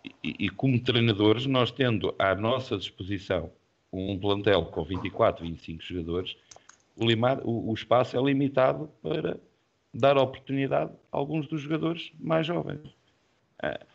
e, 0.03 0.45
e, 0.45 0.49
como 0.49 0.79
treinadores, 0.79 1.45
nós 1.45 1.71
tendo 1.71 2.13
à 2.17 2.35
nossa 2.35 2.77
disposição 2.77 3.51
um 3.91 4.17
plantel 4.17 4.65
com 4.65 4.83
24, 4.83 5.45
25 5.45 5.83
jogadores, 5.83 6.37
o, 6.95 7.05
o, 7.05 7.71
o 7.71 7.73
espaço 7.73 8.17
é 8.17 8.21
limitado 8.21 8.89
para 9.01 9.39
dar 9.93 10.17
oportunidade 10.17 10.91
a 11.11 11.17
alguns 11.17 11.47
dos 11.47 11.61
jogadores 11.61 12.11
mais 12.19 12.45
jovens. 12.45 12.85
Uh, 13.63 13.85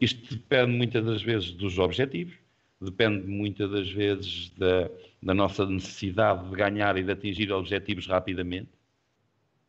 isto 0.00 0.34
depende 0.34 0.72
muitas 0.72 1.04
das 1.04 1.22
vezes 1.22 1.52
dos 1.52 1.78
objetivos, 1.78 2.34
depende 2.80 3.26
muitas 3.26 3.70
das 3.70 3.90
vezes 3.90 4.50
da, 4.50 4.90
da 5.22 5.34
nossa 5.34 5.64
necessidade 5.66 6.48
de 6.48 6.56
ganhar 6.56 6.96
e 6.96 7.02
de 7.02 7.12
atingir 7.12 7.52
objetivos 7.52 8.06
rapidamente. 8.06 8.70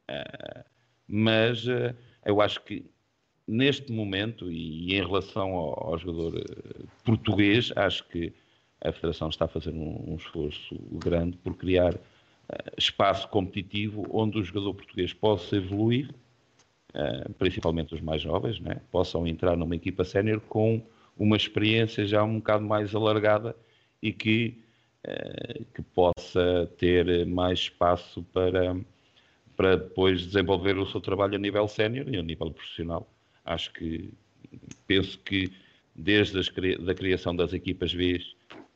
Uh, 0.10 0.66
mas 1.08 1.66
uh, 1.68 1.96
eu 2.26 2.42
acho 2.42 2.62
que 2.64 2.86
neste 3.48 3.92
momento 3.92 4.52
e, 4.52 4.96
em 4.96 5.06
relação 5.06 5.54
ao, 5.54 5.92
ao 5.92 5.98
jogador 5.98 6.44
português, 7.04 7.72
acho 7.76 8.08
que 8.08 8.34
a 8.82 8.92
Federação 8.92 9.30
está 9.30 9.46
a 9.46 9.48
fazer 9.48 9.72
um, 9.72 10.12
um 10.12 10.16
esforço 10.16 10.76
grande 10.92 11.38
por 11.38 11.56
criar 11.56 11.96
uh, 11.96 12.00
espaço 12.78 13.28
competitivo 13.30 14.06
onde 14.12 14.40
o 14.40 14.44
jogador 14.44 14.74
português 14.74 15.14
possa 15.14 15.56
evoluir, 15.56 16.10
uh, 16.94 17.34
principalmente 17.34 17.96
os 17.96 18.02
mais 18.02 18.22
jovens, 18.22 18.60
né? 18.60 18.82
possam 18.92 19.26
entrar 19.26 19.58
numa 19.58 19.76
equipa 19.76 20.04
sénior 20.04 20.40
com 20.42 20.82
uma 21.18 21.38
experiência 21.38 22.06
já 22.06 22.24
um 22.24 22.38
bocado 22.38 22.66
mais 22.66 22.94
alargada 22.94 23.56
e 24.02 24.12
que, 24.12 24.62
uh, 25.08 25.66
que 25.74 25.82
possa 25.82 26.70
ter 26.78 27.26
mais 27.26 27.60
espaço 27.60 28.24
para, 28.34 28.76
para 29.56 29.78
depois 29.78 30.22
desenvolver 30.22 30.78
o 30.78 30.86
seu 30.86 31.02
trabalho 31.02 31.36
a 31.36 31.40
nível 31.40 31.68
sénior 31.68 32.08
e 32.14 32.18
a 32.18 32.24
nível 32.24 32.52
profissional. 32.52 33.08
Acho 33.46 33.72
que 33.72 34.10
penso 34.88 35.20
que 35.20 35.52
desde 35.96 36.40
a 36.40 36.84
da 36.84 36.94
criação 36.94 37.36
das 37.36 37.54
equipas 37.54 37.94
B 37.94 38.20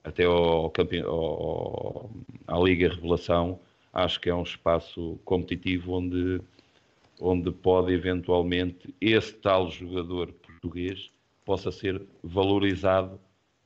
até 0.03 0.23
ao, 0.23 0.71
ao, 1.05 2.09
à 2.47 2.59
Liga 2.59 2.89
Revelação, 2.89 3.59
acho 3.91 4.19
que 4.19 4.29
é 4.29 4.35
um 4.35 4.43
espaço 4.43 5.19
competitivo 5.25 5.93
onde, 5.93 6.41
onde 7.19 7.51
pode 7.51 7.93
eventualmente 7.93 8.93
esse 9.01 9.33
tal 9.33 9.69
jogador 9.69 10.31
português 10.31 11.11
possa 11.45 11.71
ser 11.71 12.01
valorizado 12.23 13.19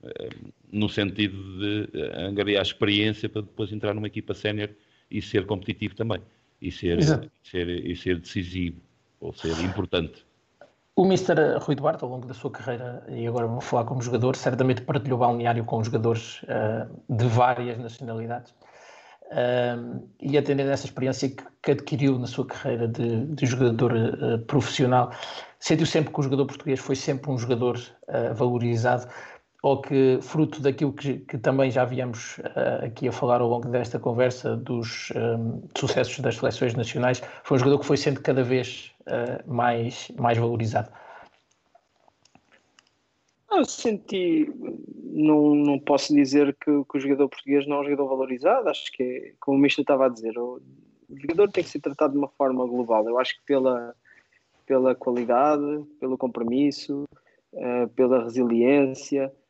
eh, 0.03 0.29
no 0.71 0.89
sentido 0.89 1.59
de 1.59 1.89
eh, 1.93 2.21
angariar 2.23 2.61
experiência 2.61 3.27
para 3.29 3.41
depois 3.41 3.71
entrar 3.71 3.93
numa 3.93 4.07
equipa 4.07 4.33
sénior 4.33 4.69
e 5.11 5.21
ser 5.21 5.45
competitivo 5.45 5.95
também 5.95 6.21
e 6.61 6.71
ser, 6.71 6.99
ser, 7.43 7.67
e 7.69 7.95
ser 7.95 8.19
decisivo 8.19 8.81
ou 9.19 9.33
ser 9.33 9.57
importante. 9.63 10.25
O 10.95 11.05
Mr. 11.05 11.57
Rui 11.59 11.75
Duarte, 11.75 12.03
ao 12.03 12.09
longo 12.09 12.27
da 12.27 12.35
sua 12.35 12.51
carreira, 12.51 13.03
e 13.09 13.25
agora 13.25 13.47
vou 13.47 13.59
falar 13.59 13.83
como 13.83 13.99
jogador, 13.99 14.35
certamente 14.35 14.83
partilhou 14.83 15.17
balneário 15.17 15.65
com 15.65 15.83
jogadores 15.83 16.43
uh, 16.43 16.87
de 17.09 17.25
várias 17.25 17.79
nacionalidades. 17.79 18.51
Uh, 19.31 20.07
e 20.21 20.37
atendendo 20.37 20.69
a 20.69 20.73
essa 20.73 20.85
experiência 20.85 21.29
que, 21.29 21.43
que, 21.63 21.71
adquiriu 21.71 22.19
na 22.19 22.27
sua 22.27 22.45
carreira 22.45 22.87
de, 22.87 23.25
de 23.25 23.45
jogador 23.47 23.91
uh, 23.91 24.37
profissional, 24.45 25.09
sentiu 25.59 25.87
sempre 25.87 26.13
que 26.13 26.19
o 26.19 26.23
jogador 26.23 26.45
português 26.45 26.79
foi 26.79 26.95
sempre 26.95 27.31
um 27.31 27.39
jogador 27.39 27.79
valorizado, 28.35 29.07
ou 29.63 29.81
que, 29.81 30.19
fruto 30.21 30.61
daquilo 30.61 30.91
que, 30.91 31.19
que 31.19 31.37
também 31.37 31.71
já 31.71 31.85
viemos 31.85 32.37
aqui 32.85 33.07
a 33.07 33.13
falar 33.13 33.39
ao 33.39 33.47
longo 33.47 33.69
desta 33.69 33.97
conversa, 33.97 34.57
dos 34.57 35.09
um, 35.15 35.63
sucessos 35.75 36.19
das 36.19 36.35
seleções 36.35 36.75
nacionais, 36.75 37.23
foi 37.45 37.55
um 37.55 37.59
jogador 37.59 37.79
que 37.79 37.85
foi 37.85 37.95
sendo 37.95 38.21
cada 38.21 38.43
vez 38.43 38.91
uh, 39.07 39.51
mais, 39.51 40.11
mais 40.19 40.37
valorizado? 40.37 40.91
Eu 43.49 43.63
senti, 43.63 44.51
não, 45.01 45.55
não 45.55 45.79
posso 45.79 46.13
dizer 46.13 46.53
que, 46.55 46.83
que, 46.83 46.97
o 46.97 46.99
jogador 46.99 47.29
português 47.29 47.65
não 47.65 47.77
é 47.77 47.79
um 47.79 47.83
jogador 47.85 48.07
valorizado, 48.09 48.67
acho 48.67 48.91
que, 48.91 49.03
é, 49.03 49.33
como 49.39 49.57
o 49.57 49.61
Mister 49.61 49.83
estava 49.83 50.07
a 50.07 50.09
dizer, 50.09 50.37
o, 50.37 50.61
o 51.07 51.17
jogador 51.17 51.49
tem 51.49 51.63
que 51.63 51.69
ser 51.69 51.79
tratado 51.79 52.11
de 52.11 52.19
uma 52.19 52.27
forma 52.27 52.65
global. 52.65 53.07
Eu 53.07 53.17
acho 53.17 53.35
que 53.35 53.45
pela, 53.45 53.95
pela 54.65 54.93
qualidade, 54.93 55.85
pelo 56.01 56.17
compromisso, 56.17 57.05
uh, 57.53 57.87
pela 57.95 58.23
resiliência, 58.23 59.31
uh, 59.31 59.42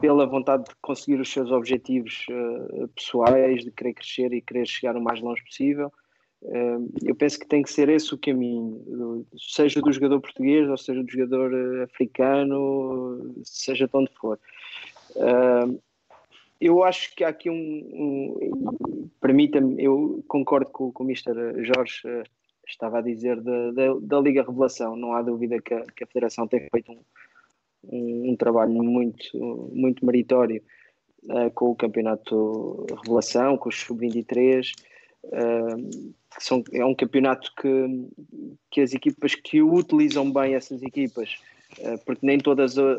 pela 0.00 0.26
vontade 0.26 0.64
de 0.64 0.74
conseguir 0.80 1.20
os 1.20 1.30
seus 1.30 1.50
objetivos 1.50 2.26
uh, 2.30 2.88
pessoais, 2.88 3.64
de 3.64 3.70
querer 3.70 3.94
crescer 3.94 4.32
e 4.32 4.40
querer 4.40 4.66
chegar 4.66 4.96
o 4.96 5.02
mais 5.02 5.20
longe 5.20 5.42
possível 5.44 5.92
eu 7.02 7.14
penso 7.16 7.38
que 7.38 7.46
tem 7.46 7.62
que 7.62 7.70
ser 7.70 7.88
esse 7.88 8.14
o 8.14 8.18
caminho, 8.18 9.26
seja 9.36 9.80
do 9.80 9.92
jogador 9.92 10.20
português, 10.20 10.68
ou 10.68 10.76
seja 10.76 11.02
do 11.02 11.10
jogador 11.10 11.52
eh, 11.52 11.82
africano, 11.82 13.34
seja 13.42 13.88
de 13.88 13.96
onde 13.96 14.10
for. 14.14 14.38
Eu 16.60 16.82
acho 16.82 17.14
que 17.14 17.24
há 17.24 17.28
aqui 17.28 17.50
um. 17.50 17.54
um 17.54 19.08
Permita-me, 19.20 19.82
eu 19.82 20.24
concordo 20.28 20.70
com, 20.70 20.92
com 20.92 21.02
o 21.04 21.06
Mr. 21.06 21.64
Jorge 21.64 22.02
eh, 22.04 22.22
estava 22.66 22.98
a 22.98 23.02
dizer 23.02 23.40
da, 23.40 23.72
da, 23.72 23.94
da, 24.00 24.20
Liga 24.20 24.42
Revelação. 24.42 24.96
Não 24.96 25.12
há 25.12 25.22
dúvida 25.22 25.60
que 25.60 25.74
a, 25.74 25.82
que 25.84 26.04
a 26.04 26.06
Federação 26.06 26.46
tem 26.46 26.68
feito 26.70 26.92
um, 26.92 27.00
um, 27.84 28.36
trabalho 28.36 28.72
muito, 28.72 29.70
muito 29.72 30.04
meritório 30.04 30.62
uh, 31.24 31.50
com 31.54 31.70
o 31.70 31.76
Campeonato 31.76 32.86
Revelação, 33.02 33.56
com 33.56 33.68
os 33.68 33.80
Sub-23 33.80 34.72
que 36.36 36.44
são, 36.44 36.62
é 36.72 36.84
um 36.84 36.94
campeonato 36.94 37.52
que, 37.60 38.08
que 38.70 38.80
as 38.80 38.92
equipas 38.92 39.34
que 39.34 39.60
utilizam 39.60 40.30
bem 40.30 40.54
essas 40.54 40.82
equipas, 40.82 41.36
uh, 41.80 41.98
porque 42.04 42.24
nem 42.24 42.38
todas 42.38 42.76
uh, 42.76 42.92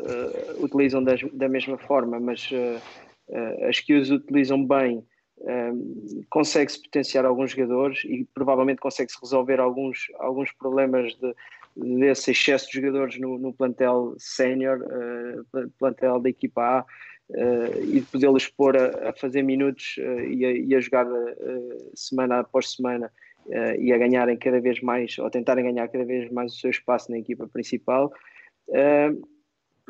utilizam 0.58 1.02
das, 1.02 1.20
da 1.32 1.48
mesma 1.48 1.78
forma, 1.78 2.20
mas 2.20 2.48
as 3.68 3.78
que 3.78 3.94
os 3.94 4.10
utilizam 4.10 4.66
bem 4.66 5.04
consegue-se 6.28 6.82
potenciar 6.82 7.24
alguns 7.24 7.52
jogadores 7.52 8.04
e 8.04 8.26
provavelmente 8.34 8.80
consegue-se 8.80 9.16
resolver 9.22 9.60
alguns, 9.60 10.08
alguns 10.18 10.50
problemas 10.52 11.14
de, 11.14 11.32
desse 11.80 12.30
excesso 12.30 12.68
de 12.68 12.80
jogadores 12.80 13.18
no, 13.18 13.38
no 13.38 13.52
plantel 13.52 14.14
sénior, 14.18 14.80
uh, 14.80 15.70
plantel 15.78 16.20
da 16.20 16.28
equipa 16.28 16.62
A, 16.62 16.84
uh, 17.30 17.84
e 17.84 18.00
de 18.00 18.06
podê-los 18.06 18.48
pôr 18.48 18.76
a, 18.76 19.10
a, 19.10 19.12
fazer 19.12 19.42
minutos 19.42 19.96
uh, 19.98 20.20
e, 20.20 20.44
a, 20.44 20.52
e, 20.52 20.74
a, 20.74 20.80
jogar 20.80 21.06
semana 21.94 22.40
após 22.40 22.72
semana 22.72 23.10
e 23.78 23.92
a 23.92 23.98
ganharem 23.98 24.36
cada 24.36 24.60
vez 24.60 24.80
mais, 24.80 25.18
ou 25.18 25.28
tentarem 25.30 25.64
ganhar 25.64 25.88
cada 25.88 26.04
vez 26.04 26.30
mais 26.30 26.52
o 26.52 26.56
seu 26.56 26.70
espaço 26.70 27.10
na 27.10 27.18
equipa 27.18 27.48
principal, 27.48 28.12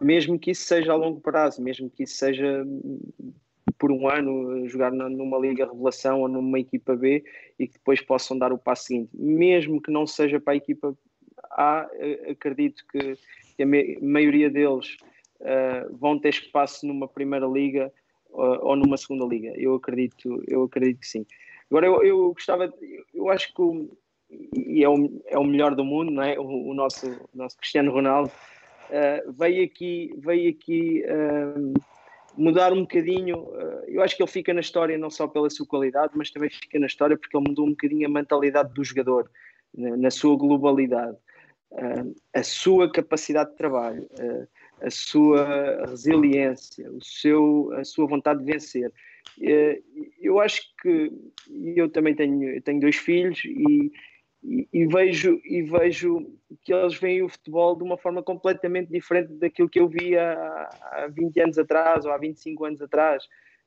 mesmo 0.01 0.39
que 0.39 0.53
isso 0.53 0.65
seja 0.65 0.93
a 0.93 0.97
longo 0.97 1.21
prazo, 1.21 1.61
mesmo 1.61 1.91
que 1.91 2.05
isso 2.05 2.15
seja 2.15 2.65
por 3.77 3.91
um 3.91 4.09
ano 4.09 4.67
jogar 4.69 4.93
numa 4.93 5.39
Liga 5.39 5.67
Revelação 5.67 6.21
ou 6.21 6.29
numa 6.29 6.61
equipa 6.61 6.95
B 6.95 7.25
e 7.59 7.67
que 7.67 7.75
depois 7.75 8.01
possam 8.01 8.39
dar 8.39 8.53
o 8.53 8.59
passo 8.59 8.85
seguinte, 8.85 9.11
mesmo 9.15 9.81
que 9.83 9.91
não 9.91 10.07
seja 10.07 10.39
para 10.39 10.53
a 10.53 10.57
equipa 10.57 10.97
A, 11.61 11.87
acredito 12.31 12.83
que, 12.91 13.19
a 13.63 13.67
maioria 14.03 14.49
deles 14.49 14.97
uh, 15.41 15.95
vão 15.95 16.19
ter 16.19 16.31
espaço 16.31 16.87
numa 16.87 17.07
primeira 17.07 17.47
liga 17.47 17.93
uh, 18.31 18.65
ou 18.67 18.77
numa 18.77 18.97
segunda 18.97 19.27
liga. 19.27 19.53
Eu 19.57 19.75
acredito, 19.75 20.43
eu 20.49 20.65
acredito 20.65 21.01
que 21.01 21.07
sim. 21.07 21.27
Agora 21.71 21.87
eu, 21.87 22.03
eu 22.03 22.33
gostava, 22.33 22.73
eu 23.13 23.29
acho 23.29 23.53
que 23.53 23.61
o, 23.61 23.91
e 24.57 24.83
é 24.83 24.89
o, 24.89 25.23
é 25.27 25.39
o 25.39 25.45
melhor 25.45 25.75
do 25.75 25.85
mundo, 25.85 26.11
não 26.11 26.23
é? 26.23 26.39
O, 26.39 26.71
o 26.71 26.73
nosso, 26.73 27.07
o 27.11 27.37
nosso 27.37 27.59
Cristiano 27.59 27.93
Ronaldo 27.93 28.31
uh, 28.31 29.33
veio 29.33 29.63
aqui, 29.63 30.15
veio 30.17 30.51
aqui 30.51 31.05
mudar 32.39 32.73
um 32.73 32.81
bocadinho. 32.81 33.49
eu 33.87 34.01
acho 34.03 34.17
que 34.17 34.23
ele 34.23 34.31
fica 34.31 34.55
na 34.55 34.61
história 34.61 34.97
não 34.97 35.11
só 35.11 35.29
pela 35.29 35.51
sua 35.51 35.67
qualidade, 35.67 36.15
mas 36.15 36.31
também 36.31 36.49
fica 36.49 36.79
na 36.79 36.87
história 36.87 37.19
porque 37.19 37.37
ele 37.37 37.49
mudou 37.49 37.67
um 37.67 37.71
bocadinho 37.71 38.07
a 38.07 38.11
mentalidade 38.11 38.73
do 38.73 38.83
jogador. 38.83 39.29
na, 39.77 39.97
na 39.97 40.11
sua 40.11 40.37
globalidade, 40.37 41.17
a 42.35 42.43
sua 42.43 42.91
capacidade 42.91 43.51
de 43.51 43.57
trabalho, 43.57 44.03
uh, 44.19 44.49
a 44.83 44.91
sua 44.91 45.87
resiliência, 45.87 46.91
o 46.91 47.03
seu, 47.03 47.73
a 47.75 47.85
sua 47.85 48.07
vontade 48.07 48.41
de 48.45 48.53
vencer. 48.53 48.93
eu 50.21 50.41
acho 50.41 50.63
que 50.83 51.13
eu 51.77 51.89
também 51.89 52.15
tenho, 52.15 52.61
tenho 52.63 52.81
dois 52.81 52.97
filhos 52.97 53.45
e, 53.45 53.93
e, 54.43 54.69
e, 54.73 54.87
vejo, 54.87 55.41
e 55.45 55.63
vejo 55.63 56.27
que 56.63 56.73
eles 56.73 56.99
veem 56.99 57.23
o 57.23 57.29
futebol 57.29 57.77
de 57.77 57.85
uma 57.85 57.99
forma 57.99 58.23
completamente 58.23 58.91
diferente 58.91 59.33
daquilo 59.35 59.69
que 59.69 59.81
eu 59.81 59.89
via 59.89 60.33
há, 60.33 61.05
há 61.05 61.09
20 61.09 61.41
anos 61.41 61.59
atrás 61.59 62.05
ou 62.05 62.13
há 62.13 62.19
25 62.19 62.65
anos 62.65 62.83
atrás. 62.83 63.25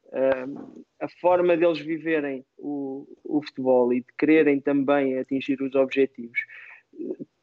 Uh, 0.07 0.83
a 0.99 1.07
forma 1.07 1.55
deles 1.55 1.79
viverem 1.79 2.45
o, 2.57 3.07
o 3.23 3.41
futebol 3.41 3.91
e 3.93 4.01
de 4.01 4.07
quererem 4.17 4.59
também 4.59 5.17
atingir 5.17 5.59
os 5.61 5.73
objetivos 5.73 6.39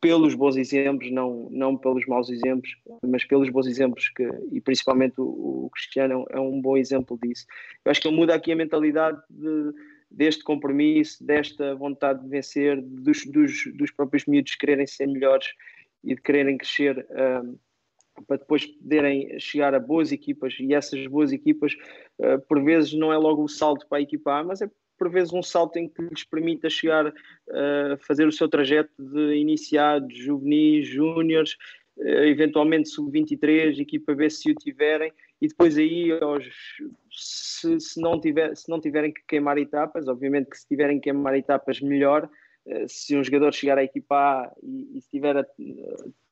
pelos 0.01 0.35
bons 0.35 0.57
exemplos, 0.57 1.11
não, 1.11 1.49
não 1.51 1.77
pelos 1.77 2.07
maus 2.07 2.31
exemplos, 2.31 2.75
mas 3.07 3.25
pelos 3.25 3.51
bons 3.51 3.67
exemplos, 3.67 4.09
que, 4.09 4.27
e 4.51 4.61
principalmente 4.61 5.21
o, 5.21 5.67
o 5.67 5.71
Cristiano 5.71 6.25
é 6.31 6.41
um 6.41 6.61
bom 6.61 6.77
exemplo 6.77 7.19
disso. 7.23 7.47
Eu 7.85 7.91
acho 7.91 8.01
que 8.01 8.09
ele 8.09 8.17
muda 8.17 8.35
aqui 8.35 8.51
a 8.51 8.57
mentalidade 8.57 9.21
de, 9.29 9.75
deste 10.11 10.43
compromisso, 10.43 11.23
desta 11.25 11.75
vontade 11.75 12.23
de 12.23 12.29
vencer, 12.29 12.81
dos, 12.81 13.27
dos, 13.27 13.67
dos 13.75 13.91
próprios 13.91 14.25
miúdos 14.27 14.55
quererem 14.55 14.87
ser 14.87 15.07
melhores 15.07 15.49
e 16.03 16.15
de 16.15 16.23
quererem 16.23 16.57
crescer 16.57 17.07
um, 17.45 17.59
para 18.27 18.37
depois 18.37 18.67
poderem 18.67 19.39
chegar 19.39 19.75
a 19.75 19.81
boas 19.81 20.13
equipas 20.13 20.57
e 20.59 20.75
essas 20.75 21.07
boas 21.07 21.33
equipas 21.33 21.75
uh, 22.19 22.41
por 22.49 22.63
vezes 22.63 22.93
não 22.93 23.13
é 23.13 23.17
logo 23.17 23.43
o 23.43 23.49
salto 23.49 23.87
para 23.89 23.99
a 23.99 24.03
equipa 24.03 24.33
A, 24.33 24.45
mas 24.45 24.61
é 24.61 24.71
por 25.01 25.09
vezes 25.09 25.33
um 25.33 25.43
salto 25.43 25.79
em 25.79 25.89
que 25.89 26.03
lhes 26.03 26.25
permita 26.25 26.69
chegar 26.69 27.07
a 27.07 27.11
uh, 27.11 27.97
fazer 28.07 28.29
o 28.29 28.33
seu 28.33 28.51
trajeto 28.51 28.93
de 28.99 29.35
iniciados, 29.35 30.15
juvenis, 30.15 30.87
júniores, 30.87 31.57
uh, 31.97 32.25
eventualmente 32.25 32.91
sub-23, 32.91 33.81
equipa 33.81 34.15
B 34.15 34.29
se 34.29 34.51
o 34.51 34.55
tiverem, 34.55 35.11
e 35.41 35.49
depois 35.49 35.79
aí 35.79 36.13
aos, 36.21 36.45
se, 37.11 37.81
se, 37.81 37.99
não 37.99 38.21
tiver, 38.21 38.55
se 38.55 38.69
não 38.69 38.79
tiverem 38.79 39.11
que 39.11 39.23
queimar 39.27 39.57
etapas, 39.57 40.07
obviamente 40.07 40.51
que 40.51 40.59
se 40.59 40.69
tiverem 40.69 41.01
que 41.01 41.05
queimar 41.05 41.35
etapas 41.35 41.81
melhor, 41.81 42.29
eh, 42.67 42.85
se 42.87 43.17
um 43.17 43.25
jogador 43.25 43.55
chegar 43.55 43.79
à 43.79 43.83
equipa 43.83 44.15
A 44.15 44.53
e, 44.63 44.99
e 44.99 45.01
se 45.01 45.09
tiver 45.09 45.35
a, 45.39 45.47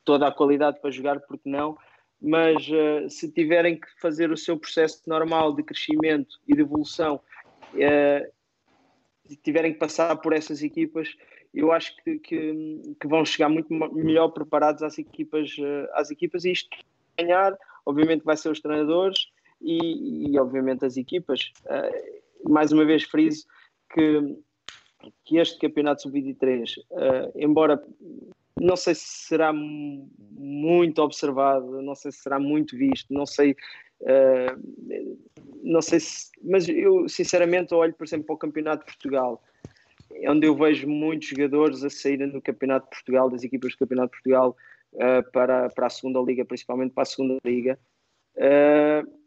toda 0.05 0.29
a 0.29 0.31
qualidade 0.31 0.79
para 0.79 0.91
jogar, 0.91 1.21
porque 1.21 1.49
não? 1.49 1.79
Mas 2.21 2.69
uh, 2.69 3.09
se 3.09 3.33
tiverem 3.33 3.81
que 3.81 3.87
fazer 3.99 4.31
o 4.31 4.37
seu 4.37 4.59
processo 4.59 5.01
normal 5.07 5.55
de 5.55 5.63
crescimento 5.63 6.37
e 6.47 6.55
de 6.55 6.61
evolução, 6.61 7.19
tiverem 9.37 9.73
que 9.73 9.79
passar 9.79 10.17
por 10.17 10.33
essas 10.33 10.63
equipas, 10.63 11.17
eu 11.55 11.73
acho 11.73 11.95
que, 12.03 12.19
que, 12.19 12.95
que 13.01 13.07
vão 13.07 13.25
chegar 13.25 13.49
muito 13.49 13.73
melhor 13.73 14.29
preparados 14.29 14.83
às 14.83 14.99
equipas, 14.99 15.57
uh, 15.59 15.89
às 15.95 16.11
equipas 16.11 16.45
e 16.45 16.53
isto 16.53 16.69
ganhar, 17.19 17.57
obviamente 17.85 18.25
vai 18.25 18.37
ser 18.37 18.51
os 18.51 18.61
treinadores 18.61 19.29
e, 19.61 20.31
e 20.33 20.39
obviamente 20.39 20.85
as 20.85 20.97
equipas. 20.97 21.53
Uh, 21.65 22.51
mais 22.51 22.71
uma 22.71 22.85
vez 22.85 23.03
friso 23.03 23.47
que, 23.93 24.37
que 25.25 25.39
este 25.39 25.59
campeonato 25.59 26.03
sub-23, 26.03 26.79
uh, 26.79 26.83
eh, 26.91 27.33
embora 27.37 27.83
não 28.61 28.77
sei 28.77 28.95
se 28.95 29.27
será 29.29 29.53
muito 29.53 31.01
observado, 31.03 31.83
não 31.83 31.95
sei 31.95 32.13
se 32.13 32.19
será 32.19 32.39
muito 32.39 32.77
visto, 32.77 33.13
não 33.13 33.27
sei, 33.27 33.53
uh, 34.03 34.59
não 35.63 35.83
sei 35.83 36.01
se, 36.01 36.31
mas 36.43 36.69
eu 36.69 37.09
sinceramente 37.09 37.75
olho, 37.75 37.95
por 37.95 38.07
exemplo, 38.07 38.27
para 38.27 38.35
o 38.35 38.39
Campeonato 38.39 38.85
de 38.85 38.93
Portugal, 38.93 39.43
onde 40.27 40.47
eu 40.47 40.55
vejo 40.55 40.89
muitos 40.89 41.29
jogadores 41.29 41.85
a 41.85 41.91
saírem 41.91 42.31
do 42.31 42.43
Campeonato 42.43 42.87
de 42.87 42.91
Portugal, 42.97 43.31
das 43.31 43.45
equipas 43.45 43.73
do 43.73 43.79
Campeonato 43.79 44.13
de 44.13 44.23
Portugal, 44.23 44.57
uh, 44.95 45.31
para, 45.33 45.69
para 45.71 45.87
a 45.87 45.91
segunda 45.91 46.21
liga, 46.21 46.45
principalmente 46.45 46.93
para 46.93 47.03
a 47.03 47.07
segunda 47.07 47.39
liga. 47.45 47.79
Uh, 48.37 49.19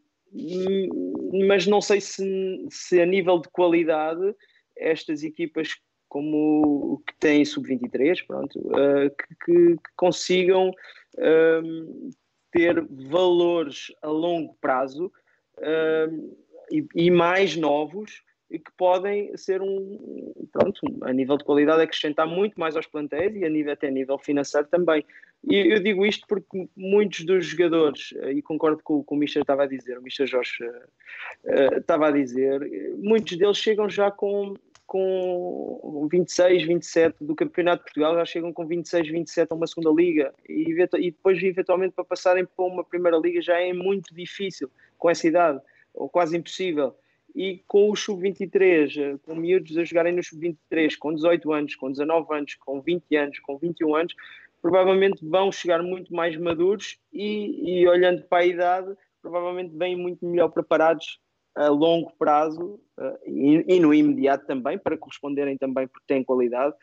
mas 1.46 1.66
não 1.66 1.80
sei 1.80 2.00
se, 2.00 2.66
se 2.70 3.00
a 3.00 3.06
nível 3.06 3.38
de 3.38 3.48
qualidade 3.50 4.34
estas 4.76 5.22
equipas 5.22 5.76
como 6.12 6.92
o 6.92 6.98
que 6.98 7.14
têm 7.18 7.42
sub-23, 7.42 8.26
pronto, 8.26 8.58
uh, 8.58 9.08
que, 9.16 9.34
que, 9.46 9.76
que, 9.76 9.90
consigam 9.96 10.68
uh, 10.68 12.10
ter 12.50 12.86
valores 13.08 13.86
a 14.02 14.08
longo 14.08 14.54
prazo 14.60 15.10
uh, 15.56 16.36
e, 16.70 16.86
e, 16.94 17.10
mais 17.10 17.56
novos 17.56 18.22
e 18.50 18.58
que 18.58 18.70
podem 18.76 19.34
ser 19.38 19.62
um, 19.62 20.34
pronto, 20.52 20.82
a 21.00 21.14
nível 21.14 21.38
de 21.38 21.44
qualidade 21.44 21.80
acrescentar 21.80 22.26
muito 22.26 22.60
mais 22.60 22.76
aos 22.76 22.86
plantéis 22.86 23.34
e 23.34 23.46
a 23.46 23.48
nível, 23.48 23.72
até 23.72 23.88
a 23.88 23.90
nível 23.90 24.18
financeiro 24.18 24.68
também. 24.68 25.02
E 25.42 25.72
eu 25.72 25.82
digo 25.82 26.04
isto 26.04 26.26
porque 26.28 26.68
muitos 26.76 27.24
dos 27.24 27.46
jogadores, 27.46 28.12
eh, 28.18 28.32
e 28.32 28.42
concordo 28.42 28.82
com 28.84 28.98
o 28.98 29.04
que 29.04 29.14
o 29.14 29.16
Mister 29.16 29.40
estava 29.40 29.62
a 29.62 29.66
dizer, 29.66 29.98
o 29.98 30.02
Mister 30.02 30.26
Jorge 30.26 30.62
uh, 30.62 31.78
estava 31.78 32.08
a 32.08 32.10
dizer, 32.10 32.60
muitos 32.98 33.38
deles 33.38 33.56
chegam 33.56 33.88
já 33.88 34.10
com, 34.10 34.54
com 34.92 36.06
26, 36.10 36.66
27 36.66 37.24
do 37.24 37.34
Campeonato 37.34 37.78
de 37.78 37.84
Portugal, 37.84 38.14
já 38.14 38.26
chegam 38.26 38.52
com 38.52 38.66
26, 38.66 39.08
27 39.08 39.50
a 39.50 39.54
uma 39.54 39.66
segunda 39.66 39.90
liga. 39.90 40.34
E, 40.46 40.70
e 40.70 41.10
depois 41.10 41.42
eventualmente 41.42 41.94
para 41.94 42.04
passarem 42.04 42.44
para 42.44 42.64
uma 42.66 42.84
primeira 42.84 43.16
liga 43.16 43.40
já 43.40 43.58
é 43.58 43.72
muito 43.72 44.14
difícil 44.14 44.70
com 44.98 45.08
essa 45.08 45.26
idade, 45.26 45.62
ou 45.94 46.10
quase 46.10 46.36
impossível. 46.36 46.94
E 47.34 47.62
com 47.66 47.90
o 47.90 47.96
sub-23, 47.96 49.18
com 49.22 49.34
miúdos 49.34 49.78
a 49.78 49.84
jogarem 49.84 50.12
no 50.12 50.22
sub-23 50.22 50.98
com 50.98 51.14
18 51.14 51.50
anos, 51.54 51.74
com 51.74 51.90
19 51.90 52.34
anos, 52.34 52.54
com 52.56 52.82
20 52.82 53.16
anos, 53.16 53.38
com 53.38 53.56
21 53.56 53.94
anos, 53.94 54.14
provavelmente 54.60 55.26
vão 55.26 55.50
chegar 55.50 55.82
muito 55.82 56.14
mais 56.14 56.36
maduros 56.36 56.98
e, 57.10 57.80
e 57.80 57.88
olhando 57.88 58.24
para 58.24 58.42
a 58.42 58.46
idade, 58.46 58.94
provavelmente 59.22 59.74
vêm 59.74 59.96
muito 59.96 60.26
melhor 60.26 60.50
preparados 60.50 61.18
a 61.54 61.68
longo 61.68 62.12
prazo 62.18 62.80
uh, 62.98 63.18
e, 63.26 63.64
e, 63.76 63.80
no 63.80 63.92
imediato 63.92 64.46
também, 64.46 64.78
para 64.78 64.96
corresponderem 64.96 65.58
também 65.58 65.86
porque 65.86 66.06
têm 66.06 66.24
qualidade, 66.24 66.74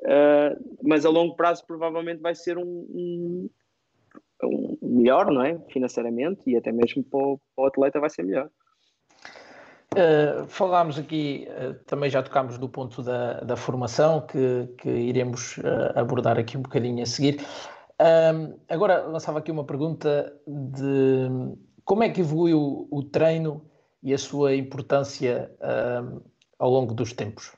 uh, 0.00 0.78
mas 0.82 1.06
a 1.06 1.10
longo 1.10 1.34
prazo 1.34 1.66
provavelmente 1.66 2.20
vai 2.20 2.34
ser 2.34 2.58
um, 2.58 2.62
um, 2.62 3.50
um, 4.44 4.78
melhor, 4.82 5.30
não 5.30 5.42
é? 5.42 5.58
Financeiramente 5.70 6.42
e 6.46 6.56
até 6.56 6.70
mesmo 6.70 7.02
para 7.02 7.18
o, 7.18 7.40
para 7.56 7.64
o 7.64 7.66
atleta 7.66 8.00
vai 8.00 8.10
ser 8.10 8.22
melhor. 8.22 8.50
Uh, 9.94 10.46
falámos 10.46 10.98
aqui, 10.98 11.48
uh, 11.48 11.74
também 11.86 12.10
já 12.10 12.22
tocámos 12.22 12.58
no 12.58 12.68
ponto 12.68 13.02
da, 13.02 13.40
da 13.40 13.56
formação, 13.56 14.20
que, 14.20 14.68
que 14.78 14.88
iremos 14.88 15.56
uh, 15.58 15.98
abordar 15.98 16.38
aqui 16.38 16.58
um 16.58 16.62
bocadinho 16.62 17.02
a 17.02 17.06
seguir. 17.06 17.40
agora 18.68 19.06
lançava 19.06 19.38
aqui 19.38 19.50
uma 19.50 19.64
pergunta 19.64 20.32
de 20.46 21.56
como 21.84 22.02
é 22.04 22.10
que 22.10 22.20
evoluiu 22.20 22.86
o 22.90 23.02
treino 23.02 23.64
e 24.02 24.14
a 24.14 24.18
sua 24.18 24.54
importância 24.54 25.50
ao 26.58 26.70
longo 26.70 26.94
dos 26.94 27.12
tempos. 27.12 27.52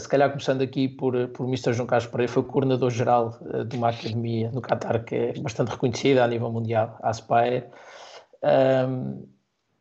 se 0.00 0.08
calhar 0.08 0.30
começando 0.30 0.62
aqui 0.62 0.88
por, 0.88 1.28
por 1.28 1.46
Mr. 1.46 1.72
João 1.72 1.86
Carlos 1.86 2.10
Pereira, 2.10 2.32
foi 2.32 2.42
coordenador-geral 2.42 3.38
de 3.68 3.76
uma 3.76 3.90
academia 3.90 4.50
no 4.50 4.60
Qatar 4.60 5.04
que 5.04 5.14
é 5.14 5.32
bastante 5.40 5.70
reconhecida 5.70 6.24
a 6.24 6.26
nível 6.28 6.50
mundial, 6.50 6.98
a 7.02 7.10
Aspire 7.10 7.66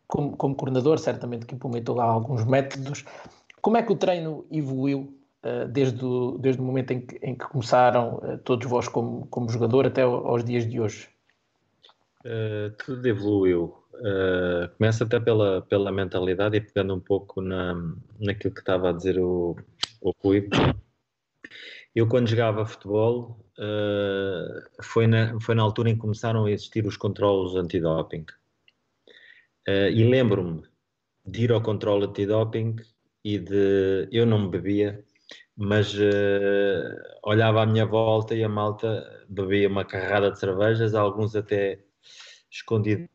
como, 0.10 0.35
como 0.35 0.56
coordenador, 0.56 0.97
certamente 0.97 1.45
que 1.45 1.56
implementou 1.56 1.95
lá 1.95 2.03
alguns 2.03 2.43
métodos. 2.43 3.06
Como 3.61 3.77
é 3.77 3.84
que 3.84 3.93
o 3.93 3.95
treino 3.95 4.45
evoluiu 4.51 5.15
uh, 5.45 5.68
desde, 5.69 6.03
o, 6.03 6.38
desde 6.39 6.60
o 6.60 6.65
momento 6.65 6.91
em 6.91 7.01
que, 7.01 7.15
em 7.22 7.35
que 7.35 7.45
começaram, 7.45 8.15
uh, 8.15 8.38
todos 8.39 8.68
vós 8.68 8.88
como, 8.88 9.27
como 9.27 9.49
jogador, 9.49 9.85
até 9.85 10.01
aos 10.01 10.43
dias 10.43 10.68
de 10.68 10.81
hoje? 10.81 11.07
Uh, 12.26 12.76
tudo 12.84 13.07
evoluiu. 13.07 13.78
Começa 14.78 15.04
até 15.04 15.20
pela, 15.20 15.62
pela 15.64 15.92
mentalidade 15.92 16.58
e 16.58 16.62
pegando 16.62 16.96
um 16.96 17.00
pouco 17.00 17.42
na, 17.42 17.76
naquilo 18.20 18.54
que 18.54 18.60
estava 18.60 18.90
a 18.90 18.94
dizer 18.94 19.20
o, 19.20 19.56
o 20.02 20.12
Rui. 20.24 20.50
Eu, 21.96 22.08
quando 22.08 22.28
jogava 22.28 22.66
futebol, 22.66 23.46
foi, 24.82 25.08
na, 25.08 25.40
foi 25.40 25.56
na 25.56 25.64
altura 25.64 25.90
em 25.90 25.96
que 25.96 26.02
começaram 26.02 26.46
a 26.46 26.52
existir 26.52 26.86
os 26.86 26.96
controlos 26.96 27.56
antidoping. 27.56 28.26
Uh, 29.68 29.90
e 29.94 30.04
lembro-me 30.04 30.64
de 31.26 31.44
ir 31.44 31.52
ao 31.52 31.62
controle 31.62 32.06
antidoping 32.06 32.78
e 33.24 33.38
de. 33.38 34.08
Eu 34.12 34.26
não 34.26 34.50
bebia, 34.50 35.06
mas 35.56 35.94
uh, 35.94 37.20
olhava 37.24 37.62
à 37.62 37.66
minha 37.68 37.86
volta 37.86 38.34
e 38.34 38.44
a 38.44 38.50
malta 38.50 39.26
bebia 39.30 39.68
uma 39.68 39.86
carrada 39.86 40.32
de 40.32 40.40
cervejas, 40.40 40.96
alguns 40.96 41.36
até 41.36 41.80
escondidos 42.50 43.08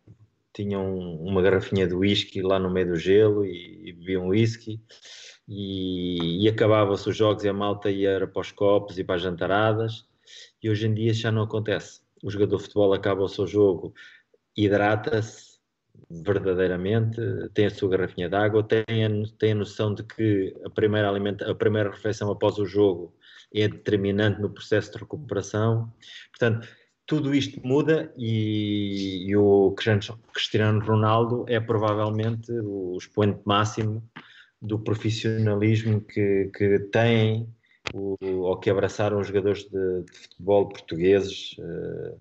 tinham 0.55 0.97
uma 0.97 1.43
garrafinha 1.43 1.87
de 1.87 1.95
whisky 1.95 2.41
lá 2.41 2.59
no 2.59 2.71
meio 2.71 2.89
do 2.89 2.97
gelo 2.97 3.45
e, 3.45 3.89
e 3.89 3.93
bebiam 3.93 4.29
whisky. 4.29 4.81
E, 5.47 6.45
e 6.45 6.49
acabava-se 6.49 7.09
os 7.09 7.17
jogos 7.17 7.45
e 7.45 7.49
a 7.49 7.53
malta 7.53 7.91
ia 7.91 8.27
para 8.27 8.41
os 8.41 8.53
copos 8.53 8.99
e 8.99 9.05
para 9.05 9.17
as 9.17 9.23
jantaradas. 9.23 10.07
E 10.63 10.71
hoje 10.71 10.87
em 10.87 10.95
dia 10.95 11.13
já 11.13 11.31
não 11.31 11.43
acontece. 11.43 12.01
O 12.23 12.31
jogador 12.31 12.57
de 12.57 12.63
futebol 12.63 12.95
acaba 12.95 13.23
o 13.23 13.29
seu 13.29 13.47
jogo, 13.47 13.93
hidrata-se, 14.57 15.59
verdadeiramente, 16.09 17.21
tem 17.53 17.67
a 17.67 17.71
sua 17.71 17.91
garrafinha 17.91 18.29
de 18.29 18.37
água, 18.37 18.63
tem 18.63 19.05
a, 19.05 19.09
tem 19.39 19.53
a 19.53 19.57
noção 19.57 19.95
de 19.95 20.03
que 20.05 20.55
a 20.65 20.71
primeira, 20.71 21.09
alimenta, 21.09 21.51
a 21.51 21.55
primeira 21.55 21.91
refeição 21.91 22.31
após 22.31 22.59
o 22.59 22.65
jogo 22.65 23.15
é 23.53 23.69
determinante 23.69 24.41
no 24.41 24.51
processo 24.51 24.93
de 24.93 24.99
recuperação. 24.99 25.93
Portanto, 26.31 26.67
tudo 27.07 27.35
isto 27.35 27.61
muda 27.67 28.13
e, 28.17 29.27
e, 29.29 29.37
o 29.37 29.73
Cristiano 29.73 30.81
Ronaldo 30.85 31.45
é 31.49 31.61
provavelmente 31.61 32.51
o 32.53 32.97
expoente 32.99 33.41
máximo 33.45 34.03
do 34.61 34.79
profissionalismo 34.79 36.01
que, 36.01 36.51
que 36.55 36.79
tem 36.91 37.47
o, 37.93 38.17
ou 38.23 38.57
que 38.59 38.71
abraçaram 38.71 39.21
os 39.21 39.27
jogadores 39.27 39.65
de, 39.65 40.03
de 40.03 40.19
futebol 40.19 40.69
portugueses 40.69 41.55
uh, 41.59 42.19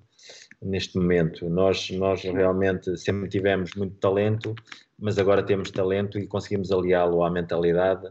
neste 0.62 0.98
momento. 0.98 1.50
Nós, 1.50 1.90
nós 1.92 2.22
realmente 2.24 2.98
sempre 2.98 3.30
tivemos 3.30 3.74
muito 3.76 3.96
talento, 3.96 4.54
mas 5.00 5.18
agora 5.18 5.44
temos 5.44 5.72
talento 5.72 6.20
e 6.20 6.28
conseguimos 6.28 6.72
aliá-lo 6.72 7.24
à 7.24 7.32
mentalidade 7.32 8.10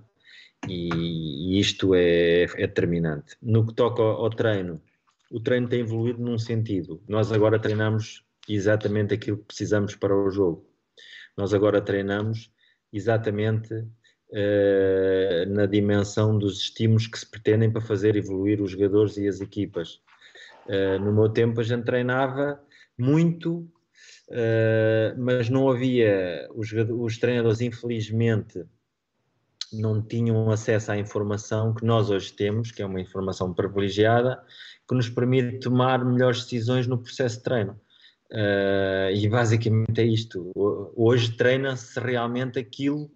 e, 0.67 1.57
e 1.57 1.61
isto 1.61 1.95
é, 1.95 2.45
é 2.45 2.67
determinante. 2.67 3.37
No 3.43 3.67
que 3.67 3.75
toca 3.75 4.01
ao, 4.01 4.25
ao 4.25 4.31
treino, 4.31 4.81
o 5.33 5.41
treino 5.41 5.67
tem 5.67 5.81
evoluído 5.81 6.23
num 6.23 6.39
sentido. 6.39 7.03
Nós 7.09 7.33
agora 7.33 7.59
treinamos 7.59 8.23
exatamente 8.47 9.15
aquilo 9.15 9.39
que 9.39 9.47
precisamos 9.47 9.97
para 9.97 10.15
o 10.15 10.31
jogo. 10.31 10.69
Nós 11.35 11.55
agora 11.55 11.81
treinamos 11.81 12.53
exatamente 12.93 13.73
uh, 13.73 15.47
na 15.49 15.65
dimensão 15.65 16.39
dos 16.39 16.61
estímulos 16.61 17.07
que 17.07 17.19
se 17.19 17.29
pretendem 17.29 17.73
para 17.73 17.81
fazer 17.81 18.15
evoluir 18.15 18.61
os 18.61 18.73
jogadores 18.73 19.17
e 19.17 19.27
as 19.27 19.41
equipas. 19.41 20.03
Uh, 20.67 21.03
no 21.03 21.15
meu 21.15 21.31
tempo 21.31 21.61
a 21.61 21.65
gente 21.65 21.85
treinava 21.85 22.63
muito, 22.99 23.61
uh, 24.29 25.17
mas 25.17 25.49
não 25.49 25.71
havia, 25.71 26.47
os, 26.55 26.71
os 26.73 27.17
treinadores 27.17 27.63
infelizmente 27.63 28.67
não 29.81 30.03
tinham 30.03 30.51
acesso 30.51 30.93
à 30.93 30.99
informação 30.99 31.75
que 31.75 31.85
nós 31.85 32.11
hoje 32.11 32.33
temos, 32.33 32.71
que 32.71 32.83
é 32.83 32.87
uma 32.87 33.01
informação 33.01 33.53
privilegiada, 33.53 34.43
que 34.89 34.95
nos 34.95 35.09
permite 35.09 35.61
tomar 35.61 36.05
melhores 36.05 36.43
decisões 36.45 36.87
no 36.87 36.99
processo 36.99 37.39
de 37.39 37.43
treino. 37.43 37.81
Uh, 38.31 39.13
e 39.15 39.29
basicamente 39.29 40.01
é 40.01 40.05
isto. 40.05 40.51
Hoje 40.97 41.37
treina-se 41.37 42.01
realmente 42.01 42.59
aquilo 42.59 43.11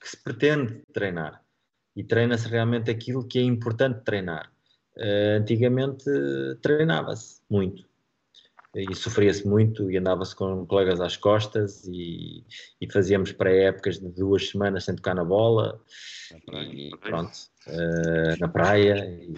que 0.00 0.08
se 0.08 0.16
pretende 0.16 0.82
treinar 0.92 1.40
e 1.94 2.02
treina-se 2.02 2.48
realmente 2.48 2.90
aquilo 2.90 3.26
que 3.26 3.38
é 3.38 3.42
importante 3.42 4.02
treinar. 4.04 4.50
Uh, 4.96 5.38
antigamente 5.40 6.04
treinava-se 6.60 7.40
muito 7.48 7.91
e 8.74 8.94
sofria-se 8.94 9.46
muito 9.46 9.90
e 9.90 9.98
andava-se 9.98 10.34
com 10.34 10.64
colegas 10.66 11.00
às 11.00 11.16
costas 11.16 11.84
e, 11.86 12.44
e 12.80 12.90
fazíamos 12.90 13.30
pré-épocas 13.32 13.98
de 13.98 14.08
duas 14.08 14.48
semanas 14.48 14.84
sem 14.84 14.96
tocar 14.96 15.14
na 15.14 15.24
bola. 15.24 15.78
E 16.48 16.90
pronto, 17.00 17.32
uh, 17.66 18.38
na 18.40 18.48
praia 18.48 19.04
e, 19.06 19.34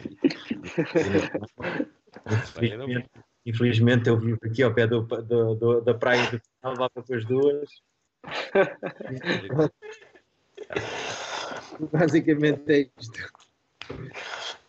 infelizmente, 2.31 3.11
infelizmente, 3.45 4.09
eu 4.09 4.19
vivo 4.19 4.39
aqui 4.45 4.63
ao 4.63 4.73
pé 4.73 4.87
do, 4.87 5.03
do, 5.03 5.55
do 5.57 5.81
da 5.81 5.95
praia 5.95 6.31
do 6.31 6.39
final, 6.41 6.79
lá 6.79 6.89
para 6.89 7.17
as 7.17 7.25
duas. 7.25 7.69
Basicamente 11.93 12.73
é 12.73 12.89
isto 12.97 13.19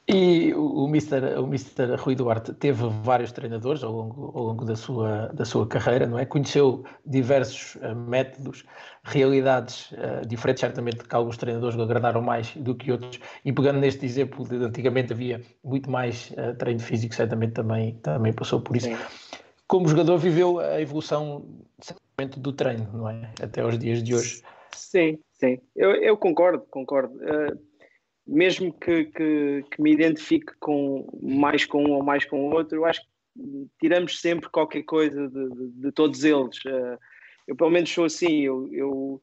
e 0.07 0.53
o, 0.53 0.83
o, 0.83 0.87
Mr., 0.87 1.39
o 1.39 1.45
Mr. 1.45 1.95
Rui 1.97 2.13
Duarte 2.13 2.53
teve 2.53 2.83
vários 3.01 3.31
treinadores 3.31 3.83
ao 3.83 3.91
longo, 3.91 4.31
ao 4.37 4.43
longo 4.43 4.63
da, 4.63 4.75
sua, 4.75 5.29
da 5.33 5.43
sua 5.43 5.65
carreira, 5.67 6.05
não 6.05 6.19
é? 6.19 6.25
Conheceu 6.25 6.83
diversos 7.03 7.75
uh, 7.77 7.95
métodos, 7.95 8.63
realidades 9.03 9.91
uh, 9.93 10.27
diferentes, 10.27 10.61
certamente 10.61 11.03
que 11.03 11.15
alguns 11.15 11.37
treinadores 11.37 11.75
lhe 11.75 11.81
agradaram 11.81 12.21
mais 12.21 12.55
do 12.55 12.75
que 12.75 12.91
outros. 12.91 13.19
E 13.43 13.51
pegando 13.51 13.79
neste 13.79 14.05
exemplo 14.05 14.47
de 14.47 14.63
antigamente 14.63 15.11
havia 15.11 15.41
muito 15.63 15.89
mais 15.89 16.31
uh, 16.31 16.55
treino 16.55 16.81
físico, 16.81 17.15
certamente 17.15 17.53
também, 17.53 17.95
também 17.95 18.31
passou 18.31 18.61
por 18.61 18.77
isso. 18.77 18.87
Sim. 18.87 18.97
Como 19.67 19.87
jogador 19.87 20.19
viveu 20.19 20.59
a 20.59 20.79
evolução 20.79 21.43
do 22.37 22.53
treino, 22.53 22.87
não 22.93 23.09
é? 23.09 23.31
Até 23.41 23.61
aos 23.61 23.79
dias 23.79 24.03
de 24.03 24.13
hoje. 24.13 24.43
Sim, 24.71 25.17
sim. 25.33 25.59
Eu, 25.75 25.95
eu 25.95 26.15
concordo, 26.15 26.63
concordo. 26.69 27.19
Mesmo 28.27 28.73
que, 28.73 29.05
que, 29.05 29.63
que, 29.69 29.81
me 29.81 29.91
identifique 29.91 30.53
com 30.59 31.07
mais 31.21 31.65
com 31.65 31.83
um 31.83 31.91
ou 31.91 32.03
mais 32.03 32.25
com 32.25 32.49
outro, 32.49 32.77
eu 32.77 32.85
acho 32.85 33.01
que 33.01 33.07
tiramos 33.79 34.19
sempre 34.19 34.49
qualquer 34.49 34.83
coisa 34.83 35.27
de, 35.27 35.49
de, 35.49 35.67
de 35.81 35.91
todos 35.91 36.23
eles. 36.23 36.57
Uh, 36.65 36.97
eu 37.47 37.55
pelo 37.55 37.69
menos 37.69 37.91
sou 37.91 38.05
assim, 38.05 38.41
eu, 38.41 38.67
eu, 38.73 39.21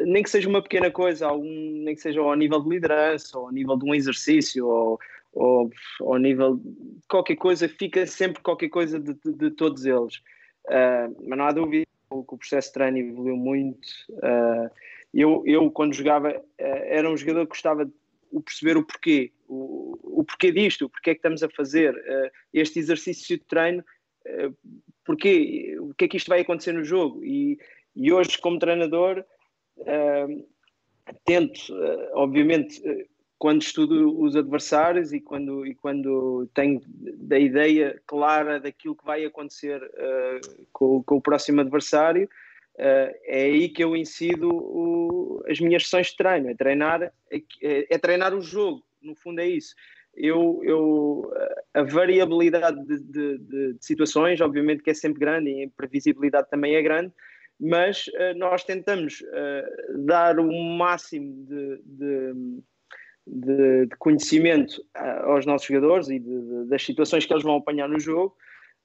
nem 0.00 0.22
que 0.22 0.30
seja 0.30 0.48
uma 0.48 0.62
pequena 0.62 0.90
coisa, 0.90 1.26
algum, 1.26 1.82
nem 1.84 1.94
que 1.94 2.00
seja 2.00 2.20
ao 2.20 2.34
nível 2.34 2.60
de 2.60 2.68
liderança, 2.68 3.38
ou 3.38 3.46
ao 3.46 3.52
nível 3.52 3.76
de 3.76 3.84
um 3.84 3.94
exercício, 3.94 4.66
ou, 4.66 4.98
ou, 5.32 5.70
ao 6.00 6.18
nível 6.18 6.56
de 6.56 7.06
qualquer 7.08 7.36
coisa, 7.36 7.68
fica 7.68 8.06
sempre 8.06 8.42
qualquer 8.42 8.68
coisa 8.68 8.98
de, 8.98 9.14
de, 9.14 9.32
de 9.32 9.50
todos 9.50 9.84
eles. 9.84 10.16
Uh, 10.66 11.16
mas 11.26 11.38
não 11.38 11.46
há 11.46 11.52
dúvida 11.52 11.86
que 12.10 12.16
o 12.16 12.36
processo 12.36 12.68
de 12.68 12.74
treino 12.74 12.98
evoluiu 12.98 13.36
muito. 13.36 13.86
Uh, 14.10 14.70
eu, 15.12 15.42
eu 15.46 15.70
quando 15.70 15.94
jogava, 15.94 16.30
eh, 16.58 16.98
era 16.98 17.10
um 17.10 17.16
jogador 17.16 17.42
que 17.42 17.50
gostava 17.50 17.84
de 17.84 17.92
perceber 18.44 18.76
o 18.76 18.84
porquê, 18.84 19.32
o, 19.48 20.20
o 20.20 20.24
porquê 20.24 20.52
disto, 20.52 20.84
o 20.84 20.88
porquê 20.88 21.10
é 21.10 21.14
que 21.14 21.18
estamos 21.18 21.42
a 21.42 21.48
fazer 21.48 21.94
uh, 21.94 22.30
este 22.52 22.78
exercício 22.78 23.36
de 23.36 23.44
treino, 23.44 23.84
uh, 24.26 24.56
porquê, 25.04 25.76
o 25.80 25.92
que 25.94 26.04
é 26.04 26.08
que 26.08 26.16
isto 26.16 26.28
vai 26.28 26.40
acontecer 26.40 26.72
no 26.72 26.84
jogo. 26.84 27.24
E, 27.24 27.58
e 27.96 28.12
hoje, 28.12 28.38
como 28.38 28.58
treinador, 28.58 29.24
tento, 31.24 31.60
obviamente, 32.12 32.80
quando 33.36 33.62
estudo 33.62 34.20
os 34.20 34.36
adversários 34.36 35.12
e 35.12 35.20
quando, 35.20 35.66
e 35.66 35.74
quando 35.74 36.48
tenho 36.54 36.80
da 36.86 37.38
ideia 37.38 38.00
clara 38.06 38.60
daquilo 38.60 38.94
que 38.94 39.04
vai 39.04 39.24
acontecer 39.24 39.80
com, 40.72 41.02
com 41.02 41.16
o 41.16 41.20
próximo 41.20 41.60
adversário, 41.62 42.28
Uh, 42.80 43.12
é 43.26 43.42
aí 43.42 43.68
que 43.68 43.84
eu 43.84 43.94
incido 43.94 44.48
o, 44.48 45.42
as 45.46 45.60
minhas 45.60 45.82
sessões 45.82 46.06
de 46.06 46.16
treino, 46.16 46.48
é 46.48 46.54
treinar, 46.54 47.02
é, 47.02 47.42
é, 47.62 47.98
treinar 47.98 48.34
o 48.34 48.40
jogo, 48.40 48.82
no 49.02 49.14
fundo 49.14 49.38
é 49.38 49.46
isso. 49.46 49.74
Eu, 50.14 50.62
eu, 50.64 51.30
a 51.74 51.82
variabilidade 51.82 52.82
de, 52.86 52.98
de, 53.00 53.38
de, 53.38 53.72
de, 53.74 53.84
situações, 53.84 54.40
obviamente 54.40 54.82
que 54.82 54.88
é 54.88 54.94
sempre 54.94 55.20
grande 55.20 55.50
e 55.50 55.64
a 55.64 55.68
previsibilidade 55.76 56.48
também 56.48 56.74
é 56.74 56.80
grande, 56.80 57.12
mas 57.60 58.06
uh, 58.06 58.36
nós 58.36 58.64
tentamos 58.64 59.20
uh, 59.20 60.06
dar 60.06 60.40
o 60.40 60.50
máximo 60.50 61.46
de 63.26 63.88
conhecimento 63.98 64.82
aos 64.94 65.44
nossos 65.44 65.68
jogadores 65.68 66.08
e 66.08 66.18
das 66.66 66.82
situações 66.82 67.26
que 67.26 67.32
eles 67.32 67.44
vão 67.44 67.56
apanhar 67.56 67.90
no 67.90 68.00
jogo, 68.00 68.34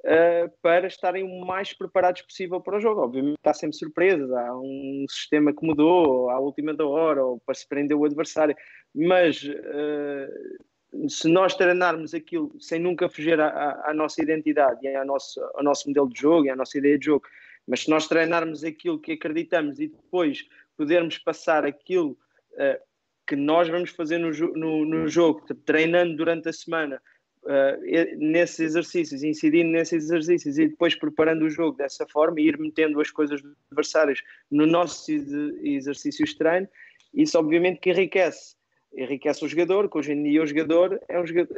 uh, 0.05 0.51
para 0.61 0.87
estarem 0.87 1.23
o 1.23 1.45
mais 1.45 1.73
preparados 1.73 2.21
possível 2.21 2.61
para 2.61 2.77
o 2.77 2.79
jogo. 2.79 3.01
Obviamente 3.01 3.37
há 3.43 3.53
sempre 3.53 3.77
surpresas, 3.77 4.31
há 4.31 4.55
um 4.57 5.05
sistema 5.09 5.53
que 5.53 5.65
mudou 5.65 6.29
à 6.29 6.39
última 6.39 6.73
da 6.73 6.85
hora, 6.85 7.25
ou 7.25 7.39
para 7.39 7.55
se 7.55 7.67
prender 7.67 7.97
o 7.97 8.05
adversário, 8.05 8.55
mas 8.93 9.43
uh, 9.43 11.09
se 11.09 11.27
nós 11.27 11.55
treinarmos 11.55 12.13
aquilo 12.13 12.55
sem 12.59 12.79
nunca 12.79 13.09
fugir 13.09 13.39
à, 13.39 13.83
à 13.85 13.93
nossa 13.93 14.21
identidade 14.21 14.79
e 14.83 14.95
ao 14.95 15.05
nosso, 15.05 15.41
ao 15.55 15.63
nosso 15.63 15.87
modelo 15.89 16.09
de 16.09 16.19
jogo 16.19 16.45
e 16.45 16.49
à 16.49 16.55
nossa 16.55 16.77
ideia 16.77 16.97
de 16.97 17.05
jogo, 17.05 17.25
mas 17.67 17.81
se 17.81 17.89
nós 17.89 18.07
treinarmos 18.07 18.63
aquilo 18.63 18.99
que 18.99 19.13
acreditamos 19.13 19.79
e 19.79 19.87
depois 19.87 20.47
podermos 20.77 21.17
passar 21.17 21.65
aquilo 21.65 22.11
uh, 22.53 22.79
que 23.27 23.35
nós 23.35 23.67
vamos 23.67 23.89
fazer 23.89 24.19
no, 24.19 24.29
no, 24.53 24.85
no 24.85 25.07
jogo, 25.07 25.41
treinando 25.65 26.15
durante 26.15 26.47
a 26.47 26.53
semana, 26.53 27.01
uh, 27.45 28.17
nesses 28.17 28.59
exercícios, 28.59 29.23
incidindo 29.23 29.69
nesses 29.69 30.05
exercícios 30.05 30.57
e 30.57 30.67
depois 30.67 30.95
preparando 30.95 31.43
o 31.43 31.49
jogo 31.49 31.77
dessa 31.77 32.05
forma 32.07 32.39
e 32.39 32.47
ir 32.47 32.57
metendo 32.57 32.99
as 32.99 33.11
coisas 33.11 33.41
dos 33.41 33.55
adversários 33.71 34.23
no 34.49 34.65
nosso 34.65 35.11
exercício 35.11 36.25
treino, 36.37 36.67
isso 37.13 37.37
obviamente 37.37 37.79
que 37.79 37.91
enriquece. 37.91 38.55
Enriquece 38.97 39.43
o 39.43 39.47
jogador, 39.47 39.89
que 39.89 39.97
hoje 39.97 40.13
em 40.13 40.23
dia 40.23 40.41
o 40.41 40.45
jogador 40.45 40.99
é 41.07 41.19
um 41.19 41.25
jogador. 41.25 41.55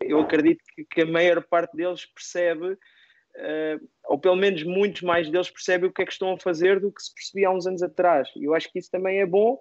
Eu 0.00 0.20
acredito 0.20 0.62
que, 0.90 1.02
a 1.02 1.06
maior 1.06 1.42
parte 1.42 1.76
deles 1.76 2.06
percebe, 2.06 2.72
uh, 2.72 3.88
ou 4.04 4.18
pelo 4.18 4.36
menos 4.36 4.62
muitos 4.62 5.02
mais 5.02 5.30
deles 5.30 5.50
percebem 5.50 5.88
o 5.88 5.92
que 5.92 6.02
é 6.02 6.06
que 6.06 6.12
estão 6.12 6.32
a 6.32 6.38
fazer 6.38 6.80
do 6.80 6.92
que 6.92 7.02
se 7.02 7.14
percebia 7.14 7.48
há 7.48 7.52
uns 7.52 7.66
anos 7.66 7.82
atrás. 7.82 8.28
E 8.36 8.44
eu 8.44 8.54
acho 8.54 8.70
que 8.72 8.78
isso 8.78 8.90
também 8.90 9.20
é 9.20 9.26
bom. 9.26 9.58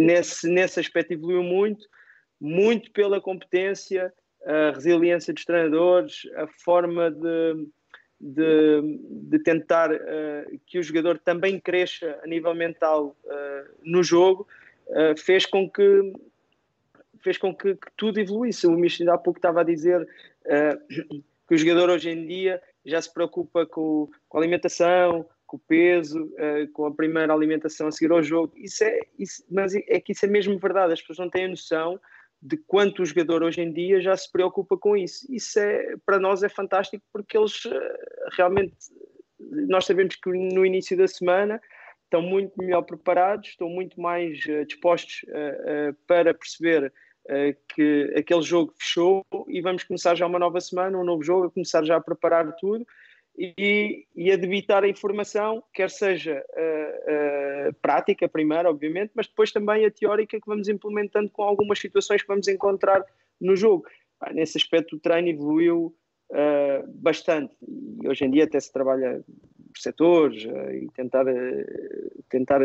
Nesse, 0.00 0.48
nesse 0.48 0.78
aspecto 0.78 1.12
evoluiu 1.12 1.42
muito 1.42 1.84
muito 2.42 2.90
pela 2.90 3.20
competência, 3.20 4.12
a 4.44 4.72
resiliência 4.72 5.32
dos 5.32 5.44
treinadores, 5.44 6.28
a 6.34 6.48
forma 6.48 7.08
de, 7.08 7.68
de, 8.20 8.98
de 9.30 9.38
tentar 9.38 9.92
uh, 9.92 10.60
que 10.66 10.76
o 10.76 10.82
jogador 10.82 11.20
também 11.20 11.60
cresça 11.60 12.18
a 12.20 12.26
nível 12.26 12.52
mental 12.52 13.16
uh, 13.24 13.70
no 13.84 14.02
jogo, 14.02 14.48
uh, 14.88 15.16
fez 15.16 15.46
com 15.46 15.70
que 15.70 16.12
fez 17.22 17.38
com 17.38 17.54
que, 17.54 17.76
que 17.76 17.86
tudo 17.96 18.18
evoluísse. 18.18 18.66
O 18.66 18.72
Michel 18.72 19.12
há 19.12 19.18
pouco 19.18 19.38
estava 19.38 19.60
a 19.60 19.64
dizer 19.64 20.04
que 21.46 21.54
o 21.54 21.56
jogador 21.56 21.88
hoje 21.88 22.10
em 22.10 22.26
dia 22.26 22.60
já 22.84 23.00
se 23.00 23.14
preocupa 23.14 23.64
com, 23.64 24.10
com 24.28 24.38
a 24.38 24.40
alimentação, 24.40 25.24
com 25.46 25.56
o 25.56 25.60
peso, 25.60 26.28
com 26.72 26.84
a 26.84 26.92
primeira 26.92 27.32
alimentação 27.32 27.86
a 27.86 27.92
seguir 27.92 28.10
ao 28.10 28.24
jogo. 28.24 28.52
Isso 28.56 28.82
é, 28.82 29.02
isso, 29.16 29.44
mas 29.48 29.72
é 29.72 30.00
que 30.00 30.10
isso 30.10 30.26
é 30.26 30.28
mesmo 30.28 30.58
verdade, 30.58 30.94
as 30.94 31.00
pessoas 31.00 31.20
não 31.20 31.30
têm 31.30 31.44
a 31.44 31.48
noção 31.50 32.00
de 32.42 32.56
quanto 32.56 33.02
o 33.02 33.06
jogador 33.06 33.42
hoje 33.42 33.60
em 33.60 33.72
dia 33.72 34.00
já 34.00 34.16
se 34.16 34.30
preocupa 34.30 34.76
com 34.76 34.96
isso. 34.96 35.24
Isso 35.32 35.58
é, 35.60 35.94
para 36.04 36.18
nós 36.18 36.42
é 36.42 36.48
fantástico 36.48 37.04
porque 37.12 37.38
eles 37.38 37.64
uh, 37.64 37.70
realmente, 38.36 38.74
nós 39.68 39.84
sabemos 39.84 40.16
que 40.16 40.28
no 40.30 40.66
início 40.66 40.96
da 40.96 41.06
semana 41.06 41.60
estão 42.04 42.20
muito 42.20 42.52
melhor 42.58 42.82
preparados, 42.82 43.50
estão 43.50 43.68
muito 43.68 44.00
mais 44.00 44.44
uh, 44.46 44.66
dispostos 44.66 45.24
para 46.06 46.34
perceber 46.34 46.92
que 47.76 48.12
aquele 48.16 48.42
jogo 48.42 48.74
fechou 48.76 49.24
e 49.46 49.60
vamos 49.60 49.84
começar 49.84 50.16
já 50.16 50.26
uma 50.26 50.40
nova 50.40 50.60
semana, 50.60 50.98
um 50.98 51.04
novo 51.04 51.22
jogo, 51.22 51.46
a 51.46 51.50
começar 51.52 51.84
já 51.84 51.96
a 51.96 52.00
preparar 52.00 52.52
tudo 52.56 52.84
e, 53.36 54.06
e 54.14 54.30
a 54.30 54.36
debitar 54.36 54.84
a 54.84 54.88
informação, 54.88 55.62
quer 55.72 55.90
seja 55.90 56.44
uh, 56.50 57.70
uh, 57.70 57.74
prática 57.80 58.28
primeiro, 58.28 58.68
obviamente, 58.68 59.12
mas 59.14 59.26
depois 59.26 59.50
também 59.50 59.84
a 59.84 59.90
teórica 59.90 60.38
que 60.38 60.46
vamos 60.46 60.68
implementando 60.68 61.30
com 61.30 61.42
algumas 61.42 61.78
situações 61.78 62.22
que 62.22 62.28
vamos 62.28 62.46
encontrar 62.48 63.04
no 63.40 63.56
jogo. 63.56 63.86
Ah, 64.20 64.32
nesse 64.32 64.58
aspecto 64.58 64.96
o 64.96 65.00
treino 65.00 65.28
evoluiu 65.28 65.94
uh, 66.30 66.86
bastante 66.88 67.56
e 68.02 68.08
hoje 68.08 68.24
em 68.24 68.30
dia 68.30 68.44
até 68.44 68.60
se 68.60 68.72
trabalha 68.72 69.24
por 69.72 69.80
setores 69.80 70.44
e 70.44 70.86
tentar, 70.94 71.24
tentar 72.28 72.60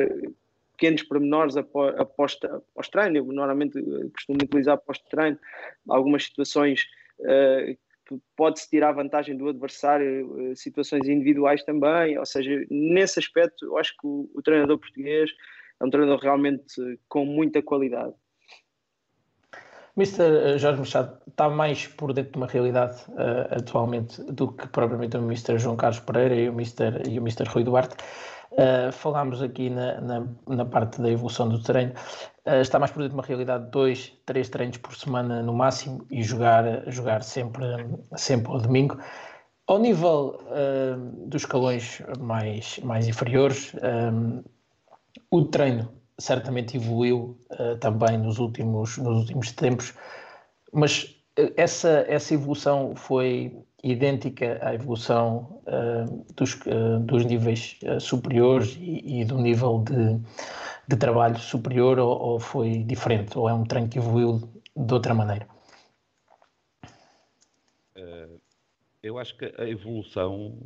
pequenos 0.73 1.03
pormenores 1.03 1.55
após, 1.55 1.95
após, 1.97 2.37
após 2.43 2.89
treino. 2.89 3.17
Eu 3.17 3.25
normalmente 3.25 3.81
costumo 4.11 4.39
utilizar 4.43 4.75
após 4.75 4.99
treino 4.99 5.39
algumas 5.87 6.25
situações 6.25 6.85
pode-se 8.35 8.69
tirar 8.69 8.91
vantagem 8.91 9.37
do 9.37 9.49
adversário, 9.49 10.51
uh, 10.51 10.55
situações 10.55 11.07
individuais 11.07 11.63
também. 11.63 12.17
Ou 12.17 12.25
seja, 12.25 12.65
nesse 12.69 13.19
aspecto, 13.19 13.65
eu 13.65 13.77
acho 13.77 13.91
que 13.99 14.07
o, 14.07 14.29
o 14.33 14.41
treinador 14.41 14.77
português 14.77 15.29
é 15.79 15.85
um 15.85 15.89
treinador 15.89 16.19
realmente 16.19 16.99
com 17.07 17.25
muita 17.25 17.61
qualidade. 17.61 18.13
Mr. 19.97 20.59
Jorge 20.59 20.79
Machado 20.79 21.17
está 21.27 21.49
mais 21.49 21.87
por 21.87 22.13
dentro 22.13 22.33
de 22.33 22.37
uma 22.37 22.45
realidade 22.45 23.01
uh, 23.09 23.57
atualmente 23.57 24.21
do 24.31 24.51
que 24.51 24.67
propriamente 24.67 25.17
o 25.17 25.21
Mr. 25.21 25.57
João 25.57 25.75
Carlos 25.75 25.99
Pereira 25.99 26.35
e 26.35 26.47
o 26.47 26.53
Mr. 26.53 27.01
E 27.09 27.17
o 27.17 27.23
Mr. 27.23 27.45
Rui 27.49 27.63
Duarte. 27.63 27.95
Uh, 28.51 28.91
falámos 28.91 29.41
aqui 29.41 29.69
na, 29.69 29.99
na, 29.99 30.27
na, 30.47 30.65
parte 30.65 31.01
da 31.01 31.09
evolução 31.11 31.49
do 31.49 31.61
treino. 31.61 31.93
Uh, 32.45 32.61
está 32.61 32.79
mais 32.79 32.91
de 32.91 33.13
uma 33.13 33.23
realidade 33.23 33.65
de 33.65 33.71
dois, 33.71 34.13
três 34.25 34.49
treinos 34.49 34.77
por 34.77 34.95
semana 34.95 35.43
no 35.43 35.53
máximo 35.53 36.05
e 36.09 36.23
jogar, 36.23 36.89
jogar 36.89 37.23
sempre, 37.23 37.65
sempre 38.15 38.51
ao 38.51 38.59
domingo. 38.59 38.97
Ao 39.67 39.77
nível 39.77 40.39
uh, 40.45 41.27
dos 41.27 41.41
escalões 41.41 42.01
mais, 42.19 42.79
mais 42.79 43.07
inferiores, 43.07 43.75
um, 43.75 44.41
o 45.29 45.43
treino 45.43 45.91
certamente 46.17 46.77
evoluiu 46.77 47.37
também 47.79 48.17
nos 48.17 48.39
últimos, 48.39 48.97
nos 48.97 49.19
últimos 49.19 49.51
tempos, 49.51 49.93
mas 50.73 51.15
essa, 51.55 52.05
essa 52.07 52.33
evolução 52.33 52.95
foi 52.95 53.55
idêntica 53.83 54.59
à 54.61 54.73
evolução 54.73 55.61
uh, 55.67 56.33
dos, 56.35 56.55
uh, 56.65 56.99
dos 57.01 57.25
níveis 57.25 57.77
uh, 57.83 57.99
superiores 57.99 58.77
e, 58.79 59.21
e, 59.21 59.25
do 59.25 59.37
nível 59.37 59.83
de, 59.83 60.19
de 60.87 60.95
trabalho 60.97 61.37
superior 61.37 61.99
ou, 61.99 62.19
ou, 62.19 62.39
foi 62.39 62.79
diferente? 62.79 63.37
Ou 63.37 63.47
é 63.47 63.53
um 63.53 63.63
treino 63.63 63.87
que 63.87 63.99
evoluiu 63.99 64.41
de 64.75 64.93
outra 64.93 65.13
maneira? 65.13 65.47
Eu 69.07 69.17
acho 69.17 69.37
que 69.37 69.45
a 69.57 69.65
evolução 69.65 70.57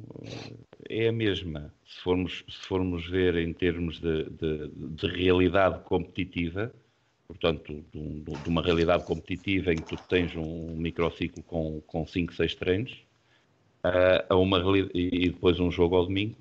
é 0.90 1.10
a 1.10 1.12
mesma. 1.12 1.72
Se 1.86 2.02
formos, 2.02 2.44
se 2.50 2.68
formos 2.68 3.08
ver 3.08 3.36
em 3.36 3.54
termos 3.54 4.00
de, 4.00 4.24
de, 4.32 4.68
de 4.74 5.08
realidade 5.08 5.84
competitiva, 5.84 6.74
portanto, 7.32 7.84
de, 7.94 8.50
uma 8.50 8.62
realidade 8.62 9.06
competitiva 9.06 9.72
em 9.72 9.78
que 9.78 9.96
tu 9.96 9.98
tens 10.08 10.36
um 10.36 10.76
microciclo 10.76 11.42
com, 11.44 11.82
com 11.88 12.06
5, 12.06 12.34
6 12.34 12.56
treinos, 12.56 12.92
uh, 13.86 14.26
a 14.30 14.36
uma, 14.36 14.62
e 14.94 15.30
depois 15.30 15.60
um 15.60 15.72
jogo 15.72 15.96
ao 15.96 16.06
domingo, 16.06 16.36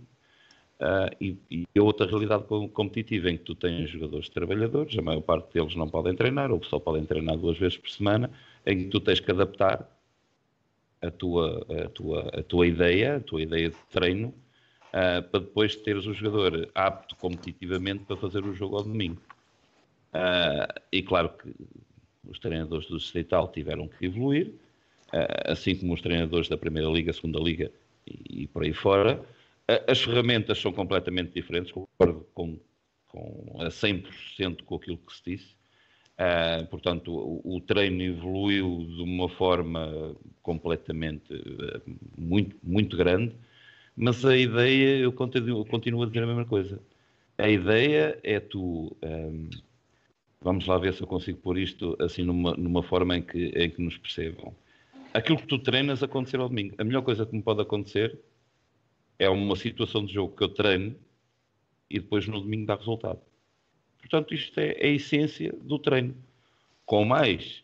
uh, 0.80 1.14
e, 1.20 1.36
e 1.50 1.80
outra 1.80 2.06
realidade 2.06 2.44
competitiva 2.72 3.30
em 3.30 3.36
que 3.36 3.44
tu 3.44 3.54
tens 3.54 3.88
jogadores 3.88 4.28
trabalhadores, 4.28 4.98
a 4.98 5.02
maior 5.02 5.22
parte 5.22 5.54
deles 5.54 5.74
não 5.76 5.88
podem 5.88 6.14
treinar, 6.14 6.50
ou 6.50 6.62
só 6.64 6.78
podem 6.78 7.04
treinar 7.04 7.36
duas 7.36 7.58
vezes 7.58 7.78
por 7.78 7.90
semana, 7.90 8.30
em 8.66 8.84
que 8.84 8.84
tu 8.86 9.00
tens 9.00 9.20
que 9.20 9.30
adaptar 9.30 9.88
a 11.00 11.10
tua, 11.10 11.66
a 11.84 11.88
tua, 11.88 12.28
a 12.40 12.42
tua 12.42 12.66
ideia, 12.66 13.16
a 13.16 13.20
tua 13.20 13.42
ideia 13.42 13.70
de 13.70 13.76
treino, 13.90 14.28
uh, 14.28 15.22
para 15.30 15.40
depois 15.40 15.76
teres 15.76 16.06
o 16.06 16.12
jogador 16.12 16.68
apto 16.74 17.16
competitivamente 17.16 18.04
para 18.04 18.16
fazer 18.16 18.44
o 18.44 18.54
jogo 18.54 18.76
ao 18.76 18.82
domingo. 18.82 19.20
Uh, 20.14 20.66
e 20.90 21.02
claro 21.02 21.30
que 21.30 21.54
os 22.28 22.38
treinadores 22.38 22.86
do 22.88 22.98
Distrital 22.98 23.48
tiveram 23.48 23.88
que 23.88 24.06
evoluir, 24.06 24.48
uh, 25.12 25.52
assim 25.52 25.76
como 25.76 25.94
os 25.94 26.02
treinadores 26.02 26.48
da 26.48 26.56
Primeira 26.56 26.88
Liga, 26.88 27.12
Segunda 27.12 27.38
Liga 27.38 27.70
e, 28.06 28.42
e 28.42 28.46
por 28.48 28.64
aí 28.64 28.72
fora. 28.72 29.20
Uh, 29.70 29.90
as 29.90 30.00
ferramentas 30.00 30.58
são 30.60 30.72
completamente 30.72 31.32
diferentes, 31.32 31.72
concordo 31.72 32.26
com, 32.34 32.58
com, 33.08 33.56
a 33.60 33.66
100% 33.66 34.62
com 34.64 34.74
aquilo 34.74 34.98
que 34.98 35.14
se 35.14 35.22
disse. 35.24 35.56
portanto, 36.70 37.12
o, 37.12 37.56
o, 37.56 37.60
treino 37.60 38.02
evoluiu 38.02 38.84
de 38.88 39.02
uma 39.02 39.28
forma 39.28 40.16
completamente 40.42 41.32
muito, 42.18 42.56
muito 42.62 42.96
grande, 42.96 43.32
mas 43.96 44.24
a 44.24 44.36
ideia, 44.36 44.98
eu 44.98 45.12
continuo, 45.12 45.64
continuo 45.64 46.02
a 46.02 46.06
dizer 46.06 46.22
a 46.22 46.26
mesma 46.26 46.44
coisa. 46.44 46.80
A 47.38 47.48
ideia 47.48 48.18
é 48.22 48.38
tu 48.40 48.96
um, 49.02 49.48
Vamos 50.42 50.66
lá 50.66 50.78
ver 50.78 50.94
se 50.94 51.02
eu 51.02 51.06
consigo 51.06 51.38
pôr 51.38 51.58
isto 51.58 51.94
assim 52.00 52.22
numa, 52.22 52.54
numa 52.54 52.82
forma 52.82 53.14
em 53.14 53.22
que, 53.22 53.48
em 53.48 53.68
que 53.68 53.82
nos 53.82 53.98
percebam. 53.98 54.54
Aquilo 55.12 55.36
que 55.36 55.46
tu 55.46 55.58
treinas 55.58 56.02
acontecer 56.02 56.40
ao 56.40 56.48
domingo. 56.48 56.74
A 56.78 56.84
melhor 56.84 57.02
coisa 57.02 57.26
que 57.26 57.36
me 57.36 57.42
pode 57.42 57.60
acontecer 57.60 58.18
é 59.18 59.28
uma 59.28 59.54
situação 59.54 60.04
de 60.04 60.14
jogo 60.14 60.34
que 60.34 60.42
eu 60.42 60.48
treino 60.48 60.96
e 61.90 62.00
depois 62.00 62.26
no 62.26 62.40
domingo 62.40 62.66
dá 62.66 62.74
resultado. 62.74 63.20
Portanto, 63.98 64.32
isto 64.32 64.58
é, 64.58 64.78
a 64.80 64.86
essência 64.86 65.52
do 65.60 65.78
treino. 65.78 66.16
Com 66.86 67.04
mais. 67.04 67.62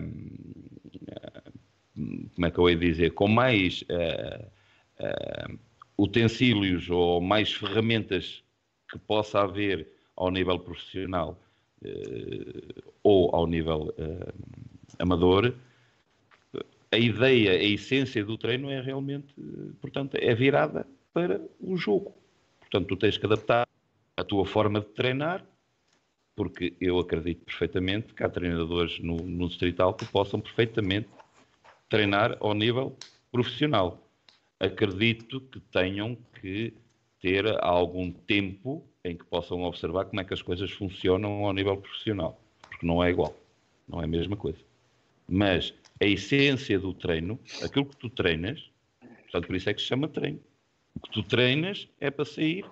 Hum, 0.00 0.70
como 2.34 2.46
é 2.46 2.50
que 2.50 2.58
eu 2.58 2.70
ia 2.70 2.76
dizer? 2.76 3.10
Com 3.10 3.28
mais 3.28 3.82
uh, 3.82 4.46
uh, 4.98 5.58
utensílios 5.98 6.88
ou 6.88 7.20
mais 7.20 7.52
ferramentas 7.52 8.42
que 8.90 8.98
possa 8.98 9.42
haver 9.42 9.86
ao 10.16 10.30
nível 10.30 10.58
profissional 10.58 11.38
ou 13.02 13.34
ao 13.34 13.46
nível 13.46 13.92
eh, 13.98 14.32
amador, 14.98 15.54
a 16.90 16.98
ideia, 16.98 17.52
a 17.52 17.64
essência 17.64 18.24
do 18.24 18.36
treino 18.36 18.70
é 18.70 18.80
realmente, 18.80 19.34
portanto, 19.80 20.16
é 20.20 20.34
virada 20.34 20.86
para 21.12 21.40
o 21.58 21.76
jogo. 21.76 22.14
Portanto, 22.60 22.86
tu 22.86 22.96
tens 22.96 23.16
que 23.16 23.26
adaptar 23.26 23.66
a 24.16 24.24
tua 24.24 24.44
forma 24.44 24.80
de 24.80 24.86
treinar, 24.86 25.44
porque 26.36 26.74
eu 26.80 26.98
acredito 26.98 27.44
perfeitamente 27.44 28.14
que 28.14 28.22
há 28.22 28.28
treinadores 28.28 28.98
no, 28.98 29.16
no 29.16 29.48
distrital 29.48 29.94
que 29.94 30.04
possam 30.06 30.40
perfeitamente 30.40 31.08
treinar 31.88 32.36
ao 32.40 32.54
nível 32.54 32.96
profissional. 33.30 34.06
Acredito 34.60 35.40
que 35.40 35.60
tenham 35.60 36.16
que 36.40 36.74
ter 37.20 37.46
algum 37.62 38.10
tempo 38.12 38.86
em 39.04 39.16
que 39.16 39.24
possam 39.24 39.62
observar 39.62 40.04
como 40.04 40.20
é 40.20 40.24
que 40.24 40.34
as 40.34 40.42
coisas 40.42 40.70
funcionam 40.70 41.44
ao 41.44 41.52
nível 41.52 41.76
profissional, 41.76 42.40
porque 42.60 42.86
não 42.86 43.02
é 43.02 43.10
igual, 43.10 43.36
não 43.88 44.00
é 44.00 44.04
a 44.04 44.08
mesma 44.08 44.36
coisa. 44.36 44.58
Mas 45.28 45.74
a 46.00 46.04
essência 46.04 46.78
do 46.78 46.94
treino, 46.94 47.38
aquilo 47.62 47.86
que 47.86 47.96
tu 47.96 48.08
treinas, 48.08 48.70
portanto, 49.00 49.46
por 49.46 49.56
isso 49.56 49.70
é 49.70 49.74
que 49.74 49.80
se 49.80 49.88
chama 49.88 50.08
treino. 50.08 50.40
O 50.94 51.00
que 51.00 51.10
tu 51.10 51.22
treinas 51.22 51.88
é 52.00 52.10
para 52.10 52.24
sair, 52.24 52.64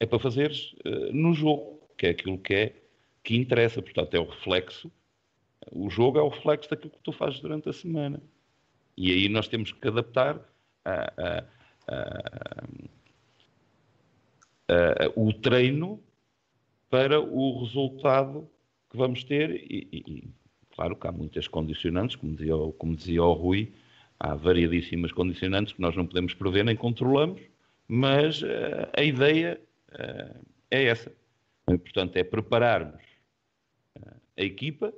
é 0.00 0.06
para 0.06 0.18
fazeres 0.18 0.74
uh, 0.84 1.12
no 1.12 1.32
jogo, 1.32 1.80
que 1.96 2.06
é 2.06 2.10
aquilo 2.10 2.38
que 2.38 2.54
é 2.54 2.76
que 3.22 3.36
interessa, 3.36 3.80
portanto, 3.80 4.14
é 4.14 4.18
o 4.18 4.24
reflexo. 4.24 4.90
O 5.70 5.88
jogo 5.88 6.18
é 6.18 6.22
o 6.22 6.28
reflexo 6.28 6.68
daquilo 6.68 6.90
que 6.90 7.02
tu 7.02 7.12
fazes 7.12 7.40
durante 7.40 7.68
a 7.68 7.72
semana. 7.72 8.20
E 8.96 9.12
aí 9.12 9.28
nós 9.28 9.46
temos 9.46 9.72
que 9.72 9.88
adaptar 9.88 10.40
a, 10.84 11.12
a, 11.16 11.44
a 11.88 12.64
uh, 14.72 15.12
o 15.20 15.32
treino 15.32 16.00
para 16.90 17.20
o 17.20 17.60
resultado 17.60 18.48
que 18.90 18.96
vamos 18.96 19.24
ter 19.24 19.50
e, 19.50 19.88
e, 19.92 20.28
claro 20.74 20.96
que 20.96 21.06
há 21.06 21.12
muitas 21.12 21.48
condicionantes, 21.48 22.16
como 22.16 22.34
dizia, 22.34 22.54
como 22.78 22.96
dizia 22.96 23.22
o 23.22 23.32
Rui, 23.32 23.72
há 24.18 24.34
variadíssimas 24.34 25.12
condicionantes 25.12 25.72
que 25.72 25.80
nós 25.80 25.96
não 25.96 26.06
podemos 26.06 26.34
prever 26.34 26.64
nem 26.64 26.76
controlamos, 26.76 27.40
mas 27.88 28.42
uh, 28.42 28.46
a 28.96 29.02
ideia 29.02 29.60
uh, 29.92 30.46
é 30.70 30.84
essa. 30.84 31.12
Portanto, 31.64 32.16
é 32.16 32.24
prepararmos 32.24 33.00
a 34.36 34.42
equipa 34.42 34.92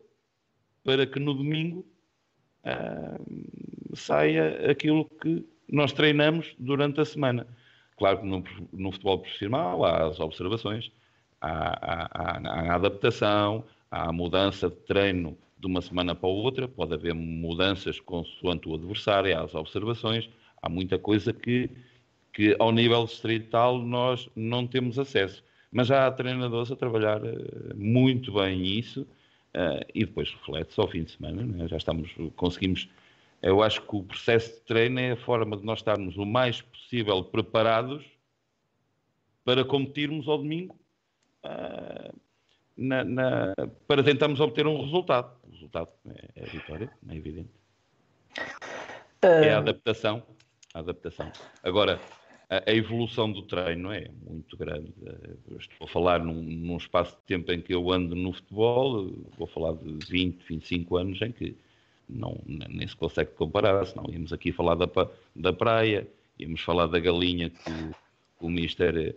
para 0.82 1.06
que 1.06 1.20
no 1.20 1.34
domingo 1.34 1.86
saia 3.94 4.70
aquilo 4.70 5.05
que 5.05 5.44
nós 5.68 5.92
treinamos 5.92 6.55
durante 6.59 7.01
a 7.01 7.05
semana. 7.05 7.46
Claro 7.97 8.21
que 8.21 8.27
no, 8.27 8.45
no 8.73 8.93
futebol 8.93 9.19
profissional 9.21 9.85
há 9.85 10.09
as 10.09 10.21
observações, 10.21 10.91
há, 11.41 11.49
há, 11.51 12.09
há, 12.12 12.73
a 12.73 12.75
adaptação, 12.75 13.65
há 13.91 14.09
a 14.09 14.12
mudança 14.12 14.69
de 14.69 14.77
treino 14.77 15.37
de 15.59 15.66
uma 15.66 15.81
semana 15.81 16.15
para 16.15 16.29
outra, 16.29 16.69
pode 16.69 16.95
haver 16.95 17.15
mudanças 17.15 18.01
consoante 18.01 18.69
o 18.69 18.75
adversário, 18.75 19.37
há 19.37 19.43
as 19.43 19.55
observações, 19.55 20.29
há 20.61 20.69
muita 20.69 20.99
coisa 20.99 21.33
que, 21.33 21.71
que 22.33 22.57
ao 22.59 22.73
nível 22.73 23.05
distrital 23.05 23.79
nós 23.79 24.29
não 24.35 24.66
temos 24.66 24.99
acesso. 24.99 25.43
Mas 25.71 25.89
já 25.89 26.07
há 26.07 26.11
treinadores 26.11 26.71
a 26.71 26.77
trabalhar 26.77 27.23
uh, 27.23 27.75
muito 27.75 28.33
bem 28.33 28.62
isso 28.65 29.03
uh, 29.03 29.85
e 29.95 30.05
depois 30.05 30.31
reflete-se 30.31 30.81
ao 30.81 30.89
fim 30.89 31.05
de 31.05 31.12
semana. 31.12 31.43
Né? 31.43 31.66
Já 31.69 31.77
estamos, 31.77 32.15
conseguimos. 32.37 32.89
Eu 33.45 33.62
acho 33.62 33.83
que 33.83 33.95
o 33.95 34.03
processo 34.03 34.55
de 34.55 34.61
treino 34.62 34.99
é 34.99 35.11
a 35.11 35.16
forma 35.19 35.55
de 35.55 35.66
nós 35.66 35.81
estarmos 35.81 36.16
o 36.16 36.25
mais 36.25 36.62
possível 36.62 37.23
preparados 37.23 38.03
para 39.45 39.62
competirmos 39.62 40.27
ao 40.27 40.39
domingo 40.39 40.75
uh, 41.45 42.19
na, 42.75 43.05
na, 43.05 43.55
para 43.87 44.03
tentarmos 44.03 44.41
obter 44.41 44.66
um 44.66 44.81
resultado. 44.81 45.37
O 45.43 45.51
resultado 45.51 45.91
é, 46.09 46.31
é 46.37 46.43
a 46.45 46.47
vitória, 46.47 46.91
é 47.07 47.15
evidente. 47.15 47.51
É 49.21 49.53
a 49.53 49.59
adaptação. 49.59 50.23
A 50.73 50.79
adaptação. 50.79 51.31
Agora, 51.62 52.01
a, 52.49 52.71
a, 52.71 52.75
evolução 52.75 53.31
do 53.31 53.43
treino 53.43 53.93
é 53.93 54.09
muito 54.27 54.57
grande. 54.57 54.91
Eu 55.51 55.59
estou 55.59 55.87
a 55.87 55.87
falar 55.87 56.19
num, 56.19 56.41
num, 56.41 56.79
espaço 56.79 57.15
de 57.15 57.23
tempo 57.27 57.53
em 57.53 57.61
que 57.61 57.75
eu 57.75 57.93
ando 57.93 58.16
no 58.16 58.33
futebol, 58.33 59.12
vou 59.37 59.47
falar 59.47 59.75
de 59.75 59.99
20, 60.09 60.43
25 60.49 60.97
anos 60.97 61.21
em 61.21 61.31
que 61.31 61.55
não, 62.09 62.40
nem 62.47 62.86
se 62.86 62.97
consegue 62.97 63.31
comparar, 63.32 63.85
senão 63.86 64.06
íamos 64.10 64.32
aqui 64.32 64.52
falar 64.52 64.74
da, 64.74 64.89
da 65.35 65.52
praia, 65.52 66.06
íamos 66.39 66.60
falar 66.60 66.86
da 66.86 66.98
galinha 66.98 67.51
que 67.51 67.90
o 68.40 68.48
Mister 68.48 69.16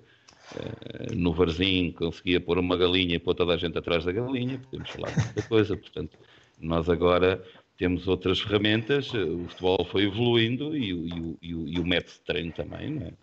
Uh, 0.56 1.14
no 1.14 1.34
Varzim 1.34 1.92
conseguia 1.92 2.40
pôr 2.40 2.58
uma 2.58 2.78
galinha 2.78 3.16
e 3.16 3.20
pôr 3.20 3.36
toda 3.36 3.54
a 3.54 3.58
gente 3.58 3.78
atrás 3.78 4.06
da 4.06 4.14
galinha, 4.14 4.58
podemos 4.58 4.90
falar 4.92 5.12
de 5.12 5.26
muita 5.26 5.42
coisa, 5.42 5.76
portanto, 5.76 6.18
nós 6.58 6.88
agora 6.90 7.44
temos 7.78 8.08
outras 8.08 8.40
ferramentas, 8.40 9.14
eh, 9.14 9.24
o 9.24 9.46
futebol 9.50 9.84
foi 9.84 10.04
evoluindo 10.04 10.74
e, 10.74 10.92
e, 10.92 11.38
e, 11.42 11.50
e 11.50 11.80
o 11.82 11.86
método 11.86 12.14
de 12.14 12.22
treino 12.22 12.54
também, 12.54 12.92
não 12.92 13.08
é? 13.08 13.14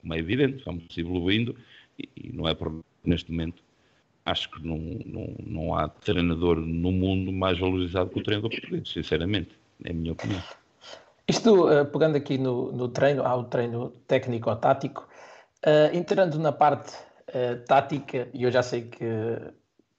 como 0.00 0.14
é 0.14 0.18
evidente, 0.18 0.62
vamos 0.64 0.84
evoluindo 0.96 1.56
e, 1.98 2.32
não 2.32 2.46
é 2.46 2.54
por 2.54 2.84
neste 3.04 3.32
momento 3.32 3.63
acho 4.24 4.50
que 4.50 4.66
não, 4.66 4.78
não, 5.06 5.34
não 5.46 5.74
há 5.74 5.88
treinador 5.88 6.56
no 6.56 6.90
mundo 6.92 7.32
mais 7.32 7.58
valorizado 7.58 8.10
que 8.10 8.20
o 8.20 8.22
treinador 8.22 8.50
português, 8.50 8.88
sinceramente, 8.88 9.50
é 9.84 9.90
a 9.90 9.94
minha 9.94 10.12
opinião. 10.12 10.42
Isto, 11.26 11.68
uh, 11.68 11.84
pegando 11.86 12.16
aqui 12.16 12.38
no, 12.38 12.72
no 12.72 12.88
treino, 12.88 13.22
há 13.24 13.34
o 13.34 13.44
treino 13.44 13.90
técnico-tático, 14.06 15.08
Uh, 15.66 15.88
entrando 15.96 16.38
na 16.38 16.52
parte 16.52 16.92
uh, 17.30 17.56
tática, 17.66 18.28
e 18.34 18.42
eu 18.42 18.50
já 18.50 18.62
sei 18.62 18.82
que, 18.82 19.06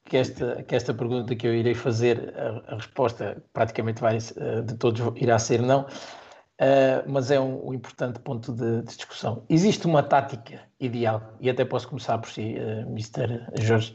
que, 0.03 0.15
esta, 0.15 0.61
que 0.61 0.75
esta 0.75 0.93
pergunta 0.93 1.35
que 1.35 1.47
eu 1.47 1.55
irei 1.55 1.73
fazer, 1.73 2.35
a, 2.37 2.73
a 2.73 2.75
resposta 2.75 3.43
praticamente 3.51 3.99
vai, 3.99 4.19
de 4.19 4.77
todos 4.77 5.01
irá 5.19 5.39
ser 5.39 5.63
não, 5.63 5.87
mas 7.07 7.31
é 7.31 7.39
um, 7.39 7.69
um 7.69 7.73
importante 7.73 8.19
ponto 8.19 8.53
de, 8.53 8.81
de, 8.81 8.95
discussão. 8.95 9.43
Existe 9.49 9.85
uma 9.85 10.01
tática 10.01 10.61
ideal, 10.79 11.35
e 11.39 11.49
até 11.49 11.65
posso 11.65 11.87
começar 11.87 12.17
por 12.17 12.29
si, 12.29 12.55
Mr. 12.87 13.47
Jorge. 13.61 13.93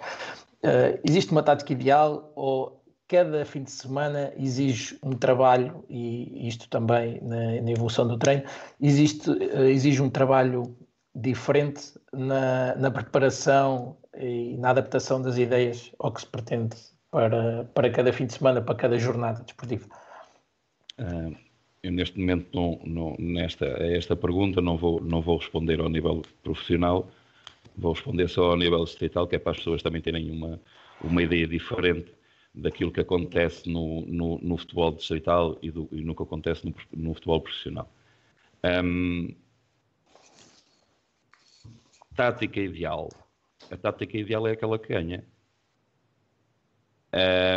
existe 1.05 1.33
uma 1.33 1.43
tática 1.43 1.73
ideal 1.73 2.33
ou 2.35 2.81
cada 3.09 3.45
fim 3.45 3.65
de 3.65 3.73
semana 3.73 4.33
exige 4.37 4.97
um 5.03 5.11
trabalho, 5.11 5.85
e 5.89 6.47
isto 6.47 6.69
também 6.69 7.21
na, 7.23 7.61
na 7.61 7.71
evolução 7.71 8.07
do 8.07 8.17
treino, 8.17 8.45
existe, 8.81 9.29
exige 9.69 10.01
um 10.01 10.09
trabalho 10.09 10.77
diferente 11.13 11.99
na, 12.13 12.77
na 12.77 12.91
preparação 12.91 13.97
e 14.17 14.57
na 14.59 14.71
adaptação 14.71 15.21
das 15.21 15.37
ideias 15.39 15.91
ao 15.99 16.13
que 16.13 16.21
se 16.21 16.27
pretende 16.29 16.77
para, 17.11 17.65
para 17.75 17.91
cada 17.91 18.13
fim 18.13 18.27
de 18.27 18.35
semana, 18.35 18.63
para 18.63 18.77
cada 18.77 18.97
jornada 18.97 19.43
desportiva? 19.43 19.89
Uh, 20.99 21.37
eu 21.83 21.91
neste 21.91 22.19
momento, 22.19 22.49
não, 22.55 22.81
não, 22.85 23.17
nesta, 23.19 23.65
a 23.65 23.93
esta 23.93 24.15
pergunta, 24.15 24.61
não 24.61 24.77
vou, 24.77 25.01
não 25.01 25.21
vou 25.21 25.39
responder 25.39 25.81
ao 25.81 25.89
nível 25.89 26.23
profissional, 26.43 27.11
vou 27.77 27.93
responder 27.93 28.29
só 28.29 28.51
ao 28.51 28.57
nível 28.57 28.85
distrital, 28.85 29.27
que 29.27 29.37
é 29.37 29.39
para 29.39 29.53
as 29.53 29.59
pessoas 29.59 29.83
também 29.83 30.03
terem 30.03 30.31
uma, 30.31 30.61
uma 31.03 31.23
ideia 31.23 31.47
diferente 31.47 32.13
daquilo 32.55 32.93
que 32.93 33.01
acontece 33.01 33.71
no, 33.71 34.03
no, 34.07 34.39
no 34.39 34.57
futebol 34.59 34.93
distrital 34.93 35.59
e, 35.63 35.71
do, 35.71 35.89
e 35.93 36.03
no 36.03 36.15
que 36.15 36.23
acontece 36.23 36.67
no, 36.67 36.75
no 36.93 37.15
futebol 37.15 37.41
profissional. 37.41 37.91
Um, 38.85 39.35
tática 42.15 42.61
ideal. 42.61 43.09
A 43.71 43.77
tática 43.77 44.19
ideal 44.19 44.47
é 44.47 44.53
aquela 44.53 44.79
que 44.79 44.89
ganha. 44.89 45.25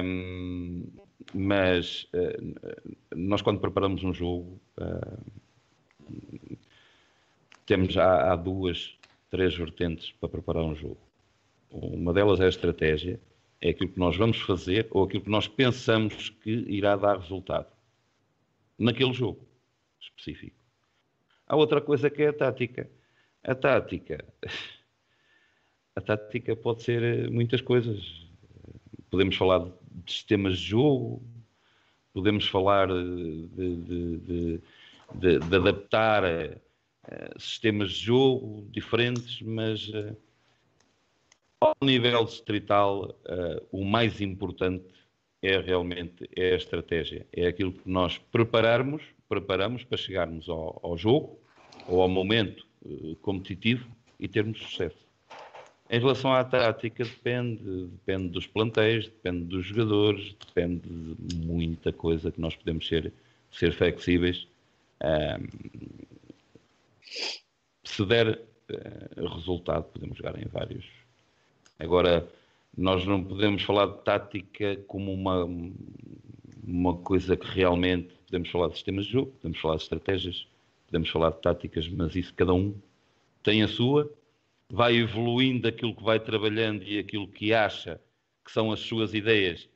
Um, 0.02 1.03
mas 1.34 2.08
uh, 2.14 2.76
nós, 3.16 3.42
quando 3.42 3.60
preparamos 3.60 4.04
um 4.04 4.14
jogo, 4.14 4.60
uh, 4.80 6.58
temos 7.66 7.98
há, 7.98 8.32
há, 8.32 8.36
duas, 8.36 8.98
três 9.30 9.56
vertentes 9.56 10.12
para 10.20 10.30
preparar 10.30 10.64
um 10.64 10.76
jogo. 10.76 11.00
Uma 11.70 12.14
delas 12.14 12.40
é 12.40 12.46
a 12.46 12.50
estratégia, 12.50 13.20
é 13.62 13.70
aquilo 13.70 13.90
que 13.90 14.00
nós 14.00 14.16
vamos 14.18 14.40
fazer 14.42 14.88
ou 14.92 15.04
aquilo 15.04 15.24
que 15.24 15.30
nós 15.30 15.48
pensamos 15.48 16.30
que 16.30 16.52
irá 16.52 16.96
dar 16.96 17.18
resultado 17.18 17.68
naquele 18.78 19.14
jogo 19.14 19.48
específico. 20.00 20.58
Há 21.48 21.56
outra 21.56 21.82
coisa 21.82 22.10
que 22.10 22.24
é 22.24 22.28
a 22.30 22.34
tática 22.34 22.90
a 23.44 23.54
tática. 23.54 24.24
A 25.96 26.02
tática 26.02 26.56
pode 26.56 26.82
ser 26.82 27.04
eh, 27.04 27.30
muitas 27.30 27.62
coisas. 27.62 28.28
Podemos 29.12 29.36
falar 29.36 29.60
de 29.60 29.72
sistemas 30.08 30.60
de 30.60 30.66
jogo, 30.68 31.24
podemos 32.14 32.48
falar 32.48 32.88
de, 32.88 33.48
de, 33.48 34.62
de, 35.16 35.40
de 35.40 35.56
adaptar 35.56 36.24
uh, 36.24 37.40
sistemas 37.40 37.92
de 37.92 38.06
jogo 38.06 38.68
diferentes, 38.72 39.42
mas 39.42 39.92
ao 41.60 41.76
nível 41.82 42.26
distrital, 42.26 43.16
o 43.72 43.86
mais 43.86 44.20
importante 44.20 44.94
é 45.44 45.60
realmente 45.60 46.30
é 46.36 46.54
a 46.54 46.56
estratégia. 46.56 47.28
É 47.34 47.46
aquilo 47.46 47.74
que 47.74 47.88
nós 47.88 48.18
prepararmos, 48.18 49.04
preparamos 49.28 49.84
para 49.84 49.98
chegarmos 49.98 50.48
ao, 50.48 50.80
ao 50.82 50.98
jogo 50.98 51.38
ou 51.86 52.02
ao 52.02 52.08
momento 52.08 52.66
eh, 52.86 53.16
competitivo 53.22 53.86
e 54.18 54.28
termos 54.28 54.60
sucesso. 54.60 55.03
Em 55.90 56.00
relação 56.00 56.34
à 56.34 56.44
tática, 56.44 57.04
depende, 57.04 57.88
depende 57.88 58.30
dos 58.30 58.48
plantéis, 58.48 59.06
depende 59.06 59.46
dos 59.46 59.66
jogadores, 59.66 60.34
depende 60.46 60.82
de 61.20 61.36
muita 61.46 61.92
coisa 61.92 62.32
que 62.32 62.40
nós 62.40 62.56
podemos 62.56 62.88
ser, 62.88 63.14
ser 63.52 63.74
flexíveis. 63.74 64.48
Um, 65.04 65.48
se 67.84 68.06
der 68.06 68.40
uh, 68.40 69.28
resultado, 69.36 69.84
podemos 69.84 70.18
jogar 70.18 70.42
em 70.42 70.46
vários. 70.46 70.86
Agora, 71.78 72.28
nós 72.76 73.06
não 73.06 73.24
podemos 73.24 73.62
falar 73.62 73.88
de 73.88 74.02
tática 74.04 74.78
como 74.88 75.14
uma, 75.14 75.48
uma 76.66 76.98
coisa 76.98 77.36
que 77.36 77.46
realmente 77.46 78.14
podemos 78.26 78.50
falar 78.50 78.70
de 78.70 78.76
sistemas 78.76 79.06
de 79.06 79.12
jogo, 79.12 79.32
podemos 79.34 79.60
falar 79.60 79.76
de 79.76 79.84
estratégias, 79.84 80.48
podemos 80.88 81.10
falar 81.10 81.32
de 81.32 81.42
táticas, 81.42 81.88
mas 81.90 82.16
isso 82.16 82.34
cada 82.34 82.54
um 82.54 82.74
tem 83.44 83.62
a 83.62 83.68
sua, 83.68 84.10
vai 84.70 84.96
evoluindo 84.96 85.68
aquilo 85.68 85.96
que 85.96 86.04
vai 86.04 86.20
trabalhando 86.20 86.84
e 86.84 86.98
aquilo 86.98 87.28
que 87.28 87.54
acha 87.54 88.00
que 88.44 88.52
são 88.52 88.72
as 88.72 88.80
suas 88.80 89.14
ideias 89.14 89.70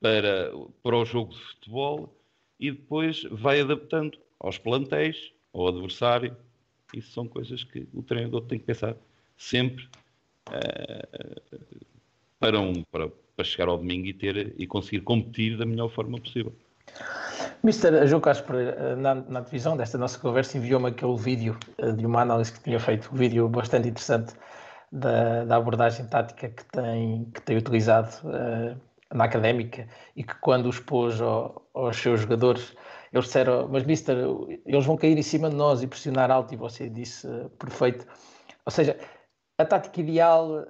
para, 0.00 0.52
para 0.82 0.96
o 0.96 1.04
jogo 1.04 1.32
de 1.32 1.40
futebol 1.40 2.14
e 2.58 2.70
depois 2.70 3.22
vai 3.30 3.60
adaptando 3.60 4.18
aos 4.38 4.58
plantéis, 4.58 5.32
ao 5.52 5.68
adversário. 5.68 6.36
Isso 6.94 7.12
são 7.12 7.26
coisas 7.26 7.64
que 7.64 7.86
o 7.92 8.02
treinador 8.02 8.42
tem 8.42 8.58
que 8.58 8.64
pensar 8.64 8.96
sempre 9.36 9.88
uh, 10.48 11.60
para, 12.38 12.60
um, 12.60 12.82
para, 12.84 13.08
para 13.08 13.44
chegar 13.44 13.68
ao 13.68 13.78
domingo 13.78 14.06
e, 14.06 14.12
ter, 14.12 14.54
e 14.58 14.66
conseguir 14.66 15.00
competir 15.00 15.56
da 15.56 15.66
melhor 15.66 15.88
forma 15.88 16.18
possível. 16.18 16.54
Mr. 17.64 18.06
João 18.06 18.20
Carlos 18.20 18.42
Pereira, 18.42 18.94
na, 18.96 19.16
na 19.16 19.40
divisão 19.40 19.76
desta 19.76 19.98
nossa 19.98 20.18
conversa, 20.18 20.56
enviou-me 20.56 20.88
aquele 20.88 21.16
vídeo 21.16 21.58
eh, 21.78 21.90
de 21.92 22.06
uma 22.06 22.22
análise 22.22 22.52
que 22.52 22.60
tinha 22.60 22.78
feito, 22.78 23.10
um 23.12 23.16
vídeo 23.16 23.48
bastante 23.48 23.88
interessante 23.88 24.32
da, 24.92 25.44
da 25.44 25.56
abordagem 25.56 26.06
tática 26.06 26.48
que 26.48 26.64
tem, 26.66 27.24
que 27.34 27.42
tem 27.42 27.56
utilizado 27.56 28.10
uh, 28.28 28.80
na 29.12 29.24
académica 29.24 29.88
e 30.14 30.22
que 30.22 30.34
quando 30.36 30.70
expôs 30.70 31.20
ao, 31.20 31.68
aos 31.74 31.96
seus 31.96 32.20
jogadores, 32.20 32.76
eles 33.12 33.26
disseram, 33.26 33.68
mas 33.68 33.84
Mister, 33.84 34.16
eles 34.64 34.86
vão 34.86 34.96
cair 34.96 35.18
em 35.18 35.22
cima 35.22 35.50
de 35.50 35.56
nós 35.56 35.82
e 35.82 35.86
pressionar 35.86 36.30
alto, 36.30 36.54
e 36.54 36.56
você 36.56 36.88
disse, 36.88 37.26
uh, 37.26 37.50
perfeito. 37.58 38.06
Ou 38.64 38.70
seja, 38.70 38.96
a 39.58 39.64
tática 39.64 40.00
ideal 40.00 40.64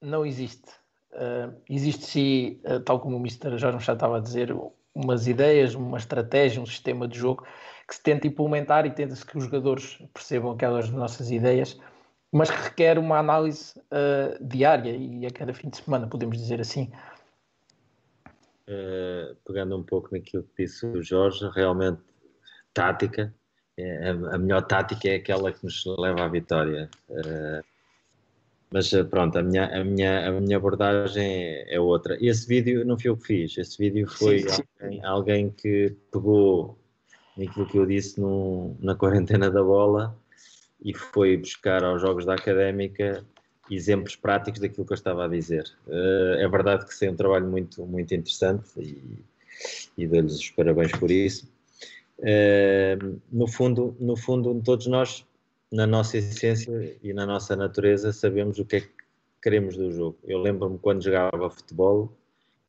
não 0.00 0.26
existe. 0.26 0.68
Uh, 1.12 1.54
existe 1.70 2.04
sim, 2.04 2.60
tal 2.84 2.98
como 2.98 3.16
o 3.16 3.20
Mr. 3.20 3.56
Jorge 3.58 3.78
já 3.84 3.92
estava 3.92 4.16
a 4.16 4.20
dizer, 4.20 4.52
umas 4.94 5.26
ideias, 5.26 5.74
uma 5.74 5.98
estratégia, 5.98 6.60
um 6.60 6.66
sistema 6.66 7.08
de 7.08 7.18
jogo 7.18 7.46
que 7.88 7.94
se 7.94 8.02
tenta 8.02 8.26
implementar 8.26 8.86
e 8.86 8.90
tenta-se 8.90 9.24
que 9.24 9.36
os 9.36 9.44
jogadores 9.44 9.98
percebam 10.14 10.52
aquelas 10.52 10.90
nossas 10.90 11.30
ideias, 11.30 11.78
mas 12.30 12.50
que 12.50 12.56
requer 12.56 12.98
uma 12.98 13.18
análise 13.18 13.78
uh, 13.78 14.42
diária 14.44 14.96
e 14.96 15.26
a 15.26 15.30
cada 15.30 15.52
fim 15.52 15.68
de 15.68 15.76
semana, 15.78 16.06
podemos 16.06 16.38
dizer 16.38 16.60
assim. 16.60 16.90
Uh, 18.68 19.34
pegando 19.44 19.76
um 19.76 19.82
pouco 19.82 20.08
naquilo 20.12 20.42
que 20.44 20.64
disse 20.64 20.86
o 20.86 21.02
Jorge, 21.02 21.48
realmente 21.54 22.00
tática, 22.72 23.34
é, 23.76 24.10
a, 24.10 24.38
melhor 24.38 24.62
tática 24.62 25.08
é 25.08 25.16
aquela 25.16 25.52
que 25.52 25.64
nos 25.64 25.84
leva 25.98 26.24
à 26.24 26.28
vitória. 26.28 26.88
Uh, 27.08 27.71
mas 28.72 28.90
pronto, 29.10 29.38
a 29.38 29.42
minha, 29.42 29.66
a 29.66 29.84
minha, 29.84 30.28
a 30.28 30.40
minha 30.40 30.56
abordagem 30.56 31.24
é, 31.24 31.74
é, 31.74 31.80
outra. 31.80 32.16
Esse 32.20 32.46
vídeo 32.46 32.84
não 32.84 32.98
foi 32.98 33.10
eu 33.10 33.16
que 33.16 33.26
fiz, 33.26 33.58
esse 33.58 33.78
vídeo 33.78 34.08
foi 34.08 34.40
sim, 34.40 34.48
sim. 34.48 34.62
Alguém, 34.80 35.04
alguém, 35.04 35.50
que 35.50 35.96
pegou 36.10 36.78
naquilo 37.36 37.66
que 37.66 37.78
eu 37.78 37.86
disse 37.86 38.20
no, 38.20 38.76
na 38.80 38.94
quarentena 38.94 39.50
da 39.50 39.62
bola 39.62 40.16
e 40.84 40.94
foi 40.94 41.36
buscar 41.36 41.84
aos 41.84 42.00
Jogos 42.00 42.24
da 42.24 42.34
Académica 42.34 43.24
exemplos 43.70 44.16
práticos 44.16 44.60
daquilo 44.60 44.84
que 44.86 44.92
eu 44.92 44.96
estava 44.96 45.24
a 45.24 45.28
dizer. 45.28 45.64
Uh, 45.86 46.34
é 46.38 46.48
verdade 46.48 46.86
que 46.86 46.94
foi 46.94 47.08
um 47.08 47.16
trabalho 47.16 47.46
muito, 47.46 47.84
muito 47.86 48.14
interessante 48.14 48.68
e, 48.78 49.18
e 49.96 50.06
dou-lhes 50.06 50.34
os 50.34 50.50
parabéns 50.50 50.92
por 50.92 51.10
isso. 51.10 51.50
Uh, 52.18 53.20
no, 53.30 53.46
fundo, 53.46 53.96
no 53.98 54.16
fundo, 54.16 54.60
todos 54.62 54.86
nós, 54.86 55.26
na 55.72 55.86
nossa 55.86 56.18
essência 56.18 56.98
e 57.02 57.14
na 57.14 57.24
nossa 57.24 57.56
natureza, 57.56 58.12
sabemos 58.12 58.58
o 58.58 58.64
que 58.64 58.76
é 58.76 58.80
que 58.82 58.90
queremos 59.42 59.76
do 59.76 59.90
jogo. 59.90 60.18
Eu 60.22 60.38
lembro-me 60.38 60.78
quando 60.78 61.02
jogava 61.02 61.50
futebol 61.50 62.16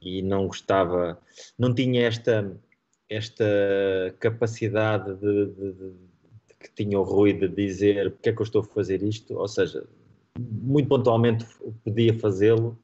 e 0.01 0.21
não 0.21 0.47
gostava, 0.47 1.19
não 1.59 1.75
tinha 1.75 2.07
esta, 2.07 2.57
esta 3.09 3.45
capacidade 4.19 5.13
de, 5.15 5.45
de, 5.47 5.73
de 5.73 5.93
que 6.59 6.73
tinha 6.73 6.97
o 6.97 7.03
Rui 7.03 7.33
de 7.33 7.49
dizer 7.49 8.11
porque 8.11 8.29
é 8.29 8.33
que 8.33 8.41
eu 8.41 8.45
estou 8.45 8.61
a 8.61 8.65
fazer 8.65 9.03
isto, 9.03 9.37
ou 9.37 9.47
seja, 9.49 9.85
muito 10.39 10.87
pontualmente 10.87 11.45
podia 11.83 12.17
fazê-lo, 12.17 12.79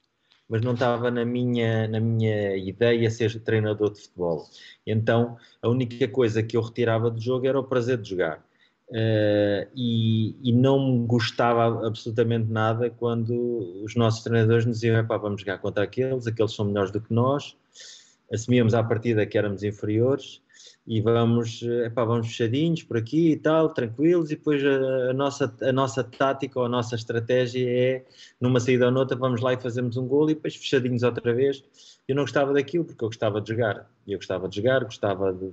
mas 0.49 0.61
não 0.61 0.73
estava 0.73 1.09
na 1.09 1.23
minha, 1.23 1.87
na 1.87 1.99
minha 1.99 2.57
ideia 2.57 3.09
ser 3.09 3.39
treinador 3.39 3.93
de 3.93 4.01
futebol. 4.01 4.45
Então, 4.85 5.37
a 5.61 5.69
única 5.69 6.07
coisa 6.09 6.43
que 6.43 6.57
eu 6.57 6.61
retirava 6.61 7.09
do 7.09 7.21
jogo 7.21 7.47
era 7.47 7.59
o 7.59 7.63
prazer 7.63 7.97
de 7.97 8.09
jogar. 8.09 8.48
Uh, 8.89 9.69
e, 9.75 10.35
e, 10.41 10.51
não 10.51 10.93
me 10.93 11.05
gostava 11.05 11.85
absolutamente 11.85 12.51
nada 12.51 12.89
quando 12.89 13.83
os 13.83 13.95
nossos 13.95 14.23
treinadores 14.23 14.65
nos 14.65 14.79
diziam: 14.79 15.05
vamos 15.05 15.41
jogar 15.41 15.59
contra 15.59 15.83
aqueles, 15.83 16.25
aqueles 16.25 16.53
são 16.53 16.65
melhores 16.65 16.91
do 16.91 16.99
que 16.99 17.13
nós. 17.13 17.55
Assumíamos 18.33 18.73
à 18.73 18.83
partida 18.83 19.27
que 19.27 19.37
éramos 19.37 19.63
inferiores 19.63 20.41
e 20.89 21.01
vamos, 21.01 21.61
epá, 21.61 22.03
vamos 22.03 22.29
fechadinhos 22.29 22.81
por 22.81 22.97
aqui 22.97 23.33
e 23.33 23.37
tal, 23.37 23.71
tranquilos, 23.71 24.31
e 24.31 24.35
depois 24.35 24.65
a, 24.65 25.11
a, 25.11 25.13
nossa, 25.13 25.55
a 25.61 25.71
nossa 25.71 26.03
tática 26.03 26.59
ou 26.59 26.65
a 26.65 26.69
nossa 26.69 26.95
estratégia 26.95 27.69
é, 27.69 28.05
numa 28.41 28.59
saída 28.59 28.87
ou 28.87 28.91
noutra, 28.91 29.15
vamos 29.15 29.39
lá 29.39 29.53
e 29.53 29.61
fazemos 29.61 29.97
um 29.97 30.07
gol 30.07 30.31
e 30.31 30.33
depois 30.33 30.55
fechadinhos 30.55 31.03
outra 31.03 31.31
vez. 31.31 31.63
Eu 32.07 32.15
não 32.15 32.23
gostava 32.23 32.53
daquilo 32.53 32.85
porque 32.85 33.03
eu 33.03 33.07
gostava 33.07 33.39
de 33.39 33.49
jogar. 33.49 33.87
Eu 34.07 34.17
gostava 34.17 34.49
de 34.49 34.55
jogar, 34.55 34.83
gostava 34.83 35.31
de, 35.31 35.51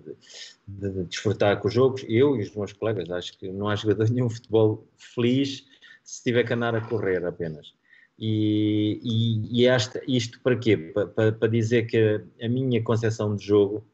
de, 0.67 0.91
de 0.91 1.05
desfrutar 1.05 1.61
com 1.61 1.69
os 1.69 1.75
jogos. 1.75 2.03
Eu 2.09 2.35
e 2.37 2.41
os 2.41 2.57
meus 2.57 2.73
colegas, 2.73 3.11
acho 3.11 3.39
que 3.39 3.53
não 3.53 3.69
há 3.69 3.77
jogador 3.77 4.09
nenhum 4.09 4.31
futebol 4.31 4.89
feliz 4.97 5.67
se 6.03 6.23
tiver 6.25 6.45
que 6.45 6.55
andar 6.55 6.75
a 6.75 6.81
correr 6.81 7.23
apenas. 7.27 7.75
E, 8.19 8.99
e, 9.05 9.61
e 9.61 9.67
esta, 9.67 10.01
isto 10.09 10.41
para 10.41 10.57
quê? 10.57 10.79
Para, 10.79 11.07
para, 11.09 11.33
para 11.33 11.49
dizer 11.49 11.87
que 11.87 12.23
a 12.41 12.49
minha 12.49 12.83
concepção 12.83 13.37
de 13.37 13.45
jogo 13.45 13.85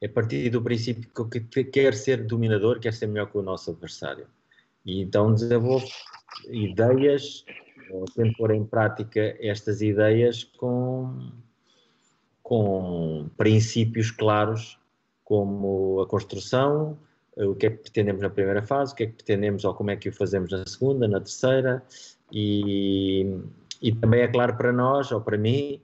é 0.00 0.08
partir 0.08 0.50
do 0.50 0.62
princípio 0.62 1.10
que 1.28 1.64
quer 1.64 1.94
ser 1.94 2.24
dominador, 2.24 2.78
quer 2.78 2.92
ser 2.92 3.06
melhor 3.06 3.30
que 3.30 3.38
o 3.38 3.42
nosso 3.42 3.70
adversário. 3.70 4.26
E 4.84 5.00
então 5.02 5.34
desenvolve 5.34 5.90
ideias, 6.48 7.44
ou 7.90 8.04
tento 8.04 8.36
pôr 8.36 8.52
em 8.52 8.64
prática 8.64 9.36
estas 9.40 9.82
ideias 9.82 10.44
com, 10.44 11.32
com 12.42 13.28
princípios 13.36 14.10
claros, 14.10 14.78
como 15.24 16.00
a 16.00 16.06
construção, 16.06 16.98
o 17.36 17.54
que 17.54 17.66
é 17.66 17.70
que 17.70 17.76
pretendemos 17.76 18.22
na 18.22 18.30
primeira 18.30 18.62
fase, 18.62 18.92
o 18.92 18.96
que 18.96 19.02
é 19.04 19.06
que 19.06 19.12
pretendemos 19.12 19.64
ou 19.64 19.74
como 19.74 19.90
é 19.90 19.96
que 19.96 20.08
o 20.08 20.12
fazemos 20.12 20.50
na 20.50 20.64
segunda, 20.66 21.06
na 21.06 21.20
terceira, 21.20 21.82
e, 22.32 23.38
e 23.80 23.92
também 23.94 24.22
é 24.22 24.28
claro 24.28 24.56
para 24.56 24.72
nós, 24.72 25.12
ou 25.12 25.20
para 25.20 25.36
mim, 25.36 25.80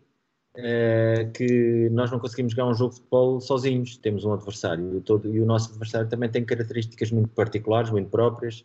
é, 0.56 1.30
que 1.34 1.88
nós 1.90 2.10
não 2.10 2.18
conseguimos 2.18 2.52
jogar 2.52 2.68
um 2.68 2.74
jogo 2.74 2.90
de 2.90 2.96
futebol 2.96 3.40
sozinhos, 3.40 3.96
temos 3.96 4.24
um 4.24 4.32
adversário 4.32 4.96
e, 4.96 5.00
todo, 5.00 5.28
e 5.34 5.40
o 5.40 5.46
nosso 5.46 5.70
adversário 5.70 6.08
também 6.08 6.30
tem 6.30 6.44
características 6.44 7.10
muito 7.10 7.28
particulares, 7.30 7.90
muito 7.90 8.08
próprias, 8.08 8.64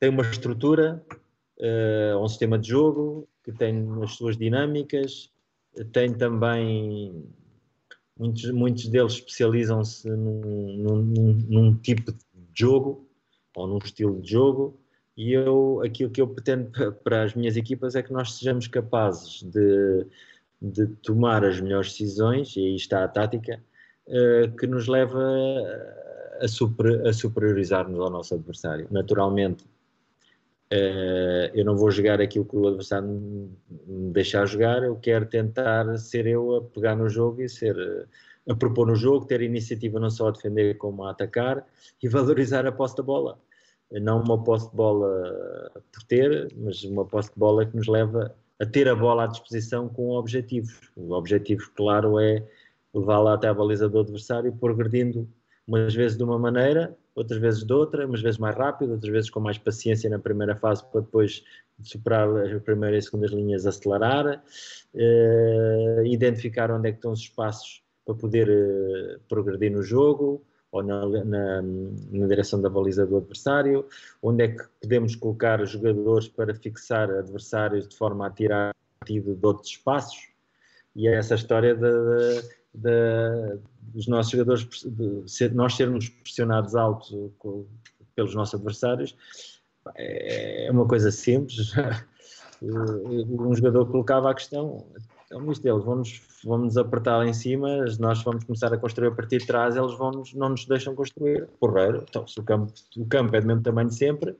tem 0.00 0.08
uma 0.10 0.22
estrutura, 0.22 1.04
é, 1.58 2.14
um 2.16 2.26
sistema 2.26 2.58
de 2.58 2.68
jogo 2.68 3.28
que 3.44 3.52
tem 3.52 3.86
as 4.02 4.12
suas 4.12 4.36
dinâmicas, 4.36 5.30
tem 5.92 6.12
também 6.12 7.24
muitos, 8.18 8.50
muitos 8.50 8.86
deles 8.88 9.14
especializam-se 9.14 10.08
num, 10.10 10.76
num, 10.76 11.44
num, 11.48 11.74
tipo 11.76 12.12
de 12.12 12.18
jogo 12.54 13.08
ou 13.54 13.66
num 13.66 13.78
estilo 13.78 14.20
de 14.20 14.30
jogo. 14.32 14.78
E 15.16 15.32
eu 15.32 15.82
aquilo 15.84 16.10
que 16.10 16.20
eu 16.20 16.28
pretendo 16.28 16.70
para 17.04 17.24
as 17.24 17.34
minhas 17.34 17.56
equipas 17.56 17.94
é 17.94 18.02
que 18.02 18.12
nós 18.12 18.34
sejamos 18.34 18.66
capazes 18.66 19.42
de 19.42 20.06
de 20.60 20.86
tomar 21.02 21.44
as 21.44 21.60
melhores 21.60 21.90
decisões, 21.90 22.54
e 22.56 22.60
aí 22.60 22.76
está 22.76 23.04
a 23.04 23.08
tática, 23.08 23.62
uh, 24.06 24.56
que 24.56 24.66
nos 24.66 24.86
leva 24.86 25.18
a, 26.40 26.48
super, 26.48 27.06
a 27.06 27.12
superiorizar-nos 27.12 27.98
ao 27.98 28.10
nosso 28.10 28.34
adversário. 28.34 28.86
Naturalmente, 28.90 29.64
uh, 30.72 31.50
eu 31.54 31.64
não 31.64 31.76
vou 31.76 31.90
jogar 31.90 32.20
aquilo 32.20 32.44
que 32.44 32.56
o 32.56 32.68
adversário 32.68 33.08
me 33.08 34.12
deixar 34.12 34.46
jogar, 34.46 34.82
eu 34.82 34.96
quero 34.96 35.26
tentar 35.26 35.96
ser 35.96 36.26
eu 36.26 36.56
a 36.56 36.62
pegar 36.62 36.94
no 36.94 37.08
jogo 37.08 37.40
e 37.40 37.48
ser 37.48 37.76
a 38.48 38.54
propor 38.54 38.86
no 38.86 38.96
jogo, 38.96 39.26
ter 39.26 39.40
iniciativa 39.42 40.00
não 40.00 40.10
só 40.10 40.28
a 40.28 40.30
defender 40.32 40.76
como 40.76 41.04
a 41.04 41.10
atacar 41.10 41.64
e 42.02 42.08
valorizar 42.08 42.66
a 42.66 42.72
posse 42.72 42.96
da 42.96 43.02
bola. 43.02 43.38
Não 43.92 44.22
uma 44.22 44.42
posse 44.42 44.70
de 44.70 44.76
bola 44.76 45.70
por 45.92 46.02
ter, 46.04 46.52
mas 46.56 46.82
uma 46.84 47.04
posse 47.04 47.32
de 47.32 47.38
bola 47.38 47.66
que 47.66 47.76
nos 47.76 47.88
leva 47.88 48.34
a 48.60 48.66
ter 48.66 48.88
a 48.88 48.94
bola 48.94 49.24
à 49.24 49.26
disposição 49.26 49.88
com 49.88 50.10
objetivos. 50.10 50.92
O 50.94 51.12
objetivo, 51.12 51.70
claro, 51.74 52.20
é 52.20 52.44
levá-la 52.94 53.34
até 53.34 53.48
a 53.48 53.54
baliza 53.54 53.88
do 53.88 54.00
adversário, 54.00 54.52
progredindo 54.52 55.26
umas 55.66 55.94
vezes 55.94 56.16
de 56.16 56.24
uma 56.24 56.38
maneira, 56.38 56.96
outras 57.14 57.40
vezes 57.40 57.64
de 57.64 57.72
outra, 57.72 58.06
umas 58.06 58.20
vezes 58.20 58.38
mais 58.38 58.56
rápido, 58.56 58.92
outras 58.92 59.10
vezes 59.10 59.30
com 59.30 59.40
mais 59.40 59.56
paciência 59.56 60.10
na 60.10 60.18
primeira 60.18 60.56
fase 60.56 60.84
para 60.90 61.00
depois 61.00 61.44
superar 61.82 62.28
as 62.36 62.62
primeiras 62.62 63.04
e 63.04 63.06
segundas 63.06 63.30
linhas, 63.30 63.66
acelerar, 63.66 64.42
uh, 64.94 66.04
identificar 66.04 66.70
onde 66.70 66.88
é 66.88 66.92
que 66.92 66.98
estão 66.98 67.12
os 67.12 67.20
espaços 67.20 67.82
para 68.04 68.14
poder 68.14 68.48
uh, 68.48 69.20
progredir 69.28 69.70
no 69.70 69.82
jogo, 69.82 70.44
ou 70.72 70.82
na, 70.82 71.06
na, 71.24 71.62
na, 71.62 72.26
direção 72.26 72.60
da 72.60 72.70
baliza 72.70 73.06
do 73.06 73.16
adversário, 73.16 73.86
onde 74.22 74.44
é 74.44 74.48
que 74.48 74.62
podemos 74.80 75.16
colocar 75.16 75.64
jogadores 75.64 76.28
para 76.28 76.54
fixar 76.54 77.10
adversários 77.10 77.88
de 77.88 77.96
forma 77.96 78.26
a 78.26 78.30
tirar 78.30 78.74
partido 78.98 79.34
de 79.34 79.46
outros 79.46 79.70
espaços, 79.70 80.28
e 80.94 81.08
é 81.08 81.14
essa 81.14 81.34
história 81.34 81.74
de, 81.74 81.82
de, 81.82 82.42
de, 82.74 83.58
dos 83.80 84.06
nossos 84.06 84.32
jogadores, 84.32 84.68
ser, 85.26 85.52
nós 85.54 85.74
sermos 85.74 86.08
pressionados 86.08 86.74
alto 86.76 87.32
pelos 88.14 88.34
nossos 88.34 88.54
adversários, 88.54 89.16
é 89.96 90.68
uma 90.70 90.86
coisa 90.86 91.10
simples. 91.10 91.72
um 92.62 93.54
jogador 93.54 93.86
colocava 93.86 94.30
a 94.30 94.34
questão, 94.34 94.86
então, 95.30 95.52
isto 95.52 95.62
deles 95.62 95.84
vão-nos 95.84 96.20
vão 96.42 96.68
apertar 96.80 97.18
lá 97.18 97.26
em 97.26 97.32
cima, 97.32 97.84
nós 98.00 98.20
vamos 98.24 98.42
começar 98.42 98.74
a 98.74 98.76
construir 98.76 99.08
a 99.08 99.12
partir 99.12 99.38
de 99.38 99.46
trás, 99.46 99.76
eles 99.76 99.96
vão 99.96 100.10
não 100.34 100.48
nos 100.48 100.66
deixam 100.66 100.92
construir. 100.92 101.46
Porreiro, 101.60 102.04
então 102.08 102.26
se 102.26 102.40
o 102.40 102.42
campo, 102.42 102.72
o 102.96 103.06
campo 103.06 103.36
é 103.36 103.40
do 103.40 103.46
mesmo 103.46 103.62
tamanho 103.62 103.90
sempre, 103.92 104.36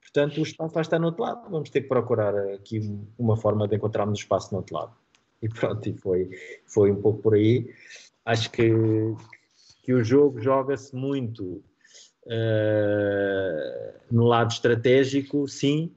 portanto 0.00 0.38
o 0.38 0.42
espaço 0.42 0.74
vai 0.74 0.82
estar 0.82 0.98
no 0.98 1.06
outro 1.06 1.22
lado, 1.22 1.48
vamos 1.48 1.70
ter 1.70 1.82
que 1.82 1.88
procurar 1.88 2.36
aqui 2.52 2.80
uma 3.16 3.36
forma 3.36 3.68
de 3.68 3.76
encontrarmos 3.76 4.18
espaço 4.18 4.52
no 4.52 4.58
outro 4.58 4.74
lado. 4.74 4.92
E 5.40 5.48
pronto, 5.48 5.88
e 5.88 5.94
foi, 5.94 6.28
foi 6.66 6.90
um 6.90 7.00
pouco 7.00 7.22
por 7.22 7.34
aí. 7.34 7.72
Acho 8.24 8.50
que, 8.50 8.72
que 9.84 9.94
o 9.94 10.02
jogo 10.02 10.40
joga-se 10.40 10.96
muito 10.96 11.62
uh, 12.24 14.00
no 14.10 14.24
lado 14.24 14.50
estratégico, 14.50 15.46
sim, 15.46 15.92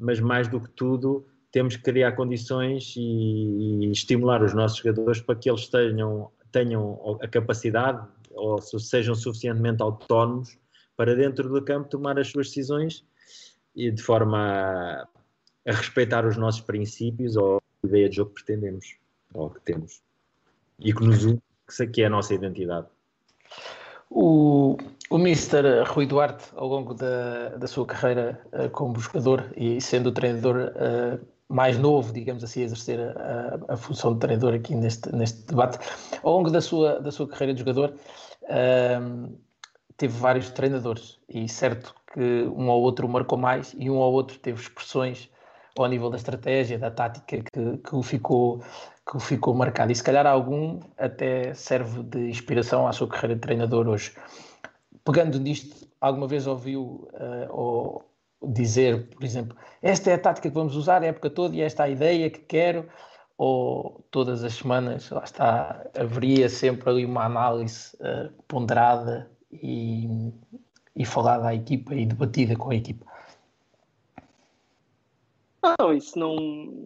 mas 0.00 0.18
mais 0.18 0.48
do 0.48 0.60
que 0.60 0.70
tudo 0.70 1.24
temos 1.50 1.76
que 1.76 1.82
criar 1.82 2.12
condições 2.12 2.94
e, 2.96 3.86
e, 3.86 3.90
estimular 3.90 4.42
os 4.42 4.54
nossos 4.54 4.78
jogadores 4.78 5.20
para 5.20 5.34
que 5.34 5.50
eles 5.50 5.68
tenham, 5.68 6.30
tenham 6.52 7.18
a 7.22 7.28
capacidade 7.28 8.06
ou 8.32 8.60
sejam 8.60 9.14
suficientemente 9.14 9.82
autónomos 9.82 10.58
para 10.96 11.14
dentro 11.14 11.48
do 11.48 11.64
campo 11.64 11.88
tomar 11.88 12.18
as 12.18 12.28
suas 12.28 12.48
decisões 12.48 13.04
e 13.74 13.90
de 13.90 14.02
forma 14.02 14.38
a, 14.38 15.08
a 15.66 15.72
respeitar 15.72 16.26
os 16.26 16.36
nossos 16.36 16.60
princípios 16.60 17.36
ou 17.36 17.58
a 17.58 17.86
ideia 17.86 18.08
de 18.08 18.16
jogo 18.16 18.30
que 18.30 18.44
pretendemos 18.44 18.96
ou 19.32 19.50
que 19.50 19.60
temos. 19.60 20.02
e 20.78 20.92
que 20.92 21.04
nos 21.04 21.38
que 21.92 22.02
é 22.02 22.06
a 22.06 22.10
nossa 22.10 22.34
identidade. 22.34 22.86
O, 24.10 24.76
o 25.10 25.18
Mr. 25.18 25.84
Rui 25.86 26.06
Duarte, 26.06 26.46
ao 26.56 26.66
longo 26.66 26.94
da, 26.94 27.50
da 27.50 27.66
sua 27.66 27.84
carreira 27.84 28.40
uh, 28.52 28.70
como 28.70 28.98
jogador 28.98 29.52
e 29.54 29.80
sendo 29.80 30.10
treinador 30.10 30.72
uh, 30.72 31.26
mais 31.48 31.78
novo, 31.78 32.12
digamos 32.12 32.44
assim, 32.44 32.60
a 32.60 32.64
exercer 32.64 33.00
a, 33.00 33.72
a, 33.72 33.76
função 33.76 34.14
de 34.14 34.20
treinador 34.20 34.54
aqui 34.54 34.74
neste, 34.74 35.10
neste 35.14 35.46
debate, 35.46 35.78
ao 36.22 36.32
longo 36.32 36.50
da 36.50 36.60
sua, 36.60 37.00
da 37.00 37.10
sua 37.10 37.26
carreira 37.26 37.54
de 37.54 37.60
jogador, 37.60 37.94
uh, 38.44 39.38
teve 39.96 40.12
vários 40.18 40.50
treinadores 40.50 41.18
e 41.28 41.48
certo 41.48 41.94
que 42.12 42.20
um 42.20 42.68
ou 42.68 42.82
outro 42.82 43.08
marcou 43.08 43.38
mais 43.38 43.74
e 43.78 43.90
um 43.90 43.96
ou 43.96 44.12
outro 44.12 44.38
teve 44.38 44.60
expressões 44.60 45.30
ao 45.76 45.86
nível 45.86 46.10
da 46.10 46.16
estratégia, 46.16 46.78
da 46.78 46.90
tática 46.90 47.42
que, 47.42 47.78
que 47.78 47.94
o 47.94 48.02
ficou 48.02 48.62
que 49.10 49.18
ficou 49.20 49.54
marcado. 49.54 49.90
E 49.90 49.94
se 49.94 50.04
calhar 50.04 50.26
algum 50.26 50.80
até 50.98 51.54
serve 51.54 52.02
de 52.02 52.28
inspiração 52.28 52.86
à 52.86 52.92
sua 52.92 53.08
carreira 53.08 53.36
de 53.36 53.40
treinador 53.40 53.88
hoje. 53.88 54.14
Pegando 55.02 55.40
nisto, 55.40 55.88
alguma 55.98 56.26
vez 56.26 56.46
ouviu 56.46 57.08
uh, 57.14 57.48
ou 57.48 58.04
dizer, 58.42 59.08
por 59.08 59.24
exemplo, 59.24 59.56
esta 59.82 60.10
é 60.10 60.14
a 60.14 60.18
tática 60.18 60.48
que 60.48 60.54
vamos 60.54 60.76
usar 60.76 61.02
a 61.02 61.06
época 61.06 61.30
toda 61.30 61.56
e 61.56 61.60
esta 61.60 61.84
é 61.84 61.86
a 61.86 61.90
ideia 61.90 62.30
que 62.30 62.40
quero, 62.40 62.88
ou 63.36 64.04
todas 64.10 64.42
as 64.42 64.54
semanas, 64.54 65.10
lá 65.10 65.22
está, 65.22 65.86
haveria 65.96 66.48
sempre 66.48 66.90
ali 66.90 67.04
uma 67.04 67.24
análise 67.24 67.96
uh, 67.96 68.32
ponderada 68.48 69.30
e, 69.52 70.32
e 70.96 71.04
falada 71.04 71.48
à 71.48 71.54
equipa 71.54 71.94
e 71.94 72.04
debatida 72.04 72.56
com 72.56 72.70
a 72.70 72.74
equipa? 72.74 73.06
Não, 75.62 75.92
isso 75.92 76.18
não, 76.18 76.84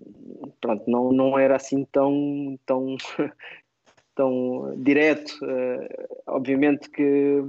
pronto, 0.60 0.90
não, 0.90 1.12
não 1.12 1.38
era 1.38 1.56
assim 1.56 1.84
tão, 1.86 2.58
tão, 2.66 2.96
tão 4.14 4.74
direto. 4.78 5.32
Uh, 5.42 6.08
obviamente 6.26 6.90
que, 6.90 7.44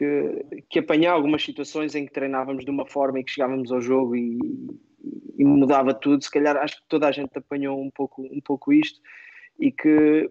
que, 0.00 0.62
que 0.70 0.78
apanhar 0.78 1.12
algumas 1.12 1.44
situações 1.44 1.94
em 1.94 2.06
que 2.06 2.12
treinávamos 2.12 2.64
de 2.64 2.70
uma 2.70 2.86
forma 2.86 3.20
e 3.20 3.24
que 3.24 3.32
chegávamos 3.32 3.70
ao 3.70 3.82
jogo 3.82 4.16
e, 4.16 4.38
e 5.36 5.44
mudava 5.44 5.92
tudo. 5.92 6.24
Se 6.24 6.30
calhar 6.30 6.56
acho 6.56 6.76
que 6.76 6.88
toda 6.88 7.06
a 7.06 7.12
gente 7.12 7.36
apanhou 7.36 7.78
um 7.78 7.90
pouco, 7.90 8.22
um 8.22 8.40
pouco 8.40 8.72
isto 8.72 8.98
e 9.58 9.70
que 9.70 10.30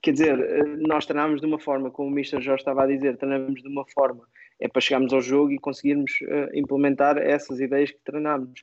quer 0.00 0.12
dizer, 0.12 0.38
eh, 0.38 0.64
nós 0.86 1.06
treinávamos 1.06 1.40
de 1.40 1.46
uma 1.46 1.58
forma, 1.58 1.90
como 1.90 2.08
o 2.08 2.12
Mr. 2.12 2.40
Jorge 2.40 2.60
estava 2.60 2.84
a 2.84 2.86
dizer, 2.86 3.16
treinávamos 3.16 3.62
de 3.62 3.68
uma 3.68 3.84
forma 3.86 4.26
é 4.60 4.68
para 4.68 4.80
chegarmos 4.80 5.12
ao 5.12 5.20
jogo 5.20 5.50
e 5.50 5.58
conseguirmos 5.58 6.12
uh, 6.22 6.56
implementar 6.56 7.18
essas 7.18 7.58
ideias 7.58 7.90
que 7.90 7.98
treinámos. 8.04 8.62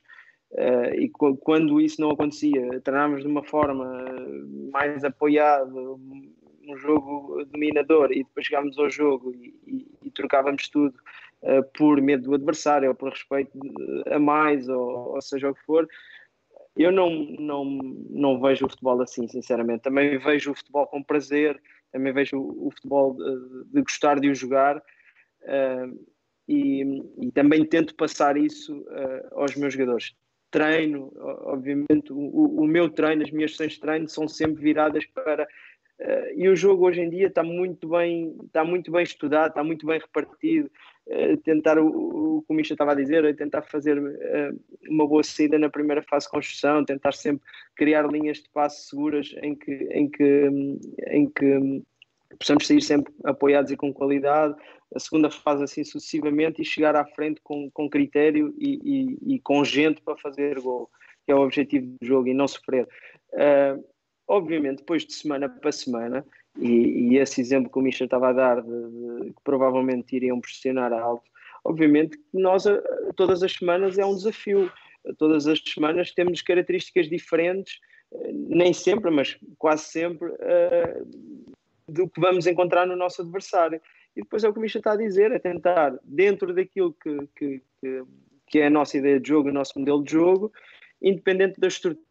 Uh, 0.52 0.94
e 0.94 1.10
quando 1.10 1.78
isso 1.78 2.00
não 2.00 2.10
acontecia, 2.10 2.80
treinámos 2.80 3.20
de 3.20 3.28
uma 3.28 3.44
forma 3.44 4.06
mais 4.72 5.04
apoiada, 5.04 5.70
um 6.70 6.76
jogo 6.76 7.44
dominador, 7.46 8.12
e 8.12 8.24
depois 8.24 8.46
chegámos 8.46 8.78
ao 8.78 8.90
jogo 8.90 9.32
e, 9.34 9.54
e, 9.66 9.86
e 10.04 10.10
trocávamos 10.10 10.68
tudo 10.68 10.94
uh, 11.42 11.62
por 11.76 12.00
medo 12.00 12.24
do 12.24 12.34
adversário 12.34 12.88
ou 12.88 12.94
por 12.94 13.10
respeito 13.10 13.50
a 14.10 14.18
mais, 14.18 14.68
ou, 14.68 15.14
ou 15.14 15.22
seja 15.22 15.50
o 15.50 15.54
que 15.54 15.64
for. 15.64 15.88
Eu 16.76 16.92
não, 16.92 17.10
não, 17.38 17.64
não 18.10 18.40
vejo 18.40 18.66
o 18.66 18.68
futebol 18.68 19.00
assim, 19.02 19.26
sinceramente. 19.28 19.82
Também 19.82 20.18
vejo 20.18 20.52
o 20.52 20.54
futebol 20.54 20.86
com 20.86 21.02
prazer, 21.02 21.60
também 21.92 22.12
vejo 22.12 22.38
o, 22.38 22.68
o 22.68 22.70
futebol 22.70 23.14
de, 23.14 23.64
de 23.72 23.82
gostar 23.82 24.20
de 24.20 24.28
o 24.28 24.34
jogar 24.34 24.82
Uh, 25.42 25.98
e, 26.48 26.82
e, 27.18 27.32
também 27.32 27.64
tento 27.64 27.94
passar 27.94 28.36
isso 28.36 28.80
uh, 28.80 29.40
aos 29.40 29.54
meus 29.54 29.74
jogadores. 29.74 30.14
Treino, 30.50 31.12
obviamente, 31.44 32.12
o, 32.12 32.60
o, 32.60 32.66
meu 32.66 32.90
treino, 32.90 33.22
as 33.22 33.30
minhas 33.30 33.52
sessões 33.52 33.74
de 33.74 33.80
treino 33.80 34.08
são 34.08 34.26
sempre 34.26 34.60
viradas 34.60 35.06
para. 35.06 35.46
Uh, 36.00 36.32
e 36.34 36.48
o 36.48 36.56
jogo 36.56 36.86
hoje 36.86 37.02
em 37.02 37.10
dia 37.10 37.26
está 37.26 37.42
muito 37.42 37.88
bem, 37.88 38.36
está 38.44 38.64
muito 38.64 38.90
bem 38.90 39.02
estudado, 39.02 39.50
está 39.50 39.62
muito 39.62 39.86
bem 39.86 39.98
repartido. 39.98 40.70
tentar, 41.44 41.78
o, 41.78 42.38
o 42.38 42.42
que 42.42 42.52
o 42.52 42.54
Misha 42.54 42.74
estava 42.74 42.92
a 42.92 42.94
dizer, 42.94 43.24
é 43.24 43.32
tentar 43.32 43.62
fazer 43.62 44.00
uma 44.88 45.06
boa 45.06 45.22
saída 45.22 45.58
na 45.58 45.68
primeira 45.68 46.02
fase 46.02 46.26
de 46.26 46.30
construção, 46.30 46.84
tentar 46.84 47.12
sempre 47.12 47.44
criar 47.76 48.10
linhas 48.10 48.38
de 48.38 48.48
passe 48.50 48.88
seguras 48.88 49.34
em 49.42 49.54
que, 49.54 49.72
em 49.92 50.08
que, 50.08 50.50
em 51.08 51.28
que 51.28 51.82
possamos 52.38 52.66
sair 52.66 52.80
sempre 52.80 53.12
apoiados 53.24 53.70
e 53.70 53.76
com 53.76 53.92
qualidade, 53.92 54.54
a 54.94 54.98
segunda 54.98 55.30
fase 55.30 55.64
assim 55.64 55.84
sucessivamente 55.84 56.60
e 56.60 56.64
chegar 56.64 56.96
à 56.96 57.04
frente 57.04 57.40
com, 57.42 57.70
com 57.70 57.88
critério 57.88 58.54
e, 58.58 58.80
e, 58.82 59.34
e 59.34 59.40
com 59.40 59.64
gente 59.64 60.00
para 60.02 60.16
fazer 60.16 60.58
gol, 60.60 60.90
que 61.24 61.32
é 61.32 61.34
o 61.34 61.42
objetivo 61.42 61.86
do 62.00 62.06
jogo 62.06 62.28
e 62.28 62.34
não 62.34 62.48
sofrer. 62.48 62.88
Uh, 63.32 63.84
obviamente, 64.30 64.78
depois 64.78 65.04
de 65.04 65.12
semana 65.12 65.48
para 65.48 65.72
semana, 65.72 66.24
e, 66.56 67.10
e 67.10 67.18
esse 67.18 67.40
exemplo 67.40 67.70
que 67.70 67.78
o 67.78 67.82
Michel 67.82 68.04
estava 68.04 68.28
a 68.28 68.32
dar, 68.32 68.62
de, 68.62 68.68
de, 68.68 69.32
que 69.32 69.42
provavelmente 69.42 70.14
iriam 70.14 70.40
pressionar 70.40 70.92
alto, 70.92 71.28
obviamente 71.64 72.16
que 72.16 72.38
nós 72.38 72.64
todas 73.16 73.42
as 73.42 73.52
semanas 73.52 73.98
é 73.98 74.06
um 74.06 74.14
desafio. 74.14 74.70
Todas 75.16 75.46
as 75.46 75.58
semanas 75.60 76.12
temos 76.12 76.42
características 76.42 77.08
diferentes, 77.08 77.78
nem 78.32 78.72
sempre, 78.72 79.10
mas 79.10 79.38
quase 79.58 79.84
sempre, 79.84 80.28
uh, 80.28 81.08
do 81.88 82.06
que 82.06 82.20
vamos 82.20 82.46
encontrar 82.46 82.86
no 82.86 82.94
nosso 82.94 83.22
adversário. 83.22 83.80
E 84.14 84.20
depois 84.20 84.44
é 84.44 84.48
o 84.48 84.52
que 84.52 84.58
o 84.58 84.62
Misha 84.62 84.78
está 84.78 84.92
a 84.92 84.96
dizer, 84.96 85.32
é 85.32 85.38
tentar, 85.38 85.98
dentro 86.04 86.52
daquilo 86.52 86.92
que, 86.92 87.16
que, 87.34 87.62
que, 87.80 88.02
que 88.46 88.58
é 88.58 88.66
a 88.66 88.70
nossa 88.70 88.98
ideia 88.98 89.18
de 89.18 89.28
jogo, 89.28 89.48
o 89.48 89.52
nosso 89.52 89.78
modelo 89.78 90.04
de 90.04 90.12
jogo, 90.12 90.52
independente 91.00 91.58
da 91.58 91.68
estrutura 91.68 92.09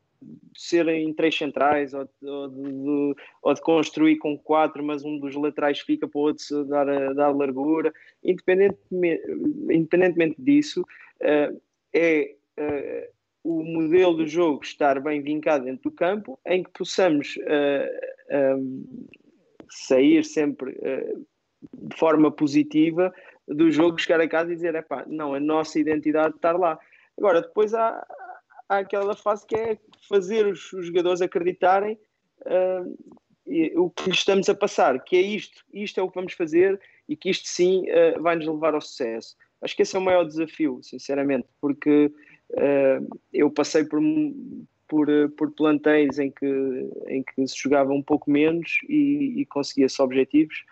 serem 0.56 1.14
três 1.14 1.38
centrais 1.38 1.94
ou 1.94 2.08
ou, 2.24 2.48
de, 2.50 3.16
ou 3.42 3.54
de, 3.54 3.62
construir 3.62 4.18
com 4.18 4.38
quatro, 4.38 4.84
mas 4.84 5.04
um 5.04 5.18
dos 5.18 5.36
laterais 5.36 5.80
fica 5.80 6.08
para 6.08 6.20
o 6.20 6.22
outro 6.22 6.66
dar, 6.66 7.14
dar 7.14 7.30
largura. 7.30 7.94
Independentemente, 8.24 9.24
independentemente 9.70 10.36
disso, 10.42 10.82
uh, 10.82 11.62
é 11.94 12.36
uh, 12.60 13.14
o 13.44 13.64
modelo 13.64 14.18
de 14.18 14.28
jogo 14.28 14.64
estar 14.64 15.00
bem 15.02 15.22
vincado 15.22 15.66
dentro 15.66 15.90
do 15.90 15.96
campo, 15.96 16.40
em 16.46 16.62
que 16.62 16.72
possamos 16.72 17.40
sair 19.70 20.26
sempre 20.26 20.78
de 21.74 21.96
forma 21.96 22.30
positiva 22.30 23.14
do 23.48 23.72
jogo, 23.72 24.00
chegar 24.00 24.22
a 24.22 24.28
casa 24.28 24.52
e 24.52 24.56
dizer, 24.56 24.86
não, 25.08 25.34
a 25.34 25.40
nossa 25.40 25.80
identidade 25.80 26.36
estar 26.36 26.58
lá. 26.58 26.78
Agora, 27.18 27.42
depois 27.42 27.74
há, 27.74 28.06
há 28.70 28.78
aquela 28.78 29.16
fase 29.16 29.46
que 29.46 29.56
é 29.56 29.78
fazer 30.08 30.46
os, 30.46 30.72
os 30.72 30.86
jogadores 30.86 31.22
acreditarem 31.22 32.00
uh, 32.42 33.20
o 33.76 33.90
que 33.90 34.10
lhes 34.10 34.20
estamos 34.20 34.48
a 34.48 34.54
passar, 34.54 35.04
que 35.04 35.18
é 35.18 35.22
isto, 35.22 35.66
isto 35.74 36.00
é 36.00 36.04
o 36.04 36.08
que 36.08 36.16
vamos 36.16 36.34
fazer 36.34 36.80
e 37.08 37.16
que 37.16 37.30
isto 37.30 37.48
sim 37.48 37.86
uh, 37.90 38.22
vai 38.22 38.36
nos 38.36 38.46
levar 38.46 38.76
ao 38.76 38.82
sucesso. 38.82 39.36
Acho 39.62 39.76
que 39.76 39.82
esse 39.82 39.96
é 39.96 40.00
o 40.00 40.04
maior 40.04 40.24
desafio, 40.24 40.80
sinceramente, 40.84 41.48
porque 41.60 42.14
uh, 42.52 43.20
eu 43.34 43.50
passei 43.50 43.84
por, 43.84 44.00
por, 44.88 45.08
por 45.36 45.52
plantéis 45.52 46.20
em 46.20 46.32
que, 46.32 46.90
em 47.08 47.24
que 47.24 47.48
se 47.48 47.58
jogava 47.58 47.92
um 47.92 48.04
pouco 48.04 48.30
menos 48.30 48.78
e, 48.88 49.42
e 49.42 49.46
conseguia-se 49.48 50.02
objetivos 50.02 50.64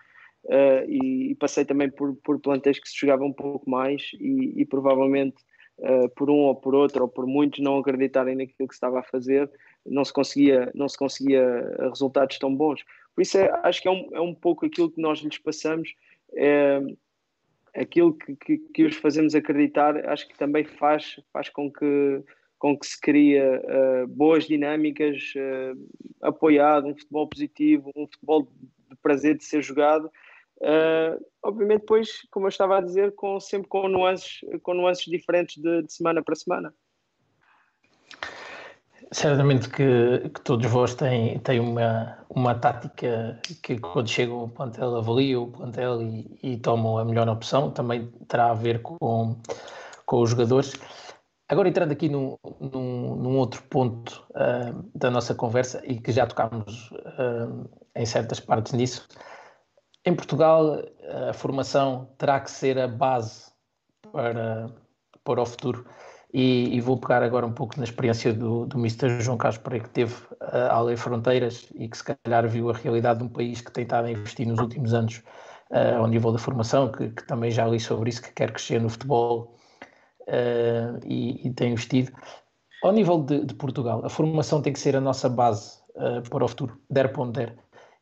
uh, 0.44 0.88
e, 0.88 1.32
e, 1.32 1.34
passei 1.34 1.64
também 1.64 1.90
por, 1.90 2.14
por 2.16 2.38
plantéis 2.38 2.78
que 2.78 2.88
se 2.88 2.96
jogavam 2.96 3.26
um 3.26 3.32
pouco 3.32 3.68
mais 3.68 4.10
e, 4.20 4.60
e 4.60 4.64
provavelmente 4.64 5.36
uh, 5.78 6.08
por 6.10 6.30
um 6.30 6.38
ou 6.38 6.54
por 6.54 6.74
outro 6.74 7.02
ou 7.02 7.08
por 7.08 7.26
muitos 7.26 7.60
não 7.60 7.78
acreditarem 7.78 8.36
naquilo 8.36 8.68
que 8.68 8.74
se 8.74 8.78
estava 8.78 9.00
a 9.00 9.02
fazer 9.02 9.50
não 9.86 10.04
se 10.04 10.12
conseguia 10.12 10.70
não 10.74 10.88
se 10.88 10.98
conseguia 10.98 11.76
resultados 11.90 12.38
tão 12.38 12.54
bons. 12.54 12.84
Por 13.14 13.22
isso 13.22 13.38
é, 13.38 13.50
acho 13.62 13.82
que 13.82 13.88
é 13.88 13.90
um, 13.90 14.08
é 14.12 14.20
um 14.20 14.34
pouco 14.34 14.66
aquilo 14.66 14.90
que 14.90 15.00
nós 15.00 15.20
lhes 15.20 15.38
passamos 15.38 15.94
é, 16.34 16.80
aquilo 17.74 18.12
que, 18.12 18.36
que, 18.36 18.58
que, 18.58 18.84
os 18.84 18.96
fazemos 18.96 19.34
acreditar 19.34 20.08
acho 20.08 20.28
que 20.28 20.36
também 20.36 20.64
faz 20.64 21.16
faz 21.32 21.48
com 21.48 21.70
que 21.70 22.22
com 22.58 22.76
que 22.76 22.86
se 22.86 23.00
cria 23.00 23.62
uh, 23.62 24.06
boas 24.08 24.44
dinâmicas, 24.44 25.32
uh, 25.36 25.88
apoiado, 26.20 26.88
um 26.88 26.94
futebol 26.96 27.28
positivo, 27.28 27.92
um 27.94 28.06
futebol 28.06 28.48
de 28.90 28.96
prazer 29.00 29.36
de 29.36 29.44
ser 29.44 29.62
jogado 29.62 30.10
Uh, 30.60 31.24
obviamente, 31.42 31.80
depois, 31.80 32.26
como 32.30 32.46
eu 32.46 32.48
estava 32.48 32.78
a 32.78 32.80
dizer, 32.80 33.14
com, 33.14 33.38
sempre 33.38 33.68
com 33.68 33.88
nuances, 33.88 34.40
com 34.62 34.74
nuances 34.74 35.04
diferentes 35.04 35.62
de, 35.62 35.82
de 35.82 35.92
semana 35.92 36.22
para 36.22 36.34
semana. 36.34 36.74
Certamente 39.10 39.70
que, 39.70 40.28
que, 40.34 40.40
todos 40.42 40.70
vós 40.70 40.94
têm, 40.94 41.38
têm 41.38 41.60
uma, 41.60 42.18
uma 42.28 42.54
tática 42.54 43.40
que 43.62 43.78
quando 43.78 44.08
chegam 44.08 44.40
ao 44.40 44.48
plantel 44.48 44.96
avaliam 44.96 45.44
o 45.44 45.50
plantel 45.50 46.02
e, 46.02 46.38
e, 46.42 46.56
tomam 46.58 46.98
a 46.98 47.04
melhor 47.04 47.26
opção, 47.28 47.70
também 47.70 48.12
terá 48.28 48.50
a 48.50 48.54
ver 48.54 48.82
com, 48.82 49.34
com 50.04 50.20
os 50.20 50.30
jogadores. 50.30 50.74
Agora 51.48 51.68
entrando 51.68 51.92
aqui 51.92 52.10
num, 52.10 52.36
num, 52.60 53.16
num 53.16 53.38
outro 53.38 53.62
ponto 53.70 54.26
uh, 54.32 54.84
da 54.94 55.10
nossa 55.10 55.34
conversa 55.34 55.80
e 55.86 55.98
que 55.98 56.12
já 56.12 56.26
tocámos 56.26 56.90
uh, 56.90 57.66
em 57.96 58.04
certas 58.04 58.38
partes 58.40 58.74
nisso, 58.74 59.08
em 60.08 60.14
Portugal, 60.14 60.82
a 61.28 61.32
formação 61.32 62.08
terá 62.16 62.40
que 62.40 62.50
ser 62.50 62.78
a 62.78 62.88
base 62.88 63.52
para, 64.12 64.70
para 65.22 65.42
o 65.42 65.46
futuro. 65.46 65.84
E, 66.32 66.76
e, 66.76 66.80
vou 66.80 66.98
pegar 66.98 67.22
agora 67.22 67.46
um 67.46 67.52
pouco 67.52 67.78
na 67.78 67.84
experiência 67.84 68.34
do, 68.34 68.66
do 68.66 68.78
Mr. 68.78 69.20
João 69.20 69.38
Carlos 69.38 69.58
que 69.58 69.88
teve 69.88 70.14
uh, 70.14 70.68
além 70.70 70.94
fronteiras 70.94 71.66
e 71.74 71.88
que 71.88 71.96
se 71.96 72.04
calhar 72.04 72.46
viu 72.46 72.68
a 72.68 72.74
realidade 72.74 73.20
de 73.20 73.24
um 73.24 73.28
país 73.30 73.62
que 73.62 73.72
tem 73.72 73.84
estado 73.84 74.06
a 74.06 74.10
investir 74.10 74.46
nos 74.46 74.58
últimos 74.58 74.92
anos 74.92 75.22
uh, 75.70 75.96
ao 75.98 76.06
nível 76.06 76.30
da 76.30 76.38
formação, 76.38 76.92
que, 76.92 77.08
que, 77.08 77.26
também 77.26 77.50
já 77.50 77.66
li 77.66 77.80
sobre 77.80 78.10
isso, 78.10 78.20
que 78.20 78.32
quer 78.32 78.50
crescer 78.52 78.78
no 78.78 78.90
futebol 78.90 79.56
uh, 80.22 81.00
e, 81.06 81.48
e, 81.48 81.50
tem 81.54 81.72
investido. 81.72 82.12
Ao 82.82 82.92
nível 82.92 83.22
de, 83.22 83.46
de, 83.46 83.54
Portugal, 83.54 84.04
a 84.04 84.10
formação 84.10 84.60
tem 84.60 84.74
que 84.74 84.80
ser 84.80 84.96
a 84.96 85.00
nossa 85.00 85.30
base 85.30 85.78
uh, 85.94 86.28
para 86.28 86.44
o 86.44 86.48
futuro, 86.48 86.78
der 86.90 87.10
para 87.10 87.22
onde 87.22 87.32
der. 87.32 87.56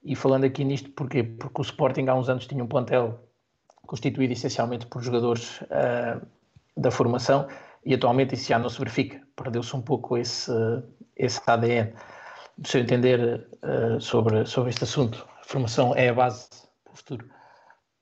E 0.07 0.15
falando 0.15 0.45
aqui 0.45 0.65
nisto, 0.65 0.91
porquê? 0.93 1.25
Porque 1.25 1.61
o 1.61 1.63
Sporting 1.63 2.07
há 2.07 2.15
uns 2.15 2.29
anos 2.29 2.47
tinha 2.47 2.63
um 2.63 2.69
plantel 2.69 3.29
constituído 3.87 4.33
essencialmente 4.33 4.87
por 4.87 5.03
jogadores 5.03 5.61
da 6.77 6.91
formação 6.93 7.49
e 7.85 7.93
atualmente 7.93 8.35
isso 8.35 8.49
já 8.49 8.59
não 8.59 8.69
se 8.69 8.79
verifica. 8.79 9.21
Perdeu-se 9.35 9.75
um 9.75 9.83
pouco 9.83 10.17
esse, 10.17 10.53
esse 11.17 11.41
ADN. 11.45 11.93
Do 12.57 12.69
seu 12.69 12.81
entender 12.81 13.49
sobre, 14.01 14.47
sobre 14.47 14.71
este 14.71 14.85
assunto, 14.85 15.27
a 15.41 15.45
formação 15.45 15.95
é 15.95 16.09
a 16.09 16.15
base 16.15 16.49
para 16.85 16.93
o 16.93 16.97
futuro. 16.97 17.29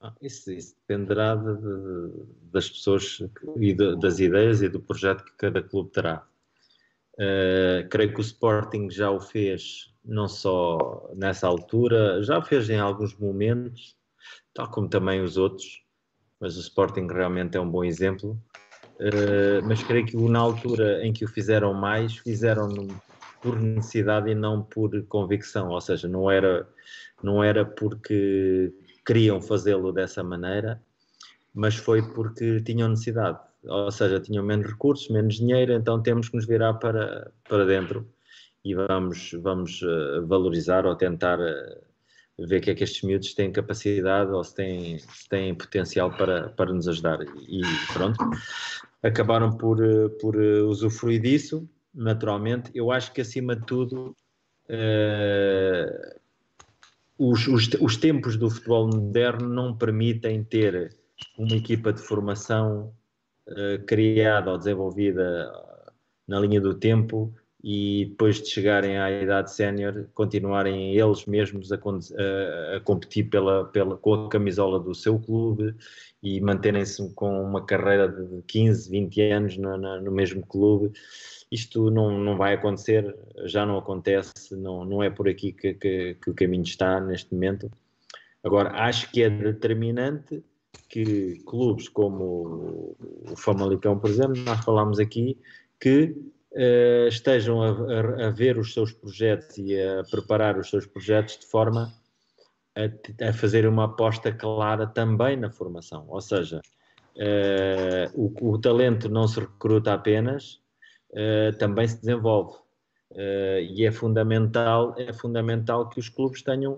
Ah, 0.05 0.13
isso, 0.21 0.53
isso, 0.53 0.77
dependerá 0.87 1.35
de, 1.35 1.57
de, 1.57 2.27
das 2.53 2.69
pessoas 2.69 3.23
e 3.57 3.73
de, 3.73 3.97
das 3.97 4.19
ideias 4.19 4.61
e 4.61 4.69
do 4.69 4.79
projeto 4.79 5.25
que 5.25 5.33
cada 5.39 5.63
clube 5.63 5.91
terá. 5.93 6.27
Uh, 7.15 7.89
creio 7.89 8.13
que 8.13 8.21
o 8.21 8.23
Sporting 8.23 8.91
já 8.91 9.11
o 9.11 9.19
fez, 9.19 9.94
não 10.05 10.29
só 10.29 11.11
nessa 11.15 11.47
altura, 11.47 12.23
já 12.23 12.43
fez 12.43 12.69
em 12.69 12.79
alguns 12.79 13.17
momentos, 13.17 13.97
tal 14.53 14.71
como 14.71 14.89
também 14.89 15.23
os 15.23 15.37
outros, 15.37 15.83
mas 16.39 16.57
o 16.57 16.61
Sporting 16.61 17.07
realmente 17.07 17.57
é 17.57 17.61
um 17.61 17.71
bom 17.71 17.85
exemplo. 17.85 18.39
Uh, 18.97 19.65
mas 19.67 19.83
creio 19.83 20.07
que 20.07 20.17
na 20.17 20.39
altura 20.39 21.05
em 21.05 21.13
que 21.13 21.25
o 21.25 21.29
fizeram 21.29 21.75
mais, 21.75 22.17
fizeram 22.19 22.69
por 23.43 23.61
necessidade 23.61 24.31
e 24.31 24.35
não 24.35 24.63
por 24.63 25.03
convicção, 25.07 25.71
ou 25.71 25.81
seja, 25.81 26.07
não 26.07 26.31
era, 26.31 26.69
não 27.23 27.43
era 27.43 27.65
porque 27.65 28.73
queriam 29.05 29.41
fazê-lo 29.41 29.93
dessa 29.93 30.23
maneira, 30.23 30.81
mas 31.53 31.75
foi 31.75 32.03
porque 32.03 32.61
tinham 32.61 32.89
necessidade, 32.89 33.39
ou 33.65 33.91
seja, 33.91 34.21
tinham 34.21 34.45
menos 34.45 34.67
recursos, 34.67 35.09
menos 35.09 35.35
dinheiro, 35.35 35.73
então 35.73 36.01
temos 36.01 36.29
que 36.29 36.37
nos 36.37 36.47
virar 36.47 36.75
para, 36.75 37.33
para 37.49 37.65
dentro 37.67 38.09
e 38.65 38.75
vamos, 38.75 39.33
vamos 39.43 39.83
uh, 39.83 40.27
valorizar 40.27 40.87
ou 40.87 40.97
tentar 40.97 41.39
uh, 41.39 42.47
ver 42.47 42.61
que 42.61 42.71
é 42.71 42.75
que 42.75 42.83
estes 42.83 43.03
miúdos 43.03 43.35
têm 43.35 43.53
capacidade 43.53 44.31
ou 44.33 44.43
se 44.43 44.55
têm, 44.55 44.99
se 44.99 45.29
têm 45.29 45.55
potencial 45.55 46.11
para, 46.17 46.49
para 46.51 46.73
nos 46.73 46.89
ajudar. 46.89 47.21
E 47.23 47.61
pronto, 47.93 48.19
acabaram 49.03 49.55
por, 49.57 49.83
uh, 49.83 50.09
por 50.19 50.37
usufruir 50.37 51.21
disso, 51.21 51.69
naturalmente. 51.95 52.71
Eu 52.75 52.91
acho 52.91 53.13
que 53.13 53.21
acima 53.21 53.55
de 53.55 53.67
tudo 53.67 54.17
os, 57.19 57.47
os, 57.47 57.69
os 57.79 57.97
tempos 57.99 58.39
do 58.39 58.49
futebol 58.49 58.89
moderno 58.89 59.47
não 59.47 59.77
permitem 59.77 60.43
ter 60.43 60.97
uma 61.37 61.55
equipa 61.55 61.93
de 61.93 62.01
formação 62.01 62.95
criada 63.87 64.51
ou 64.51 64.57
desenvolvida 64.57 65.53
na 66.27 66.41
linha 66.41 66.63
do 66.63 66.73
tempo 66.73 67.31
e 67.67 68.05
depois 68.11 68.43
de 68.43 68.51
chegarem 68.51 68.99
à 68.99 69.11
idade 69.11 69.51
sénior 69.51 70.07
continuarem 70.13 70.95
eles 70.95 71.25
mesmos 71.25 71.73
a, 71.73 71.77
a, 71.77 72.81
competir 72.81 73.31
pela, 73.31 73.65
pela, 73.65 73.97
com 73.97 74.27
a 74.27 74.29
camisola 74.29 74.79
do 74.79 74.95
seu 74.95 75.19
clube 75.19 75.75
e 76.23 76.43
manterem-se 76.43 77.11
com 77.15 77.43
uma 77.43 77.65
carreira 77.65 78.07
de 78.07 78.43
15, 78.47 78.91
20 78.91 79.21
anos 79.23 79.57
no, 79.57 79.79
no 79.79 80.13
mesmo 80.13 80.45
clube 80.45 80.93
isto 81.51 81.91
não, 81.91 82.19
não 82.19 82.37
vai 82.37 82.55
acontecer, 82.55 83.15
já 83.45 83.65
não 83.65 83.79
acontece, 83.79 84.57
não, 84.57 84.85
não 84.85 85.03
é 85.03 85.09
por 85.09 85.29
aqui 85.29 85.53
que, 85.53 85.73
que, 85.75 86.17
que 86.21 86.31
o 86.31 86.35
caminho 86.35 86.65
está 86.65 87.01
neste 87.01 87.33
momento. 87.33 87.71
Agora, 88.43 88.71
acho 88.71 89.11
que 89.13 89.23
é 89.23 89.31
determinante 89.31 90.43
que 90.89 91.41
clubes 91.47 91.89
como 91.89 92.97
o 92.99 93.37
Famalicão, 93.37 93.99
por 93.99 94.11
exemplo, 94.11 94.37
nós 94.43 94.65
falámos 94.65 94.99
aqui, 94.99 95.39
que 95.81 96.17
uh, 96.55 97.09
estejam 97.09 97.63
a, 97.63 97.69
a, 97.69 98.27
a, 98.27 98.31
ver 98.31 98.59
os 98.59 98.73
seus 98.73 98.93
projetos 98.93 99.59
e 99.59 99.81
a 99.81 100.03
preparar 100.11 100.59
os 100.59 100.71
seus 100.71 100.87
projetos 100.87 101.39
de 101.39 101.47
forma 101.47 101.93
a, 102.77 103.29
a 103.29 103.33
fazer 103.33 103.67
uma 103.67 103.85
aposta 103.85 104.33
clara 104.33 104.87
também 104.87 105.37
na 105.37 105.51
formação. 105.51 106.07
Ou 106.09 106.21
seja, 106.21 106.61
uh, 107.17 108.11
o, 108.15 108.53
o 108.53 108.59
talento 108.59 109.09
não 109.09 109.27
se 109.27 109.41
recruta 109.41 109.93
apenas, 109.93 110.61
uh, 111.11 111.57
também 111.59 111.87
se 111.89 112.01
desenvolve. 112.01 112.63
E 113.71 113.87
é 113.87 113.93
fundamental, 113.93 114.93
é 114.99 115.13
fundamental 115.13 115.89
que 115.89 116.01
os 116.01 116.09
clubes 116.09 116.43
tenham 116.43 116.77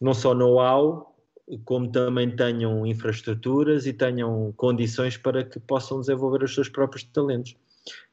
não 0.00 0.14
só 0.14 0.32
know-how, 0.32 1.14
como 1.66 1.92
também 1.92 2.34
tenham 2.34 2.86
infraestruturas 2.86 3.86
e 3.86 3.92
tenham 3.92 4.50
condições 4.56 5.18
para 5.18 5.44
que 5.44 5.60
possam 5.60 6.00
desenvolver 6.00 6.42
os 6.42 6.54
seus 6.54 6.70
próprios 6.70 7.04
talentos. 7.04 7.54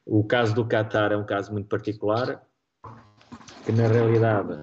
O 0.04 0.24
caso 0.24 0.54
do 0.54 0.66
Qatar 0.66 1.12
é 1.12 1.16
um 1.16 1.24
caso 1.24 1.52
muito 1.52 1.68
particular, 1.68 2.42
que 3.64 3.72
na 3.72 3.86
realidade 3.86 4.58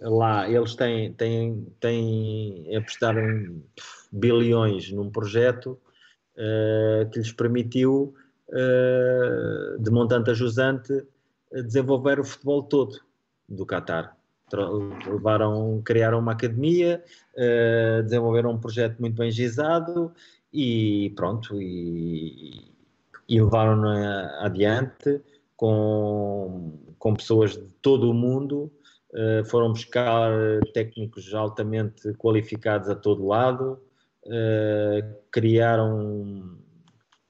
lá 0.00 0.48
eles 0.48 0.74
têm, 0.74 1.12
têm, 1.12 1.66
têm 1.80 2.66
bilhões 4.12 4.90
num 4.92 5.10
projeto 5.10 5.78
uh, 6.36 7.08
que 7.10 7.18
lhes 7.18 7.32
permitiu 7.32 8.14
uh, 8.48 9.82
de 9.82 9.90
montante 9.90 10.30
a 10.30 10.34
jusante, 10.34 11.04
desenvolver 11.52 12.20
o 12.20 12.24
futebol 12.24 12.62
todo 12.62 13.00
do 13.48 13.66
Qatar. 13.66 14.16
Levaram, 15.06 15.82
criaram 15.84 16.18
uma 16.20 16.32
academia, 16.32 17.02
uh, 17.34 18.02
desenvolveram 18.02 18.52
um 18.52 18.60
projeto 18.60 19.00
muito 19.00 19.16
bem 19.16 19.30
gizado 19.30 20.12
e 20.52 21.12
pronto, 21.16 21.60
e, 21.60 22.73
e 23.28 23.40
levaram 23.40 23.82
adiante 24.40 25.20
com, 25.56 26.78
com 26.98 27.14
pessoas 27.14 27.52
de 27.52 27.72
todo 27.80 28.10
o 28.10 28.14
mundo, 28.14 28.72
uh, 29.12 29.44
foram 29.46 29.72
buscar 29.72 30.30
técnicos 30.72 31.32
altamente 31.32 32.12
qualificados 32.14 32.88
a 32.88 32.94
todo 32.94 33.26
lado, 33.26 33.80
uh, 34.26 35.16
criaram 35.30 36.58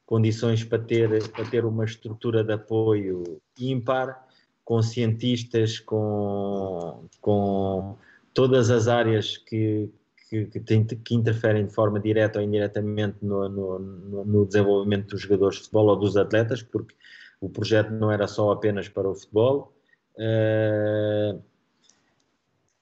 condições 0.07 0.65
para 0.65 0.79
ter, 0.79 1.31
para 1.31 1.45
ter 1.45 1.65
uma 1.65 1.85
estrutura 1.85 2.45
de 2.45 2.53
apoio 2.53 3.41
ímpar, 3.59 4.27
com 4.65 4.81
cientistas, 4.81 5.79
com, 5.79 7.07
com 7.21 7.97
todas 8.33 8.71
as 8.71 8.89
áreas 8.89 9.37
que, 9.37 9.91
que, 10.29 10.47
que, 10.47 10.61
tem, 10.61 10.85
que 10.85 11.15
interferem 11.15 11.67
de 11.67 11.73
forma 11.73 12.01
direta 12.01 12.39
ou 12.39 12.45
indiretamente 12.45 13.19
no, 13.23 13.49
no, 13.49 14.25
no, 14.25 14.47
desenvolvimento 14.47 15.11
dos 15.11 15.21
jogadores 15.21 15.57
de 15.57 15.63
futebol 15.63 15.89
ou 15.89 15.97
dos 15.97 16.17
atletas, 16.17 16.63
porque 16.63 16.95
o 17.41 17.49
projeto 17.49 17.91
não 17.91 18.11
era 18.11 18.27
só 18.27 18.51
apenas 18.53 18.89
para 18.89 19.09
o 19.09 19.15
futebol. 19.15 19.73
Uh, 20.17 21.43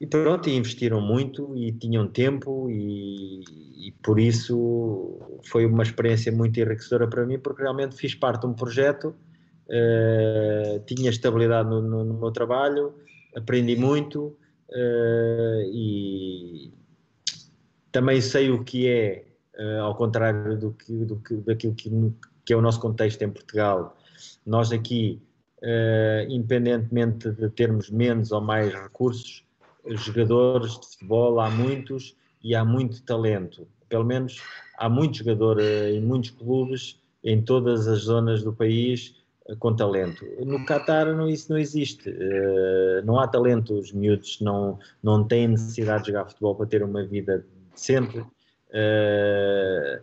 e 0.01 0.06
pronto, 0.06 0.51
investiram 0.51 1.01
muito 1.01 1.56
e 1.56 1.70
tinham 1.73 2.09
tempo 2.09 2.69
e, 2.69 3.40
e, 3.86 3.93
por 4.02 4.19
isso 4.19 5.20
foi 5.44 5.64
uma 5.64 5.85
experiência 5.85 6.32
muito 6.32 6.59
enriquecedora 6.59 7.06
para 7.06 7.24
mim 7.24 7.39
porque 7.39 7.62
realmente 7.62 7.94
fiz 7.94 8.12
parte 8.12 8.40
de 8.40 8.48
um 8.48 8.52
projeto, 8.52 9.14
uh, 9.69 10.81
tinha 10.86 11.09
estabilidade 11.09 11.70
no, 11.70 11.81
no, 11.81 12.05
no, 12.05 12.14
meu 12.14 12.32
trabalho, 12.32 12.94
aprendi 13.35 13.77
muito 13.77 14.36
uh, 14.70 15.62
e 15.73 16.73
também 17.93 18.20
sei 18.20 18.51
o 18.51 18.64
que 18.64 18.89
é, 18.89 19.24
uh, 19.59 19.82
ao 19.82 19.94
contrário 19.94 20.59
do 20.59 20.73
que, 20.73 21.05
do 21.05 21.16
que, 21.16 21.35
daquilo 21.36 21.74
que, 21.74 21.90
que 22.44 22.52
é 22.52 22.56
o 22.56 22.62
nosso 22.62 22.81
contexto 22.81 23.23
em 23.23 23.31
Portugal, 23.31 23.97
nós 24.44 24.73
aqui, 24.73 25.20
independentemente 26.28 27.31
de 27.31 27.48
termos 27.51 27.89
menos 27.89 28.32
ou 28.32 28.40
mais 28.40 28.73
recursos, 28.74 29.44
jogadores 29.90 30.78
de 30.78 30.86
futebol, 30.86 31.40
há 31.40 31.51
muitos 31.51 32.16
e 32.43 32.55
há 32.55 32.64
muito 32.64 33.02
talento. 33.02 33.66
Pelo 33.89 34.05
menos 34.05 34.40
há 34.78 34.89
muito 34.89 35.19
jogador 35.19 35.60
eh, 35.60 35.93
em 35.93 36.01
muitos 36.01 36.31
clubes, 36.31 37.01
em 37.23 37.43
todas 37.43 37.86
as 37.86 38.01
zonas 38.01 38.43
do 38.43 38.52
país, 38.52 39.14
com 39.59 39.74
talento. 39.74 40.24
No 40.44 40.64
Qatar 40.64 41.14
não, 41.14 41.28
isso 41.28 41.51
não 41.51 41.59
existe. 41.59 42.09
Uh, 42.09 43.05
não 43.05 43.19
há 43.19 43.27
talento, 43.27 43.74
os 43.74 43.93
miúdos 43.93 44.40
não, 44.40 44.78
não 45.02 45.24
têm 45.24 45.48
necessidade 45.48 46.05
de 46.05 46.12
jogar 46.12 46.27
futebol 46.27 46.55
para 46.55 46.66
ter 46.66 46.82
uma 46.82 47.05
vida 47.05 47.44
decente. 47.74 48.19
Uh, 48.19 50.03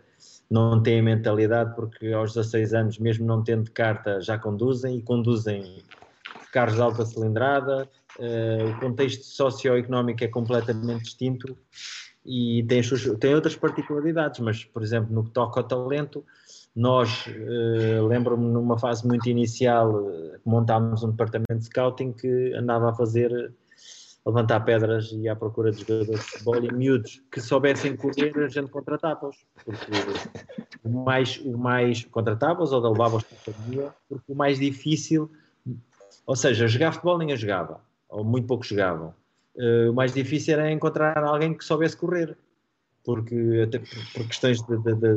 não 0.50 0.82
têm 0.82 1.02
mentalidade 1.02 1.74
porque 1.74 2.12
aos 2.12 2.34
16 2.34 2.74
anos, 2.74 2.98
mesmo 2.98 3.26
não 3.26 3.42
tendo 3.42 3.70
carta, 3.70 4.20
já 4.20 4.38
conduzem 4.38 4.98
e 4.98 5.02
conduzem 5.02 5.82
carros 6.52 6.74
de 6.74 6.80
alta 6.80 7.04
cilindrada, 7.04 7.88
uh, 8.18 8.70
o 8.70 8.80
contexto 8.80 9.24
socioeconómico 9.24 10.24
é 10.24 10.28
completamente 10.28 11.04
distinto 11.04 11.56
e 12.24 12.64
tem, 12.68 12.82
tem 13.18 13.34
outras 13.34 13.56
particularidades, 13.56 14.40
mas, 14.40 14.64
por 14.64 14.82
exemplo, 14.82 15.12
no 15.12 15.24
que 15.24 15.30
toca 15.30 15.60
ao 15.60 15.66
talento, 15.66 16.24
Nós, 16.74 17.26
uh, 17.26 18.06
lembro-me 18.06 18.46
numa 18.46 18.78
fase 18.78 19.06
muito 19.06 19.28
inicial, 19.28 19.92
montámos 20.44 21.02
um 21.02 21.10
departamento 21.10 21.58
de 21.58 21.64
scouting 21.64 22.12
que 22.12 22.54
andava 22.54 22.90
a 22.90 22.94
fazer 22.94 23.52
levantar 24.26 24.60
pedras 24.60 25.12
e 25.12 25.28
à 25.28 25.34
procura 25.34 25.70
de 25.70 25.80
jogadores 25.80 26.20
de 26.20 26.30
futebol 26.30 26.64
e 26.64 26.72
miúdos 26.72 27.22
que 27.32 27.40
soubessem 27.40 27.96
correr, 27.96 28.32
a 28.36 28.48
gente 28.48 28.70
contratava-os. 28.70 29.36
Porque 29.64 29.90
o 30.84 30.90
mais, 30.90 31.38
o 31.38 31.56
mais 31.56 32.04
contratava-os 32.04 32.72
ou 32.72 32.80
levava-os 32.80 33.24
para 33.24 33.52
a 33.52 33.92
porque 34.08 34.32
o 34.32 34.34
mais 34.34 34.58
difícil, 34.58 35.30
ou 36.26 36.36
seja, 36.36 36.68
jogar 36.68 36.92
futebol 36.92 37.18
ninguém 37.18 37.36
jogava, 37.36 37.80
ou 38.08 38.22
muito 38.22 38.46
pouco 38.46 38.64
jogavam. 38.64 39.14
Uh, 39.56 39.90
o 39.90 39.94
mais 39.94 40.12
difícil 40.12 40.54
era 40.54 40.70
encontrar 40.70 41.18
alguém 41.18 41.54
que 41.54 41.64
soubesse 41.64 41.96
correr, 41.96 42.36
porque 43.04 43.62
até 43.64 43.78
por, 43.78 44.26
questões 44.26 44.60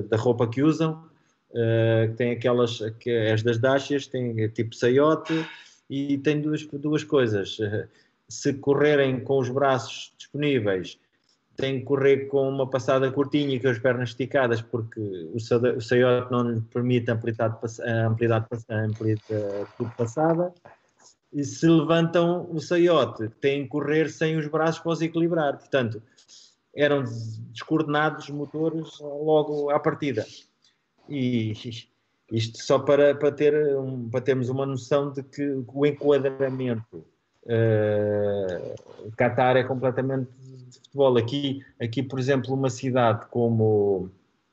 da 0.09 0.17
roupa 0.17 0.47
que 0.47 0.63
usam, 0.63 1.05
uh, 1.51 2.13
tem 2.15 2.31
aquelas, 2.31 2.79
que 2.99 3.11
as 3.27 3.43
das 3.43 3.59
dachas, 3.59 4.07
tem 4.07 4.47
tipo 4.49 4.75
saiote 4.75 5.45
e 5.89 6.17
tem 6.17 6.41
duas, 6.41 6.65
duas 6.65 7.03
coisas. 7.03 7.59
Uh, 7.59 7.87
se 8.29 8.53
correrem 8.53 9.23
com 9.23 9.39
os 9.39 9.49
braços 9.49 10.13
disponíveis, 10.17 10.97
têm 11.55 11.79
que 11.79 11.85
correr 11.85 12.27
com 12.27 12.49
uma 12.49 12.69
passada 12.69 13.11
curtinha 13.11 13.55
e 13.55 13.59
com 13.59 13.67
as 13.67 13.79
pernas 13.79 14.09
esticadas, 14.09 14.61
porque 14.61 14.99
o, 14.99 15.39
saiote 15.39 16.31
não 16.31 16.49
lhe 16.49 16.61
permite 16.61 17.11
amplitude, 17.11 17.55
amplitude, 18.07 18.65
amplitude 18.69 19.95
passada. 19.97 20.53
E 21.31 21.43
se 21.43 21.67
levantam 21.67 22.47
o 22.51 22.59
saiote, 22.59 23.27
têm 23.41 23.63
que 23.63 23.69
correr 23.69 24.09
sem 24.09 24.37
os 24.37 24.47
braços 24.47 24.79
para 24.79 24.91
os 24.91 25.01
equilibrar. 25.01 25.57
Portanto, 25.57 26.01
eram 26.75 27.03
descoordenados 27.51 28.29
motores 28.29 28.99
logo 28.99 29.69
à 29.71 29.79
partida. 29.79 30.25
E 31.09 31.53
isto 32.31 32.63
só 32.63 32.79
para, 32.79 33.15
para, 33.15 33.31
ter, 33.31 33.53
para 34.11 34.21
termos 34.21 34.49
uma 34.49 34.65
noção 34.65 35.11
de 35.11 35.23
que 35.23 35.63
o 35.67 35.85
enquadramento 35.85 37.05
Uh, 37.45 39.11
Qatar 39.17 39.57
é 39.57 39.63
completamente 39.63 40.29
de 40.69 40.79
futebol. 40.79 41.17
Aqui, 41.17 41.61
aqui, 41.81 42.01
por 42.01 42.19
exemplo, 42.19 42.53
uma 42.53 42.69
cidade 42.69 43.25
como 43.27 44.09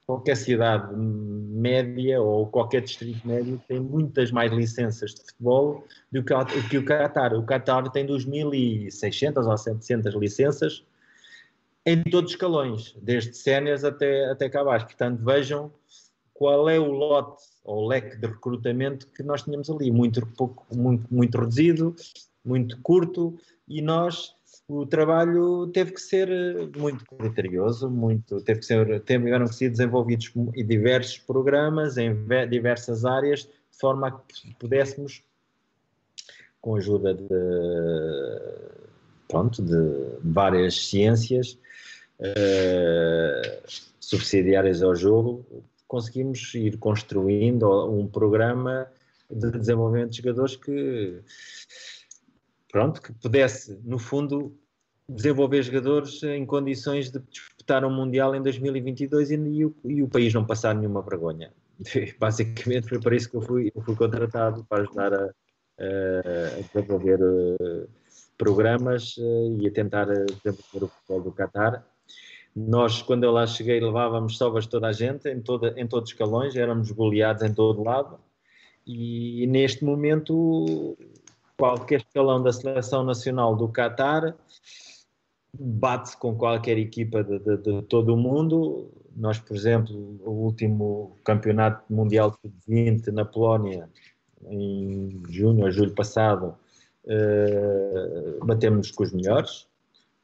qualquer 0.07 0.37
cidade 0.37 0.93
média 0.97 2.21
ou 2.21 2.47
qualquer 2.49 2.83
distrito 2.83 3.25
médio 3.27 3.63
tem 3.69 3.79
muitas 3.79 4.33
mais 4.33 4.51
licenças 4.51 5.15
de 5.15 5.21
futebol 5.21 5.85
do 6.11 6.25
que, 6.25 6.35
que 6.69 6.79
o 6.79 6.85
Qatar. 6.85 7.33
O 7.35 7.45
Qatar 7.45 7.89
tem 7.91 8.05
2.600 8.07 9.49
ou 9.49 9.57
700 9.57 10.15
licenças 10.17 10.85
em 11.87 12.03
todos 12.03 12.31
os 12.31 12.35
escalões, 12.35 12.97
desde 13.01 13.35
séniores 13.35 13.85
até, 13.85 14.31
até 14.31 14.49
cá 14.49 14.63
abaixo. 14.63 14.87
Portanto, 14.87 15.25
vejam 15.25 15.73
qual 16.35 16.69
é 16.69 16.79
o 16.79 16.91
lote 16.91 17.43
ou 17.65 17.87
leque 17.87 18.17
de 18.17 18.27
recrutamento 18.27 19.07
que 19.09 19.23
nós 19.23 19.43
tínhamos 19.43 19.71
ali, 19.71 19.91
muito, 19.91 20.27
pouco, 20.37 20.67
muito, 20.75 21.07
muito 21.15 21.39
reduzido, 21.39 21.95
muito 22.45 22.81
curto 22.81 23.39
e 23.69 23.81
nós 23.83 24.35
o 24.69 24.87
trabalho 24.87 25.67
teve 25.69 25.93
que 25.93 26.01
ser 26.01 26.31
eh, 26.31 26.79
muito 26.79 27.05
criterioso, 27.05 27.91
muito, 27.91 28.41
teve 28.43 28.61
que 28.61 28.67
ser, 28.67 29.01
tiveram 29.01 29.47
que 29.47 29.55
ser 29.55 29.69
desenvolvidos 29.69 30.33
diversos 30.55 31.19
programas 31.19 31.97
em 31.97 32.15
diversas 32.49 33.05
áreas, 33.05 33.41
de 33.41 33.79
forma 33.79 34.09
a 34.09 34.13
que 34.13 34.55
pudéssemos, 34.55 35.25
com 36.61 36.77
a 36.77 36.79
ajuda 36.79 37.15
de, 37.15 37.27
pronto, 39.27 39.61
de 39.61 40.19
várias 40.23 40.89
ciências 40.89 41.59
uh, 42.21 43.63
subsidiárias 43.99 44.83
ao 44.83 44.95
jogo, 44.95 45.45
conseguimos 45.89 46.55
ir 46.55 46.77
construindo 46.79 47.67
um 47.91 48.07
programa 48.07 48.87
de 49.31 49.51
desenvolvimento 49.53 50.11
de 50.11 50.19
jogadores 50.19 50.57
que 50.57 51.21
pronto, 52.71 53.03
que 53.03 53.13
pudesse, 53.13 53.79
no 53.85 53.99
fundo, 53.99 54.57
desenvolver 55.09 55.63
jogadores 55.63 56.23
em 56.23 56.47
condições 56.47 57.11
de 57.11 57.19
disputar 57.31 57.85
um 57.85 57.91
Mundial 57.91 58.35
em 58.35 58.43
2022 58.43 59.31
e, 59.31 59.35
e, 59.35 59.65
o, 59.65 59.75
e 59.85 60.03
o 60.03 60.09
país 60.09 60.33
não 60.33 60.45
passar 60.45 60.75
nenhuma 60.75 61.03
vergonha. 61.03 61.53
Basicamente 62.19 62.89
foi 62.89 63.01
para 63.01 63.17
isso 63.17 63.31
que 63.31 63.37
eu 63.37 63.43
fui, 63.43 63.73
eu 63.75 63.83
fui 63.83 63.97
contratado, 63.97 64.65
para 64.69 64.83
ajudar 64.83 65.13
a, 65.13 65.25
a, 65.79 66.61
desenvolver 66.73 67.21
uh, 67.21 67.89
programas 68.39 69.17
uh, 69.17 69.59
e 69.61 69.67
a 69.67 69.73
tentar 69.73 70.09
uh, 70.09 70.27
desenvolver 70.27 70.85
o 70.85 70.89
futebol 70.89 71.23
do 71.23 71.33
Qatar. 71.33 71.85
Nós, 72.55 73.01
quando 73.03 73.25
eu 73.25 73.31
lá 73.31 73.47
cheguei, 73.47 73.81
levávamos 73.81 74.37
sovas 74.37 74.67
toda 74.67 74.89
a 74.89 74.93
gente, 74.93 75.29
em, 75.29 75.41
toda, 75.41 75.73
em 75.77 75.87
todos 75.87 76.09
os 76.09 76.13
escalões, 76.13 76.57
éramos 76.57 76.91
goleados 76.91 77.43
em 77.43 77.55
todo 77.55 77.83
lado. 77.83 78.19
E 78.87 79.47
neste 79.47 79.85
momento 79.85 80.97
qualquer 81.61 82.01
escalão 82.01 82.43
da 82.43 82.53
seleção 82.53 83.05
nacional 83.05 83.55
do 83.55 83.69
Qatar 83.69 84.35
bate-se 85.53 86.17
com 86.17 86.35
qualquer 86.37 86.79
equipa 86.79 87.23
de, 87.23 87.39
de, 87.39 87.57
de, 87.57 87.83
todo 87.83 88.15
o 88.15 88.17
mundo. 88.17 88.91
Nós, 89.17 89.39
por 89.39 89.57
exemplo, 89.57 89.95
o 90.25 90.31
último 90.31 91.17
campeonato 91.25 91.83
mundial 91.93 92.37
de 92.43 92.51
20 92.67 93.11
na 93.11 93.25
Polónia, 93.25 93.89
em 94.49 95.23
junho 95.29 95.65
ou 95.65 95.71
julho 95.71 95.95
passado, 95.95 96.55
uh, 97.05 98.45
batemos 98.45 98.91
com 98.91 99.03
os 99.03 99.13
melhores. 99.13 99.69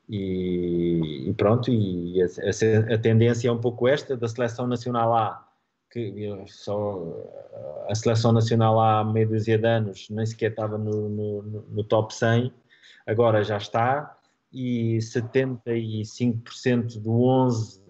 E, 0.09 1.29
e 1.29 1.35
pronto, 1.35 1.71
e 1.71 2.23
a, 2.23 2.95
a, 2.95 2.99
tendência 2.99 3.49
é 3.49 3.53
um 3.53 3.59
pouco 3.59 3.89
esta 3.89 4.17
da 4.17 4.29
seleção 4.29 4.67
nacional 4.67 5.13
A 5.13 5.45
que 5.97 6.44
só 6.47 7.02
a 7.89 7.94
seleção 7.94 8.31
nacional 8.31 8.78
há 8.78 9.02
meia 9.02 9.27
dúzia 9.27 9.56
de 9.56 9.66
anos 9.66 10.10
nem 10.10 10.27
sequer 10.27 10.51
estava 10.51 10.77
no, 10.77 11.09
no, 11.09 11.43
no 11.43 11.85
top 11.85 12.14
100, 12.14 12.52
agora 13.06 13.43
já 13.43 13.56
está, 13.56 14.14
e 14.52 14.98
75% 14.98 17.01
do 17.01 17.23
11 17.23 17.81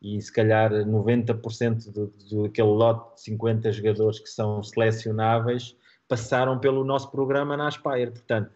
e 0.00 0.22
se 0.22 0.32
calhar 0.32 0.72
90% 0.72 1.92
do, 1.92 2.06
do 2.30 2.46
aquele 2.46 2.68
lote 2.68 3.16
de 3.16 3.20
50 3.20 3.70
jogadores 3.72 4.18
que 4.18 4.30
são 4.30 4.62
selecionáveis 4.62 5.76
passaram 6.08 6.58
pelo 6.58 6.82
nosso 6.82 7.10
programa 7.10 7.58
na 7.58 7.68
Aspire. 7.68 8.10
Portanto, 8.10 8.50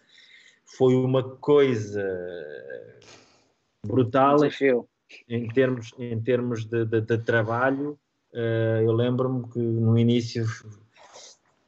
foi 0.65 0.95
uma 0.95 1.23
coisa 1.23 2.03
brutal 3.87 4.39
em 5.29 5.47
termos, 5.49 5.93
em 5.99 6.19
termos 6.23 6.65
de, 6.65 6.87
de, 6.87 7.03
de 7.03 7.19
trabalho 7.19 7.99
eu 8.83 8.93
lembro-me 8.93 9.49
que 9.49 9.59
no 9.59 9.99
início 9.99 10.45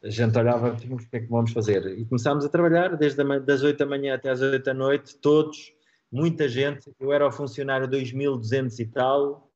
a 0.02 0.10
gente 0.10 0.38
olhava 0.38 0.76
e 0.84 0.92
o 0.92 0.96
que 0.96 1.16
é 1.16 1.20
que 1.20 1.26
vamos 1.26 1.52
fazer? 1.52 1.86
E 1.98 2.04
começámos 2.04 2.44
a 2.44 2.48
trabalhar 2.48 2.96
desde 2.96 3.20
a, 3.20 3.38
das 3.38 3.62
8 3.62 3.78
da 3.78 3.86
manhã 3.86 4.14
até 4.14 4.30
às 4.30 4.40
8 4.40 4.64
da 4.64 4.74
noite, 4.74 5.16
todos, 5.16 5.72
muita 6.10 6.48
gente. 6.48 6.92
Eu 7.00 7.12
era 7.12 7.26
o 7.26 7.32
funcionário 7.32 7.88
2200 7.88 8.78
e 8.78 8.86
tal, 8.86 9.50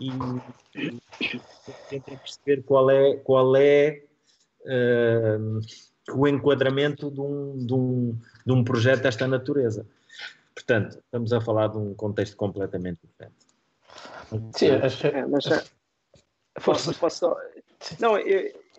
e, 0.00 0.08
e 0.80 1.00
tentei 1.88 2.16
perceber 2.16 2.62
qual 2.62 2.90
é, 2.90 3.16
qual 3.16 3.56
é 3.56 4.02
uh, 4.62 5.60
o 6.12 6.26
enquadramento 6.26 7.10
de 7.10 7.20
um, 7.20 7.66
de, 7.66 7.74
um, 7.74 8.18
de 8.46 8.52
um 8.52 8.64
projeto 8.64 9.02
desta 9.02 9.26
natureza. 9.26 9.86
Portanto, 10.54 10.98
estamos 10.98 11.32
a 11.32 11.40
falar 11.40 11.68
de 11.68 11.78
um 11.78 11.94
contexto 11.94 12.36
completamente 12.36 13.00
diferente. 13.02 13.34
Sim, 14.56 14.70
acho, 14.70 15.06
é, 15.06 15.26
mas, 15.26 15.73
Posso, 16.62 16.98
posso 16.98 17.36
Não, 17.98 18.16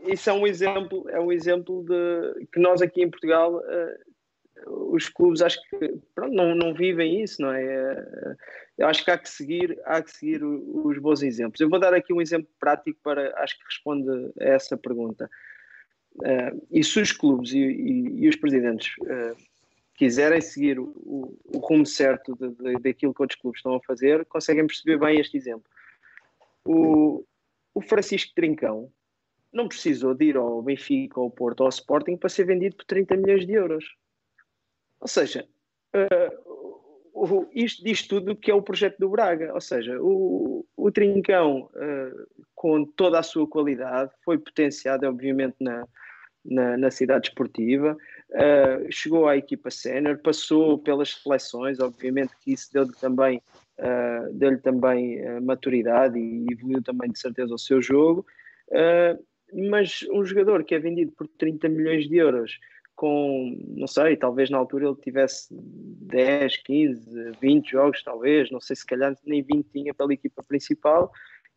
isso 0.07 0.29
é 0.29 0.33
um 0.33 0.47
exemplo, 0.47 1.09
é 1.09 1.19
um 1.19 1.31
exemplo 1.31 1.83
de 1.83 2.45
que 2.47 2.59
nós 2.59 2.81
aqui 2.81 3.01
em 3.01 3.09
Portugal 3.09 3.55
uh, 3.55 4.93
os 4.93 5.09
clubes 5.09 5.41
acho 5.41 5.59
que 5.69 5.99
pronto, 6.13 6.33
não, 6.33 6.55
não 6.55 6.73
vivem 6.73 7.21
isso, 7.21 7.41
não 7.41 7.51
é? 7.51 7.93
Uh, 7.93 8.35
eu 8.77 8.87
acho 8.87 9.03
que 9.03 9.11
há 9.11 9.17
que 9.17 9.29
seguir, 9.29 9.79
há 9.85 10.01
que 10.01 10.11
seguir 10.11 10.43
os 10.43 10.97
bons 10.99 11.21
exemplos. 11.21 11.59
Eu 11.59 11.69
vou 11.69 11.79
dar 11.79 11.93
aqui 11.93 12.13
um 12.13 12.21
exemplo 12.21 12.49
prático 12.59 12.99
para 13.03 13.33
acho 13.41 13.57
que 13.57 13.65
responde 13.65 14.09
a 14.39 14.45
essa 14.45 14.77
pergunta. 14.77 15.29
Uh, 16.15 16.65
e 16.71 16.83
se 16.83 16.99
os 16.99 17.11
clubes 17.11 17.51
e, 17.51 17.59
e, 17.59 18.23
e 18.23 18.29
os 18.29 18.35
presidentes 18.37 18.95
quiserem 19.95 20.41
seguir 20.41 20.79
o, 20.79 20.91
o, 20.95 21.37
o 21.53 21.57
rumo 21.59 21.85
certo 21.85 22.35
de, 22.35 22.49
de, 22.49 22.79
daquilo 22.79 23.13
que 23.13 23.21
outros 23.21 23.39
clubes 23.39 23.59
estão 23.59 23.75
a 23.75 23.81
fazer, 23.81 24.25
conseguem 24.25 24.67
perceber 24.67 24.97
bem 24.97 25.19
este 25.19 25.37
exemplo. 25.37 25.69
O, 26.65 27.23
o 27.75 27.81
Francisco 27.81 28.33
Trincão 28.33 28.89
não 29.53 29.67
precisou 29.67 30.13
de 30.13 30.25
ir 30.25 30.37
ao 30.37 30.61
Benfica, 30.61 31.19
ao 31.19 31.29
Porto, 31.29 31.59
ou 31.61 31.65
ao 31.65 31.69
Sporting 31.69 32.17
para 32.17 32.29
ser 32.29 32.45
vendido 32.45 32.77
por 32.77 32.85
30 32.85 33.17
milhões 33.17 33.45
de 33.45 33.53
euros. 33.53 33.85
Ou 34.99 35.07
seja, 35.07 35.47
uh, 35.95 37.49
isto 37.53 37.83
diz 37.83 38.07
tudo 38.07 38.31
o 38.31 38.35
que 38.35 38.49
é 38.49 38.53
o 38.53 38.61
projeto 38.61 38.97
do 38.97 39.09
Braga. 39.09 39.53
Ou 39.53 39.61
seja, 39.61 39.97
o, 40.01 40.65
o 40.75 40.91
Trincão, 40.91 41.69
uh, 41.73 42.45
com 42.53 42.85
toda 42.85 43.19
a 43.19 43.23
sua 43.23 43.47
qualidade, 43.47 44.11
foi 44.23 44.37
potenciado, 44.37 45.07
obviamente, 45.07 45.55
na, 45.59 45.87
na, 46.43 46.77
na 46.77 46.91
cidade 46.91 47.29
esportiva, 47.29 47.97
uh, 48.31 48.91
chegou 48.91 49.27
à 49.27 49.37
equipa 49.37 49.69
sénior, 49.69 50.17
passou 50.19 50.79
pelas 50.79 51.11
seleções, 51.11 51.79
obviamente 51.79 52.35
que 52.41 52.53
isso 52.53 52.71
deu-lhe 52.73 52.93
também 52.93 53.41
uh, 53.79 54.33
deu-lhe 54.33 54.57
também 54.57 55.21
uh, 55.21 55.41
maturidade 55.41 56.19
e 56.19 56.45
evoluiu 56.51 56.81
também 56.81 57.11
de 57.11 57.19
certeza 57.19 57.53
o 57.53 57.59
seu 57.59 57.81
jogo. 57.81 58.25
Uh, 58.69 59.23
mas 59.69 60.05
um 60.11 60.25
jogador 60.25 60.63
que 60.63 60.75
é 60.75 60.79
vendido 60.79 61.11
por 61.11 61.27
30 61.27 61.69
milhões 61.69 62.07
de 62.07 62.17
euros, 62.17 62.59
com, 62.95 63.57
não 63.67 63.87
sei, 63.87 64.15
talvez 64.15 64.49
na 64.49 64.57
altura 64.57 64.87
ele 64.87 64.95
tivesse 64.95 65.47
10, 65.51 66.57
15, 66.57 67.31
20 67.41 67.71
jogos, 67.71 68.03
talvez, 68.03 68.49
não 68.49 68.59
sei 68.59 68.75
se 68.75 68.85
calhar 68.85 69.15
nem 69.25 69.43
20 69.43 69.67
tinha 69.71 69.93
pela 69.93 70.13
equipa 70.13 70.43
principal, 70.43 71.11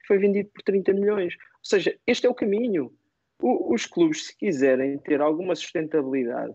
foi 0.06 0.18
vendido 0.18 0.50
por 0.50 0.62
30 0.62 0.92
milhões. 0.94 1.34
Ou 1.34 1.64
seja, 1.64 1.96
este 2.06 2.26
é 2.26 2.30
o 2.30 2.34
caminho. 2.34 2.92
O, 3.40 3.72
os 3.72 3.86
clubes, 3.86 4.26
se 4.26 4.36
quiserem 4.36 4.98
ter 4.98 5.20
alguma 5.20 5.54
sustentabilidade, 5.54 6.54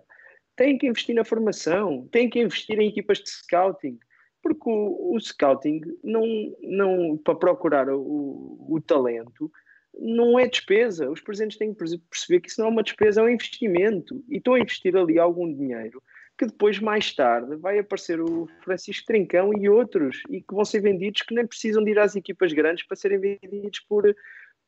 têm 0.55 0.77
que 0.77 0.87
investir 0.87 1.15
na 1.15 1.23
formação, 1.23 2.07
têm 2.11 2.29
que 2.29 2.41
investir 2.41 2.77
em 2.79 2.89
equipas 2.89 3.19
de 3.19 3.29
scouting, 3.29 3.97
porque 4.43 4.69
o, 4.69 5.15
o 5.15 5.19
scouting 5.19 5.81
não, 6.03 6.25
não 6.61 7.17
para 7.17 7.33
procurar 7.33 7.89
o, 7.89 8.67
o 8.69 8.79
talento 8.85 9.49
não 9.97 10.37
é 10.37 10.47
despesa. 10.47 11.09
Os 11.09 11.21
presidentes 11.21 11.57
têm 11.57 11.73
que 11.73 11.79
perceber 12.09 12.41
que 12.41 12.49
isso 12.49 12.59
não 12.59 12.67
é 12.67 12.71
uma 12.71 12.83
despesa, 12.83 13.21
é 13.21 13.23
um 13.23 13.29
investimento. 13.29 14.23
E 14.29 14.37
estão 14.37 14.55
a 14.55 14.59
investir 14.59 14.95
ali 14.95 15.17
algum 15.17 15.51
dinheiro 15.51 16.01
que 16.37 16.47
depois, 16.47 16.79
mais 16.79 17.13
tarde, 17.13 17.55
vai 17.57 17.77
aparecer 17.77 18.19
o 18.19 18.47
Francisco 18.63 19.05
Trincão 19.05 19.51
e 19.53 19.69
outros, 19.69 20.21
e 20.29 20.41
que 20.41 20.53
vão 20.53 20.65
ser 20.65 20.81
vendidos 20.81 21.21
que 21.21 21.35
nem 21.35 21.45
precisam 21.45 21.83
de 21.83 21.91
ir 21.91 21.99
às 21.99 22.15
equipas 22.15 22.51
grandes 22.51 22.85
para 22.85 22.97
serem 22.97 23.19
vendidos 23.19 23.79
por, 23.81 24.03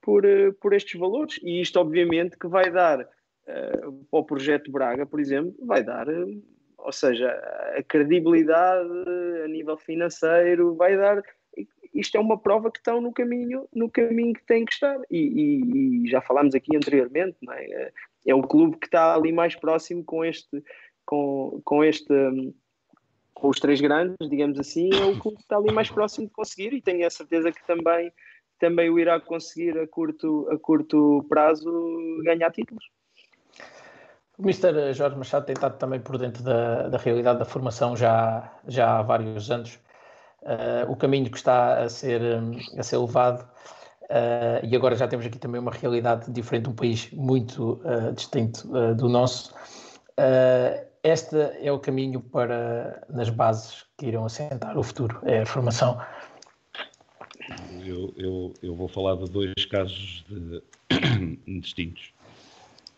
por, 0.01 0.23
por 0.61 0.73
estes 0.73 0.99
valores. 0.99 1.39
E 1.41 1.59
isto, 1.59 1.79
obviamente, 1.79 2.37
que 2.37 2.47
vai 2.47 2.71
dar 2.71 3.01
uh, 3.01 4.05
para 4.11 4.19
o 4.19 4.23
projeto 4.23 4.71
Braga, 4.71 5.05
por 5.05 5.19
exemplo, 5.19 5.55
vai 5.65 5.83
dar, 5.83 6.07
uh, 6.07 6.43
ou 6.77 6.91
seja, 6.91 7.29
a 7.77 7.83
credibilidade 7.83 8.89
a 9.43 9.47
nível 9.47 9.77
financeiro, 9.77 10.75
vai 10.75 10.97
dar 10.97 11.23
isto 11.95 12.17
é 12.17 12.19
uma 12.19 12.37
prova 12.37 12.69
que 12.69 12.79
estão 12.79 12.99
no 12.99 13.13
caminho, 13.13 13.69
no 13.73 13.89
caminho 13.89 14.33
que 14.33 14.45
têm 14.45 14.65
que 14.65 14.73
estar. 14.73 14.99
E, 15.09 15.17
e, 15.17 16.03
e 16.03 16.09
já 16.09 16.19
falámos 16.19 16.53
aqui 16.53 16.75
anteriormente, 16.75 17.37
é? 17.49 17.91
é? 18.27 18.35
o 18.35 18.43
clube 18.43 18.77
que 18.77 18.87
está 18.87 19.15
ali 19.15 19.31
mais 19.31 19.55
próximo 19.55 20.03
com 20.03 20.23
este, 20.23 20.61
com, 21.05 21.61
com 21.63 21.83
este, 21.83 22.13
com 23.33 23.47
os 23.47 23.59
três 23.61 23.79
grandes, 23.79 24.29
digamos 24.29 24.59
assim, 24.59 24.89
é 24.93 25.05
o 25.05 25.17
clube 25.17 25.37
que 25.37 25.43
está 25.43 25.55
ali 25.55 25.71
mais 25.71 25.89
próximo 25.89 26.27
de 26.27 26.33
conseguir 26.33 26.73
e 26.73 26.81
tenho 26.81 27.07
a 27.07 27.09
certeza 27.09 27.49
que 27.49 27.65
também, 27.65 28.11
também 28.59 28.89
o 28.89 28.99
irá 28.99 29.17
conseguir 29.19 29.79
a 29.79 29.87
curto, 29.87 30.49
a 30.51 30.59
curto 30.59 31.25
prazo 31.29 31.71
ganhar 32.25 32.51
títulos. 32.51 32.85
O 34.37 34.41
Mr. 34.41 34.93
Jorge 34.93 35.15
Machado 35.17 35.45
tem 35.45 35.53
estado 35.53 35.77
também 35.77 35.99
por 35.99 36.17
dentro 36.17 36.43
da, 36.43 36.89
da 36.89 36.97
realidade 36.97 37.39
da 37.39 37.45
formação 37.45 37.95
já, 37.95 38.51
já 38.67 38.99
há 38.99 39.01
vários 39.01 39.49
anos 39.49 39.79
uh, 40.45 40.91
o 40.91 40.95
caminho 40.95 41.29
que 41.29 41.37
está 41.37 41.79
a 41.79 41.89
ser, 41.89 42.21
a 42.77 42.83
ser 42.83 42.97
levado. 42.97 43.47
Uh, 44.03 44.63
e 44.63 44.75
agora 44.75 44.95
já 44.95 45.07
temos 45.07 45.25
aqui 45.25 45.39
também 45.39 45.59
uma 45.59 45.71
realidade 45.71 46.31
diferente, 46.31 46.69
um 46.69 46.73
país 46.73 47.09
muito 47.11 47.81
uh, 47.83 48.13
distinto 48.13 48.67
do 48.95 49.09
nosso. 49.09 49.53
este 51.03 51.35
é 51.61 51.71
o 51.71 51.79
caminho 51.79 52.21
para, 52.21 53.03
nas 53.09 53.29
bases 53.29 53.85
que 53.97 54.07
irão 54.07 54.25
assentar 54.25 54.77
o 54.77 54.83
futuro, 54.83 55.19
é 55.23 55.41
a 55.41 55.45
formação. 55.45 55.99
Eu, 57.83 58.13
eu, 58.17 58.53
eu 58.61 58.75
vou 58.75 58.87
falar 58.87 59.15
de 59.15 59.29
dois 59.29 59.53
casos 59.69 60.25
de, 60.27 60.63
distintos. 61.61 62.14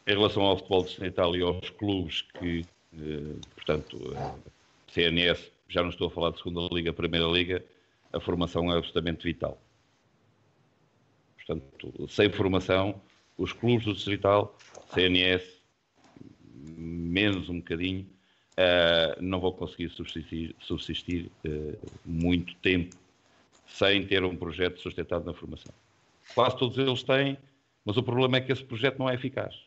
Em 0.07 0.11
relação 0.11 0.43
ao 0.43 0.55
futebol 0.55 0.83
distrital 0.83 1.35
e 1.35 1.41
aos 1.41 1.69
clubes 1.69 2.21
que, 2.39 2.65
portanto, 3.55 4.15
CNS 4.87 5.51
já 5.67 5.81
não 5.81 5.89
estou 5.89 6.07
a 6.07 6.11
falar 6.11 6.31
de 6.31 6.37
segunda 6.37 6.73
liga, 6.73 6.93
primeira 6.93 7.27
liga, 7.27 7.63
a 8.13 8.19
formação 8.19 8.71
é 8.71 8.77
absolutamente 8.77 9.23
vital. 9.23 9.61
Portanto, 11.35 12.07
sem 12.09 12.29
formação, 12.29 13.01
os 13.37 13.51
clubes 13.51 13.85
do 13.85 13.93
distrital, 13.93 14.57
CNS, 14.93 15.61
menos 16.53 17.49
um 17.49 17.57
bocadinho, 17.57 18.07
uh, 18.53 19.21
não 19.21 19.41
vão 19.41 19.51
conseguir 19.51 19.89
subsistir, 19.89 20.55
subsistir 20.59 21.29
muito 22.05 22.55
tempo 22.55 22.95
sem 23.67 24.07
ter 24.07 24.23
um 24.23 24.37
projeto 24.37 24.79
sustentado 24.79 25.25
na 25.25 25.33
formação. 25.33 25.73
Quase 26.33 26.57
todos 26.57 26.77
eles 26.77 27.03
têm, 27.03 27.37
mas 27.83 27.97
o 27.97 28.03
problema 28.03 28.37
é 28.37 28.41
que 28.41 28.53
esse 28.53 28.63
projeto 28.63 28.99
não 28.99 29.09
é 29.09 29.15
eficaz. 29.15 29.66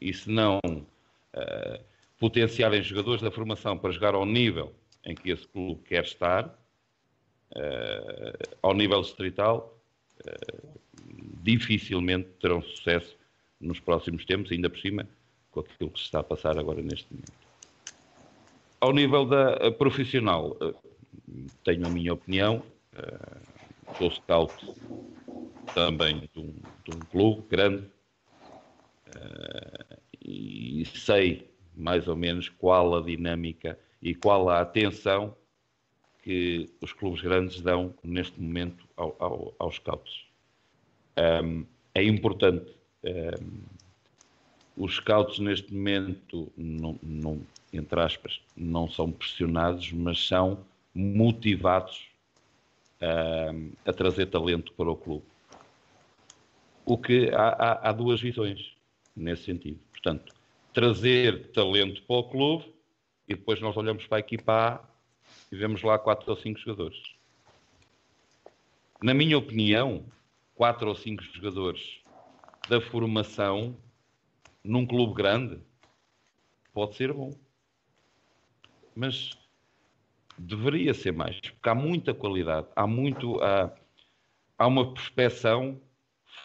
E 0.00 0.12
se 0.12 0.30
não 0.30 0.58
uh, 0.58 1.84
potenciarem 2.18 2.82
jogadores 2.82 3.20
da 3.20 3.30
formação 3.30 3.76
para 3.76 3.90
jogar 3.90 4.14
ao 4.14 4.24
nível 4.24 4.72
em 5.04 5.14
que 5.14 5.30
esse 5.30 5.46
clube 5.48 5.82
quer 5.84 6.04
estar, 6.04 6.46
uh, 6.46 8.48
ao 8.62 8.74
nível 8.74 9.02
distrital, 9.02 9.76
uh, 10.20 10.80
dificilmente 11.42 12.28
terão 12.40 12.62
sucesso 12.62 13.16
nos 13.60 13.80
próximos 13.80 14.24
tempos, 14.24 14.52
ainda 14.52 14.70
por 14.70 14.78
cima 14.78 15.08
com 15.50 15.60
aquilo 15.60 15.90
que 15.90 15.98
se 15.98 16.04
está 16.04 16.20
a 16.20 16.24
passar 16.24 16.58
agora 16.58 16.80
neste 16.80 17.06
momento. 17.10 17.32
Ao 18.80 18.92
nível 18.92 19.26
da 19.26 19.72
profissional, 19.72 20.56
tenho 21.64 21.84
a 21.84 21.90
minha 21.90 22.14
opinião, 22.14 22.62
sou 23.96 24.08
scout 24.12 24.54
também 25.74 26.28
de 26.32 26.40
um, 26.40 26.54
de 26.84 26.96
um 26.96 27.00
clube 27.10 27.42
grande 27.48 27.90
e 30.24 30.84
sei 30.84 31.50
mais 31.74 32.08
ou 32.08 32.16
menos 32.16 32.48
qual 32.48 32.96
a 32.96 33.00
dinâmica 33.00 33.78
e 34.02 34.14
qual 34.14 34.48
a 34.50 34.60
atenção 34.60 35.34
que 36.22 36.68
os 36.80 36.92
clubes 36.92 37.22
grandes 37.22 37.60
dão 37.60 37.94
neste 38.02 38.40
momento 38.40 38.86
ao, 38.96 39.16
ao, 39.18 39.54
aos 39.58 39.76
scouts. 39.76 40.24
Um, 41.16 41.64
é 41.94 42.02
importante. 42.02 42.70
Um, 43.04 43.60
os 44.76 44.96
scouts 44.96 45.38
neste 45.38 45.72
momento, 45.72 46.52
não, 46.56 46.98
não, 47.02 47.40
entre 47.72 48.00
aspas, 48.00 48.40
não 48.56 48.88
são 48.88 49.10
pressionados, 49.10 49.90
mas 49.92 50.26
são 50.26 50.64
motivados 50.94 52.08
um, 53.00 53.70
a 53.86 53.92
trazer 53.92 54.26
talento 54.26 54.72
para 54.74 54.90
o 54.90 54.96
clube. 54.96 55.24
O 56.84 56.98
que 56.98 57.30
há, 57.30 57.48
há, 57.48 57.88
há 57.88 57.92
duas 57.92 58.20
visões 58.20 58.77
nesse 59.18 59.44
sentido. 59.44 59.80
Portanto, 59.90 60.34
trazer 60.72 61.50
talento 61.52 62.02
para 62.02 62.16
o 62.16 62.24
clube 62.24 62.72
e 63.26 63.34
depois 63.34 63.60
nós 63.60 63.76
olhamos 63.76 64.06
para 64.06 64.18
a 64.18 64.20
equipa 64.20 64.52
A 64.52 64.88
e 65.52 65.56
vemos 65.56 65.82
lá 65.82 65.98
quatro 65.98 66.30
ou 66.30 66.36
cinco 66.36 66.58
jogadores. 66.58 67.14
Na 69.02 69.14
minha 69.14 69.36
opinião, 69.36 70.04
quatro 70.54 70.88
ou 70.88 70.94
cinco 70.94 71.22
jogadores 71.22 72.00
da 72.68 72.80
formação 72.80 73.76
num 74.62 74.86
clube 74.86 75.14
grande 75.14 75.58
pode 76.72 76.96
ser 76.96 77.12
bom. 77.12 77.32
Mas 78.94 79.30
deveria 80.36 80.94
ser 80.94 81.12
mais, 81.12 81.40
porque 81.40 81.68
há 81.68 81.74
muita 81.74 82.14
qualidade, 82.14 82.66
há 82.74 82.86
muito 82.86 83.40
há, 83.40 83.72
há 84.56 84.66
uma 84.66 84.92
prospeção 84.92 85.80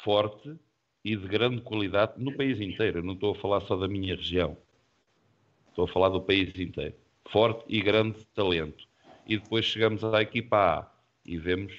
forte 0.04 0.58
e 1.04 1.16
de 1.16 1.28
grande 1.28 1.62
qualidade 1.62 2.14
no 2.18 2.36
país 2.36 2.60
inteiro. 2.62 3.00
Eu 3.00 3.04
não 3.04 3.14
estou 3.14 3.32
a 3.32 3.36
falar 3.36 3.62
só 3.62 3.76
da 3.76 3.88
minha 3.88 4.16
região. 4.16 4.58
Estou 5.70 5.86
a 5.86 5.88
falar 5.88 6.10
do 6.10 6.22
país 6.22 6.58
inteiro. 6.58 6.96
Forte 7.30 7.66
e 7.68 7.82
grande 7.82 8.24
talento. 8.34 8.88
E 9.28 9.38
depois 9.38 9.66
chegamos 9.66 10.04
à 10.04 10.22
equipa 10.22 10.58
A 10.58 10.92
e 11.26 11.38
vemos 11.38 11.74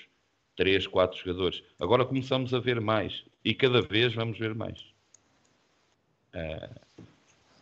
três, 0.56 0.86
quatro 0.86 1.18
jogadores. 1.18 1.62
Agora 1.78 2.04
começamos 2.04 2.52
a 2.52 2.58
ver 2.58 2.80
mais. 2.80 3.24
E 3.44 3.54
cada 3.54 3.80
vez 3.80 4.14
vamos 4.14 4.38
ver 4.38 4.54
mais. 4.54 4.80
Uh, 6.34 6.80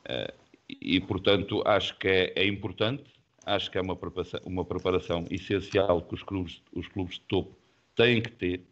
uh, 0.09 0.35
e, 0.69 1.01
portanto, 1.01 1.63
acho 1.67 1.97
que 1.99 2.09
é, 2.09 2.33
é, 2.37 2.47
importante. 2.47 3.05
Acho 3.45 3.71
que 3.71 3.79
é 3.79 3.81
uma 3.81 3.97
preparação, 3.97 4.41
uma 4.45 4.65
preparação 4.65 5.27
essencial 5.31 6.01
que 6.03 6.15
os 6.15 6.23
clubes, 6.23 6.63
os 6.73 6.89
clubes 6.89 7.17
de 7.17 7.23
topo 7.23 7.57
têm 7.95 8.23
que 8.23 8.31
ter. 8.31 8.65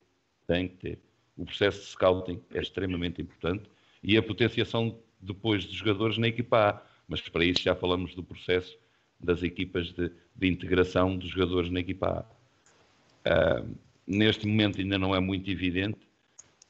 Têm 0.47 0.69
que 0.69 0.77
ter 0.77 1.10
o 1.41 1.45
processo 1.47 1.81
de 1.81 1.87
scouting 1.87 2.39
é 2.53 2.61
extremamente 2.61 3.23
importante 3.23 3.65
e 4.03 4.15
a 4.19 4.23
potenciação 4.23 4.99
depois 5.19 5.65
de 5.65 5.75
jogadores 5.75 6.19
na 6.19 6.29
equipa 6.29 6.69
A. 6.69 6.83
Mas 7.09 7.23
para 7.23 7.43
isso 7.43 7.63
já 7.63 7.75
falamos 7.75 8.15
do 8.15 8.23
processo 8.23 8.77
das 9.19 9.43
equipas 9.43 9.91
de, 9.91 10.13
de 10.37 10.47
integração 10.47 11.17
dos 11.17 11.31
jogadores 11.31 11.71
na 11.71 11.81
equipa 11.81 12.27
A. 13.25 13.63
Uh, 13.63 13.75
neste 14.07 14.47
momento 14.47 14.81
ainda 14.81 14.99
não 14.99 15.15
é 15.15 15.21
muito 15.21 15.51
evidente. 15.51 15.99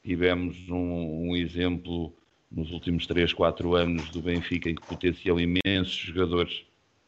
Tivemos 0.01 0.57
um, 0.69 1.29
um, 1.29 1.35
exemplo 1.35 2.15
nos 2.49 2.71
últimos 2.71 3.05
3, 3.05 3.33
4 3.33 3.75
anos 3.75 4.09
do 4.09 4.21
Benfica 4.21 4.73
que 4.73 4.87
potenciou 4.87 5.37
imensos 5.37 5.95
jogadores 5.95 6.63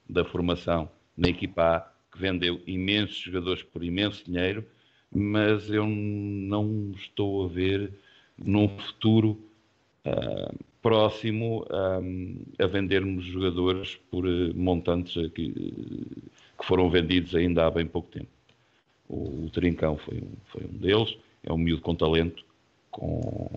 da 0.07 0.25
formação 0.25 0.91
na 1.15 1.29
equipa 1.29 1.77
A, 1.77 1.81
que 2.11 2.19
vendeu 2.19 2.61
imensos 2.67 3.17
jogadores 3.17 3.63
por 3.63 3.85
imenso 3.85 4.21
dinheiro 4.25 4.65
mas 5.13 5.69
eu 5.69 5.85
não 5.85 6.91
estou 6.95 7.45
a 7.45 7.47
ver 7.47 7.91
num 8.37 8.67
futuro 8.67 9.37
uh, 10.05 10.57
próximo 10.81 11.65
um, 11.71 12.37
a 12.59 12.65
vendermos 12.67 13.25
jogadores 13.25 13.95
por 14.09 14.25
uh, 14.25 14.55
montantes 14.55 15.13
que, 15.31 15.51
que, 15.51 16.65
foram 16.65 16.89
vendidos 16.89 17.35
ainda 17.35 17.65
há 17.65 17.71
bem 17.71 17.85
pouco 17.85 18.09
tempo. 18.09 18.27
O, 19.07 19.45
o 19.45 19.49
Trincão 19.49 19.97
foi 19.97 20.17
um, 20.17 20.31
foi 20.45 20.63
um 20.65 20.77
deles, 20.77 21.17
é 21.43 21.53
um 21.53 21.57
miúdo 21.57 21.81
com 21.81 21.95
talento, 21.95 22.43
com, 22.89 23.49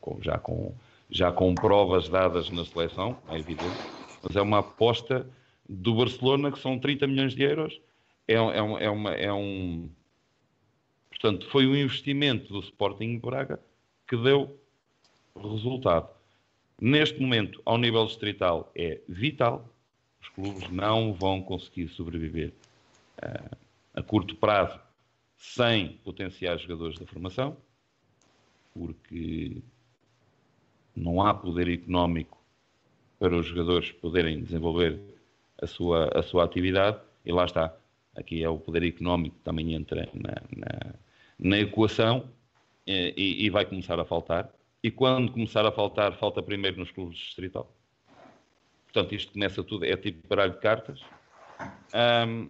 com, 0.00 0.18
já, 0.22 0.38
com, 0.38 0.72
já 1.10 1.32
com 1.32 1.54
provas 1.54 2.08
dadas 2.08 2.50
na 2.50 2.64
seleção, 2.64 3.16
é 3.28 3.38
evidente, 3.38 3.76
mas 4.22 4.36
é 4.36 4.42
uma 4.42 4.58
aposta 4.60 5.26
do 5.68 5.94
Barcelona 5.94 6.52
que 6.52 6.58
são 6.58 6.78
30 6.78 7.06
milhões 7.06 7.34
de 7.34 7.42
euros. 7.42 7.80
É, 8.26 8.34
é, 8.34 8.56
é, 8.56 8.90
uma, 8.90 9.10
é 9.12 9.32
um. 9.32 9.88
Portanto, 11.24 11.48
foi 11.48 11.66
um 11.66 11.74
investimento 11.74 12.52
do 12.52 12.60
Sporting 12.60 13.18
Braga 13.18 13.58
que 14.06 14.14
deu 14.14 14.60
resultado. 15.34 16.10
Neste 16.78 17.18
momento, 17.18 17.62
ao 17.64 17.78
nível 17.78 18.04
distrital, 18.04 18.70
é 18.76 19.00
vital. 19.08 19.66
Os 20.20 20.28
clubes 20.28 20.68
não 20.68 21.14
vão 21.14 21.40
conseguir 21.40 21.88
sobreviver 21.88 22.52
uh, 23.22 23.56
a 23.94 24.02
curto 24.02 24.36
prazo 24.36 24.78
sem 25.38 25.94
potenciais 26.04 26.60
jogadores 26.60 26.98
da 26.98 27.06
formação, 27.06 27.56
porque 28.74 29.62
não 30.94 31.22
há 31.22 31.32
poder 31.32 31.70
económico 31.70 32.38
para 33.18 33.34
os 33.34 33.46
jogadores 33.46 33.90
poderem 33.92 34.42
desenvolver 34.42 35.00
a 35.56 35.66
sua, 35.66 36.10
a 36.14 36.22
sua 36.22 36.44
atividade, 36.44 36.98
e 37.24 37.32
lá 37.32 37.46
está. 37.46 37.74
Aqui 38.14 38.44
é 38.44 38.48
o 38.50 38.58
poder 38.58 38.82
económico 38.84 39.36
que 39.36 39.42
também 39.42 39.72
entra 39.72 40.06
na, 40.12 40.34
na, 40.54 40.94
na 41.38 41.58
equação 41.58 42.28
eh, 42.86 43.12
e, 43.16 43.46
e, 43.46 43.50
vai 43.50 43.64
começar 43.64 43.98
a 43.98 44.04
faltar. 44.04 44.50
E 44.82 44.90
quando 44.90 45.32
começar 45.32 45.64
a 45.66 45.72
faltar, 45.72 46.12
falta 46.18 46.42
primeiro 46.42 46.78
nos 46.78 46.90
clubes 46.90 47.18
distrital. 47.18 47.70
Portanto, 48.84 49.14
isto 49.14 49.32
começa 49.32 49.62
tudo, 49.62 49.84
é 49.84 49.96
tipo 49.96 50.26
baralho 50.28 50.52
de 50.52 50.60
cartas. 50.60 51.00
Um, 52.28 52.48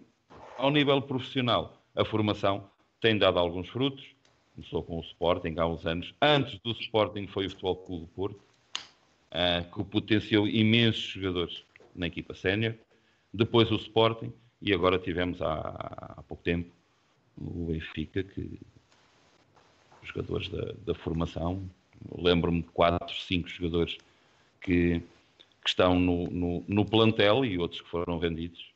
ao 0.57 0.69
nível 0.69 1.01
profissional, 1.01 1.81
a 1.95 2.05
formação 2.05 2.69
tem 3.01 3.17
dado 3.17 3.39
alguns 3.39 3.69
frutos. 3.69 4.05
Começou 4.53 4.83
com 4.83 4.97
o 4.97 5.01
Sporting 5.01 5.55
há 5.57 5.65
uns 5.65 5.85
anos. 5.85 6.13
Antes 6.21 6.59
do 6.59 6.71
Sporting 6.71 7.27
foi 7.27 7.47
o 7.47 7.49
Futebol 7.49 7.75
Clube 7.77 8.05
do 8.05 8.07
Porto, 8.09 8.39
uh, 9.31 9.73
que 9.73 9.83
potenciou 9.89 10.47
imensos 10.47 11.01
jogadores 11.01 11.63
na 11.95 12.07
equipa 12.07 12.33
sénior. 12.33 12.75
Depois 13.33 13.71
o 13.71 13.75
Sporting 13.75 14.31
e 14.61 14.73
agora 14.73 14.97
tivemos 14.97 15.41
há, 15.41 16.15
há 16.17 16.23
pouco 16.23 16.43
tempo 16.43 16.71
o 17.37 17.65
Benfica, 17.65 18.23
que 18.23 18.59
os 20.05 20.09
jogadores 20.09 20.49
da, 20.49 20.73
da 20.85 20.93
formação, 20.93 21.67
lembro-me 22.17 22.61
de 22.61 22.69
4, 22.69 23.21
5 23.21 23.49
jogadores 23.49 23.97
que, 24.61 24.99
que 25.63 25.69
estão 25.69 25.99
no, 25.99 26.27
no, 26.29 26.63
no, 26.67 26.85
plantel 26.85 27.43
e 27.43 27.57
outros 27.57 27.81
que 27.81 27.89
foram 27.89 28.19
vendidos. 28.19 28.73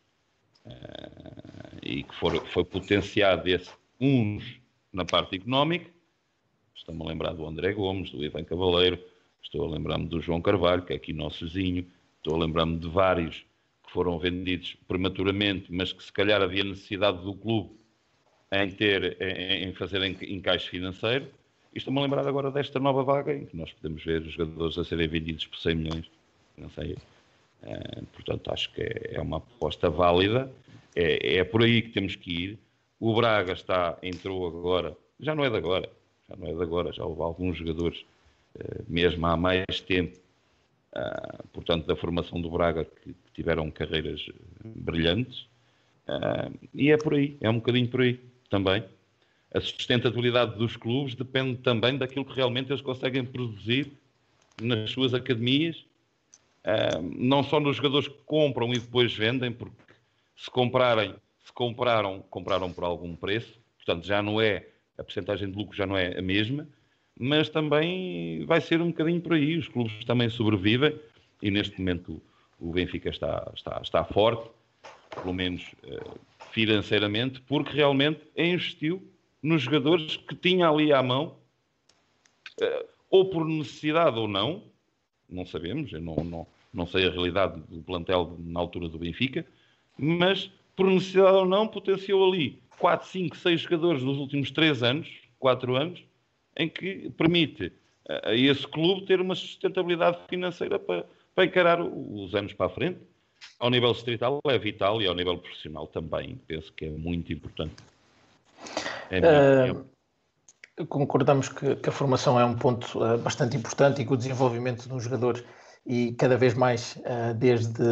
Uh, 0.65 1.80
e 1.81 2.03
que 2.03 2.15
for, 2.15 2.45
foi 2.47 2.64
potenciado 2.65 3.47
esse 3.47 3.72
uns 3.99 4.60
na 4.91 5.06
parte 5.06 5.35
económica, 5.35 5.89
estou-me 6.76 7.01
a 7.03 7.06
lembrar 7.06 7.34
do 7.34 7.45
André 7.45 7.73
Gomes, 7.73 8.11
do 8.11 8.23
Ivan 8.23 8.43
Cavaleiro, 8.43 8.99
estou 9.41 9.65
a 9.65 9.69
lembrar-me 9.69 10.07
do 10.07 10.22
João 10.22 10.41
Carvalho, 10.41 10.84
que 10.84 10.93
é 10.93 10.95
aqui 10.95 11.14
nosso 11.14 11.45
vizinho, 11.45 11.85
estou 12.18 12.35
a 12.35 12.39
lembrar-me 12.39 12.77
de 12.77 12.88
vários 12.88 13.45
que 13.84 13.91
foram 13.91 14.18
vendidos 14.19 14.76
prematuramente, 14.88 15.72
mas 15.72 15.93
que 15.93 16.03
se 16.03 16.11
calhar 16.11 16.41
havia 16.41 16.64
necessidade 16.64 17.23
do 17.23 17.34
clube 17.34 17.78
em 18.51 18.71
ter, 18.71 19.17
em, 19.21 19.73
fazer 19.73 20.03
encaixe 20.03 20.69
financeiro. 20.69 21.27
Estou-me 21.73 21.99
a 21.99 22.03
lembrar 22.03 22.27
agora 22.27 22.49
desta 22.49 22.80
nova 22.80 23.03
vaga 23.03 23.34
em 23.34 23.45
que 23.45 23.55
nós 23.55 23.71
podemos 23.73 24.03
ver 24.03 24.21
os 24.21 24.34
jogadores 24.34 24.77
a 24.77 24.84
serem 24.84 25.07
vendidos 25.07 25.45
por 25.45 25.59
100 25.59 25.76
milhões. 25.76 26.11
Não 26.57 26.69
sei. 26.71 26.97
Uh, 27.61 28.05
portanto, 28.13 28.51
acho 28.51 28.73
que 28.73 28.81
é, 28.81 29.15
é 29.15 29.21
uma 29.21 29.38
aposta 29.38 29.89
válida. 29.89 30.51
É, 30.95 31.38
é 31.38 31.43
por 31.43 31.63
aí 31.63 31.81
que 31.84 31.89
temos 31.89 32.15
que 32.15 32.31
ir. 32.31 32.59
O 32.99 33.13
Braga 33.13 33.53
está, 33.53 33.97
entrou 34.01 34.47
agora, 34.47 34.97
já 35.19 35.34
não 35.35 35.45
é 35.45 35.49
de 35.49 35.55
agora, 35.55 35.89
já 36.27 36.35
não 36.35 36.47
é 36.47 36.53
de 36.53 36.61
agora, 36.61 36.91
já 36.91 37.05
houve 37.05 37.21
alguns 37.21 37.57
jogadores, 37.57 38.03
eh, 38.59 38.81
mesmo 38.89 39.26
há 39.26 39.38
mais 39.38 39.80
tempo, 39.88 40.19
ah, 40.93 41.41
portanto, 41.53 41.85
da 41.85 41.95
formação 41.95 42.41
do 42.41 42.49
Braga, 42.51 42.84
que, 42.84 43.15
tiveram 43.34 43.71
carreiras 43.71 44.26
eh, 44.27 44.34
brilhantes. 44.65 45.47
E 46.73 46.91
é 46.91 46.97
por 46.97 47.13
aí, 47.13 47.38
é 47.39 47.49
um 47.49 47.55
bocadinho 47.55 47.88
por 47.88 48.01
aí 48.01 48.19
também. 48.49 48.84
A 49.53 49.59
sustentabilidade 49.59 50.57
dos 50.57 50.76
clubes 50.76 51.15
depende 51.15 51.57
também 51.57 51.97
daquilo 51.97 52.26
que 52.26 52.35
realmente 52.35 52.71
eles 52.71 52.81
conseguem 52.81 53.26
produzir 53.26 53.91
nas 54.61 54.91
suas 54.91 55.13
academias, 55.13 55.85
não 57.01 57.41
só 57.41 57.59
nos 57.59 57.77
jogadores 57.77 58.07
que 58.07 58.17
compram 58.26 58.71
e 58.73 58.80
depois 58.80 59.13
vendem, 59.13 59.51
porque 59.51 59.76
se 60.35 60.51
comprarem 60.51 61.15
se 61.49 61.53
compraram, 61.53 62.23
compraram 62.30 62.71
por 62.71 62.84
algum 62.84 63.15
preço, 63.15 63.59
portanto 63.77 64.05
já 64.05 64.21
não 64.21 64.39
é, 64.39 64.67
a 64.97 65.03
percentagem 65.03 65.49
de 65.49 65.57
lucro 65.57 65.76
já 65.76 65.85
não 65.88 65.97
é 65.97 66.17
a 66.17 66.21
mesma, 66.21 66.67
mas 67.19 67.49
também 67.49 68.45
vai 68.45 68.61
ser 68.61 68.81
um 68.81 68.89
bocadinho 68.89 69.19
por 69.19 69.34
aí, 69.34 69.57
os 69.57 69.67
clubes 69.67 70.05
também 70.05 70.30
sobrevivem 70.30 70.97
e 71.41 71.49
neste 71.49 71.80
momento 71.80 72.21
o 72.59 72.71
Benfica 72.71 73.09
está, 73.09 73.51
está, 73.55 73.80
está 73.81 74.03
forte, 74.03 74.47
pelo 75.15 75.34
menos 75.34 75.63
uh, 75.84 76.19
financeiramente, 76.51 77.41
porque 77.41 77.76
realmente 77.76 78.21
investiu 78.35 79.01
nos 79.41 79.63
jogadores 79.63 80.17
que 80.17 80.35
tinha 80.35 80.69
ali 80.69 80.91
à 80.91 81.01
mão, 81.01 81.38
uh, 82.61 82.85
ou 83.09 83.30
por 83.30 83.45
necessidade 83.45 84.17
ou 84.17 84.27
não, 84.27 84.63
não 85.30 85.45
sabemos, 85.45 85.91
eu 85.91 86.01
não, 86.01 86.15
não, 86.15 86.47
não 86.73 86.88
sei 86.88 87.07
a 87.07 87.11
realidade 87.11 87.61
do 87.69 87.81
plantel 87.81 88.35
na 88.39 88.59
altura 88.59 88.89
do 88.89 88.99
Benfica, 88.99 89.45
mas 89.97 90.51
por 90.76 90.88
necessidade 90.88 91.38
ou 91.38 91.45
não, 91.45 91.67
potenciou 91.67 92.31
ali 92.31 92.61
4, 92.77 93.07
5, 93.07 93.38
6 93.38 93.61
jogadores 93.61 94.03
nos 94.03 94.17
últimos 94.17 94.51
3 94.51 94.84
anos, 94.84 95.09
4 95.38 95.76
anos, 95.76 96.03
em 96.57 96.69
que 96.69 97.09
permite 97.11 97.71
a 98.23 98.34
esse 98.34 98.67
clube 98.67 99.05
ter 99.05 99.21
uma 99.21 99.35
sustentabilidade 99.35 100.17
financeira 100.27 100.80
para, 100.80 101.05
para 101.35 101.45
encarar 101.45 101.81
os 101.81 102.34
anos 102.34 102.53
para 102.53 102.65
a 102.65 102.69
frente. 102.69 102.99
Ao 103.60 103.70
nível 103.70 103.91
distrital 103.91 104.40
é 104.45 104.57
vital 104.57 105.02
e 105.02 105.07
ao 105.07 105.14
nível 105.14 105.38
profissional 105.38 105.86
também, 105.88 106.40
penso 106.48 106.72
que 106.74 106.86
é 106.86 106.90
muito 106.90 107.34
importante. 107.34 107.76
É 109.11 109.72
uh, 109.72 110.86
concordamos 110.88 111.49
que, 111.49 111.76
que, 111.76 111.90
a 111.90 111.91
formação 111.91 112.40
é 112.40 112.45
um 112.45 112.56
ponto 112.56 113.03
uh, 113.03 113.18
bastante 113.18 113.57
importante 113.57 114.02
e 114.02 114.06
que 114.06 114.14
o 114.14 114.18
desenvolvimento 114.18 114.88
dos 114.88 115.03
jogadores 115.03 115.44
e 115.86 116.14
cada 116.14 116.38
vez 116.38 116.53
mais 116.53 116.95
uh, 116.98 117.34
desde, 117.36 117.84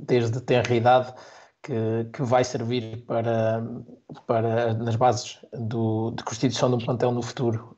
desde 0.00 0.40
tenra 0.40 0.74
idade 0.74 1.14
que, 1.62 1.72
que 2.12 2.22
vai 2.22 2.44
servir 2.44 3.02
para, 3.06 3.64
para 4.26 4.74
nas 4.74 4.96
bases 4.96 5.38
do, 5.52 6.10
de 6.10 6.22
constituição 6.24 6.68
de 6.68 6.76
um 6.76 6.84
plantel 6.86 7.10
no 7.10 7.22
futuro 7.22 7.76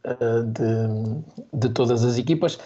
de, 0.52 1.58
de 1.58 1.72
todas 1.72 2.04
as 2.04 2.18
equipas. 2.18 2.58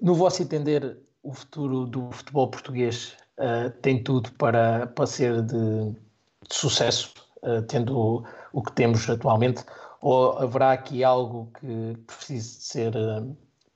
No 0.00 0.14
vosso 0.14 0.42
entender, 0.42 0.98
o 1.22 1.32
futuro 1.32 1.86
do 1.86 2.10
futebol 2.10 2.50
português 2.50 3.16
uh, 3.38 3.70
tem 3.82 4.02
tudo 4.02 4.32
para, 4.32 4.86
para 4.88 5.06
ser 5.06 5.42
de, 5.42 5.90
de 5.92 6.54
sucesso, 6.54 7.12
uh, 7.42 7.62
tendo 7.62 7.98
o, 7.98 8.24
o, 8.52 8.62
que 8.62 8.72
temos 8.72 9.08
atualmente, 9.08 9.64
ou 10.00 10.38
haverá 10.38 10.72
aqui 10.72 11.02
algo 11.02 11.50
que 11.58 11.96
precise 12.06 12.60
ser 12.60 12.92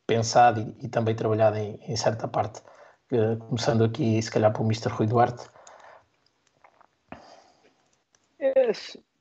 pensado 0.07 0.61
e, 0.61 0.87
e, 0.87 0.89
também 0.89 1.15
trabalhado 1.15 1.57
em, 1.57 1.79
em 1.83 1.97
certa 1.97 2.29
parte? 2.29 2.61
começando 3.49 3.85
aqui, 3.85 4.21
se 4.21 4.31
calhar, 4.31 4.53
pelo 4.53 4.67
Mr. 4.67 4.91
Rui 4.91 5.07
Duarte. 5.07 5.49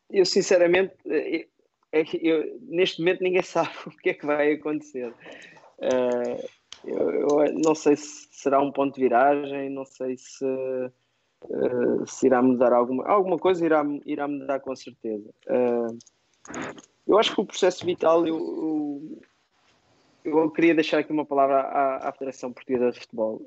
Eu, 0.10 0.26
sinceramente, 0.26 0.94
é, 1.08 1.48
é 1.92 2.04
eu, 2.22 2.60
neste 2.62 3.00
momento 3.00 3.24
ninguém 3.24 3.42
sabe 3.44 3.72
o 3.86 3.92
que 3.92 4.10
é 4.10 4.14
que 4.14 4.26
vai 4.26 4.54
acontecer. 4.54 5.14
Uh, 5.80 6.50
eu, 6.86 7.10
eu, 7.10 7.54
não 7.54 7.76
sei 7.76 7.96
se 7.96 8.28
será 8.32 8.62
um 8.62 8.72
ponto 8.72 8.96
de 8.96 9.02
viragem, 9.02 9.70
não 9.70 9.86
sei 9.86 10.18
se, 10.18 10.46
uh, 10.46 12.08
se 12.08 12.28
irá 12.28 12.42
mudar 12.42 12.74
alguma, 12.74 13.06
alguma 13.08 13.38
coisa, 13.38 13.66
irá, 13.66 13.84
irá 14.06 14.28
mudar 14.28 14.60
com 14.60 14.76
certeza. 14.76 15.30
Uh, 15.48 15.98
eu 17.08 17.18
acho 17.18 17.34
que 17.34 17.42
o 17.42 17.46
processo 17.46 17.86
vital, 17.86 18.28
eu, 18.28 19.22
eu, 20.24 20.52
queria 20.52 20.76
deixar 20.76 21.00
aqui 21.00 21.12
uma 21.12 21.26
palavra 21.26 21.62
à, 21.62 22.10
à 22.10 22.12
Federação 22.12 22.52
Portuguesa 22.52 22.92
de 22.92 23.00
Futebol, 23.00 23.42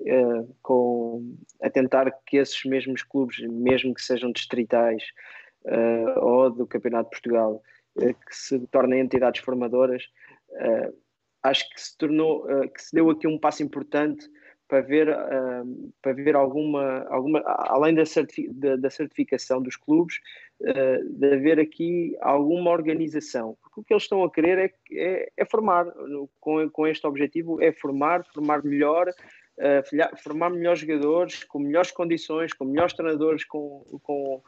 com, 0.62 1.34
a 1.62 1.68
tentar 1.68 2.10
que 2.26 2.38
esses 2.38 2.64
mesmos 2.64 3.02
clubes, 3.02 3.38
mesmo 3.48 3.94
que 3.94 4.02
sejam 4.02 4.32
distritais, 4.32 5.02
uh, 5.64 6.20
ou 6.20 6.50
do 6.50 6.66
Campeonato 6.66 7.10
de 7.10 7.10
Portugal, 7.10 7.62
uh, 7.96 8.14
que 8.14 8.36
se 8.36 8.58
tornem 8.68 9.00
entidades 9.00 9.42
formadoras, 9.42 10.04
uh, 10.50 10.94
acho 11.42 11.68
que 11.70 11.80
se 11.80 11.96
tornou, 11.96 12.46
que 12.68 12.82
se 12.82 12.94
deu 12.94 13.10
aqui 13.10 13.26
um 13.26 13.38
passo 13.38 13.62
importante 13.62 14.28
para 14.70 14.80
ver, 14.82 15.08
para 16.00 16.12
ver 16.12 16.36
alguma, 16.36 17.04
alguma 17.08 17.42
além 17.44 17.92
da, 17.92 18.04
da, 18.52 18.76
da 18.76 18.90
certificação 18.90 19.60
dos 19.60 19.74
clubes, 19.74 20.20
de 20.60 21.34
haver 21.34 21.58
aqui 21.58 22.16
alguma 22.20 22.70
organização. 22.70 23.56
Porque 23.60 23.80
o 23.80 23.84
que 23.84 23.92
eles 23.92 24.04
estão 24.04 24.22
a 24.22 24.30
querer 24.30 24.58
é, 24.58 24.72
é, 24.92 25.32
é 25.36 25.44
formar, 25.44 25.86
com, 26.38 26.70
com 26.70 26.86
este 26.86 27.04
objetivo, 27.04 27.60
é 27.60 27.72
formar, 27.72 28.24
formar 28.32 28.62
melhor, 28.62 29.06
formar 30.22 30.50
melhores 30.50 30.80
jogadores, 30.80 31.42
com 31.44 31.58
melhores 31.58 31.90
condições, 31.90 32.52
com 32.52 32.64
melhores 32.64 32.94
treinadores, 32.94 33.44
com, 33.44 33.84
com, 34.02 34.40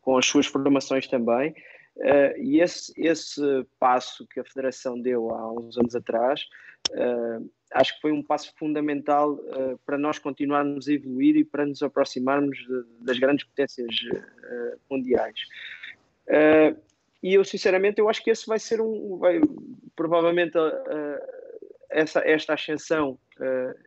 com 0.00 0.18
as 0.18 0.26
suas 0.26 0.46
formações 0.46 1.06
também. 1.06 1.54
Uh, 1.96 2.38
e 2.38 2.60
esse, 2.60 2.92
esse 2.96 3.42
passo 3.78 4.26
que 4.28 4.40
a 4.40 4.44
Federação 4.44 5.00
deu 5.00 5.30
há 5.30 5.52
uns 5.52 5.76
anos 5.76 5.94
atrás, 5.94 6.46
uh, 6.90 7.50
acho 7.72 7.94
que 7.94 8.00
foi 8.00 8.12
um 8.12 8.22
passo 8.22 8.54
fundamental 8.58 9.34
uh, 9.34 9.78
para 9.84 9.98
nós 9.98 10.18
continuarmos 10.18 10.88
a 10.88 10.92
evoluir 10.92 11.36
e 11.36 11.44
para 11.44 11.66
nos 11.66 11.82
aproximarmos 11.82 12.56
de, 12.58 12.84
das 13.00 13.18
grandes 13.18 13.44
potências 13.44 13.94
mundiais. 14.90 15.38
e 17.22 17.34
eu, 17.34 17.44
sinceramente, 17.44 18.00
eu 18.00 18.08
acho 18.08 18.22
que 18.24 18.30
esse 18.30 18.46
vai 18.46 18.58
ser 18.58 18.80
um, 18.80 19.18
vai, 19.18 19.40
provavelmente, 19.94 20.56
essa, 21.90 22.20
esta 22.20 22.54
ascensão 22.54 23.18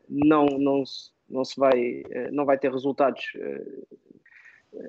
não, 0.07 0.45
não, 0.45 0.83
não 1.29 1.43
se 1.43 1.59
vai, 1.59 2.03
não 2.31 2.45
vai 2.45 2.57
ter 2.57 2.71
resultados 2.71 3.33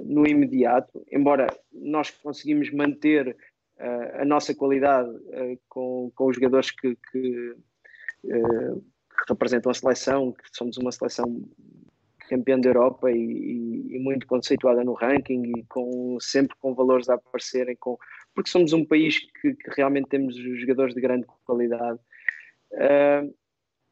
no 0.03 0.27
imediato, 0.27 1.05
embora 1.11 1.47
nós 1.73 2.11
conseguimos 2.11 2.71
manter 2.73 3.37
uh, 3.79 4.21
a 4.21 4.25
nossa 4.25 4.55
qualidade 4.55 5.11
uh, 5.11 5.61
com, 5.69 6.11
com 6.15 6.27
os 6.27 6.37
jogadores 6.37 6.71
que, 6.71 6.97
que, 7.11 7.51
uh, 8.25 8.81
que, 8.81 9.25
representam 9.29 9.71
a 9.71 9.75
seleção, 9.75 10.33
que 10.33 10.45
somos 10.53 10.77
uma 10.79 10.93
seleção 10.93 11.45
campeã 12.29 12.59
da 12.59 12.71
Europa 12.71 13.11
e, 13.11 13.17
e, 13.17 13.97
e, 13.97 13.99
muito 13.99 14.27
conceituada 14.27 14.83
no 14.83 14.95
ranking 14.95 15.53
e 15.59 15.63
com, 15.65 16.17
sempre 16.19 16.57
com 16.59 16.75
valores 16.75 17.11
a 17.11 17.15
aparecerem, 17.15 17.77
com, 17.77 17.99
porque 18.35 18.49
somos 18.49 18.73
um 18.73 18.85
país 18.85 19.19
que, 19.41 19.55
que 19.55 19.71
realmente 19.77 20.09
temos 20.09 20.35
jogadores 20.35 20.95
de 20.95 21.03
grande 21.03 21.27
qualidade. 21.45 22.01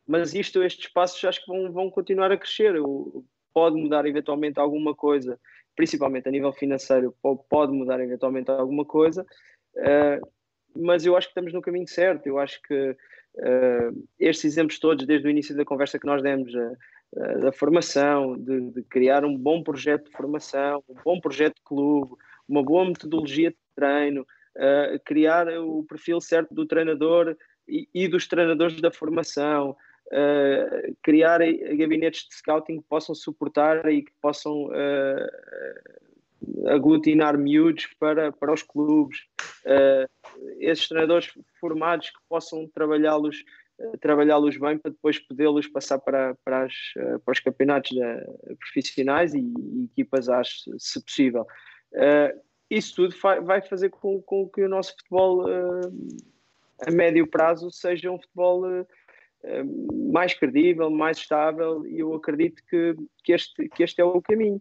mas 0.09 0.33
isto, 0.33 0.63
estes 0.63 0.91
passos 0.91 1.23
acho 1.27 1.45
que 1.45 1.53
vão, 1.53 1.71
vão 1.71 1.91
continuar 1.91 2.33
a 2.33 2.39
crescer. 2.39 2.75
Pode 3.53 3.77
mudar 3.77 4.07
eventualmente 4.07 4.59
alguma 4.59 4.95
coisa 4.95 5.39
principalmente 5.77 6.29
a 6.29 6.33
nível 6.33 6.53
financeiro, 6.53 7.15
pode 7.49 7.73
mudar 7.73 8.01
eventualmente 8.01 8.51
alguma 8.51 8.85
coisa, 8.85 9.27
uh, 9.77 10.31
mas 10.77 11.05
eu 11.05 11.17
acho 11.17 11.29
que 11.29 11.33
estamos 11.33 11.53
no 11.53 11.63
caminho 11.63 11.87
certo. 11.87 12.27
Eu 12.27 12.39
acho 12.39 12.61
que 12.63 12.91
uh, 12.93 14.09
estes 14.19 14.45
exemplos 14.45 14.79
todos, 14.79 15.07
desde 15.07 15.27
o 15.27 15.31
início 15.31 15.57
da 15.57 15.65
conversa 15.65 15.99
que 15.99 16.07
nós 16.07 16.23
demos, 16.23 16.53
uh, 16.55 17.41
da 17.41 17.53
formação, 17.53 18.39
de, 18.39 18.71
de, 18.71 18.83
criar 18.85 19.25
um 19.25 19.37
bom 19.37 19.63
projeto 19.63 20.07
de 20.07 20.17
formação, 20.17 20.83
um 20.89 20.95
bom 21.05 21.21
projeto 21.21 21.57
de 21.57 21.63
clube, 21.63 22.15
uma 22.49 22.63
boa 22.63 22.87
metodologia 22.87 23.51
de 23.51 23.57
treino, 23.75 24.27
criar 25.05 25.49
o 25.49 25.85
perfil 25.85 26.21
certo 26.21 26.55
do 26.55 26.67
treinador 26.67 27.37
e, 27.67 27.89
e 27.95 28.09
dos 28.09 28.27
treinadores 28.27 28.81
da 28.81 28.91
formação. 28.91 29.77
Uh, 30.11 30.95
criar 31.03 31.39
gabinetes 31.75 32.29
de 32.29 32.35
scouting 32.35 32.81
que 32.81 32.87
possam 32.89 33.15
suportar 33.15 33.91
e 33.91 34.03
que 34.03 34.13
possam 34.21 34.67
uh, 34.67 35.29
aglutinar 36.69 37.39
miúdos 37.39 37.87
para, 37.99 38.31
para 38.31 38.53
os 38.53 38.63
clubes, 38.63 39.21
uh, 39.65 40.07
esses 40.59 40.87
treinadores 40.87 41.33
formados 41.59 42.11
que 42.11 42.19
possam 42.29 42.69
trabalhá-los 42.75 43.43
trabalhá-los 44.01 44.57
bem 44.59 44.79
para 44.79 44.93
depois 44.93 45.19
podê-los 45.19 45.67
passar 45.67 45.99
para, 45.99 46.37
para, 46.45 46.67
as, 46.67 46.75
para 47.25 47.33
os 47.33 47.41
campeonatos 47.41 47.91
profissionais 48.61 49.35
e, 49.35 49.41
e 49.41 49.85
equipas 49.91 50.29
AS, 50.29 50.65
se 50.79 51.03
possível. 51.03 51.45
isso 52.71 52.95
tudo 52.95 53.17
vai 53.43 53.61
fazer 53.61 53.89
com, 53.89 54.23
com 54.23 54.49
que 54.49 54.63
o 54.63 54.69
nosso 54.69 54.95
futebol 54.95 55.49
a 56.87 56.91
médio 56.91 57.27
prazo 57.27 57.71
seja 57.71 58.11
um 58.11 58.19
futebol 58.19 58.69
eh, 58.69 58.87
mais 60.13 60.35
credível, 60.35 60.91
mais 60.91 61.19
estável, 61.19 61.87
e 61.87 61.99
eu 61.99 62.15
acredito 62.15 62.63
que, 62.69 62.95
que, 63.25 63.33
este, 63.33 63.69
que 63.69 63.83
este 63.83 64.01
é 64.01 64.05
o 64.05 64.23
caminho. 64.23 64.61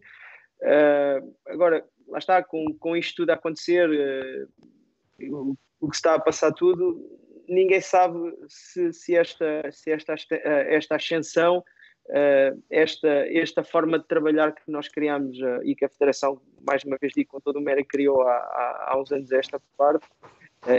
Uh, 0.60 1.34
agora, 1.46 1.84
lá 2.08 2.18
está, 2.18 2.42
com, 2.42 2.64
com 2.78 2.96
isto 2.96 3.16
tudo 3.16 3.30
a 3.30 3.34
acontecer, 3.34 3.88
uh, 3.88 5.34
o, 5.34 5.56
o, 5.80 5.88
que 5.88 5.96
está 5.96 6.14
a 6.14 6.20
passar 6.20 6.52
tudo, 6.52 7.00
ninguém 7.48 7.80
sabe 7.80 8.18
se, 8.48 8.92
se 8.92 9.16
esta, 9.16 9.70
se 9.70 9.90
esta, 9.90 10.14
esta 10.30 10.96
ascensão, 10.96 11.58
uh, 11.58 12.62
esta, 12.70 13.08
esta 13.08 13.62
forma 13.62 13.98
de 13.98 14.06
trabalhar 14.06 14.52
que 14.52 14.62
nós 14.66 14.88
criamos 14.88 15.38
e 15.64 15.74
que 15.76 15.84
a 15.84 15.88
Federação, 15.88 16.40
mais 16.66 16.82
uma 16.84 16.96
vez 17.00 17.12
digo, 17.12 17.30
com 17.30 17.40
todo 17.40 17.58
o 17.58 17.62
mérito, 17.62 17.88
criou 17.88 18.22
há, 18.22 18.34
há, 18.34 18.92
há 18.92 19.00
uns 19.00 19.12
anos 19.12 19.30
esta 19.30 19.60
parte, 19.76 20.06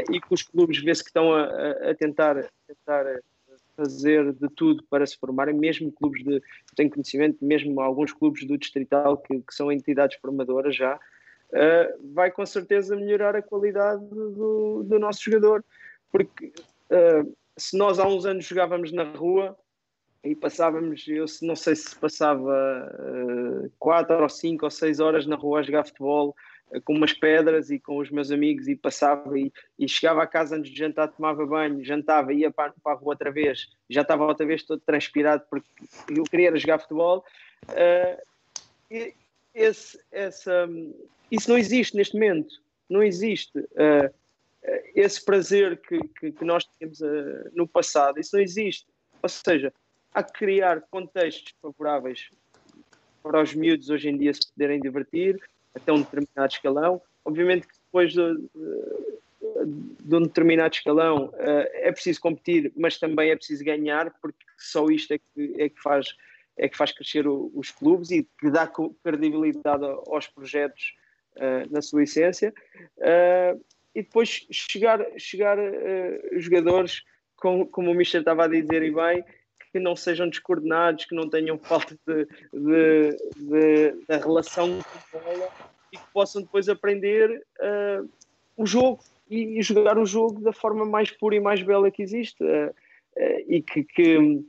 e 0.09 0.21
que 0.21 0.33
os 0.33 0.43
clubes 0.43 0.81
vê-se 0.81 1.03
que 1.03 1.09
estão 1.09 1.33
a, 1.33 1.43
a 1.89 1.95
tentar, 1.95 2.37
a 2.37 2.49
tentar 2.65 3.05
fazer 3.75 4.33
de 4.33 4.49
tudo 4.49 4.83
para 4.89 5.05
se 5.05 5.17
formarem, 5.17 5.55
mesmo 5.55 5.91
clubes 5.91 6.23
de, 6.23 6.41
tenho 6.75 6.89
conhecimento, 6.89 7.43
mesmo 7.43 7.79
alguns 7.81 8.13
clubes 8.13 8.45
do 8.45 8.57
Distrital 8.57 9.17
que, 9.17 9.39
que 9.39 9.53
são 9.53 9.71
entidades 9.71 10.17
formadoras 10.17 10.75
já, 10.75 10.95
uh, 10.95 12.13
vai 12.13 12.31
com 12.31 12.45
certeza 12.45 12.95
melhorar 12.95 13.35
a 13.35 13.41
qualidade 13.41 14.05
do, 14.05 14.83
do 14.83 14.99
nosso 14.99 15.23
jogador, 15.23 15.63
porque 16.11 16.53
uh, 16.91 17.35
se 17.57 17.77
nós 17.77 17.99
há 17.99 18.07
uns 18.07 18.25
anos 18.25 18.45
jogávamos 18.45 18.91
na 18.91 19.03
rua 19.03 19.57
e 20.23 20.35
passávamos, 20.35 21.05
eu 21.07 21.25
não 21.41 21.55
sei 21.55 21.75
se 21.75 21.97
passava 21.97 22.89
uh, 22.93 23.71
quatro 23.77 24.21
ou 24.21 24.29
cinco 24.29 24.65
ou 24.65 24.71
seis 24.71 24.99
horas 24.99 25.25
na 25.25 25.35
rua 25.35 25.59
a 25.59 25.63
jogar 25.63 25.85
futebol, 25.85 26.35
com 26.81 26.93
umas 26.93 27.13
pedras 27.13 27.69
e 27.69 27.79
com 27.79 27.97
os 27.97 28.09
meus 28.09 28.31
amigos 28.31 28.67
e 28.67 28.75
passava 28.75 29.37
e, 29.37 29.51
e, 29.77 29.87
chegava 29.87 30.23
a 30.23 30.27
casa 30.27 30.55
antes 30.55 30.71
de 30.71 30.77
jantar, 30.77 31.07
tomava 31.07 31.45
banho, 31.45 31.83
jantava, 31.83 32.33
ia 32.33 32.51
para, 32.51 32.73
para 32.83 32.93
a 32.93 32.95
rua 32.95 33.09
outra 33.09 33.31
vez, 33.31 33.69
já 33.89 34.01
estava 34.01 34.25
outra 34.25 34.45
vez 34.45 34.63
todo 34.63 34.81
transpirado 34.81 35.43
porque 35.49 35.67
eu 36.09 36.23
queria 36.23 36.55
jogar 36.57 36.79
futebol. 36.79 37.23
Uh, 37.69 39.13
esse, 39.53 39.99
essa, 40.11 40.67
isso 41.31 41.49
não 41.49 41.57
existe 41.57 41.95
neste 41.95 42.13
momento, 42.13 42.55
não 42.89 43.03
existe. 43.03 43.59
Uh, 43.59 44.13
esse 44.95 45.23
prazer 45.23 45.77
que, 45.81 45.99
que, 46.19 46.31
que 46.31 46.45
nós 46.45 46.65
tínhamos 46.65 47.01
uh, 47.01 47.51
no 47.53 47.67
passado, 47.67 48.19
isso 48.19 48.35
não 48.35 48.43
existe. 48.43 48.87
Ou 49.21 49.29
seja, 49.29 49.73
há 50.13 50.23
que 50.23 50.33
criar 50.33 50.81
contextos 50.89 51.53
favoráveis 51.61 52.29
para 53.21 53.41
os 53.41 53.53
miúdos 53.53 53.89
hoje 53.89 54.09
em 54.09 54.17
dia 54.17 54.33
se 54.33 54.51
poderem 54.51 54.79
divertir, 54.79 55.39
até 55.75 55.91
um 55.91 56.01
determinado 56.01 56.53
escalão. 56.53 57.01
Obviamente 57.25 57.67
que 57.67 57.73
depois 57.85 58.13
de, 58.13 58.49
de 60.01 60.15
um 60.15 60.21
determinado 60.21 60.73
escalão 60.73 61.27
uh, 61.27 61.67
é 61.73 61.91
preciso 61.91 62.19
competir, 62.21 62.71
mas 62.75 62.97
também 62.97 63.31
é 63.31 63.35
preciso 63.35 63.63
ganhar, 63.63 64.11
porque 64.21 64.45
só 64.57 64.87
isto 64.87 65.13
é 65.13 65.17
que, 65.17 65.55
é 65.57 65.69
que, 65.69 65.81
faz, 65.81 66.15
é 66.57 66.67
que 66.67 66.77
faz 66.77 66.91
crescer 66.91 67.27
o, 67.27 67.51
os 67.53 67.71
clubes 67.71 68.11
e 68.11 68.27
que 68.39 68.49
dá 68.49 68.69
credibilidade 69.03 69.85
aos 70.07 70.27
projetos 70.27 70.95
uh, 71.37 71.71
na 71.71 71.81
sua 71.81 72.03
essência. 72.03 72.53
Uh, 72.97 73.63
e 73.95 74.01
depois 74.01 74.47
chegar, 74.51 75.05
chegar 75.19 75.55
jogadores, 76.37 77.03
com, 77.35 77.63
como 77.67 77.91
o 77.91 77.93
Michel 77.93 78.21
estava 78.21 78.45
a 78.45 78.47
dizer 78.47 78.81
e 78.81 78.91
bem, 78.91 79.23
que 79.73 79.79
não 79.79 79.95
sejam 79.95 80.29
descoordenados, 80.29 81.05
que 81.05 81.15
não 81.15 81.27
tenham 81.27 81.57
falta 81.59 81.97
de, 82.07 82.25
de, 82.53 83.17
de, 83.35 83.91
de 84.07 84.17
relação 84.17 84.79
com 85.11 85.17
a 85.17 85.21
bola 85.21 85.49
e 85.91 85.97
que 85.97 86.03
possam 86.13 86.43
depois 86.43 86.69
aprender 86.69 87.43
uh, 87.59 88.07
o 88.55 88.65
jogo 88.65 89.03
e, 89.29 89.59
e, 89.59 89.63
jogar 89.63 89.97
o 89.97 90.05
jogo 90.05 90.41
da 90.41 90.53
forma 90.53 90.85
mais 90.85 91.09
pura 91.09 91.35
e 91.35 91.39
mais 91.39 91.61
bela 91.63 91.89
que 91.89 92.03
existe. 92.03 92.43
Uh, 92.43 92.69
uh, 92.69 93.43
e 93.47 93.61
que, 93.63 93.83
que, 93.83 94.45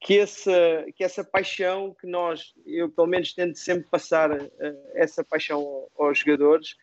que, 0.00 0.18
essa, 0.18 0.86
que 0.94 1.02
essa 1.02 1.24
paixão 1.24 1.94
que 2.00 2.06
nós, 2.06 2.54
eu 2.64 2.88
pelo 2.88 3.08
menos 3.08 3.32
tento 3.32 3.58
sempre 3.58 3.88
passar 3.90 4.30
essa 4.94 5.24
paixão 5.24 5.86
aos 5.96 6.18
jogadores, 6.18 6.76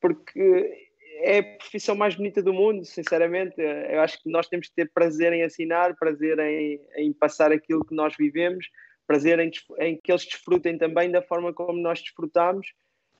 porque 0.00 0.87
é 1.20 1.38
a 1.38 1.42
profissão 1.42 1.94
mais 1.94 2.14
bonita 2.14 2.42
do 2.42 2.52
mundo, 2.52 2.84
sinceramente. 2.84 3.54
Eu 3.58 4.00
acho 4.00 4.22
que 4.22 4.30
nós 4.30 4.46
temos 4.48 4.68
que 4.68 4.74
ter 4.74 4.90
prazer 4.90 5.32
em 5.32 5.42
assinar, 5.42 5.96
prazer 5.96 6.38
em, 6.38 6.80
em 6.96 7.12
passar 7.12 7.52
aquilo 7.52 7.84
que 7.84 7.94
nós 7.94 8.14
vivemos, 8.16 8.68
prazer 9.06 9.38
em, 9.38 9.50
em, 9.78 9.96
que 9.96 10.12
eles 10.12 10.24
desfrutem 10.24 10.78
também 10.78 11.10
da 11.10 11.22
forma 11.22 11.52
como 11.52 11.78
nós 11.78 12.00
desfrutamos. 12.00 12.72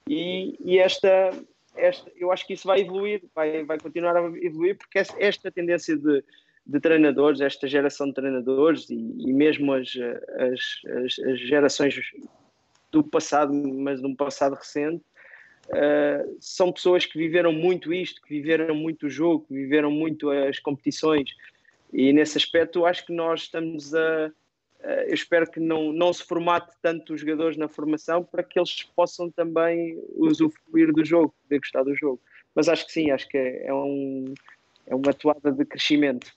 E, 0.08 0.56
e 0.60 0.78
esta, 0.78 1.30
esta, 1.76 2.10
eu 2.16 2.30
acho 2.32 2.46
que 2.46 2.54
isso 2.54 2.66
vai 2.66 2.80
evoluir, 2.80 3.22
vai, 3.34 3.64
vai 3.64 3.78
continuar 3.78 4.16
a 4.16 4.24
evoluir, 4.38 4.76
porque 4.76 4.98
esta 5.18 5.50
tendência 5.50 5.96
de, 5.96 6.24
de 6.66 6.80
treinadores, 6.80 7.40
esta 7.40 7.66
geração 7.66 8.08
de 8.08 8.14
treinadores 8.14 8.88
e, 8.90 8.94
e 8.94 9.32
mesmo 9.32 9.72
as, 9.72 9.88
as, 10.38 11.16
as, 11.26 11.40
gerações 11.40 11.94
do 12.92 13.02
passado, 13.02 13.52
mas 13.52 14.00
de 14.00 14.06
um 14.06 14.14
passado 14.14 14.54
recente, 14.54 15.02
Uh, 15.68 16.36
são 16.40 16.72
pessoas 16.72 17.04
que 17.04 17.18
viveram 17.18 17.52
muito 17.52 17.92
isto, 17.92 18.22
que 18.22 18.28
viveram 18.28 18.74
muito 18.74 19.06
o 19.06 19.10
jogo, 19.10 19.46
que 19.46 19.54
viveram 19.54 19.90
muito 19.90 20.30
as 20.30 20.58
competições. 20.58 21.30
E 21.92 22.12
nesse 22.12 22.38
aspecto, 22.38 22.86
acho 22.86 23.04
que 23.04 23.12
nós 23.12 23.42
estamos 23.42 23.94
a. 23.94 24.30
eu 25.06 25.14
espero 25.14 25.50
que 25.50 25.60
não, 25.60 25.92
não 25.92 26.12
se 26.12 26.22
formate 26.22 26.74
tanto 26.82 27.14
os 27.14 27.20
jogadores 27.20 27.56
na 27.56 27.68
formação 27.68 28.22
para 28.22 28.42
que 28.42 28.58
eles 28.58 28.82
possam 28.94 29.30
também 29.30 29.98
usufruir 30.16 30.92
do 30.92 31.04
jogo, 31.04 31.34
poder 31.42 31.58
gostar 31.58 31.82
do 31.82 31.94
jogo. 31.94 32.20
Mas 32.54 32.68
acho 32.68 32.86
que 32.86 32.92
sim, 32.92 33.10
acho 33.10 33.28
que 33.28 33.38
é, 33.38 33.66
é 33.66 33.74
um, 33.74 34.34
é 34.86 34.94
uma 34.94 35.12
toada 35.12 35.52
de 35.52 35.64
crescimento. 35.64 36.32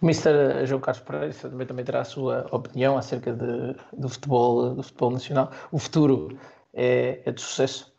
O 0.00 0.06
Mr. 0.06 0.66
João 0.66 0.80
Carlos 0.80 1.02
Pereira 1.02 1.34
também, 1.34 1.66
também 1.66 1.84
terá 1.84 2.00
a 2.00 2.04
sua 2.04 2.46
opinião 2.50 2.96
acerca 2.98 3.32
de, 3.32 3.76
do, 3.96 4.08
futebol, 4.08 4.74
do 4.74 4.82
futebol 4.82 5.10
nacional. 5.12 5.52
O 5.70 5.78
futuro 5.78 6.36
é, 6.74 7.20
é 7.24 7.30
de 7.30 7.40
sucesso? 7.40 7.91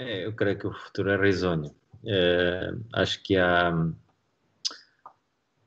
É, 0.00 0.24
eu 0.24 0.32
creio 0.32 0.58
que 0.58 0.66
o 0.66 0.72
futuro 0.72 1.10
é 1.10 1.16
risonho. 1.16 1.74
É, 2.06 2.72
acho 2.94 3.22
que 3.22 3.36
há. 3.36 3.70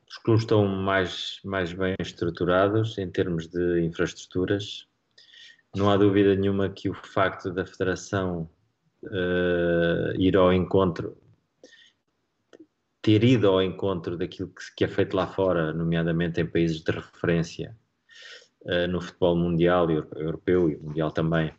Os 0.08 0.18
clubes 0.18 0.42
estão 0.42 0.66
mais, 0.66 1.38
mais 1.44 1.72
bem 1.72 1.94
estruturados 2.00 2.98
em 2.98 3.08
termos 3.08 3.46
de 3.46 3.82
infraestruturas. 3.82 4.88
Não 5.76 5.88
há 5.88 5.96
dúvida 5.96 6.34
nenhuma 6.34 6.68
que 6.68 6.90
o 6.90 6.94
facto 6.94 7.52
da 7.52 7.64
Federação 7.64 8.50
uh, 9.04 10.20
ir 10.20 10.36
ao 10.36 10.52
encontro, 10.52 11.16
ter 13.02 13.22
ido 13.22 13.48
ao 13.48 13.62
encontro 13.62 14.16
daquilo 14.16 14.48
que, 14.48 14.74
que, 14.76 14.84
é 14.84 14.88
feito 14.88 15.16
lá 15.16 15.26
fora, 15.26 15.72
nomeadamente 15.72 16.40
em 16.40 16.46
países 16.46 16.80
de 16.80 16.92
referência 16.92 17.76
uh, 18.62 18.88
no 18.88 19.00
futebol 19.00 19.36
mundial, 19.36 19.90
europeu 19.90 20.70
e 20.70 20.76
mundial 20.76 21.10
também, 21.10 21.52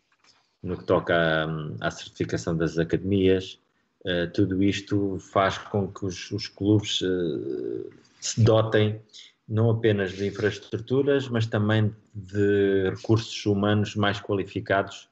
no 0.66 0.76
que 0.76 0.84
toca 0.84 1.14
à, 1.14 1.46
à 1.86 1.90
certificação 1.90 2.56
das 2.56 2.78
academias, 2.78 3.58
uh, 4.04 4.30
tudo 4.34 4.62
isto 4.62 5.18
faz 5.18 5.56
com 5.58 5.86
que 5.88 6.04
os, 6.04 6.30
os 6.32 6.48
clubes 6.48 7.00
uh, 7.02 7.88
se 8.20 8.42
dotem 8.42 9.00
não 9.48 9.70
apenas 9.70 10.12
de 10.12 10.26
infraestruturas, 10.26 11.28
mas 11.28 11.46
também 11.46 11.94
de 12.12 12.90
recursos 12.90 13.46
humanos 13.46 13.94
mais 13.94 14.20
qualificados 14.20 15.08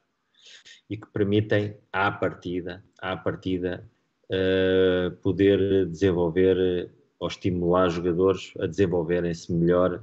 e 0.90 0.96
que 0.96 1.06
permitem, 1.06 1.76
à 1.92 2.10
partida, 2.10 2.82
à 2.98 3.16
partida 3.16 3.88
uh, 4.28 5.12
poder 5.22 5.86
desenvolver 5.86 6.90
ou 7.20 7.28
estimular 7.28 7.88
jogadores 7.90 8.52
a 8.58 8.66
desenvolverem-se 8.66 9.52
melhor 9.52 10.02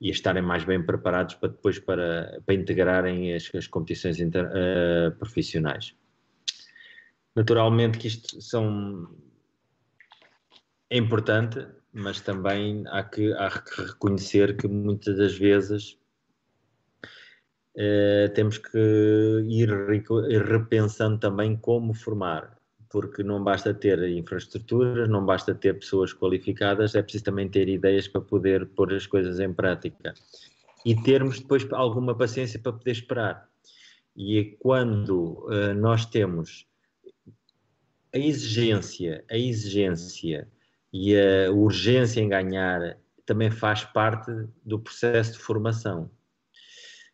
e 0.00 0.08
a 0.08 0.12
estarem 0.12 0.42
mais 0.42 0.64
bem 0.64 0.84
preparados 0.84 1.34
para 1.34 1.48
depois 1.48 1.78
para, 1.78 2.40
para 2.46 2.54
integrarem 2.54 3.34
as, 3.34 3.50
as 3.54 3.66
competições 3.66 4.20
inter, 4.20 4.46
uh, 4.46 5.16
profissionais. 5.18 5.94
Naturalmente 7.34 7.98
que 7.98 8.08
isto 8.08 8.40
são 8.40 9.08
é 10.90 10.96
importante, 10.96 11.66
mas 11.92 12.20
também 12.20 12.84
há 12.88 13.02
que, 13.02 13.32
há 13.34 13.50
que 13.50 13.82
reconhecer 13.82 14.56
que 14.56 14.66
muitas 14.66 15.18
das 15.18 15.36
vezes 15.36 15.98
uh, 17.76 18.32
temos 18.34 18.58
que 18.58 18.78
ir 19.48 19.68
repensando 20.44 21.18
também 21.18 21.56
como 21.56 21.92
formar 21.92 22.57
porque 22.90 23.22
não 23.22 23.42
basta 23.42 23.74
ter 23.74 24.02
infraestruturas, 24.08 25.08
não 25.08 25.24
basta 25.24 25.54
ter 25.54 25.74
pessoas 25.74 26.12
qualificadas, 26.12 26.94
é 26.94 27.02
preciso 27.02 27.24
também 27.24 27.48
ter 27.48 27.68
ideias 27.68 28.08
para 28.08 28.20
poder 28.20 28.66
pôr 28.66 28.94
as 28.94 29.06
coisas 29.06 29.38
em 29.40 29.52
prática 29.52 30.14
e 30.84 30.94
termos 30.94 31.38
depois 31.40 31.66
alguma 31.72 32.14
paciência 32.14 32.58
para 32.58 32.72
poder 32.72 32.92
esperar. 32.92 33.48
E 34.16 34.38
é 34.38 34.44
quando 34.58 35.46
uh, 35.46 35.74
nós 35.74 36.06
temos 36.06 36.66
a 38.14 38.18
exigência, 38.18 39.24
a 39.30 39.36
exigência 39.36 40.48
e 40.92 41.14
a 41.14 41.52
urgência 41.52 42.20
em 42.20 42.28
ganhar 42.28 42.98
também 43.26 43.50
faz 43.50 43.84
parte 43.84 44.32
do 44.64 44.78
processo 44.78 45.32
de 45.32 45.38
formação. 45.38 46.10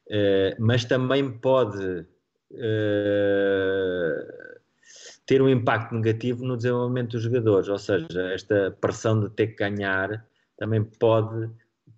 Uh, 0.06 0.54
mas 0.58 0.84
também 0.84 1.30
pode 1.38 2.06
uh, 2.52 2.54
ter 5.26 5.40
um 5.40 5.48
impacto 5.48 5.94
negativo 5.94 6.44
no 6.44 6.56
desenvolvimento 6.56 7.12
dos 7.12 7.22
jogadores, 7.22 7.68
ou 7.68 7.78
seja, 7.78 8.32
esta 8.32 8.76
pressão 8.80 9.20
de 9.20 9.30
ter 9.30 9.48
que 9.48 9.56
ganhar 9.56 10.26
também 10.56 10.84
pode 10.84 11.50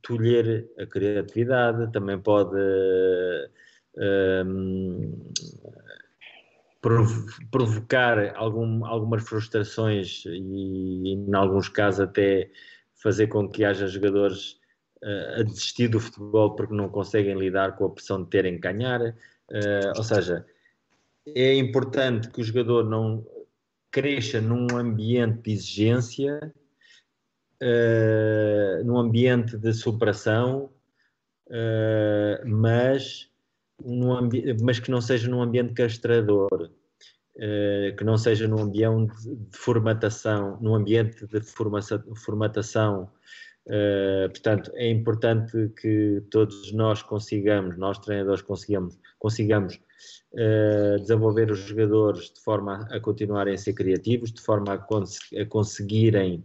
tolher 0.02 0.68
a 0.78 0.86
criatividade, 0.86 1.92
também 1.92 2.18
pode 2.18 2.56
um, 4.46 5.32
provocar 7.50 8.34
algum, 8.36 8.84
algumas 8.84 9.24
frustrações 9.24 10.24
e, 10.26 11.14
em 11.14 11.34
alguns 11.34 11.68
casos, 11.68 12.00
até 12.00 12.50
fazer 12.94 13.26
com 13.26 13.48
que 13.48 13.64
haja 13.64 13.88
jogadores 13.88 14.52
uh, 15.02 15.40
a 15.40 15.42
desistir 15.42 15.88
do 15.88 15.98
futebol 15.98 16.54
porque 16.54 16.74
não 16.74 16.88
conseguem 16.88 17.36
lidar 17.36 17.76
com 17.76 17.86
a 17.86 17.90
pressão 17.90 18.22
de 18.22 18.30
terem 18.30 18.54
que 18.54 18.60
ganhar. 18.60 19.00
Uh, 19.00 19.96
ou 19.96 20.02
seja, 20.04 20.46
é 21.34 21.54
importante 21.54 22.28
que 22.30 22.40
o 22.40 22.44
jogador 22.44 22.84
não 22.84 23.26
cresça 23.90 24.40
num 24.40 24.76
ambiente 24.76 25.42
de 25.42 25.52
exigência, 25.52 26.54
uh, 27.62 28.84
num 28.84 28.98
ambiente 28.98 29.56
de 29.56 29.72
superação, 29.72 30.70
uh, 31.48 32.46
mas, 32.46 33.30
num 33.82 34.28
mas 34.62 34.78
que 34.78 34.90
não 34.90 35.00
seja 35.00 35.28
num 35.28 35.42
ambiente 35.42 35.72
castrador, 35.72 36.70
uh, 37.36 37.96
que 37.96 38.04
não 38.04 38.16
seja 38.16 38.46
num 38.46 38.60
ambiente 38.60 39.14
de 39.24 39.56
formatação, 39.56 40.58
num 40.60 40.74
ambiente 40.74 41.26
de 41.26 41.40
formatação 41.40 43.10
Uh, 43.66 44.30
portanto, 44.30 44.70
é 44.76 44.88
importante 44.88 45.72
que 45.80 46.22
todos 46.30 46.72
nós 46.72 47.02
consigamos, 47.02 47.76
nós 47.76 47.98
treinadores 47.98 48.40
consigamos, 48.40 48.96
consigamos 49.18 49.80
uh, 50.32 51.00
desenvolver 51.00 51.50
os 51.50 51.60
jogadores 51.60 52.30
de 52.32 52.40
forma 52.40 52.86
a 52.90 53.00
continuarem 53.00 53.54
a 53.54 53.58
ser 53.58 53.72
criativos, 53.72 54.32
de 54.32 54.40
forma 54.40 54.74
a, 54.74 54.78
cons 54.78 55.18
a 55.38 55.44
conseguirem 55.46 56.44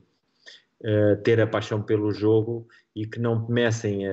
uh, 0.82 1.22
ter 1.24 1.40
a 1.40 1.48
paixão 1.48 1.82
pelo 1.82 2.12
jogo 2.12 2.68
e 2.96 3.06
que 3.06 3.20
não 3.20 3.46
comecem 3.46 4.08
a, 4.08 4.12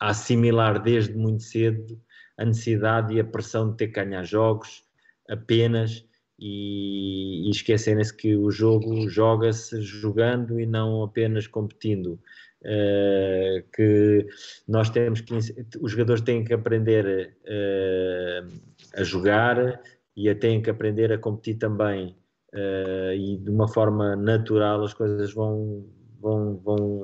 a, 0.00 0.10
assimilar 0.10 0.82
desde 0.82 1.14
muito 1.14 1.42
cedo 1.42 2.00
a 2.38 2.44
necessidade 2.44 3.14
e 3.14 3.20
a 3.20 3.24
pressão 3.24 3.70
de 3.70 3.76
ter 3.76 3.88
que 3.88 4.04
ganhar 4.04 4.24
jogos 4.24 4.84
apenas 5.28 6.04
e, 6.38 7.46
e 7.46 7.50
esquecerem-se 7.50 8.16
que 8.16 8.34
o 8.34 8.50
jogo 8.50 9.08
joga-se 9.08 9.80
jogando 9.80 10.58
e 10.58 10.66
não 10.66 11.04
apenas 11.04 11.46
competindo. 11.46 12.18
Uh, 12.64 13.68
que 13.74 14.24
nós 14.68 14.88
temos 14.88 15.20
que 15.20 15.34
os 15.80 15.90
jogadores 15.90 16.22
têm 16.22 16.44
que 16.44 16.54
aprender 16.54 17.36
uh, 17.42 18.60
a 18.94 19.02
jogar 19.02 19.82
e 20.16 20.32
têm 20.36 20.62
que 20.62 20.70
aprender 20.70 21.12
a 21.12 21.18
competir 21.18 21.58
também 21.58 22.16
uh, 22.54 23.12
e 23.14 23.36
de 23.36 23.50
uma 23.50 23.66
forma 23.66 24.14
natural 24.14 24.84
as 24.84 24.94
coisas 24.94 25.32
vão 25.34 25.84
vão 26.20 26.56
vão 26.58 27.02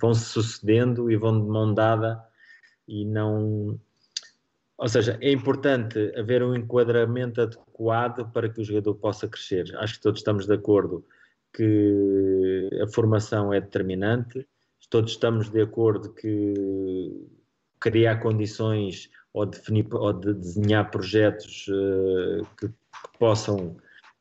vão 0.00 0.14
se 0.14 0.26
sucedendo 0.26 1.10
e 1.10 1.16
vão 1.16 1.40
de 1.40 1.48
mão 1.48 1.74
dada 1.74 2.22
e 2.86 3.04
não 3.04 3.76
ou 4.78 4.88
seja, 4.88 5.16
é 5.20 5.30
importante 5.30 6.12
haver 6.16 6.42
um 6.42 6.56
enquadramento 6.56 7.40
adequado 7.40 8.32
para 8.32 8.48
que 8.48 8.60
o 8.60 8.64
jogador 8.64 8.96
possa 8.96 9.28
crescer. 9.28 9.72
Acho 9.76 9.94
que 9.94 10.00
todos 10.00 10.18
estamos 10.18 10.46
de 10.46 10.54
acordo 10.54 11.06
que 11.54 12.68
a 12.82 12.88
formação 12.88 13.52
é 13.52 13.60
determinante, 13.60 14.44
todos 14.92 15.12
estamos 15.12 15.48
de 15.48 15.62
acordo 15.62 16.12
que 16.12 17.26
criar 17.80 18.20
condições 18.20 19.08
ou, 19.32 19.46
definir, 19.46 19.86
ou 19.90 20.12
de 20.12 20.34
desenhar 20.34 20.90
projetos 20.90 21.66
uh, 21.68 22.46
que, 22.58 22.68
que, 22.68 23.18
possam 23.18 23.74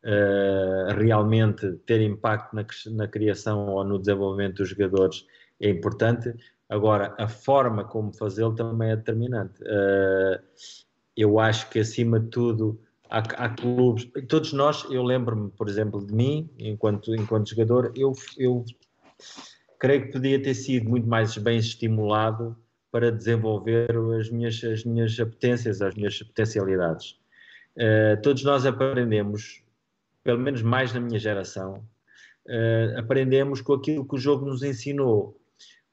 uh, 0.05 0.93
realmente 0.97 1.73
ter 1.85 1.99
impacto 1.99 2.55
na, 2.55 2.65
na 2.95 3.05
criação 3.05 3.67
ou 3.67 3.83
no 3.83 3.99
desenvolvimento 3.99 4.57
dos 4.59 4.69
jogadores 4.69 5.27
é 5.59 5.69
importante. 5.69 6.33
Agora, 6.69 7.13
a 7.19 7.27
forma 7.27 7.83
como 7.83 8.13
fazê-lo 8.13 8.55
também 8.55 8.91
é 8.91 8.95
determinante. 8.95 9.61
Uh, 9.63 10.41
eu 11.17 11.37
acho 11.37 11.69
que, 11.69 11.79
acima 11.79 12.17
de 12.17 12.29
tudo, 12.29 12.79
há, 13.09 13.17
há 13.19 13.49
clubes. 13.49 14.09
Todos 14.29 14.53
nós, 14.53 14.85
eu 14.89 15.03
lembro-me, 15.03 15.51
por 15.51 15.67
exemplo, 15.67 16.05
de 16.07 16.13
mim, 16.13 16.49
enquanto, 16.57 17.13
enquanto 17.13 17.49
jogador, 17.49 17.91
eu, 17.93 18.13
eu 18.37 18.63
creio 19.81 20.05
que 20.05 20.11
podia 20.11 20.39
ter 20.39 20.53
sido 20.53 20.87
muito 20.87 21.07
mais 21.07 21.35
bem 21.39 21.57
estimulado 21.57 22.55
para 22.91 23.11
desenvolver 23.11 23.89
as 24.19 24.29
minhas, 24.29 24.63
as 24.63 24.85
minhas 24.85 25.19
apetências, 25.19 25.81
as 25.81 25.95
minhas 25.95 26.21
potencialidades. 26.21 27.19
Uh, 27.75 28.21
todos 28.21 28.43
nós 28.43 28.63
aprendemos, 28.63 29.63
pelo 30.23 30.37
menos 30.37 30.61
mais 30.61 30.93
na 30.93 30.99
minha 30.99 31.17
geração, 31.17 31.83
uh, 32.45 32.99
aprendemos 32.99 33.59
com 33.59 33.73
aquilo 33.73 34.07
que 34.07 34.13
o 34.13 34.19
jogo 34.19 34.45
nos 34.45 34.61
ensinou. 34.61 35.41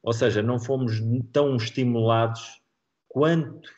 Ou 0.02 0.12
seja, 0.12 0.42
não 0.42 0.58
fomos 0.58 1.00
tão 1.33 1.57
estimulados 1.57 2.60
quanto 3.08 3.70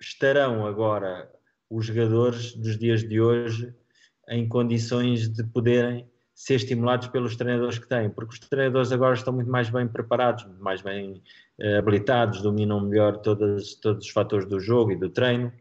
estarão 0.00 0.66
agora 0.66 1.30
os 1.68 1.84
jogadores 1.84 2.54
dos 2.54 2.78
dias 2.78 3.06
de 3.06 3.20
hoje 3.20 3.74
em 4.30 4.48
condições 4.48 5.28
de 5.28 5.44
poderem 5.44 6.09
ser 6.40 6.54
estimulados 6.54 7.06
pelos 7.08 7.36
treinadores 7.36 7.78
que 7.78 7.86
têm, 7.86 8.08
porque 8.08 8.32
os 8.32 8.38
treinadores 8.40 8.90
agora 8.90 9.14
estão 9.14 9.30
muito 9.30 9.50
mais 9.50 9.68
bem 9.68 9.86
preparados, 9.86 10.46
mais 10.58 10.80
bem 10.80 11.22
uh, 11.60 11.78
habilitados, 11.78 12.40
dominam 12.40 12.80
melhor 12.80 13.18
todos, 13.18 13.78
os 13.84 14.08
fatores 14.08 14.46
do 14.46 14.58
jogo 14.58 14.90
e 14.90 14.96
do 14.96 15.10
treino. 15.10 15.52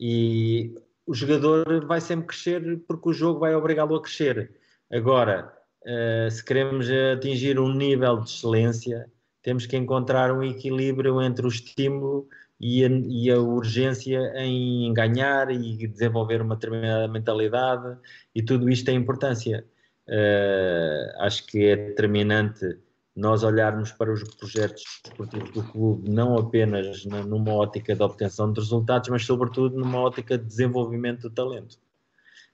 E 0.00 0.74
o 1.06 1.14
jogador 1.14 1.86
vai 1.86 2.00
sempre 2.00 2.26
crescer 2.26 2.82
porque 2.88 3.10
o 3.10 3.12
jogo 3.12 3.38
vai 3.38 3.54
obrigá-lo 3.54 3.94
a 3.94 4.02
crescer. 4.02 4.50
Agora, 4.90 5.56
uh, 5.82 6.28
se 6.28 6.44
queremos 6.44 6.88
atingir 7.14 7.60
um 7.60 7.72
nível 7.72 8.18
de 8.18 8.30
excelência, 8.30 9.08
temos 9.42 9.64
que 9.64 9.76
encontrar 9.76 10.32
um 10.32 10.42
equilíbrio 10.42 11.22
entre 11.22 11.46
o 11.46 11.48
estímulo 11.48 12.28
e 12.60 12.84
a, 12.84 12.88
e 12.88 13.30
a, 13.30 13.38
urgência 13.38 14.32
em 14.36 14.92
ganhar 14.92 15.50
e 15.50 15.86
desenvolver 15.86 16.40
uma 16.40 16.56
determinada 16.56 17.08
mentalidade 17.08 17.98
e 18.34 18.42
tudo 18.42 18.70
isto 18.70 18.86
tem 18.86 18.96
importância. 18.96 19.64
Uh, 20.08 21.20
acho 21.22 21.46
que 21.46 21.64
é 21.66 21.76
determinante 21.76 22.78
nós 23.14 23.42
olharmos 23.42 23.90
para 23.92 24.12
os 24.12 24.22
projetos 24.22 24.84
esportivos 25.04 25.50
do 25.50 25.62
clube 25.64 26.08
não 26.08 26.36
apenas 26.36 27.04
numa 27.06 27.52
ótica 27.54 27.94
de 27.94 28.02
obtenção 28.02 28.52
de 28.52 28.60
resultados, 28.60 29.08
mas 29.08 29.24
sobretudo 29.24 29.78
numa 29.78 30.00
ótica 30.00 30.36
de 30.38 30.44
desenvolvimento 30.44 31.22
do 31.22 31.30
talento. 31.30 31.78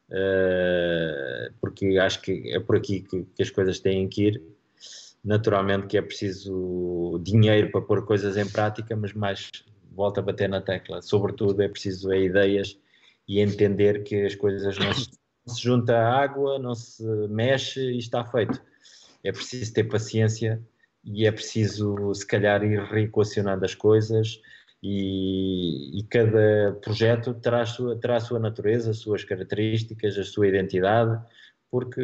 Uh, 0.08 1.52
porque 1.60 1.98
acho 1.98 2.20
que 2.22 2.52
é 2.55 2.60
por 2.60 2.76
aqui 2.76 3.00
que, 3.00 3.24
que 3.24 3.42
as 3.42 3.50
coisas 3.50 3.81
têm 3.81 4.08
que 4.08 4.28
ir 4.28 4.42
naturalmente 5.24 5.86
que 5.86 5.97
é 5.97 6.02
preciso 6.02 7.20
dinheiro 7.22 7.70
para 7.70 7.81
pôr 7.81 8.05
coisas 8.05 8.36
em 8.36 8.48
prática, 8.48 8.97
mas 8.97 9.12
mais 9.12 9.50
volta 9.94 10.20
a 10.20 10.22
bater 10.22 10.48
na 10.48 10.60
tecla. 10.60 11.02
Sobretudo 11.02 11.62
é 11.62 11.68
preciso 11.68 12.12
é 12.12 12.20
ideias 12.22 12.78
e 13.28 13.40
entender 13.40 14.02
que 14.02 14.24
as 14.24 14.34
coisas 14.34 14.78
não 14.78 14.92
se, 14.92 15.10
se 15.46 15.62
junta 15.62 15.96
a 15.96 16.22
água, 16.22 16.58
não 16.58 16.74
se 16.74 17.04
mexe 17.28 17.80
e 17.80 17.98
está 17.98 18.24
feito. 18.24 18.60
É 19.24 19.30
preciso 19.30 19.72
ter 19.72 19.84
paciência 19.84 20.60
e 21.04 21.26
é 21.26 21.32
preciso, 21.32 22.12
se 22.14 22.26
calhar, 22.26 22.62
ir 22.64 22.80
reequacionando 22.80 23.64
as 23.64 23.74
coisas 23.74 24.40
e, 24.82 26.00
e, 26.00 26.02
cada 26.04 26.76
projeto 26.82 27.34
terá 27.34 27.64
sua, 27.64 27.96
terá 27.96 28.16
a 28.16 28.20
sua 28.20 28.40
natureza, 28.40 28.90
as 28.90 28.98
suas 28.98 29.22
características, 29.22 30.18
a 30.18 30.24
sua 30.24 30.48
identidade, 30.48 31.24
porque 31.70 32.02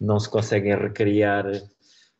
não 0.00 0.18
se 0.18 0.30
conseguem 0.30 0.76
recriar 0.76 1.46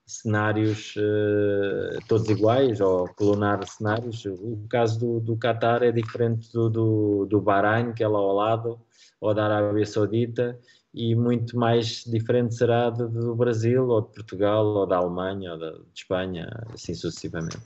cenários 0.07 0.95
uh, 0.97 1.99
todos 2.09 2.29
iguais 2.29 2.81
ou 2.81 3.09
clonar 3.09 3.67
cenários. 3.67 4.25
O 4.27 4.67
caso 4.69 4.99
do, 4.99 5.21
do 5.21 5.37
Qatar 5.37 5.83
é 5.83 5.91
diferente 5.91 6.53
do, 6.53 6.69
do, 6.69 7.27
do 7.27 7.41
Bahrein, 7.41 7.93
que 7.93 8.05
é 8.05 8.09
lá 8.09 8.19
ao 8.19 8.35
lado, 8.35 8.81
ou 9.21 9.35
da 9.35 9.45
Arábia 9.45 9.87
Saudita, 9.87 10.59
e 10.93 11.15
muito 11.15 11.59
mais 11.59 12.05
diferente 12.05 12.55
será 12.55 12.91
do, 12.91 13.09
do 13.09 13.35
Brasil, 13.35 13.89
ou 13.89 14.03
de 14.03 14.13
Portugal, 14.13 14.65
ou 14.67 14.87
da 14.87 14.99
Alemanha, 14.99 15.53
ou 15.53 15.59
da, 15.59 15.71
de 15.71 15.83
Espanha, 15.95 16.49
assim 16.73 16.95
sucessivamente. 16.95 17.59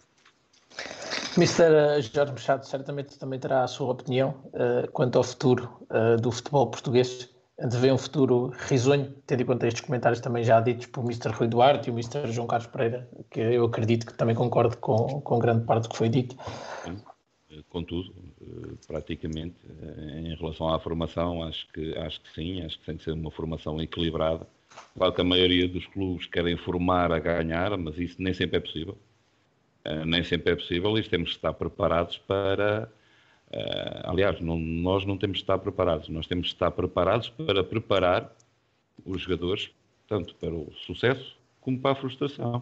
Mr. 1.36 2.00
Jorge 2.00 2.32
Machado 2.32 2.66
certamente 2.66 3.18
também 3.18 3.38
terá 3.38 3.62
a 3.62 3.68
sua 3.68 3.90
opinião 3.92 4.34
uh, 4.46 4.90
quanto 4.92 5.18
ao 5.18 5.24
futuro 5.24 5.68
uh, 5.90 6.20
do 6.20 6.32
futebol 6.32 6.68
português 6.68 7.28
antevê 7.58 7.90
um 7.90 7.98
futuro 7.98 8.52
risonho, 8.68 9.12
tendo 9.26 9.42
em 9.42 9.44
conta 9.44 9.66
estes 9.66 9.82
comentários 9.82 10.20
também 10.20 10.44
já 10.44 10.60
ditos 10.60 10.86
por 10.86 11.02
Mr. 11.04 11.30
Rui 11.30 11.48
Duarte 11.48 11.88
e 11.88 11.92
o 11.92 11.94
Mr. 11.94 12.30
João 12.32 12.46
Carlos 12.46 12.68
Pereira, 12.68 13.08
que 13.30 13.40
eu 13.40 13.64
acredito 13.64 14.06
que 14.06 14.14
também 14.14 14.34
concordo 14.34 14.76
com, 14.76 15.20
com 15.20 15.38
grande 15.38 15.64
parte 15.64 15.84
do 15.84 15.88
que 15.88 15.96
foi 15.96 16.08
dito. 16.08 16.36
Contudo, 17.70 18.14
eh, 18.40 18.74
praticamente, 18.86 19.56
eh, 19.82 20.20
em 20.20 20.34
relação 20.34 20.68
à 20.68 20.78
formação, 20.78 21.42
acho 21.42 21.66
que, 21.72 21.96
acho 21.96 22.20
que 22.20 22.34
sim, 22.34 22.62
acho 22.62 22.78
que 22.78 22.86
tem 22.86 22.96
que 22.96 23.04
ser 23.04 23.12
uma 23.12 23.30
formação 23.30 23.80
equilibrada. 23.80 24.46
Claro 24.96 25.12
que 25.12 25.20
a 25.20 25.24
maioria 25.24 25.66
dos 25.66 25.86
clubes 25.86 26.26
querem 26.26 26.56
formar 26.56 27.10
a 27.10 27.18
ganhar, 27.18 27.76
mas 27.78 27.98
isso 27.98 28.16
nem 28.18 28.34
sempre 28.34 28.58
é 28.58 28.60
possível. 28.60 28.96
Eh, 29.84 30.04
nem 30.04 30.22
sempre 30.22 30.52
é 30.52 30.56
possível 30.56 30.96
e 30.98 31.02
temos 31.02 31.30
que 31.30 31.36
estar 31.36 31.54
preparados 31.54 32.18
para 32.18 32.88
Uh, 33.50 34.10
aliás, 34.10 34.40
não, 34.40 34.58
nós 34.58 35.06
não 35.06 35.16
temos 35.16 35.38
de 35.38 35.42
estar 35.44 35.58
preparados, 35.58 36.08
nós 36.10 36.26
temos 36.26 36.48
de 36.48 36.52
estar 36.52 36.70
preparados 36.70 37.30
para 37.30 37.64
preparar 37.64 38.30
os 39.06 39.22
jogadores, 39.22 39.70
tanto 40.06 40.34
para 40.34 40.52
o 40.52 40.70
sucesso 40.86 41.36
como 41.60 41.78
para 41.78 41.92
a 41.92 41.94
frustração. 41.94 42.56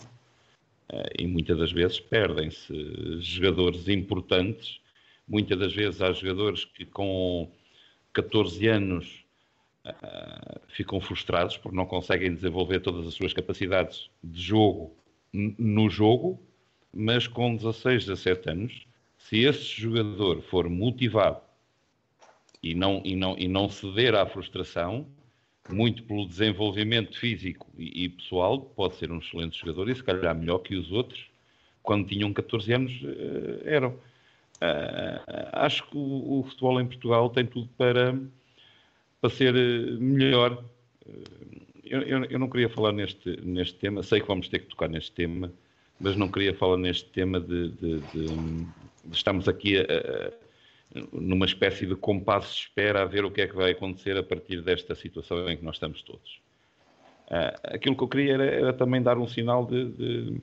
Uh, 0.88 1.10
e 1.18 1.26
muitas 1.26 1.58
das 1.58 1.72
vezes 1.72 1.98
perdem-se 1.98 3.20
jogadores 3.20 3.88
importantes, 3.88 4.80
muitas 5.26 5.58
das 5.58 5.74
vezes 5.74 6.00
há 6.00 6.12
jogadores 6.12 6.64
que 6.64 6.84
com 6.84 7.50
14 8.12 8.68
anos 8.68 9.24
uh, 9.84 10.60
ficam 10.68 11.00
frustrados 11.00 11.56
porque 11.56 11.76
não 11.76 11.86
conseguem 11.86 12.32
desenvolver 12.32 12.78
todas 12.78 13.08
as 13.08 13.14
suas 13.14 13.32
capacidades 13.32 14.08
de 14.22 14.40
jogo 14.40 14.94
no 15.32 15.90
jogo, 15.90 16.40
mas 16.94 17.26
com 17.26 17.56
16, 17.56 18.06
17 18.06 18.50
anos 18.50 18.86
se 19.28 19.40
esse 19.44 19.80
jogador 19.80 20.40
for 20.42 20.68
motivado 20.68 21.40
e 22.62 22.74
não, 22.74 23.02
e 23.04 23.16
não, 23.16 23.36
e 23.36 23.48
não 23.48 23.68
ceder 23.68 24.14
à 24.14 24.24
frustração, 24.24 25.06
muito 25.68 26.04
pelo 26.04 26.28
desenvolvimento 26.28 27.18
físico 27.18 27.66
e, 27.76 28.04
e, 28.04 28.08
pessoal, 28.08 28.60
pode 28.60 28.94
ser 28.94 29.10
um 29.10 29.18
excelente 29.18 29.58
jogador 29.58 29.88
e 29.88 29.96
se 29.96 30.02
calhar 30.02 30.34
melhor 30.34 30.58
que 30.58 30.76
os 30.76 30.92
outros, 30.92 31.28
quando 31.82 32.06
tinham 32.06 32.32
14 32.32 32.72
anos, 32.72 32.92
uh, 33.02 33.62
eram. 33.64 33.90
Uh, 34.56 35.50
acho 35.52 35.88
que 35.90 35.96
o, 35.96 36.40
o, 36.40 36.44
futebol 36.44 36.80
em 36.80 36.86
Portugal 36.86 37.28
tem 37.28 37.44
tudo 37.44 37.68
para, 37.76 38.18
para 39.20 39.30
ser 39.30 39.54
eh, 39.54 39.90
melhor. 39.98 40.64
Eu, 41.84 42.00
eu, 42.02 42.24
eu, 42.24 42.38
não 42.38 42.48
queria 42.48 42.68
falar 42.68 42.92
neste, 42.92 43.38
neste 43.42 43.74
tema, 43.74 44.02
sei 44.02 44.20
que 44.20 44.26
vamos 44.26 44.48
ter 44.48 44.60
que 44.60 44.68
tocar 44.68 44.88
neste 44.88 45.12
tema, 45.12 45.52
mas 46.00 46.16
não 46.16 46.28
queria 46.28 46.54
falar 46.54 46.78
neste 46.78 47.08
tema 47.10 47.38
de, 47.38 47.68
de, 47.70 47.98
de 47.98 48.66
estamos 49.12 49.48
aqui 49.48 49.78
a, 49.78 50.32
numa 51.12 51.46
espécie 51.46 51.86
de 51.86 51.94
compasso 51.96 52.54
de 52.54 52.60
espera 52.60 53.02
a 53.02 53.04
ver 53.04 53.24
o 53.24 53.30
que 53.30 53.42
é 53.42 53.46
que 53.46 53.56
vai 53.56 53.72
acontecer 53.72 54.16
a 54.16 54.22
partir 54.22 54.62
desta 54.62 54.94
situação 54.94 55.48
em 55.48 55.56
que 55.56 55.64
nós 55.64 55.76
estamos 55.76 56.02
todos. 56.02 56.40
Uh, 57.26 57.74
aquilo 57.74 57.96
que 57.96 58.02
eu 58.02 58.08
queria 58.08 58.34
era, 58.34 58.44
era 58.44 58.72
também 58.72 59.02
dar 59.02 59.18
um 59.18 59.26
sinal 59.26 59.66
de, 59.66 59.84
de, 59.90 60.40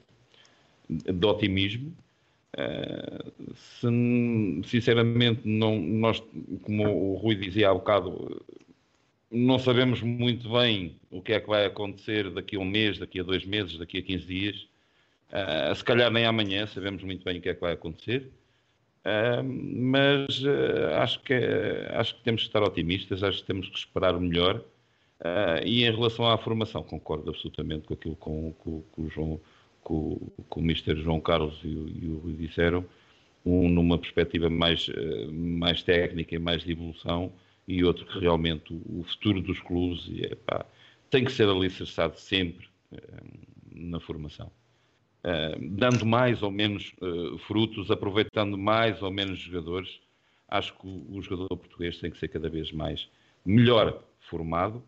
de 0.90 1.26
otimismo. 1.26 1.94
Uh, 2.56 3.56
se, 3.56 4.70
sinceramente, 4.70 5.42
não, 5.48 5.80
nós, 5.80 6.22
como 6.64 7.14
o 7.14 7.16
Rui 7.16 7.36
dizia 7.36 7.70
há 7.70 7.74
bocado, 7.74 8.46
não 9.32 9.58
sabemos 9.58 10.02
muito 10.02 10.52
bem 10.52 10.98
o 11.10 11.22
que 11.22 11.34
é 11.34 11.40
que 11.40 11.48
vai 11.48 11.66
acontecer 11.66 12.30
daqui 12.30 12.58
a 12.58 12.60
um 12.60 12.66
mês, 12.66 13.00
daqui 13.00 13.20
a 13.20 13.24
dois 13.24 13.46
meses, 13.46 13.78
daqui 13.78 13.98
a 13.98 14.02
15 14.02 14.26
dias. 14.26 14.68
Uh, 15.32 15.74
se 15.74 15.84
calhar 15.84 16.12
nem 16.12 16.26
amanhã 16.26 16.68
sabemos 16.68 17.02
muito 17.02 17.24
bem 17.24 17.40
o 17.40 17.42
que 17.42 17.50
é 17.50 17.56
que 17.56 17.62
vai 17.62 17.74
acontecer. 17.74 18.30
Mas 19.44 20.42
uh, 20.44 20.96
acho, 20.96 21.20
que, 21.22 21.34
uh, 21.34 22.00
acho 22.00 22.16
que 22.16 22.24
temos 22.24 22.42
que 22.42 22.48
estar 22.48 22.64
otimistas, 22.64 23.22
acho 23.24 23.40
que 23.42 23.48
temos 23.48 23.68
que 23.70 23.78
esperar 23.78 24.16
o 24.16 24.22
melhor. 24.22 24.64
Ah, 25.26 25.62
e 25.66 25.86
em 25.86 25.92
relação 25.92 26.28
à 26.30 26.38
formação, 26.38 26.84
concordo 26.84 27.30
absolutamente 27.30 27.88
com 27.88 27.94
aquilo 27.94 28.16
com, 28.18 28.52
com, 28.54 28.82
com 28.82 29.02
o 29.04 29.10
João, 29.10 29.42
com, 29.82 30.20
com, 30.50 30.60
o 30.60 30.64
Mister 30.64 30.98
João 30.98 31.22
Carlos 31.22 31.62
e 31.64 31.68
o, 31.68 31.90
e 31.90 32.10
o 32.10 32.18
Rui 32.20 32.34
disseram, 32.34 32.86
um 33.46 33.70
numa 33.70 33.98
perspectiva 33.98 34.50
mais, 34.50 34.90
mais 35.32 35.82
técnica 35.82 36.36
e 36.36 36.40
mais 36.40 36.64
de 36.64 36.74
evolução, 36.74 37.32
e 37.68 37.84
outro 37.86 38.06
que 38.06 38.20
realmente 38.20 38.74
o, 38.74 39.00
o 39.00 39.04
futuro 39.04 39.42
dos 39.42 39.60
clubes 39.62 40.10
epá, 40.24 40.66
tem 41.10 41.24
que 41.24 41.32
ser 41.32 41.48
alicerçado 41.48 42.18
sempre 42.20 42.68
na 43.72 44.00
formação. 44.02 44.52
Eh, 45.26 45.58
dando 45.62 46.06
mais 46.06 46.44
ou 46.44 46.52
menos 46.52 46.94
uh, 47.02 47.38
frutos, 47.48 47.90
aproveitando 47.90 48.58
mais 48.58 49.02
ou 49.02 49.10
menos 49.10 49.40
jogadores, 49.40 50.02
acho 50.50 50.74
que 50.74 50.86
o, 50.86 51.22
jogador 51.22 51.56
português 51.56 51.98
tem 51.98 52.12
que 52.12 52.18
ser 52.18 52.28
cada 52.28 52.50
vez 52.50 52.74
mais 52.74 53.08
melhor 53.46 54.04
formado 54.20 54.84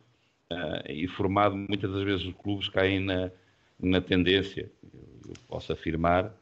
uh, 0.52 0.92
e 0.92 1.08
formado 1.08 1.56
muitas 1.56 1.90
das 1.90 2.04
vezes 2.04 2.26
os 2.26 2.34
clubes 2.34 2.68
caem 2.68 3.00
na, 3.00 3.32
na 3.80 4.02
tendência, 4.02 4.70
eu, 4.84 5.34
posso 5.48 5.72
afirmar, 5.72 6.34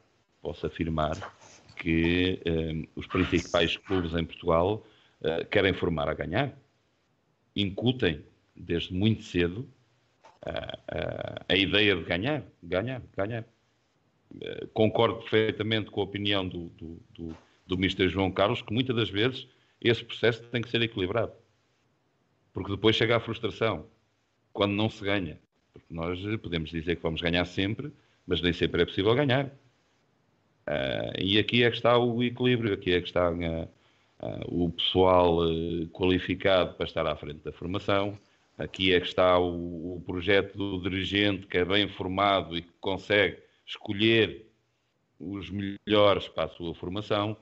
posso 0.42 0.66
afirmar 0.66 1.16
que 1.76 2.40
os 2.96 3.06
principais 3.06 3.76
clubes 3.76 4.14
em 4.14 4.24
Portugal 4.24 4.86
querem 5.50 5.74
formar 5.74 6.08
a 6.08 6.14
ganhar, 6.14 6.52
incutem 7.54 8.24
desde 8.56 8.94
muito 8.94 9.22
cedo 9.22 9.68
a 11.48 11.56
ideia 11.56 11.96
de 11.96 12.04
ganhar, 12.04 12.42
ganhar, 12.62 13.02
ganhar. 13.16 13.44
Eh, 14.40 14.66
concordo 14.72 15.16
perfeitamente 15.16 15.90
com 15.90 16.00
a 16.00 16.04
opinião 16.04 16.46
do, 16.46 16.68
do, 16.70 17.00
do, 17.14 17.36
do. 17.76 18.08
João 18.08 18.30
Carlos, 18.30 18.62
que 18.62 18.72
muitas 18.72 18.96
das 18.96 19.10
vezes 19.10 19.46
esse 19.80 20.04
processo 20.04 20.42
tem 20.44 20.62
que 20.62 20.68
ser 20.68 20.82
equilibrado. 20.82 21.32
Porque 22.52 22.70
depois 22.70 22.96
chega 22.96 23.16
a 23.16 23.20
frustração, 23.20 23.86
quando 24.52 24.72
não 24.72 24.88
se 24.88 25.04
ganha. 25.04 25.38
Porque 25.72 25.92
nós 25.92 26.20
podemos 26.38 26.70
dizer 26.70 26.96
que 26.96 27.02
vamos 27.02 27.20
ganhar 27.20 27.44
sempre, 27.44 27.92
mas 28.26 28.40
nem 28.40 28.52
sempre 28.52 28.82
é 28.82 28.86
possível 28.86 29.14
ganhar. 29.14 29.46
Uh, 30.66 31.20
e 31.20 31.38
aqui 31.38 31.62
é 31.62 31.70
que 31.70 31.76
está 31.76 31.98
o 31.98 32.22
equilíbrio, 32.22 32.72
aqui 32.72 32.92
é 32.92 33.00
que 33.00 33.08
está 33.08 33.30
uh, 33.30 33.34
uh, 33.34 34.64
o 34.64 34.70
pessoal 34.70 35.40
qualificado 35.92 36.74
para 36.74 36.86
estar 36.86 37.06
à 37.06 37.14
frente 37.14 37.40
da 37.44 37.52
formação, 37.52 38.18
aqui 38.56 38.94
é 38.94 39.00
que 39.00 39.06
está 39.06 39.38
o, 39.38 39.96
o 39.96 40.02
projeto 40.06 40.56
do 40.56 40.80
dirigente 40.80 41.46
que 41.46 41.58
é 41.58 41.64
bem 41.64 41.86
formado 41.88 42.56
e 42.56 42.62
que 42.62 42.72
consegue 42.80 43.43
escolher 43.66 44.46
os 45.18 45.50
melhores 45.50 46.28
para 46.28 46.44
a 46.44 46.48
sua 46.48 46.74
formação. 46.74 47.36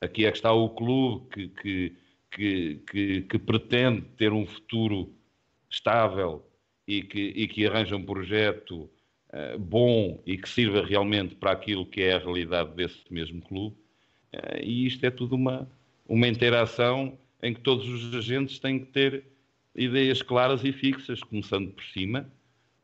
Aqui 0.00 0.24
é 0.26 0.30
que 0.30 0.38
está 0.38 0.52
o 0.52 0.70
clube 0.70 1.28
que, 1.30 1.48
que, 1.48 1.96
que, 2.30 2.74
que, 2.86 3.22
que 3.22 3.38
pretende 3.38 4.02
ter 4.16 4.32
um 4.32 4.46
futuro 4.46 5.12
estável 5.70 6.44
e 6.86 7.02
que, 7.02 7.20
e 7.20 7.46
que 7.46 7.66
arranja 7.66 7.96
um 7.96 8.04
projeto 8.04 8.88
uh, 9.30 9.58
bom 9.58 10.22
e 10.24 10.38
que 10.38 10.48
sirva 10.48 10.84
realmente 10.84 11.34
para 11.34 11.52
aquilo 11.52 11.84
que 11.84 12.02
é 12.02 12.14
a 12.14 12.18
realidade 12.18 12.74
desse 12.74 13.02
mesmo 13.10 13.42
clube. 13.42 13.76
Uh, 14.32 14.62
e 14.62 14.86
isto 14.86 15.04
é 15.04 15.10
tudo 15.10 15.34
uma, 15.34 15.68
uma 16.08 16.26
interação 16.26 17.18
em 17.42 17.54
que 17.54 17.60
todos 17.60 17.88
os 17.88 18.14
agentes 18.14 18.58
têm 18.58 18.78
que 18.78 18.86
ter 18.86 19.24
ideias 19.74 20.22
claras 20.22 20.64
e 20.64 20.72
fixas, 20.72 21.22
começando 21.22 21.70
por 21.70 21.84
cima, 21.84 22.30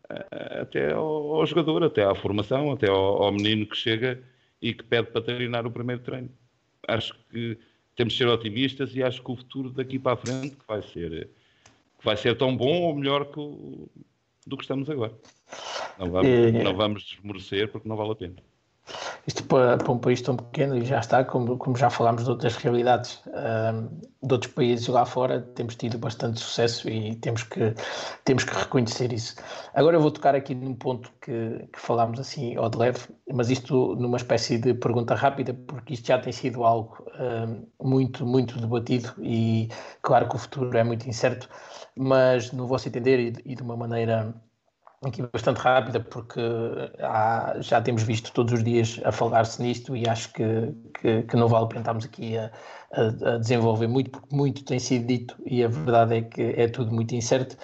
até 0.08 0.92
ao, 0.92 1.36
ao, 1.36 1.46
jogador, 1.46 1.82
até 1.84 2.04
à 2.04 2.14
formação, 2.14 2.72
até 2.72 2.88
ao, 2.88 3.22
ao 3.22 3.32
menino 3.32 3.66
que 3.66 3.76
chega 3.76 4.22
e 4.60 4.72
que 4.72 4.84
pede 4.84 5.10
para 5.10 5.22
treinar 5.22 5.66
o 5.66 5.70
primeiro 5.70 6.02
treino. 6.02 6.30
Acho 6.86 7.14
que 7.30 7.58
temos 7.96 8.12
de 8.12 8.18
ser 8.18 8.28
otimistas 8.28 8.94
e 8.94 9.02
acho 9.02 9.22
que 9.22 9.30
o 9.30 9.36
futuro 9.36 9.70
daqui 9.70 9.98
para 9.98 10.12
a 10.12 10.16
frente 10.16 10.56
vai 10.66 10.82
ser, 10.82 11.28
vai 12.02 12.16
ser 12.16 12.36
tão 12.36 12.56
bom 12.56 12.82
ou 12.82 12.94
melhor 12.94 13.26
que 13.26 13.38
o, 13.38 13.88
do 14.46 14.56
que 14.56 14.64
estamos 14.64 14.88
agora. 14.90 15.12
Não 15.98 16.10
vamos, 16.10 16.28
é, 16.28 16.50
não 16.50 16.74
vamos 16.74 17.02
desmerecer 17.04 17.70
porque 17.70 17.88
não 17.88 17.96
vale 17.96 18.12
a 18.12 18.16
pena. 18.16 18.36
Isto 19.26 19.42
para, 19.44 19.78
para, 19.78 19.90
um 19.90 19.98
país 19.98 20.20
tão 20.20 20.36
pequeno, 20.36 20.76
e 20.76 20.84
já 20.84 21.00
está, 21.00 21.24
como, 21.24 21.56
como 21.56 21.76
já 21.76 21.88
falámos 21.88 22.24
de 22.24 22.30
outras 22.30 22.56
realidades 22.56 23.22
um, 23.26 23.88
de 24.26 24.32
outros 24.32 24.52
países 24.52 24.86
lá 24.88 25.06
fora, 25.06 25.40
temos 25.40 25.76
tido 25.76 25.98
bastante 25.98 26.40
sucesso 26.40 26.88
e 26.90 27.14
temos 27.16 27.42
que, 27.42 27.74
temos 28.24 28.44
que 28.44 28.54
reconhecer 28.54 29.12
isso. 29.12 29.36
Agora 29.72 29.96
eu 29.96 30.00
vou 30.00 30.10
tocar 30.10 30.34
aqui 30.34 30.54
num 30.54 30.74
ponto 30.74 31.10
que, 31.22 31.68
que 31.72 31.80
falámos 31.80 32.20
assim 32.20 32.54
ao 32.56 32.68
de 32.68 32.76
leve, 32.76 33.00
mas 33.32 33.48
isto 33.48 33.96
numa 33.96 34.18
espécie 34.18 34.58
de 34.58 34.74
pergunta 34.74 35.14
rápida, 35.14 35.54
porque 35.54 35.94
isto 35.94 36.06
já 36.06 36.18
tem 36.18 36.32
sido 36.32 36.64
algo 36.64 37.04
um, 37.18 37.66
muito, 37.82 38.26
muito 38.26 38.60
debatido 38.60 39.14
e 39.20 39.68
claro 40.02 40.28
que 40.28 40.36
o 40.36 40.38
futuro 40.38 40.76
é 40.76 40.84
muito 40.84 41.08
incerto, 41.08 41.48
mas 41.96 42.52
no 42.52 42.66
vosso 42.66 42.88
entender 42.88 43.18
e, 43.18 43.52
e 43.52 43.54
de 43.54 43.62
uma 43.62 43.76
maneira 43.76 44.34
aqui 45.08 45.22
bastante 45.22 45.58
rápida, 45.58 46.00
porque 46.00 46.40
há, 47.00 47.56
já 47.60 47.80
temos 47.80 48.02
visto 48.02 48.32
todos 48.32 48.52
os 48.54 48.64
dias 48.64 49.00
a 49.04 49.12
falar-se 49.12 49.62
nisto 49.62 49.96
e 49.96 50.08
acho 50.08 50.32
que, 50.32 50.44
que, 51.00 51.22
que, 51.22 51.36
não 51.36 51.48
vale 51.48 51.66
estarmos 51.76 52.04
aqui 52.04 52.36
a, 52.36 52.50
a, 52.92 53.34
a, 53.34 53.38
desenvolver 53.38 53.86
muito, 53.86 54.10
porque 54.10 54.34
muito 54.34 54.64
tem 54.64 54.78
sido 54.78 55.06
dito 55.06 55.36
e 55.46 55.62
a 55.64 55.68
verdade 55.68 56.16
é 56.16 56.22
que 56.22 56.42
é 56.42 56.68
tudo 56.68 56.92
muito 56.92 57.14
incerto. 57.14 57.56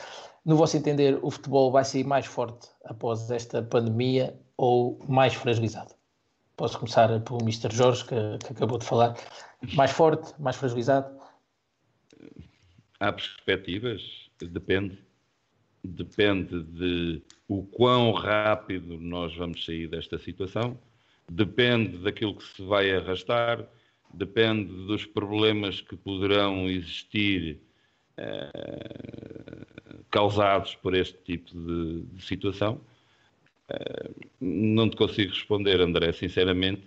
No 0.44 0.56
vosso 0.56 0.76
entender, 0.76 1.18
o 1.22 1.30
futebol 1.30 1.70
vai 1.70 1.84
sair 1.84 2.04
mais 2.04 2.26
forte 2.26 2.68
após 2.84 3.30
esta 3.30 3.62
pandemia 3.62 4.38
ou 4.56 4.98
mais 5.08 5.34
fragilizado? 5.34 5.94
Posso 6.56 6.78
começar 6.78 7.08
pelo 7.20 7.40
Mr. 7.40 7.74
Jorge, 7.74 8.04
que, 8.04 8.38
que 8.38 8.52
acabou 8.52 8.78
de 8.78 8.84
falar. 8.84 9.16
Mais 9.74 9.90
forte, 9.90 10.32
mais 10.38 10.56
fragilizado? 10.56 11.18
Há 12.98 13.12
perspectivas, 13.12 14.02
depende 14.40 14.98
depende 15.82 16.62
de 16.62 17.22
o 17.48 17.62
quão 17.64 18.12
rápido 18.12 18.98
nós 18.98 19.34
vamos 19.34 19.64
sair 19.64 19.88
desta 19.88 20.18
situação, 20.18 20.78
depende 21.28 21.98
daquilo 21.98 22.36
que 22.36 22.44
se 22.44 22.62
vai 22.62 22.90
arrastar, 22.90 23.66
depende 24.12 24.72
dos 24.86 25.06
problemas 25.06 25.80
que 25.80 25.96
poderão 25.96 26.68
existir 26.68 27.58
eh, 28.16 29.66
causados 30.10 30.74
por 30.76 30.94
este 30.94 31.16
tipo 31.18 31.50
de, 31.52 32.02
de 32.02 32.24
situação. 32.24 32.80
Eh, 33.68 34.10
não 34.40 34.90
te 34.90 34.96
consigo 34.96 35.32
responder, 35.32 35.80
André, 35.80 36.12
sinceramente. 36.12 36.82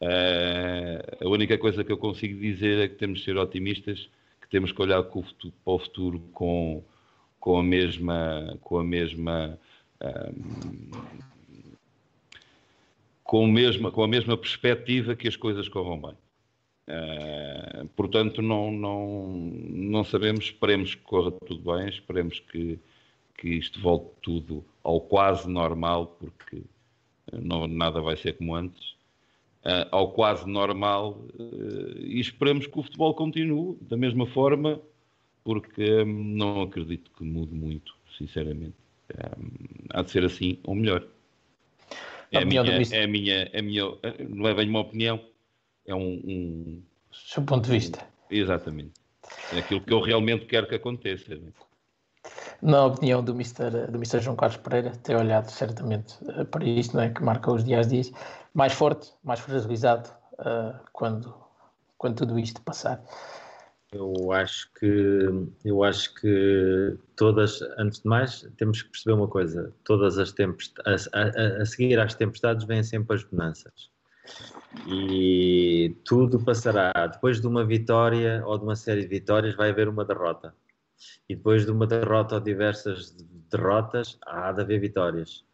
Eh, 0.00 1.18
a 1.20 1.28
única 1.28 1.58
coisa 1.58 1.82
que 1.82 1.90
eu 1.90 1.98
consigo 1.98 2.38
dizer 2.40 2.78
é 2.78 2.88
que 2.88 2.94
temos 2.94 3.20
de 3.20 3.24
ser 3.24 3.36
otimistas, 3.36 4.08
que 4.40 4.48
temos 4.48 4.72
que 4.72 4.80
olhar 4.80 5.02
para 5.02 5.20
o 5.64 5.78
futuro 5.78 6.20
com 6.32 6.84
com 7.40 7.58
a 7.58 7.62
mesma 7.62 8.56
com 8.60 8.78
a 8.78 8.84
mesma 8.84 9.58
um, 10.00 10.90
com, 13.28 13.44
a 13.44 13.48
mesma, 13.48 13.90
com 13.90 14.02
a 14.02 14.08
mesma 14.08 14.38
perspectiva 14.38 15.14
que 15.14 15.28
as 15.28 15.36
coisas 15.36 15.68
corram 15.68 16.00
bem. 16.00 16.16
Uh, 16.88 17.86
portanto, 17.88 18.40
não, 18.40 18.72
não, 18.72 19.26
não 19.28 20.02
sabemos, 20.02 20.46
esperemos 20.46 20.94
que 20.94 21.02
corra 21.02 21.30
tudo 21.30 21.60
bem, 21.74 21.90
esperemos 21.90 22.40
que, 22.40 22.78
que 23.36 23.48
isto 23.50 23.78
volte 23.80 24.10
tudo 24.22 24.64
ao 24.82 24.98
quase 25.02 25.46
normal, 25.50 26.16
porque 26.18 26.62
não, 27.30 27.66
nada 27.66 28.00
vai 28.00 28.16
ser 28.16 28.38
como 28.38 28.54
antes, 28.54 28.92
uh, 29.62 29.84
ao 29.90 30.12
quase 30.12 30.48
normal, 30.48 31.22
uh, 31.38 31.98
e 31.98 32.18
esperemos 32.18 32.66
que 32.66 32.78
o 32.78 32.82
futebol 32.82 33.12
continue 33.12 33.76
da 33.82 33.96
mesma 33.98 34.26
forma 34.26 34.80
porque 35.48 36.02
hum, 36.02 36.34
não 36.36 36.60
acredito 36.60 37.10
que 37.16 37.24
mude 37.24 37.54
muito, 37.54 37.96
sinceramente. 38.18 38.74
Hum, 39.14 39.48
há 39.94 40.02
de 40.02 40.10
ser 40.10 40.22
assim 40.22 40.58
ou 40.62 40.74
melhor. 40.74 41.02
É 42.30 42.42
a, 42.42 42.44
minha, 42.44 42.60
é 42.60 43.04
a 43.04 43.08
minha, 43.08 43.34
é 43.50 43.58
a 43.58 43.62
minha, 43.62 43.84
não 44.28 44.46
é 44.46 44.52
bem 44.52 44.68
uma 44.68 44.80
opinião, 44.80 45.18
é 45.86 45.94
um, 45.94 46.20
um. 46.22 46.82
Seu 47.10 47.42
ponto 47.42 47.64
de 47.64 47.70
vista. 47.70 48.06
Exatamente. 48.28 48.92
É 49.54 49.60
aquilo 49.60 49.80
que 49.80 49.90
eu 49.90 50.02
realmente 50.02 50.44
quero 50.44 50.68
que 50.68 50.74
aconteça. 50.74 51.34
Né? 51.34 51.50
Na 52.60 52.84
opinião 52.84 53.24
do 53.24 53.32
Mr. 53.32 53.86
do 53.90 53.96
Mr. 53.96 54.20
João 54.20 54.36
Carlos 54.36 54.58
Pereira, 54.58 54.90
ter 55.02 55.16
olhado 55.16 55.48
certamente 55.48 56.14
eh, 56.28 56.44
para 56.44 56.66
isto, 56.66 56.94
não 56.94 57.04
é? 57.04 57.08
que 57.08 57.22
marca 57.22 57.50
os 57.50 57.64
dias 57.64 57.86
a 57.86 57.88
dias, 57.88 58.12
mais 58.52 58.74
forte, 58.74 59.14
mais 59.24 59.40
fragilizado 59.40 60.10
uh, 60.40 60.78
quando, 60.92 61.34
quando 61.96 62.16
tudo 62.16 62.38
isto 62.38 62.60
passar. 62.60 63.02
Eu 63.92 64.32
acho 64.32 64.70
que 64.74 65.26
eu 65.64 65.82
acho 65.82 66.14
que 66.14 66.98
todas, 67.16 67.62
antes 67.78 68.00
de 68.00 68.08
mais, 68.08 68.46
temos 68.58 68.82
que 68.82 68.90
perceber 68.90 69.14
uma 69.14 69.28
coisa: 69.28 69.72
todas 69.82 70.18
as 70.18 70.30
tempestades, 70.32 71.08
a, 71.14 71.22
a, 71.22 71.62
a 71.62 71.66
seguir 71.66 71.98
às 71.98 72.14
tempestades 72.14 72.66
vêm 72.66 72.82
sempre 72.82 73.16
as 73.16 73.24
bonanças. 73.24 73.90
E 74.86 75.96
tudo 76.04 76.44
passará. 76.44 76.92
Depois 77.06 77.40
de 77.40 77.46
uma 77.46 77.64
vitória 77.64 78.42
ou 78.44 78.58
de 78.58 78.64
uma 78.64 78.76
série 78.76 79.02
de 79.02 79.08
vitórias, 79.08 79.54
vai 79.56 79.70
haver 79.70 79.88
uma 79.88 80.04
derrota. 80.04 80.54
E 81.28 81.34
depois 81.34 81.64
de 81.64 81.70
uma 81.70 81.86
derrota 81.86 82.34
ou 82.34 82.40
diversas 82.40 83.16
derrotas, 83.50 84.18
há 84.26 84.52
de 84.52 84.60
haver 84.60 84.80
vitórias. 84.80 85.44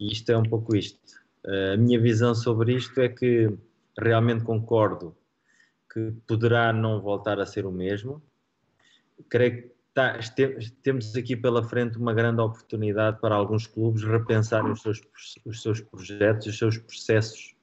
E 0.00 0.12
isto 0.12 0.30
é 0.30 0.36
um 0.36 0.42
pouco 0.42 0.74
isto. 0.74 0.98
A 1.46 1.76
minha 1.76 2.00
visão 2.00 2.34
sobre 2.34 2.74
isto 2.74 3.00
é 3.00 3.08
que 3.08 3.48
realmente 3.96 4.42
concordo 4.42 5.16
que 5.96 6.12
poderá 6.26 6.74
não 6.74 7.00
voltar 7.00 7.40
a 7.40 7.46
ser 7.46 7.64
o 7.64 7.72
mesmo. 7.72 8.22
Creio 9.30 9.62
que 9.62 9.72
tá, 9.94 10.20
temos 10.82 11.16
aqui 11.16 11.34
pela 11.34 11.62
frente 11.62 11.96
uma 11.96 12.12
grande 12.12 12.42
oportunidade 12.42 13.18
para 13.18 13.34
alguns 13.34 13.66
clubes 13.66 14.02
repensarem 14.02 14.72
os 14.72 14.82
seus, 14.82 15.00
os 15.46 15.62
seus 15.62 15.80
projetos, 15.80 16.48
os 16.48 16.58
seus 16.58 16.76
processos 16.76 17.56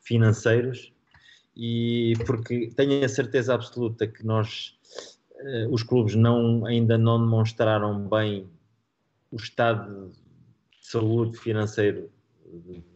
financeiros 0.00 0.92
e 1.56 2.12
porque 2.24 2.70
tenho 2.76 3.04
a 3.04 3.08
certeza 3.08 3.54
absoluta 3.54 4.06
que 4.06 4.24
nós, 4.24 4.78
eh, 5.36 5.66
os 5.68 5.82
clubes 5.82 6.14
não, 6.14 6.64
ainda 6.64 6.96
não 6.96 7.18
demonstraram 7.18 8.08
bem 8.08 8.48
o 9.32 9.36
estado 9.36 10.12
de 10.80 10.86
saúde 10.86 11.36
financeiro 11.38 12.08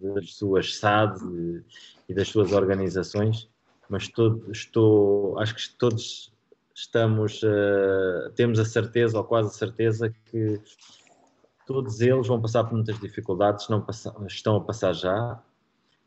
das 0.00 0.34
suas 0.34 0.76
SAD 0.76 1.20
e 2.08 2.14
das 2.14 2.28
suas 2.28 2.52
organizações 2.52 3.48
mas 3.88 4.08
todo, 4.08 4.50
estou, 4.52 5.38
acho 5.38 5.54
que 5.54 5.70
todos 5.78 6.32
estamos, 6.74 7.42
uh, 7.42 8.30
temos 8.36 8.58
a 8.58 8.64
certeza, 8.64 9.18
ou 9.18 9.24
quase 9.24 9.48
a 9.48 9.52
certeza, 9.52 10.14
que 10.26 10.60
todos 11.66 12.00
eles 12.00 12.26
vão 12.26 12.40
passar 12.40 12.64
por 12.64 12.74
muitas 12.74 12.98
dificuldades, 13.00 13.68
não 13.68 13.84
estão 14.26 14.56
a 14.56 14.60
passar 14.60 14.92
já. 14.92 15.42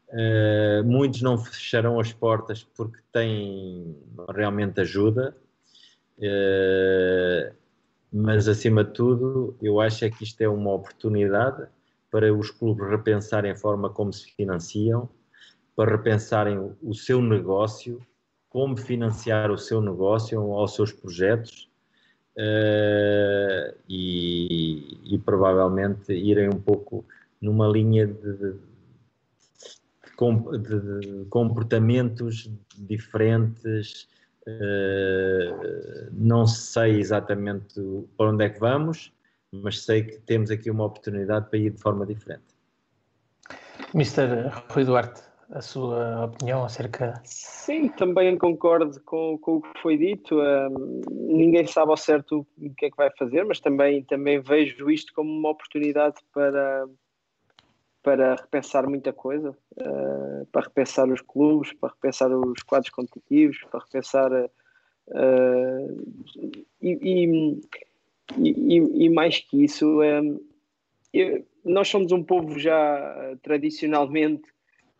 Uh, 0.10 0.84
muitos 0.84 1.22
não 1.22 1.38
fecharão 1.38 2.00
as 2.00 2.12
portas 2.12 2.64
porque 2.76 3.00
têm 3.14 3.96
realmente 4.30 4.82
ajuda, 4.82 5.36
uh, 6.18 7.56
mas 8.12 8.48
acima 8.48 8.84
de 8.84 8.92
tudo, 8.92 9.56
eu 9.62 9.80
acho 9.80 10.04
é 10.04 10.10
que 10.10 10.24
isto 10.24 10.42
é 10.42 10.50
uma 10.50 10.74
oportunidade 10.74 11.66
para 12.10 12.34
os 12.34 12.52
clubes 12.52 12.90
repensarem 12.90 13.52
a 13.52 13.56
forma 13.56 13.90
como 13.90 14.12
se 14.12 14.30
financiam 14.34 15.10
para 15.76 15.92
repensarem 15.92 16.74
o 16.82 16.94
seu 16.94 17.22
negócio, 17.22 18.00
como 18.50 18.76
financiar 18.76 19.50
o 19.50 19.58
seu 19.58 19.82
negócio 19.82 20.42
ou 20.42 20.64
os 20.64 20.76
seus 20.76 20.92
projetos 20.92 21.70
uh, 22.38 23.76
e, 23.88 25.00
e, 25.06 25.18
provavelmente 25.20 26.14
irem 26.14 26.50
um 26.50 26.60
pouco 26.60 27.06
numa 27.42 27.68
linha 27.68 28.06
de, 28.08 28.38
de, 28.38 28.54
de 30.60 31.26
comportamentos 31.30 32.52
diferentes. 32.78 34.10
Uh, 34.48 36.10
não 36.12 36.48
sei 36.48 37.00
exatamente 37.00 37.80
para 38.18 38.32
onde 38.32 38.44
é 38.44 38.50
que 38.50 38.60
vamos, 38.60 39.14
mas 39.52 39.84
sei 39.84 40.04
que 40.04 40.18
temos 40.22 40.50
aqui 40.50 40.72
uma 40.72 40.86
oportunidade 40.86 41.50
para 41.50 41.60
ir 41.60 41.70
de 41.70 41.78
forma 41.80 42.06
diferente. 42.06 42.44
Mr. 43.94 44.50
Rui 44.70 44.84
Duarte, 44.84 45.22
a 45.52 45.62
sua 45.62 46.26
opinião 46.26 46.64
acerca. 46.64 47.22
Sim, 47.26 47.90
também 47.90 48.38
concordo 48.38 49.00
com, 49.02 49.38
com 49.38 49.58
o 49.58 49.62
que 49.62 49.82
foi 49.82 49.98
dito. 49.98 50.40
Um, 50.40 51.02
ninguém 51.10 51.68
sabe 51.68 51.92
ao 51.92 51.98
certo 51.98 52.48
o 52.58 52.74
que 52.74 52.86
é 52.86 52.90
que 52.90 52.98
vai 52.98 53.12
fazer, 53.18 53.44
mas 53.44 53.60
também, 53.60 54.04
também 54.04 54.40
vejo 54.40 54.90
isto 54.90 55.14
como 55.14 55.30
uma 55.30 55.50
oportunidade 55.50 56.16
para, 56.34 56.88
para 58.02 58.36
repensar 58.36 58.88
muita 58.88 59.12
coisa, 59.12 59.50
uh, 59.50 60.46
para 60.52 60.62
repensar 60.62 61.10
os 61.10 61.22
clubes, 61.22 61.74
para 61.74 61.90
repensar 61.90 62.32
os 62.32 62.64
quadros 62.64 62.90
competitivos, 62.90 63.60
para 63.70 63.82
repensar 63.82 64.32
uh, 64.32 64.50
e, 66.82 66.98
e, 67.02 67.62
e, 68.38 69.06
e, 69.06 69.10
mais 69.10 69.40
que 69.40 69.66
isso, 69.66 70.02
eu, 71.14 71.46
nós 71.66 71.90
somos 71.90 72.14
um 72.14 72.24
povo 72.24 72.58
já 72.58 73.38
tradicionalmente 73.44 74.50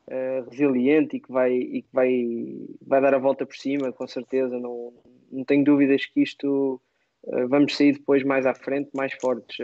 uh, 0.08 0.50
resiliente 0.50 1.18
e 1.18 1.20
que 1.20 1.32
vai 1.32 1.54
e 1.54 1.82
que 1.82 1.90
vai 1.94 2.68
vai 2.86 3.02
dar 3.02 3.14
a 3.14 3.20
volta 3.20 3.46
por 3.46 3.56
cima, 3.56 3.92
com 3.92 4.08
certeza. 4.08 4.60
Não, 4.60 4.94
não 5.32 5.44
tenho 5.44 5.64
dúvidas 5.64 6.06
que 6.06 6.22
isto 6.22 6.82
vamos 7.50 7.78
sair 7.78 7.94
depois 7.94 8.24
mais 8.24 8.48
à 8.48 8.54
frente, 8.56 8.90
mais 8.94 9.14
fortes 9.14 9.58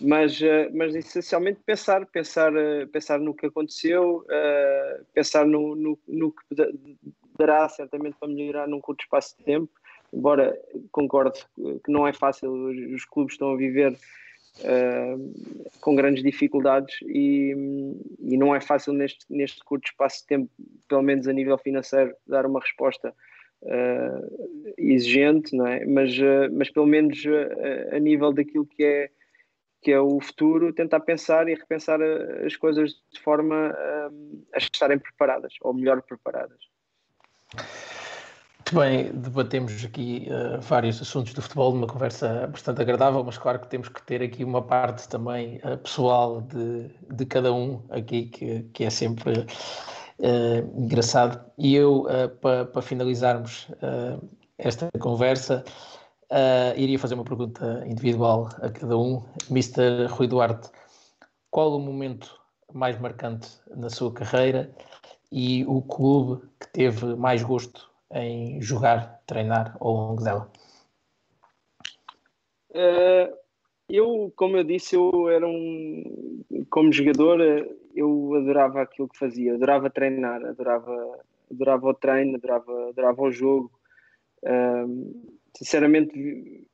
mas, 0.00 0.40
uh, 0.40 0.70
mas 0.72 0.94
essencialmente 0.94 1.60
pensar, 1.64 2.06
pensar, 2.06 2.52
uh, 2.54 2.86
pensar 2.88 3.18
no 3.18 3.34
que 3.34 3.46
aconteceu, 3.46 4.24
uh, 4.24 5.04
pensar 5.12 5.46
no, 5.46 5.74
no, 5.74 5.98
no, 6.08 6.32
que 6.32 6.42
dará 7.38 7.68
certamente 7.68 8.16
para 8.18 8.28
melhorar 8.28 8.66
num 8.66 8.80
curto 8.80 9.02
espaço 9.02 9.36
de 9.38 9.44
tempo, 9.44 9.70
embora 10.12 10.58
concordo 10.90 11.38
que 11.84 11.90
não 11.90 12.06
é 12.06 12.12
fácil, 12.12 12.50
os 12.94 13.04
clubes 13.04 13.34
estão 13.34 13.52
a 13.52 13.56
viver 13.56 13.96
com 15.80 15.94
grandes 15.94 16.22
dificuldades 16.22 16.96
e, 17.02 17.54
e 18.20 18.36
não 18.36 18.54
é 18.54 18.60
fácil 18.60 18.92
neste, 18.92 19.24
neste 19.28 19.64
curto 19.64 19.86
espaço 19.86 20.20
de 20.20 20.26
tempo, 20.26 20.50
pelo 20.88 21.02
menos 21.02 21.26
a 21.26 21.32
nível 21.32 21.56
financeiro, 21.58 22.14
dar 22.26 22.46
uma 22.46 22.60
resposta 22.60 23.14
exigente, 24.78 25.54
não 25.54 25.66
é? 25.66 25.84
mas, 25.84 26.16
mas 26.52 26.70
pelo 26.70 26.86
menos 26.86 27.22
a 27.92 27.98
nível 27.98 28.32
daquilo 28.32 28.66
que 28.66 28.82
é 28.82 29.10
que 29.82 29.90
é 29.90 30.00
o 30.00 30.20
futuro, 30.20 30.72
tentar 30.72 31.00
pensar 31.00 31.48
e 31.48 31.54
repensar 31.54 32.00
eh, 32.00 32.44
as 32.44 32.54
coisas 32.54 32.90
de 33.12 33.20
forma 33.20 33.74
a 34.54 34.58
estarem 34.58 34.98
preparadas, 34.98 35.54
ou 35.62 35.72
melhor 35.72 36.02
preparadas. 36.02 36.58
Muito 38.72 38.86
bem, 38.86 39.10
debatemos 39.12 39.84
aqui 39.84 40.28
uh, 40.30 40.60
vários 40.60 41.02
assuntos 41.02 41.34
do 41.34 41.42
futebol 41.42 41.74
numa 41.74 41.88
conversa 41.88 42.46
bastante 42.46 42.80
agradável, 42.80 43.24
mas 43.24 43.36
claro 43.36 43.58
que 43.58 43.66
temos 43.66 43.88
que 43.88 44.00
ter 44.02 44.22
aqui 44.22 44.44
uma 44.44 44.62
parte 44.62 45.08
também 45.08 45.60
uh, 45.64 45.76
pessoal 45.78 46.40
de, 46.40 46.88
de 47.12 47.26
cada 47.26 47.52
um 47.52 47.82
aqui, 47.90 48.26
que, 48.26 48.62
que 48.72 48.84
é 48.84 48.90
sempre 48.90 49.40
uh, 49.40 50.80
engraçado. 50.80 51.44
E 51.58 51.74
eu, 51.74 52.06
para 52.40 52.64
pa 52.66 52.80
finalizarmos 52.80 53.66
esta 54.56 54.88
conversa, 55.00 55.64
iria 56.76 56.98
fazer 56.98 57.14
uma 57.14 57.24
pergunta 57.24 57.82
individual 57.88 58.50
a 58.62 58.70
cada 58.70 58.96
um. 58.96 59.24
Mr. 59.50 60.06
Rui 60.10 60.28
Duarte, 60.28 60.70
qual 61.50 61.74
o 61.74 61.80
momento 61.80 62.38
mais 62.72 62.96
marcante 63.00 63.48
na 63.74 63.90
sua 63.90 64.12
carreira 64.12 64.70
e 65.32 65.64
o 65.66 65.82
clube 65.82 66.46
que 66.60 66.68
teve 66.68 67.16
mais 67.16 67.42
gosto 67.42 67.89
em 68.12 68.60
jogar, 68.60 69.22
treinar 69.26 69.76
ao 69.80 69.92
longo 69.92 70.22
dela? 70.22 70.50
Uh, 72.70 73.34
eu, 73.88 74.32
como 74.36 74.56
eu 74.56 74.64
disse, 74.64 74.94
eu 74.94 75.28
era 75.28 75.46
um. 75.46 76.42
Como 76.70 76.92
jogador, 76.92 77.40
eu 77.94 78.34
adorava 78.34 78.82
aquilo 78.82 79.08
que 79.08 79.18
fazia, 79.18 79.54
adorava 79.54 79.90
treinar, 79.90 80.44
adorava, 80.44 81.20
adorava 81.50 81.88
o 81.88 81.94
treino, 81.94 82.36
adorava, 82.36 82.88
adorava 82.88 83.22
o 83.22 83.32
jogo. 83.32 83.70
Uh, 84.42 85.34
sinceramente, 85.56 86.64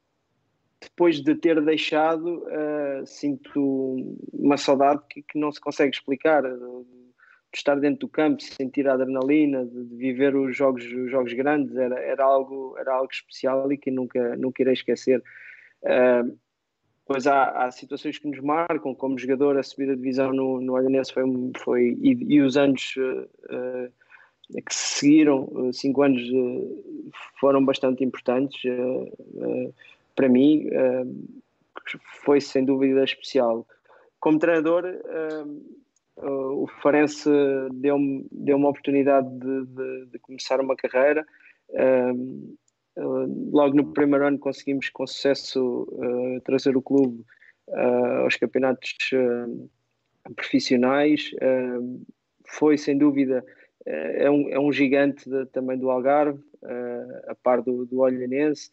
depois 0.81 1.23
de 1.23 1.35
ter 1.35 1.61
deixado, 1.65 2.45
uh, 2.45 3.07
sinto 3.07 3.97
uma 4.33 4.57
saudade 4.57 5.03
que, 5.09 5.23
que, 5.23 5.39
não 5.39 5.51
se 5.51 5.61
consegue 5.61 5.97
explicar. 5.97 6.45
De, 7.57 7.61
estar 7.61 7.81
dentro 7.81 8.01
do 8.01 8.09
campo, 8.09 8.43
sentir 8.43 8.87
a 8.87 8.93
adrenalina, 8.93 9.65
de, 9.65 9.97
viver 9.97 10.37
os 10.37 10.55
jogos, 10.55 10.85
os 10.85 11.11
jogos 11.11 11.33
grandes, 11.33 11.75
era, 11.75 11.99
era, 11.99 12.23
algo, 12.23 12.77
era 12.79 12.95
algo 12.95 13.09
especial 13.11 13.73
e 13.73 13.79
que 13.79 13.91
nunca, 13.91 14.37
nunca 14.37 14.63
irei 14.63 14.75
esquecer. 14.75 15.23
Uh, 15.83 16.37
pois 17.07 17.27
há, 17.27 17.65
há, 17.65 17.71
situações 17.71 18.19
que 18.19 18.29
nos 18.29 18.41
marcam, 18.41 18.95
como 18.95 19.19
jogador, 19.19 19.57
a 19.57 19.63
subida 19.63 19.97
de 19.97 20.03
divisão 20.03 20.35
no, 20.35 20.61
no 20.61 20.75
Olhanense 20.75 21.15
foi, 21.15 21.25
foi 21.57 21.97
e, 21.99 22.35
e 22.35 22.43
os 22.43 22.59
anos 22.59 22.95
uh, 22.99 23.91
que 24.51 24.75
se 24.75 25.01
seguiram, 25.01 25.71
cinco 25.73 26.03
anos 26.03 26.23
foram 27.41 27.65
bastante 27.65 28.05
importantes 28.05 28.63
para 30.15 30.29
mim, 30.29 30.69
foi 32.23 32.41
sem 32.41 32.65
dúvida 32.65 33.03
especial. 33.03 33.67
Como 34.21 34.39
treinador, 34.39 34.85
o 36.19 36.67
Farense 36.83 37.29
deu-me 37.75 38.27
deu 38.33 38.57
uma 38.57 38.71
oportunidade 38.71 39.29
de, 39.39 39.67
de, 39.67 40.07
de, 40.07 40.19
começar 40.19 40.61
uma 40.61 40.77
carreira. 40.77 41.27
logo 42.97 43.77
no 43.77 43.93
primeiro 43.93 44.27
ano 44.27 44.39
conseguimos 44.39 44.89
com 44.89 45.07
sucesso 45.07 45.87
trazer 46.45 46.77
o 46.77 46.83
clube 46.83 47.23
aos 48.23 48.37
campeonatos 48.37 48.97
profissionais. 50.35 51.31
foi 52.47 52.79
sem 52.79 52.97
dúvida 52.97 53.45
é, 53.87 54.29
um, 54.29 54.49
é 54.51 54.59
um 54.59 54.73
gigante 54.73 55.29
de, 55.31 55.47
também 55.47 55.79
do 55.79 55.91
Algarve, 55.91 56.43
uh, 56.63 57.31
a 57.31 57.35
par 57.37 57.63
do, 57.63 57.87
do 57.87 58.01
Olhanense, 58.01 58.71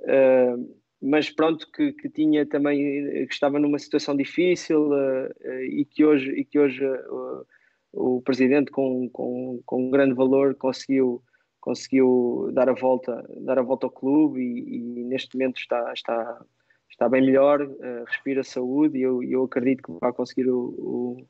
uh, 0.00 0.78
mas 1.00 1.30
pronto, 1.30 1.70
que, 1.72 1.92
que, 1.92 2.08
tinha 2.08 2.44
também, 2.46 3.26
que 3.26 3.32
estava 3.32 3.58
numa 3.58 3.78
situação 3.78 4.16
difícil 4.16 4.90
uh, 4.90 5.62
e 5.62 5.84
que 5.84 6.04
hoje, 6.04 6.30
e 6.32 6.44
que 6.44 6.58
hoje 6.58 6.84
o 7.92 8.20
presidente 8.22 8.70
com, 8.70 9.08
com, 9.10 9.60
com 9.64 9.90
grande 9.90 10.14
valor 10.14 10.54
conseguiu 10.54 11.22
conseguiu 11.60 12.50
dar 12.52 12.68
a 12.68 12.72
volta 12.72 13.28
dar 13.40 13.58
a 13.58 13.62
volta 13.62 13.86
ao 13.86 13.90
clube 13.90 14.40
e, 14.40 14.76
e 14.76 15.04
neste 15.04 15.36
momento 15.36 15.58
está 15.58 15.92
está 15.92 16.40
está 16.88 17.08
bem 17.08 17.22
melhor 17.22 17.68
respira 18.06 18.44
saúde 18.44 18.98
e 18.98 19.02
eu, 19.02 19.22
eu 19.22 19.44
acredito 19.44 19.82
que 19.82 19.92
vai 20.00 20.12
conseguir 20.12 20.48
o, 20.48 20.68
o, 20.78 21.26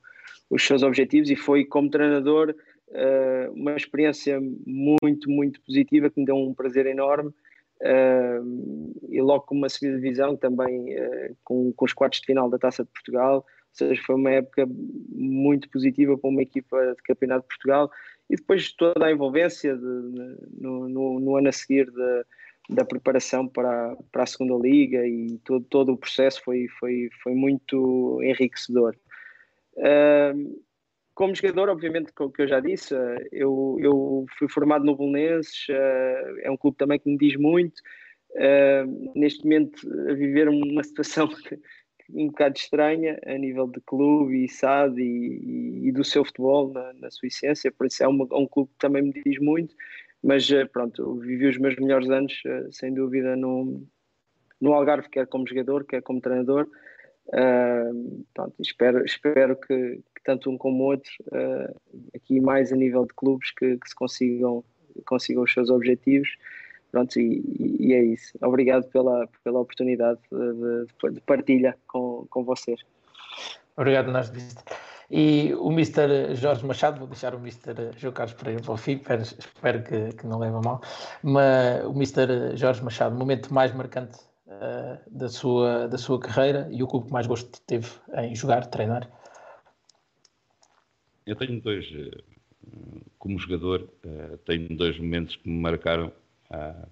os 0.51 0.67
seus 0.67 0.83
objetivos 0.83 1.31
e 1.31 1.37
foi 1.37 1.65
como 1.65 1.91
treinador 1.91 2.55
uma 3.55 3.77
experiência 3.77 4.41
muito, 4.67 5.31
muito 5.31 5.61
positiva 5.63 6.11
que 6.11 6.21
me 6.21 6.27
deu 6.27 6.37
um 6.37 6.55
prazer 6.55 6.87
enorme. 6.87 7.33
E 9.09 9.21
logo 9.21 9.45
com 9.45 9.55
uma 9.55 9.69
de 9.69 9.79
divisão 9.79 10.37
também 10.37 10.97
uh, 10.97 11.37
com, 11.45 11.73
com 11.73 11.85
os 11.85 11.93
quartos 11.93 12.21
de 12.21 12.27
final 12.27 12.51
da 12.51 12.59
Taça 12.59 12.85
de 12.85 12.91
Portugal, 12.91 13.37
ou 13.37 13.45
seja, 13.73 14.03
foi 14.05 14.17
uma 14.17 14.31
época 14.31 14.67
muito 15.11 15.69
positiva 15.71 16.19
para 16.19 16.31
uma 16.31 16.43
equipa 16.43 16.95
de 16.95 17.03
Campeonato 17.03 17.43
de 17.43 17.49
Portugal 17.49 17.91
e 18.29 18.37
depois 18.37 18.73
toda 18.73 19.07
a 19.07 19.13
envolvência 19.13 19.77
de, 19.77 19.83
no, 20.61 20.89
no, 20.89 21.21
no, 21.21 21.37
ano 21.37 21.49
a 21.49 21.53
seguir 21.53 21.91
de, 21.91 22.25
da 22.71 22.85
preparação 22.85 23.47
para, 23.47 23.97
para 24.11 24.25
a 24.25 24.27
segunda 24.27 24.57
liga 24.57 25.07
e 25.07 25.39
todo, 25.45 25.65
todo 25.67 25.93
o 25.93 25.97
processo 25.97 26.43
foi, 26.43 26.67
foi, 26.81 27.09
foi 27.23 27.35
muito 27.35 28.21
enriquecedor. 28.23 28.97
Uh, 29.77 30.61
como 31.19 31.35
jogador, 31.35 31.69
obviamente, 31.69 32.13
como 32.13 32.33
eu 32.39 32.47
já 32.47 32.61
disse, 32.61 32.95
eh, 32.95 33.29
eu, 33.33 33.77
eu 33.81 34.25
fui 34.39 34.49
formado 34.49 34.85
no 34.85 34.95
Bolonenses, 34.95 35.67
eh, 35.69 36.43
é 36.45 36.51
um 36.51 36.57
clube 36.57 36.77
também 36.77 36.97
que 36.97 37.11
me 37.11 37.19
diz 37.19 37.35
muito. 37.37 37.83
Eh, 38.37 38.85
neste 39.17 39.43
momento, 39.43 39.81
a 40.09 40.15
viver 40.15 40.49
uma 40.49 40.81
situação 40.85 41.29
um 42.11 42.29
bocado 42.29 42.57
estranha 42.57 43.19
a 43.27 43.37
nível 43.37 43.67
de 43.67 43.81
clube 43.81 44.45
e 44.45 44.49
SAD 44.49 45.03
e, 45.03 45.89
e 45.89 45.93
do 45.93 46.05
seu 46.05 46.25
futebol 46.25 46.73
na, 46.73 46.93
na, 46.95 47.11
sua 47.11 47.27
essência, 47.27 47.73
por 47.73 47.89
isso 47.89 48.01
é 48.05 48.07
uma, 48.07 48.25
um 48.33 48.47
clube 48.47 48.71
que 48.71 48.79
também 48.79 49.03
me 49.03 49.13
diz 49.13 49.41
muito, 49.41 49.75
mas 50.23 50.49
pronto, 50.73 51.17
vivi 51.17 51.49
os 51.49 51.59
meus 51.59 51.75
melhores 51.75 52.09
anos, 52.11 52.41
sem 52.71 52.95
dúvida, 52.95 53.35
no, 53.35 53.85
no 54.61 54.73
Algarve, 54.73 55.09
quer 55.09 55.27
como 55.27 55.49
jogador, 55.49 55.85
quer 55.85 56.01
como 56.01 56.21
treinador. 56.21 56.69
Uh, 57.29 58.25
pronto, 58.33 58.55
espero, 58.59 59.05
espero 59.05 59.55
que, 59.55 60.01
tanto 60.23 60.51
um 60.51 60.59
como 60.59 60.85
o 60.85 60.87
outro, 60.87 61.13
uh, 61.29 61.75
aqui 62.15 62.41
mais 62.41 62.73
a 62.73 62.77
nível 62.77 63.05
de 63.05 63.15
clubes, 63.15 63.51
que, 63.53 63.77
que 63.77 63.89
se 63.89 63.95
consigam, 63.95 64.65
consigam 65.07 65.43
os 65.43 65.53
seus 65.53 65.71
objetivos. 65.71 66.29
Pronto, 66.91 67.19
e, 67.21 67.43
e 67.81 67.93
é 67.93 68.03
isso. 68.03 68.39
Obrigado 68.41 68.89
pela, 68.89 69.29
pela 69.45 69.61
oportunidade 69.61 70.21
de, 70.33 71.13
de 71.13 71.21
partilha 71.21 71.77
com, 71.87 72.27
com 72.31 72.45
vocês. 72.45 72.81
Obrigado, 73.77 74.11
nós. 74.11 74.33
E 75.11 75.55
o 75.55 75.71
Mr. 75.71 76.35
Jorge 76.35 76.67
Machado, 76.67 76.99
vou 76.99 77.09
deixar 77.09 77.35
o 77.35 77.39
Mr. 77.39 77.93
João 77.97 78.13
Carlos 78.13 78.35
Pereira 78.35 78.63
para 78.63 78.73
o 78.73 78.77
fim, 78.77 78.97
espero, 78.97 79.23
espero 79.23 79.83
que, 79.83 80.13
que, 80.17 80.27
não 80.27 80.39
leve 80.39 80.61
mal, 80.63 80.83
mas 81.23 81.85
o 81.87 81.93
Mr. 81.93 82.57
Jorge 82.57 82.83
Machado, 82.83 83.15
o 83.15 83.19
momento 83.19 83.53
mais 83.55 83.73
marcante 83.73 84.19
uh, 84.47 84.99
da, 85.11 85.29
sua, 85.29 85.89
da 85.89 85.97
sua 85.97 86.21
carreira 86.21 86.69
e 86.71 86.83
o 86.83 86.87
clube 86.87 87.07
que 87.07 87.13
mais 87.13 87.27
gosto 87.27 87.59
teve 87.63 87.89
em 88.19 88.35
jogar, 88.35 88.67
treinar? 88.67 89.09
Eu 91.29 91.37
tenho 91.37 91.61
dois, 91.61 91.85
eh, 91.95 92.23
como 93.19 93.39
jogador, 93.39 93.87
eh, 94.03 94.39
tenho 94.47 94.75
dois 94.75 94.99
momentos 94.99 95.37
que 95.37 95.47
me 95.47 95.61
marcaram. 95.61 96.11
Ah, 96.49 96.89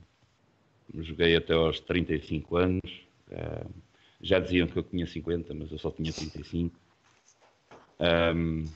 joguei 0.94 1.34
até 1.34 1.54
aos 1.54 1.80
35 1.80 2.56
anos. 2.58 3.00
Ah, 3.32 3.66
já 4.20 4.38
diziam 4.38 4.66
que 4.68 4.76
eu 4.76 4.82
tinha 4.82 5.06
50, 5.06 5.54
mas 5.54 5.72
eu 5.72 5.78
só 5.78 5.90
tinha 5.90 6.12
35. 6.12 6.78
Um, 7.98 8.66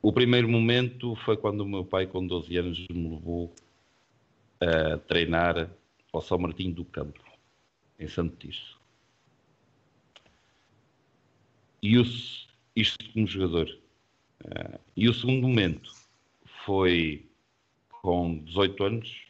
o 0.00 0.10
primeiro 0.14 0.48
momento 0.48 1.14
foi 1.26 1.36
quando 1.36 1.60
o 1.60 1.68
meu 1.68 1.84
pai, 1.84 2.06
com 2.06 2.26
12 2.26 2.56
anos, 2.56 2.86
me 2.88 3.10
levou 3.10 3.54
a 4.60 4.96
treinar 4.96 5.70
ao 6.10 6.22
São 6.22 6.38
Martinho 6.38 6.72
do 6.74 6.86
Campo, 6.86 7.20
em 7.98 8.08
Santo 8.08 8.34
Tirso. 8.36 8.80
E 11.82 12.00
isto 12.74 13.12
como 13.12 13.26
jogador. 13.26 13.81
Uh, 14.44 14.78
e 14.96 15.08
o 15.08 15.14
segundo 15.14 15.46
momento 15.46 15.90
foi 16.64 17.24
com 18.02 18.38
18 18.38 18.84
anos, 18.84 19.22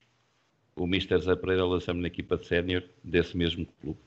o 0.74 0.84
Mr. 0.84 1.18
Zé 1.20 1.36
Pereira 1.36 1.65
lançou-me 1.65 2.00
na 2.00 2.07
equipa 2.07 2.36
de 2.36 2.47
sénior 2.47 2.82
desse 3.05 3.36
mesmo 3.36 3.66
clube. 3.81 3.99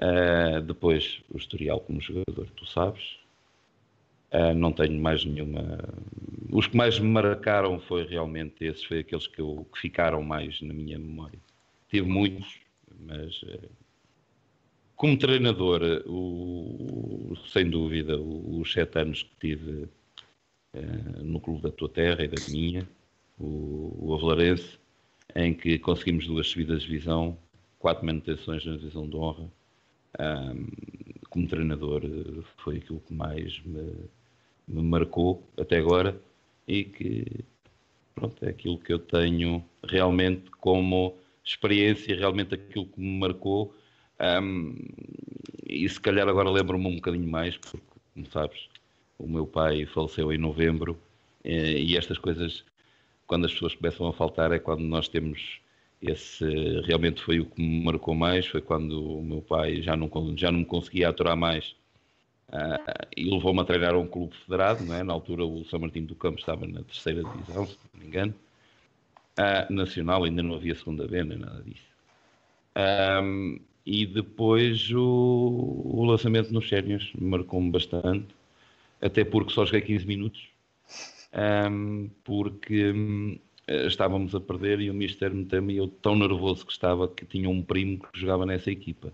Uh, 0.00 0.60
depois 0.62 1.22
o 1.30 1.38
historial 1.38 1.80
como 1.80 2.00
jogador, 2.00 2.48
tu 2.56 2.66
sabes. 2.66 3.18
Uh, 4.32 4.54
não 4.54 4.72
tenho 4.72 5.00
mais 5.00 5.24
nenhuma. 5.24 5.78
Os 6.50 6.66
que 6.66 6.76
mais 6.76 6.98
me 6.98 7.08
marcaram 7.08 7.78
foi 7.80 8.06
realmente 8.06 8.64
esses, 8.64 8.84
foi 8.84 9.00
aqueles 9.00 9.26
que, 9.26 9.40
eu, 9.40 9.66
que 9.72 9.80
ficaram 9.80 10.22
mais 10.22 10.60
na 10.60 10.74
minha 10.74 10.98
memória. 10.98 11.38
Tive 11.88 12.08
muitos, 12.08 12.60
mas 13.00 13.42
uh, 13.42 13.70
como 14.96 15.18
treinador, 15.18 16.02
o, 16.06 17.34
sem 17.52 17.68
dúvida, 17.68 18.18
os 18.18 18.72
sete 18.72 18.98
anos 18.98 19.22
que 19.22 19.36
tive 19.40 19.88
uh, 20.74 21.22
no 21.22 21.40
clube 21.40 21.62
da 21.62 21.70
tua 21.70 21.88
terra 21.88 22.24
e 22.24 22.28
da 22.28 22.42
minha, 22.50 22.88
o, 23.38 23.94
o 23.98 24.14
Avelarense, 24.14 24.78
em 25.34 25.52
que 25.52 25.78
conseguimos 25.78 26.26
duas 26.26 26.48
subidas 26.48 26.82
de 26.82 26.88
divisão, 26.88 27.36
quatro 27.78 28.04
manutenções 28.06 28.64
na 28.64 28.76
divisão 28.76 29.08
de 29.08 29.16
honra. 29.16 29.50
Um, 30.18 30.66
como 31.28 31.46
treinador, 31.46 32.02
foi 32.56 32.78
aquilo 32.78 33.00
que 33.00 33.12
mais 33.12 33.60
me, 33.64 33.92
me 34.66 34.82
marcou 34.82 35.42
até 35.58 35.76
agora 35.76 36.18
e 36.66 36.84
que 36.84 37.44
pronto, 38.14 38.42
é 38.44 38.48
aquilo 38.48 38.78
que 38.78 38.92
eu 38.92 38.98
tenho 38.98 39.62
realmente 39.86 40.50
como 40.52 41.14
experiência, 41.44 42.16
realmente 42.16 42.54
aquilo 42.54 42.86
que 42.86 42.98
me 42.98 43.18
marcou. 43.18 43.74
Um, 44.20 44.74
e 45.68 45.88
se 45.88 46.00
calhar 46.00 46.28
agora 46.28 46.50
lembro-me 46.50 46.86
um 46.86 46.96
bocadinho 46.96 47.28
mais, 47.28 47.56
porque, 47.56 47.78
como 48.14 48.26
sabes, 48.30 48.68
o 49.18 49.26
meu 49.26 49.46
pai 49.46 49.84
faleceu 49.86 50.32
em 50.32 50.38
novembro 50.38 50.98
eh, 51.44 51.78
e 51.78 51.96
estas 51.96 52.18
coisas 52.18 52.64
quando 53.26 53.46
as 53.46 53.52
pessoas 53.52 53.74
começam 53.74 54.06
a 54.06 54.12
faltar 54.12 54.52
é 54.52 54.58
quando 54.58 54.82
nós 54.82 55.08
temos 55.08 55.60
esse 56.00 56.44
realmente 56.82 57.22
foi 57.22 57.40
o 57.40 57.46
que 57.46 57.60
me 57.60 57.84
marcou 57.84 58.14
mais 58.14 58.46
foi 58.46 58.60
quando 58.60 59.18
o 59.18 59.22
meu 59.22 59.42
pai 59.42 59.82
já 59.82 59.96
não 59.96 60.10
já 60.36 60.50
não 60.52 60.60
me 60.60 60.64
conseguia 60.64 61.08
aturar 61.08 61.36
mais. 61.36 61.74
Uh, 62.48 63.08
e 63.16 63.28
levou-me 63.28 63.60
a 63.60 63.64
treinar 63.64 63.94
a 63.94 63.98
um 63.98 64.06
clube 64.06 64.36
federado 64.36 64.84
não 64.84 64.94
é? 64.94 65.02
na 65.02 65.12
altura 65.12 65.44
o 65.44 65.64
São 65.64 65.80
Martinho 65.80 66.06
do 66.06 66.14
Campo 66.14 66.38
estava 66.38 66.64
na 66.64 66.80
terceira 66.84 67.24
divisão 67.24 67.66
se 67.66 67.76
não 67.92 68.00
me 68.00 68.06
engano. 68.06 68.34
Uh, 69.38 69.72
nacional 69.72 70.24
ainda 70.24 70.42
não 70.42 70.54
havia 70.54 70.74
segunda 70.74 71.08
B 71.08 71.24
nada 71.24 71.62
disso. 71.62 71.84
Um, 72.76 73.58
e 73.86 74.04
depois 74.04 74.90
o, 74.90 75.82
o 75.84 76.04
lançamento 76.04 76.52
nos 76.52 76.68
sénios 76.68 77.12
marcou-me 77.18 77.70
bastante 77.70 78.26
até 79.00 79.24
porque 79.24 79.52
só 79.52 79.64
joguei 79.64 79.82
15 79.82 80.06
minutos 80.06 80.48
um, 81.70 82.08
porque 82.24 82.92
um, 82.92 83.38
estávamos 83.68 84.34
a 84.34 84.40
perder 84.40 84.80
e 84.80 84.90
o 84.90 84.94
Mister 84.94 85.34
meteu-me 85.34 85.76
eu 85.76 85.88
tão 85.88 86.16
nervoso 86.16 86.64
que 86.64 86.72
estava 86.72 87.08
que 87.08 87.26
tinha 87.26 87.48
um 87.48 87.62
primo 87.62 87.98
que 87.98 88.18
jogava 88.18 88.46
nessa 88.46 88.70
equipa. 88.70 89.12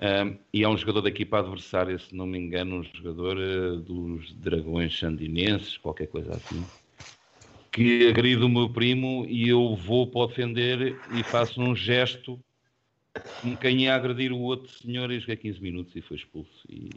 Um, 0.00 0.38
e 0.52 0.64
é 0.64 0.68
um 0.68 0.76
jogador 0.76 1.02
da 1.02 1.10
equipa 1.10 1.38
adversária, 1.38 1.98
se 1.98 2.14
não 2.14 2.26
me 2.26 2.38
engano, 2.38 2.76
um 2.76 2.82
jogador 2.82 3.36
uh, 3.36 3.76
dos 3.76 4.32
Dragões 4.32 4.98
Sandinenses, 4.98 5.76
qualquer 5.76 6.06
coisa 6.06 6.32
assim, 6.32 6.64
que 7.70 8.08
agride 8.08 8.42
o 8.42 8.48
meu 8.48 8.70
primo 8.70 9.26
e 9.28 9.48
eu 9.48 9.76
vou 9.76 10.06
para 10.06 10.28
defender 10.28 10.98
e 11.14 11.22
faço 11.22 11.60
um 11.60 11.76
gesto 11.76 12.40
como 13.40 13.56
quem 13.56 13.82
ia 13.82 13.94
agredir 13.94 14.32
o 14.32 14.40
outro 14.40 14.70
senhor 14.70 15.10
e 15.10 15.20
joguei 15.20 15.36
15 15.36 15.60
minutos 15.60 15.94
e 15.96 16.00
foi 16.00 16.16
expulso. 16.16 16.64
E 16.68 16.90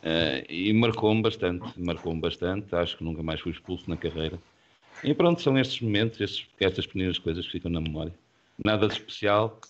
Uh, 0.00 0.40
e 0.48 0.72
marcou-me 0.72 1.20
bastante, 1.20 1.78
marcou-me 1.78 2.20
bastante, 2.20 2.74
acho 2.74 2.96
que 2.96 3.04
nunca 3.04 3.22
mais 3.22 3.38
fui 3.40 3.52
expulso 3.52 3.88
na 3.88 3.98
carreira. 3.98 4.38
E 5.04 5.12
pronto, 5.12 5.42
são 5.42 5.58
estes 5.58 5.80
momentos, 5.82 6.20
estes, 6.20 6.46
estas 6.58 6.86
pequenas 6.86 7.18
coisas 7.18 7.44
que 7.44 7.52
ficam 7.52 7.70
na 7.70 7.80
memória. 7.80 8.14
Nada 8.64 8.88
de 8.88 8.94
especial, 8.94 9.60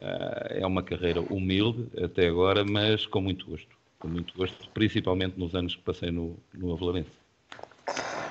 uh, 0.00 0.54
é 0.54 0.66
uma 0.66 0.82
carreira 0.82 1.20
humilde 1.20 1.86
até 2.02 2.28
agora, 2.28 2.64
mas 2.64 3.04
com 3.06 3.20
muito 3.20 3.44
gosto. 3.46 3.76
Com 3.98 4.08
muito 4.08 4.32
gosto, 4.34 4.68
principalmente 4.70 5.38
nos 5.38 5.54
anos 5.54 5.76
que 5.76 5.82
passei 5.82 6.10
no, 6.10 6.36
no 6.54 6.72
Avelarense. 6.72 7.10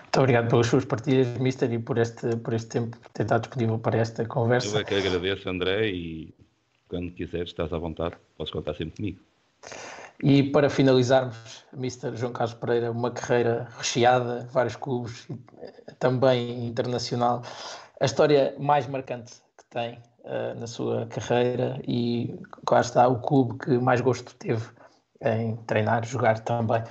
Muito 0.08 0.20
obrigado 0.22 0.50
pelas 0.50 0.68
suas 0.68 0.86
partilhas, 0.86 1.28
Mister, 1.38 1.72
e 1.72 1.80
por 1.80 1.98
este, 1.98 2.36
por 2.38 2.54
este 2.54 2.70
tempo 2.70 2.98
ter 3.14 3.24
estado 3.24 3.42
disponível 3.42 3.78
para 3.78 3.98
esta 3.98 4.26
conversa. 4.26 4.78
Eu 4.78 4.82
é 4.82 4.84
que 4.86 4.96
agradeço, 4.96 5.50
André, 5.50 5.90
e 5.90 6.34
quando 6.88 7.12
quiseres, 7.12 7.50
estás 7.50 7.74
à 7.74 7.78
vontade, 7.78 8.16
podes 8.38 8.52
contar 8.52 8.74
sempre 8.74 8.96
comigo. 8.96 9.20
E 10.24 10.44
para 10.44 10.70
finalizarmos, 10.70 11.66
Mr. 11.74 12.16
João 12.16 12.32
Carlos 12.32 12.56
Pereira, 12.56 12.90
uma 12.90 13.12
carreira 13.12 13.68
recheada, 13.78 14.48
vários 14.52 14.78
clubes, 14.78 15.28
também 16.00 16.66
internacional. 16.66 17.44
A 18.00 18.06
história 18.06 18.56
mais 18.58 18.88
marcante 18.88 19.34
que 19.58 19.66
tem 19.70 20.00
uh, 20.24 20.58
na 20.58 20.68
sua 20.68 21.06
carreira 21.08 21.80
e 21.86 22.40
qual 22.66 22.80
está 22.82 23.08
o 23.08 23.20
clube 23.20 23.60
que 23.60 23.78
mais 23.78 24.00
gosto 24.00 24.34
teve 24.36 24.66
em 25.22 25.58
treinar, 25.68 26.06
jogar 26.06 26.40
também. 26.40 26.82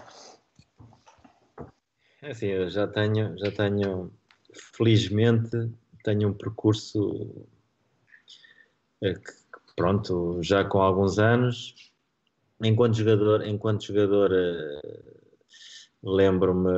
É 2.27 2.33
assim, 2.33 2.47
eu 2.47 2.69
já 2.69 2.89
tenho, 2.89 3.39
já 3.39 3.53
tenho, 3.53 4.13
felizmente, 4.53 5.71
tenho 6.03 6.31
um 6.31 6.33
percurso 6.33 7.47
eh, 9.01 9.15
que, 9.15 9.33
pronto, 9.77 10.43
já 10.43 10.65
com 10.65 10.81
alguns 10.81 11.21
anos, 11.21 11.93
enquanto 12.61 12.97
jogador, 12.97 13.47
enquanto 13.47 13.85
jogador 13.85 14.33
uh, 14.33 15.15
lembro-me 16.03 16.69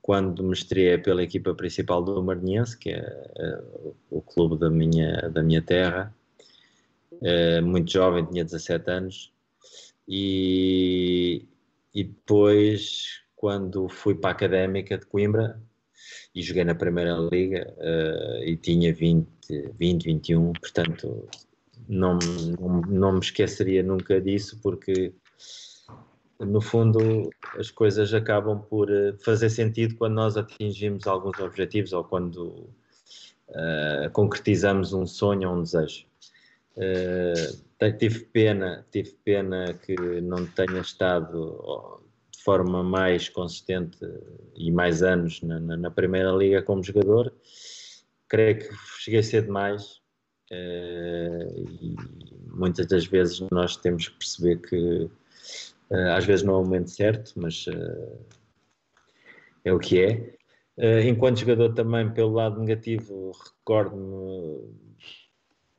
quando 0.00 0.44
me 0.44 0.52
estreiei 0.52 0.98
pela 0.98 1.24
equipa 1.24 1.52
principal 1.52 2.00
do 2.04 2.22
Maranhense, 2.22 2.78
que 2.78 2.90
é 2.90 3.02
uh, 3.02 3.96
o 4.08 4.22
clube 4.22 4.56
da 4.56 4.70
minha, 4.70 5.30
da 5.30 5.42
minha 5.42 5.62
terra, 5.62 6.14
muito 7.64 7.90
jovem, 7.90 8.24
tinha 8.24 8.44
17 8.44 8.88
anos, 8.88 9.32
e, 10.06 11.44
e 11.92 12.04
depois 12.04 13.23
quando 13.44 13.90
fui 13.90 14.14
para 14.14 14.30
a 14.30 14.32
Académica 14.32 14.96
de 14.96 15.04
Coimbra 15.04 15.60
e 16.34 16.40
joguei 16.40 16.64
na 16.64 16.74
Primeira 16.74 17.12
Liga 17.30 17.76
e 18.42 18.56
tinha 18.56 18.90
20, 18.90 19.28
20 19.78 20.02
21, 20.02 20.54
portanto 20.54 21.28
não, 21.86 22.18
não, 22.58 22.80
não 22.80 23.12
me 23.12 23.18
esqueceria 23.18 23.82
nunca 23.82 24.18
disso, 24.18 24.58
porque 24.62 25.12
no 26.40 26.62
fundo 26.62 27.28
as 27.58 27.70
coisas 27.70 28.14
acabam 28.14 28.62
por 28.62 28.90
eh, 28.90 29.12
fazer 29.22 29.50
sentido 29.50 29.94
quando 29.96 30.14
nós 30.14 30.38
atingimos 30.38 31.06
alguns 31.06 31.38
objetivos 31.38 31.92
ou 31.92 32.02
quando 32.02 32.70
uh, 33.50 34.10
concretizamos 34.14 34.94
um 34.94 35.06
sonho 35.06 35.50
ou 35.50 35.56
um 35.56 35.62
desejo. 35.62 36.06
Uh, 36.78 37.92
tive 37.98 38.20
pena, 38.20 38.86
tive 38.90 39.10
pena 39.22 39.74
que 39.74 39.94
não 40.22 40.46
tenha 40.46 40.80
estado 40.80 42.03
forma 42.44 42.82
mais 42.82 43.28
consistente 43.28 43.98
e 44.56 44.70
mais 44.70 45.02
anos 45.02 45.40
na, 45.42 45.58
na, 45.60 45.76
na 45.76 45.90
primeira 45.90 46.30
liga 46.32 46.62
como 46.62 46.82
jogador. 46.82 47.32
Creio 48.28 48.58
que 48.58 48.68
cheguei 49.00 49.22
cedo 49.22 49.46
demais, 49.46 50.04
Uh, 50.52 51.66
e 51.80 51.96
muitas 52.50 52.86
das 52.86 53.06
vezes 53.06 53.40
nós 53.50 53.76
temos 53.76 54.08
que 54.08 54.18
perceber 54.18 54.56
que 54.60 55.10
uh, 55.90 56.10
às 56.16 56.24
vezes 56.24 56.44
não 56.44 56.54
é 56.54 56.58
o 56.58 56.64
momento 56.64 56.90
certo, 56.90 57.32
mas 57.36 57.66
uh, 57.66 58.18
é 59.64 59.72
o 59.72 59.78
que 59.78 60.00
é. 60.00 60.36
enquanto 61.08 61.40
jogador 61.40 61.72
também, 61.72 62.12
pelo 62.12 62.34
lado 62.34 62.60
negativo, 62.60 63.32
recordo-me 63.32 64.74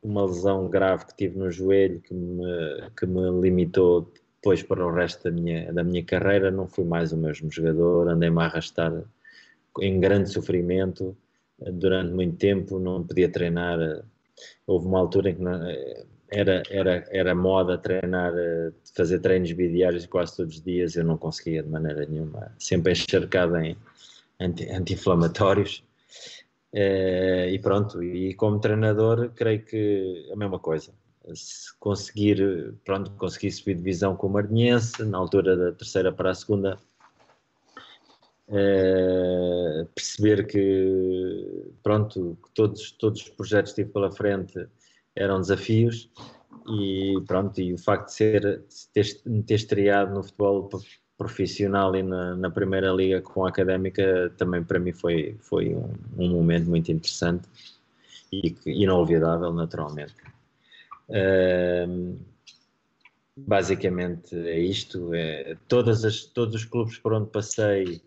uma 0.01 0.25
lesão 0.25 0.67
grave 0.67 1.05
que 1.05 1.15
tive 1.15 1.37
no 1.37 1.51
joelho 1.51 2.01
que 2.01 2.13
me, 2.13 2.89
que 2.97 3.05
me 3.05 3.41
limitou 3.41 4.11
depois 4.45 4.61
para 4.61 4.85
o 4.85 4.93
resto 4.93 5.23
da 5.23 5.31
minha, 5.31 5.73
da 5.73 5.83
minha 5.83 6.03
carreira. 6.03 6.51
Não 6.51 6.67
fui 6.67 6.85
mais 6.85 7.11
o 7.11 7.17
mesmo 7.17 7.51
jogador, 7.51 8.07
andei-me 8.07 8.39
a 8.41 8.45
arrastar 8.45 8.93
em 9.81 9.99
grande 9.99 10.29
sofrimento 10.29 11.17
durante 11.57 12.13
muito 12.13 12.37
tempo, 12.37 12.77
não 12.77 13.03
podia 13.03 13.27
treinar 13.27 13.79
houve 14.67 14.85
uma 14.85 14.99
altura 14.99 15.29
em 15.29 15.35
que 15.35 15.41
não, 15.41 15.59
era, 16.29 16.61
era, 16.69 17.05
era 17.09 17.33
moda 17.33 17.77
treinar, 17.77 18.33
eh, 18.35 18.71
fazer 18.95 19.19
treinos 19.19 19.51
bidiários 19.53 20.05
quase 20.05 20.35
todos 20.35 20.55
os 20.55 20.61
dias, 20.61 20.95
eu 20.95 21.05
não 21.05 21.17
conseguia 21.17 21.63
de 21.63 21.69
maneira 21.69 22.05
nenhuma, 22.05 22.51
sempre 22.59 22.91
encharcado 22.91 23.55
em 23.57 23.77
anti-inflamatórios. 24.39 25.83
Uh, 26.73 27.47
e 27.49 27.57
pronto, 27.59 28.03
e 28.03 28.33
como 28.33 28.59
treinador, 28.59 29.31
creio 29.33 29.63
que 29.63 30.29
a 30.33 30.35
mesma 30.35 30.59
coisa. 30.59 30.91
Conseguir, 31.79 32.73
pronto, 32.83 33.11
conseguir 33.11 33.51
subir 33.51 33.75
divisão 33.75 34.15
com 34.15 34.27
o 34.27 34.29
Marinhense, 34.29 35.03
na 35.03 35.17
altura 35.17 35.55
da 35.55 35.71
terceira 35.71 36.11
para 36.11 36.31
a 36.31 36.35
segunda, 36.35 36.77
é, 38.47 39.87
perceber 39.95 40.45
que, 40.45 41.71
pronto, 41.81 42.37
que 42.43 42.51
todos, 42.53 42.91
todos 42.91 43.21
os 43.21 43.29
projetos 43.29 43.73
que 43.73 43.81
tive 43.81 43.93
pela 43.93 44.11
frente 44.11 44.67
eram 45.15 45.39
desafios 45.39 46.09
e 46.67 47.15
pronto, 47.27 47.59
e 47.59 47.73
o 47.73 47.77
facto 47.77 48.07
de 48.07 48.13
ser, 48.13 48.63
ter, 48.93 49.05
ter 49.45 49.55
estreado 49.55 50.13
no 50.13 50.23
futebol 50.23 50.69
profissional 51.17 51.95
e 51.95 52.03
na, 52.03 52.35
na, 52.35 52.49
primeira 52.49 52.91
liga 52.91 53.21
com 53.21 53.45
a 53.45 53.49
académica 53.49 54.33
também 54.37 54.63
para 54.63 54.79
mim 54.79 54.91
foi, 54.91 55.37
foi 55.39 55.73
um, 55.73 55.93
um 56.17 56.29
momento 56.29 56.69
muito 56.69 56.91
interessante 56.91 57.47
e 58.31 58.55
inolvidável 58.65 59.53
naturalmente. 59.53 60.15
Basicamente 63.37 64.33
é 64.47 64.57
isto, 64.57 65.13
é, 65.13 65.57
todas 65.67 66.05
as, 66.05 66.23
todos 66.23 66.55
os 66.55 66.63
clubes 66.63 66.97
por 66.97 67.11
onde 67.11 67.29
passei, 67.29 68.01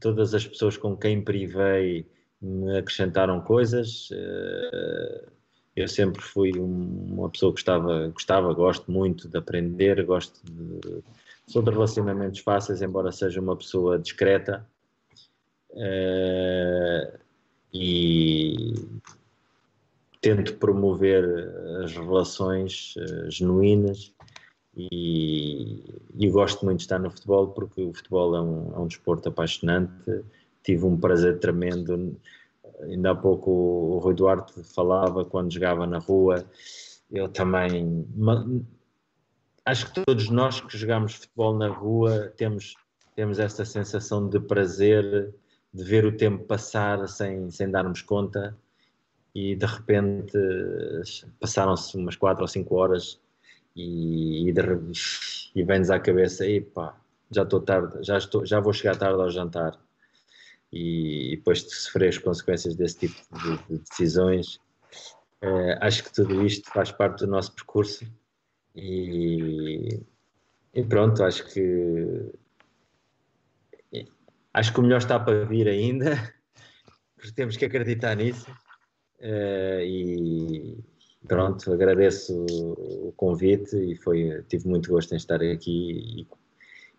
todas 0.00 0.34
as 0.34 0.44
pessoas 0.44 0.76
com 0.76 0.96
quem 0.96 1.22
privei 1.22 2.04
me 2.42 2.78
acrescentaram 2.78 3.40
coisas. 3.40 4.10
Uh, 4.10 5.30
eu 5.76 5.86
sempre 5.86 6.20
fui 6.20 6.50
uma 6.58 7.30
pessoa 7.30 7.52
que 7.52 7.60
gostava, 7.60 8.08
gostava, 8.08 8.52
gosto 8.52 8.90
muito 8.90 9.28
de 9.28 9.38
aprender, 9.38 10.04
gosto 10.04 10.40
de, 10.44 11.02
sou 11.46 11.62
de 11.62 11.70
relacionamentos 11.70 12.40
fáceis, 12.40 12.82
embora 12.82 13.12
seja 13.12 13.40
uma 13.40 13.56
pessoa 13.56 14.00
discreta. 14.00 14.66
Uh, 15.70 17.18
e 17.72 18.74
tento 20.20 20.56
promover 20.56 21.24
as 21.82 21.92
relações 21.92 22.94
uh, 22.96 23.30
genuínas 23.30 24.12
e, 24.76 25.82
e, 26.14 26.28
gosto 26.28 26.64
muito 26.64 26.78
de 26.78 26.84
estar 26.84 26.98
no 26.98 27.10
futebol 27.10 27.48
porque 27.48 27.82
o 27.82 27.92
futebol 27.92 28.36
é 28.36 28.40
um, 28.40 28.72
é 28.74 28.78
um 28.78 28.86
desporto 28.86 29.28
apaixonante. 29.28 30.24
Tive 30.62 30.84
um 30.84 30.96
prazer 30.96 31.38
tremendo 31.40 32.16
ainda 32.82 33.10
há 33.10 33.14
pouco 33.14 33.50
o 33.50 33.98
Rui 33.98 34.14
Duarte 34.14 34.62
falava 34.62 35.24
quando 35.24 35.52
jogava 35.52 35.86
na 35.86 35.98
rua, 35.98 36.44
eu 37.10 37.28
também. 37.28 38.06
Acho 39.64 39.92
que 39.92 40.04
todos 40.04 40.30
nós 40.30 40.60
que 40.60 40.76
jogamos 40.76 41.14
futebol 41.14 41.56
na 41.56 41.68
rua 41.68 42.32
temos, 42.36 42.74
temos 43.14 43.38
essa 43.38 43.64
sensação 43.64 44.28
de 44.28 44.40
prazer, 44.40 45.34
de 45.72 45.84
ver 45.84 46.04
o 46.04 46.16
tempo 46.16 46.44
passar 46.44 47.06
sem, 47.08 47.50
sem 47.50 47.70
darmos 47.70 48.02
conta 48.02 48.56
e 49.34 49.54
de 49.54 49.66
repente 49.66 50.36
passaram-se 51.38 51.96
umas 51.96 52.16
4 52.16 52.42
ou 52.42 52.48
5 52.48 52.74
horas 52.74 53.20
e, 53.76 54.50
e, 54.50 54.52
e 55.54 55.62
vem-nos 55.62 55.90
à 55.90 56.00
cabeça, 56.00 56.46
epá, 56.46 56.96
já 57.30 57.42
estou 57.42 57.60
tarde, 57.60 58.02
já, 58.02 58.18
estou, 58.18 58.44
já 58.44 58.60
vou 58.60 58.72
chegar 58.72 58.96
tarde 58.96 59.20
ao 59.20 59.30
jantar 59.30 59.78
e, 60.72 61.36
depois 61.36 61.64
de 61.64 61.74
sofrer 61.74 62.08
as 62.08 62.18
consequências 62.18 62.74
desse 62.74 62.98
tipo 62.98 63.20
de, 63.38 63.56
de 63.68 63.84
decisões. 63.88 64.56
Uh, 65.42 65.78
acho 65.80 66.04
que 66.04 66.12
tudo 66.12 66.44
isto 66.44 66.70
faz 66.70 66.92
parte 66.92 67.24
do 67.24 67.30
nosso 67.30 67.54
percurso 67.54 68.04
e, 68.74 70.00
e 70.74 70.84
pronto, 70.84 71.24
acho 71.24 71.46
que 71.52 72.32
acho 74.52 74.72
que 74.72 74.80
o 74.80 74.82
melhor 74.82 74.98
está 74.98 75.18
para 75.18 75.44
vir 75.44 75.68
ainda, 75.68 76.34
temos 77.34 77.56
que 77.56 77.64
acreditar 77.64 78.16
nisso. 78.16 78.46
Uh, 79.20 79.80
e 79.82 80.78
pronto, 81.28 81.72
agradeço 81.72 82.46
o 82.48 83.12
convite 83.16 83.76
e 83.76 83.94
foi, 83.94 84.42
tive 84.48 84.66
muito 84.66 84.90
gosto 84.90 85.12
em 85.12 85.16
estar 85.16 85.42
aqui 85.42 86.26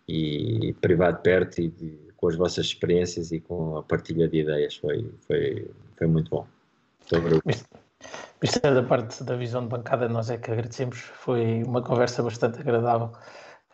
e, 0.08 0.68
e 0.68 0.72
privado 0.74 1.20
perto 1.20 1.60
e 1.60 1.70
com 2.16 2.28
as 2.28 2.36
vossas 2.36 2.66
experiências 2.66 3.32
e 3.32 3.40
com 3.40 3.76
a 3.76 3.82
partilha 3.82 4.28
de 4.28 4.38
ideias. 4.38 4.76
Foi, 4.76 5.10
foi, 5.26 5.68
foi 5.96 6.06
muito 6.06 6.30
bom. 6.30 6.46
Obrigado. 7.12 7.42
Mister, 8.40 8.74
da 8.74 8.82
parte 8.82 9.22
da 9.24 9.36
visão 9.36 9.62
de 9.62 9.68
bancada, 9.68 10.08
nós 10.08 10.30
é 10.30 10.38
que 10.38 10.50
agradecemos. 10.50 10.98
Foi 10.98 11.62
uma 11.64 11.82
conversa 11.82 12.22
bastante 12.22 12.60
agradável, 12.60 13.12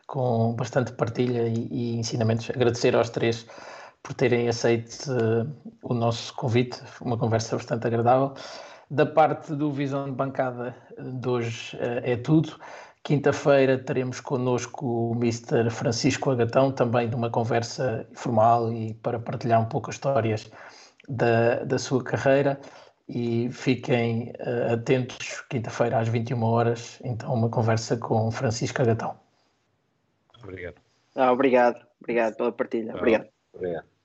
com 0.07 0.55
bastante 0.55 0.93
partilha 0.93 1.47
e, 1.47 1.69
e 1.71 1.97
ensinamentos. 1.97 2.51
Agradecer 2.51 2.95
aos 2.97 3.11
três 3.11 3.47
por 4.03 4.15
terem 4.15 4.49
aceito 4.49 5.13
uh, 5.13 5.73
o 5.83 5.95
nosso 5.95 6.35
convite. 6.35 6.81
Uma 7.01 7.19
conversa 7.19 7.57
bastante 7.57 7.87
agradável. 7.87 8.35
Da 8.91 9.05
parte 9.05 9.55
do 9.55 9.71
Visão 9.71 10.07
de 10.07 10.13
Bancada 10.13 10.75
de 10.99 11.29
hoje 11.29 11.77
uh, 11.77 12.01
é 12.03 12.17
tudo. 12.17 12.59
Quinta-feira 13.03 13.79
teremos 13.79 14.21
connosco 14.21 14.87
o 14.87 15.13
Mr. 15.15 15.71
Francisco 15.71 16.31
Agatão, 16.31 16.71
também 16.71 17.09
de 17.09 17.15
uma 17.15 17.31
conversa 17.31 18.07
informal 18.11 18.73
e 18.73 18.95
para 18.95 19.19
partilhar 19.19 19.61
um 19.61 19.67
pouco 19.67 19.91
as 19.91 19.97
histórias 19.97 20.51
da, 21.09 21.65
da 21.65 21.79
sua 21.79 22.03
carreira. 22.03 22.61
E 23.09 23.51
fiquem 23.51 24.35
uh, 24.41 24.75
atentos, 24.75 25.43
quinta-feira 25.49 25.99
às 25.99 26.09
21 26.09 26.43
horas, 26.43 27.01
então 27.03 27.33
uma 27.33 27.49
conversa 27.49 27.97
com 27.97 28.31
Francisco 28.31 28.83
Agatão. 28.83 29.19
Obrigado. 30.43 30.77
Ah, 31.15 31.33
obrigado, 31.33 31.87
obrigado 32.01 32.37
pela 32.37 32.53
partilha. 32.53 32.95
Obrigado. 32.95 33.38
Obrigado. 33.59 33.98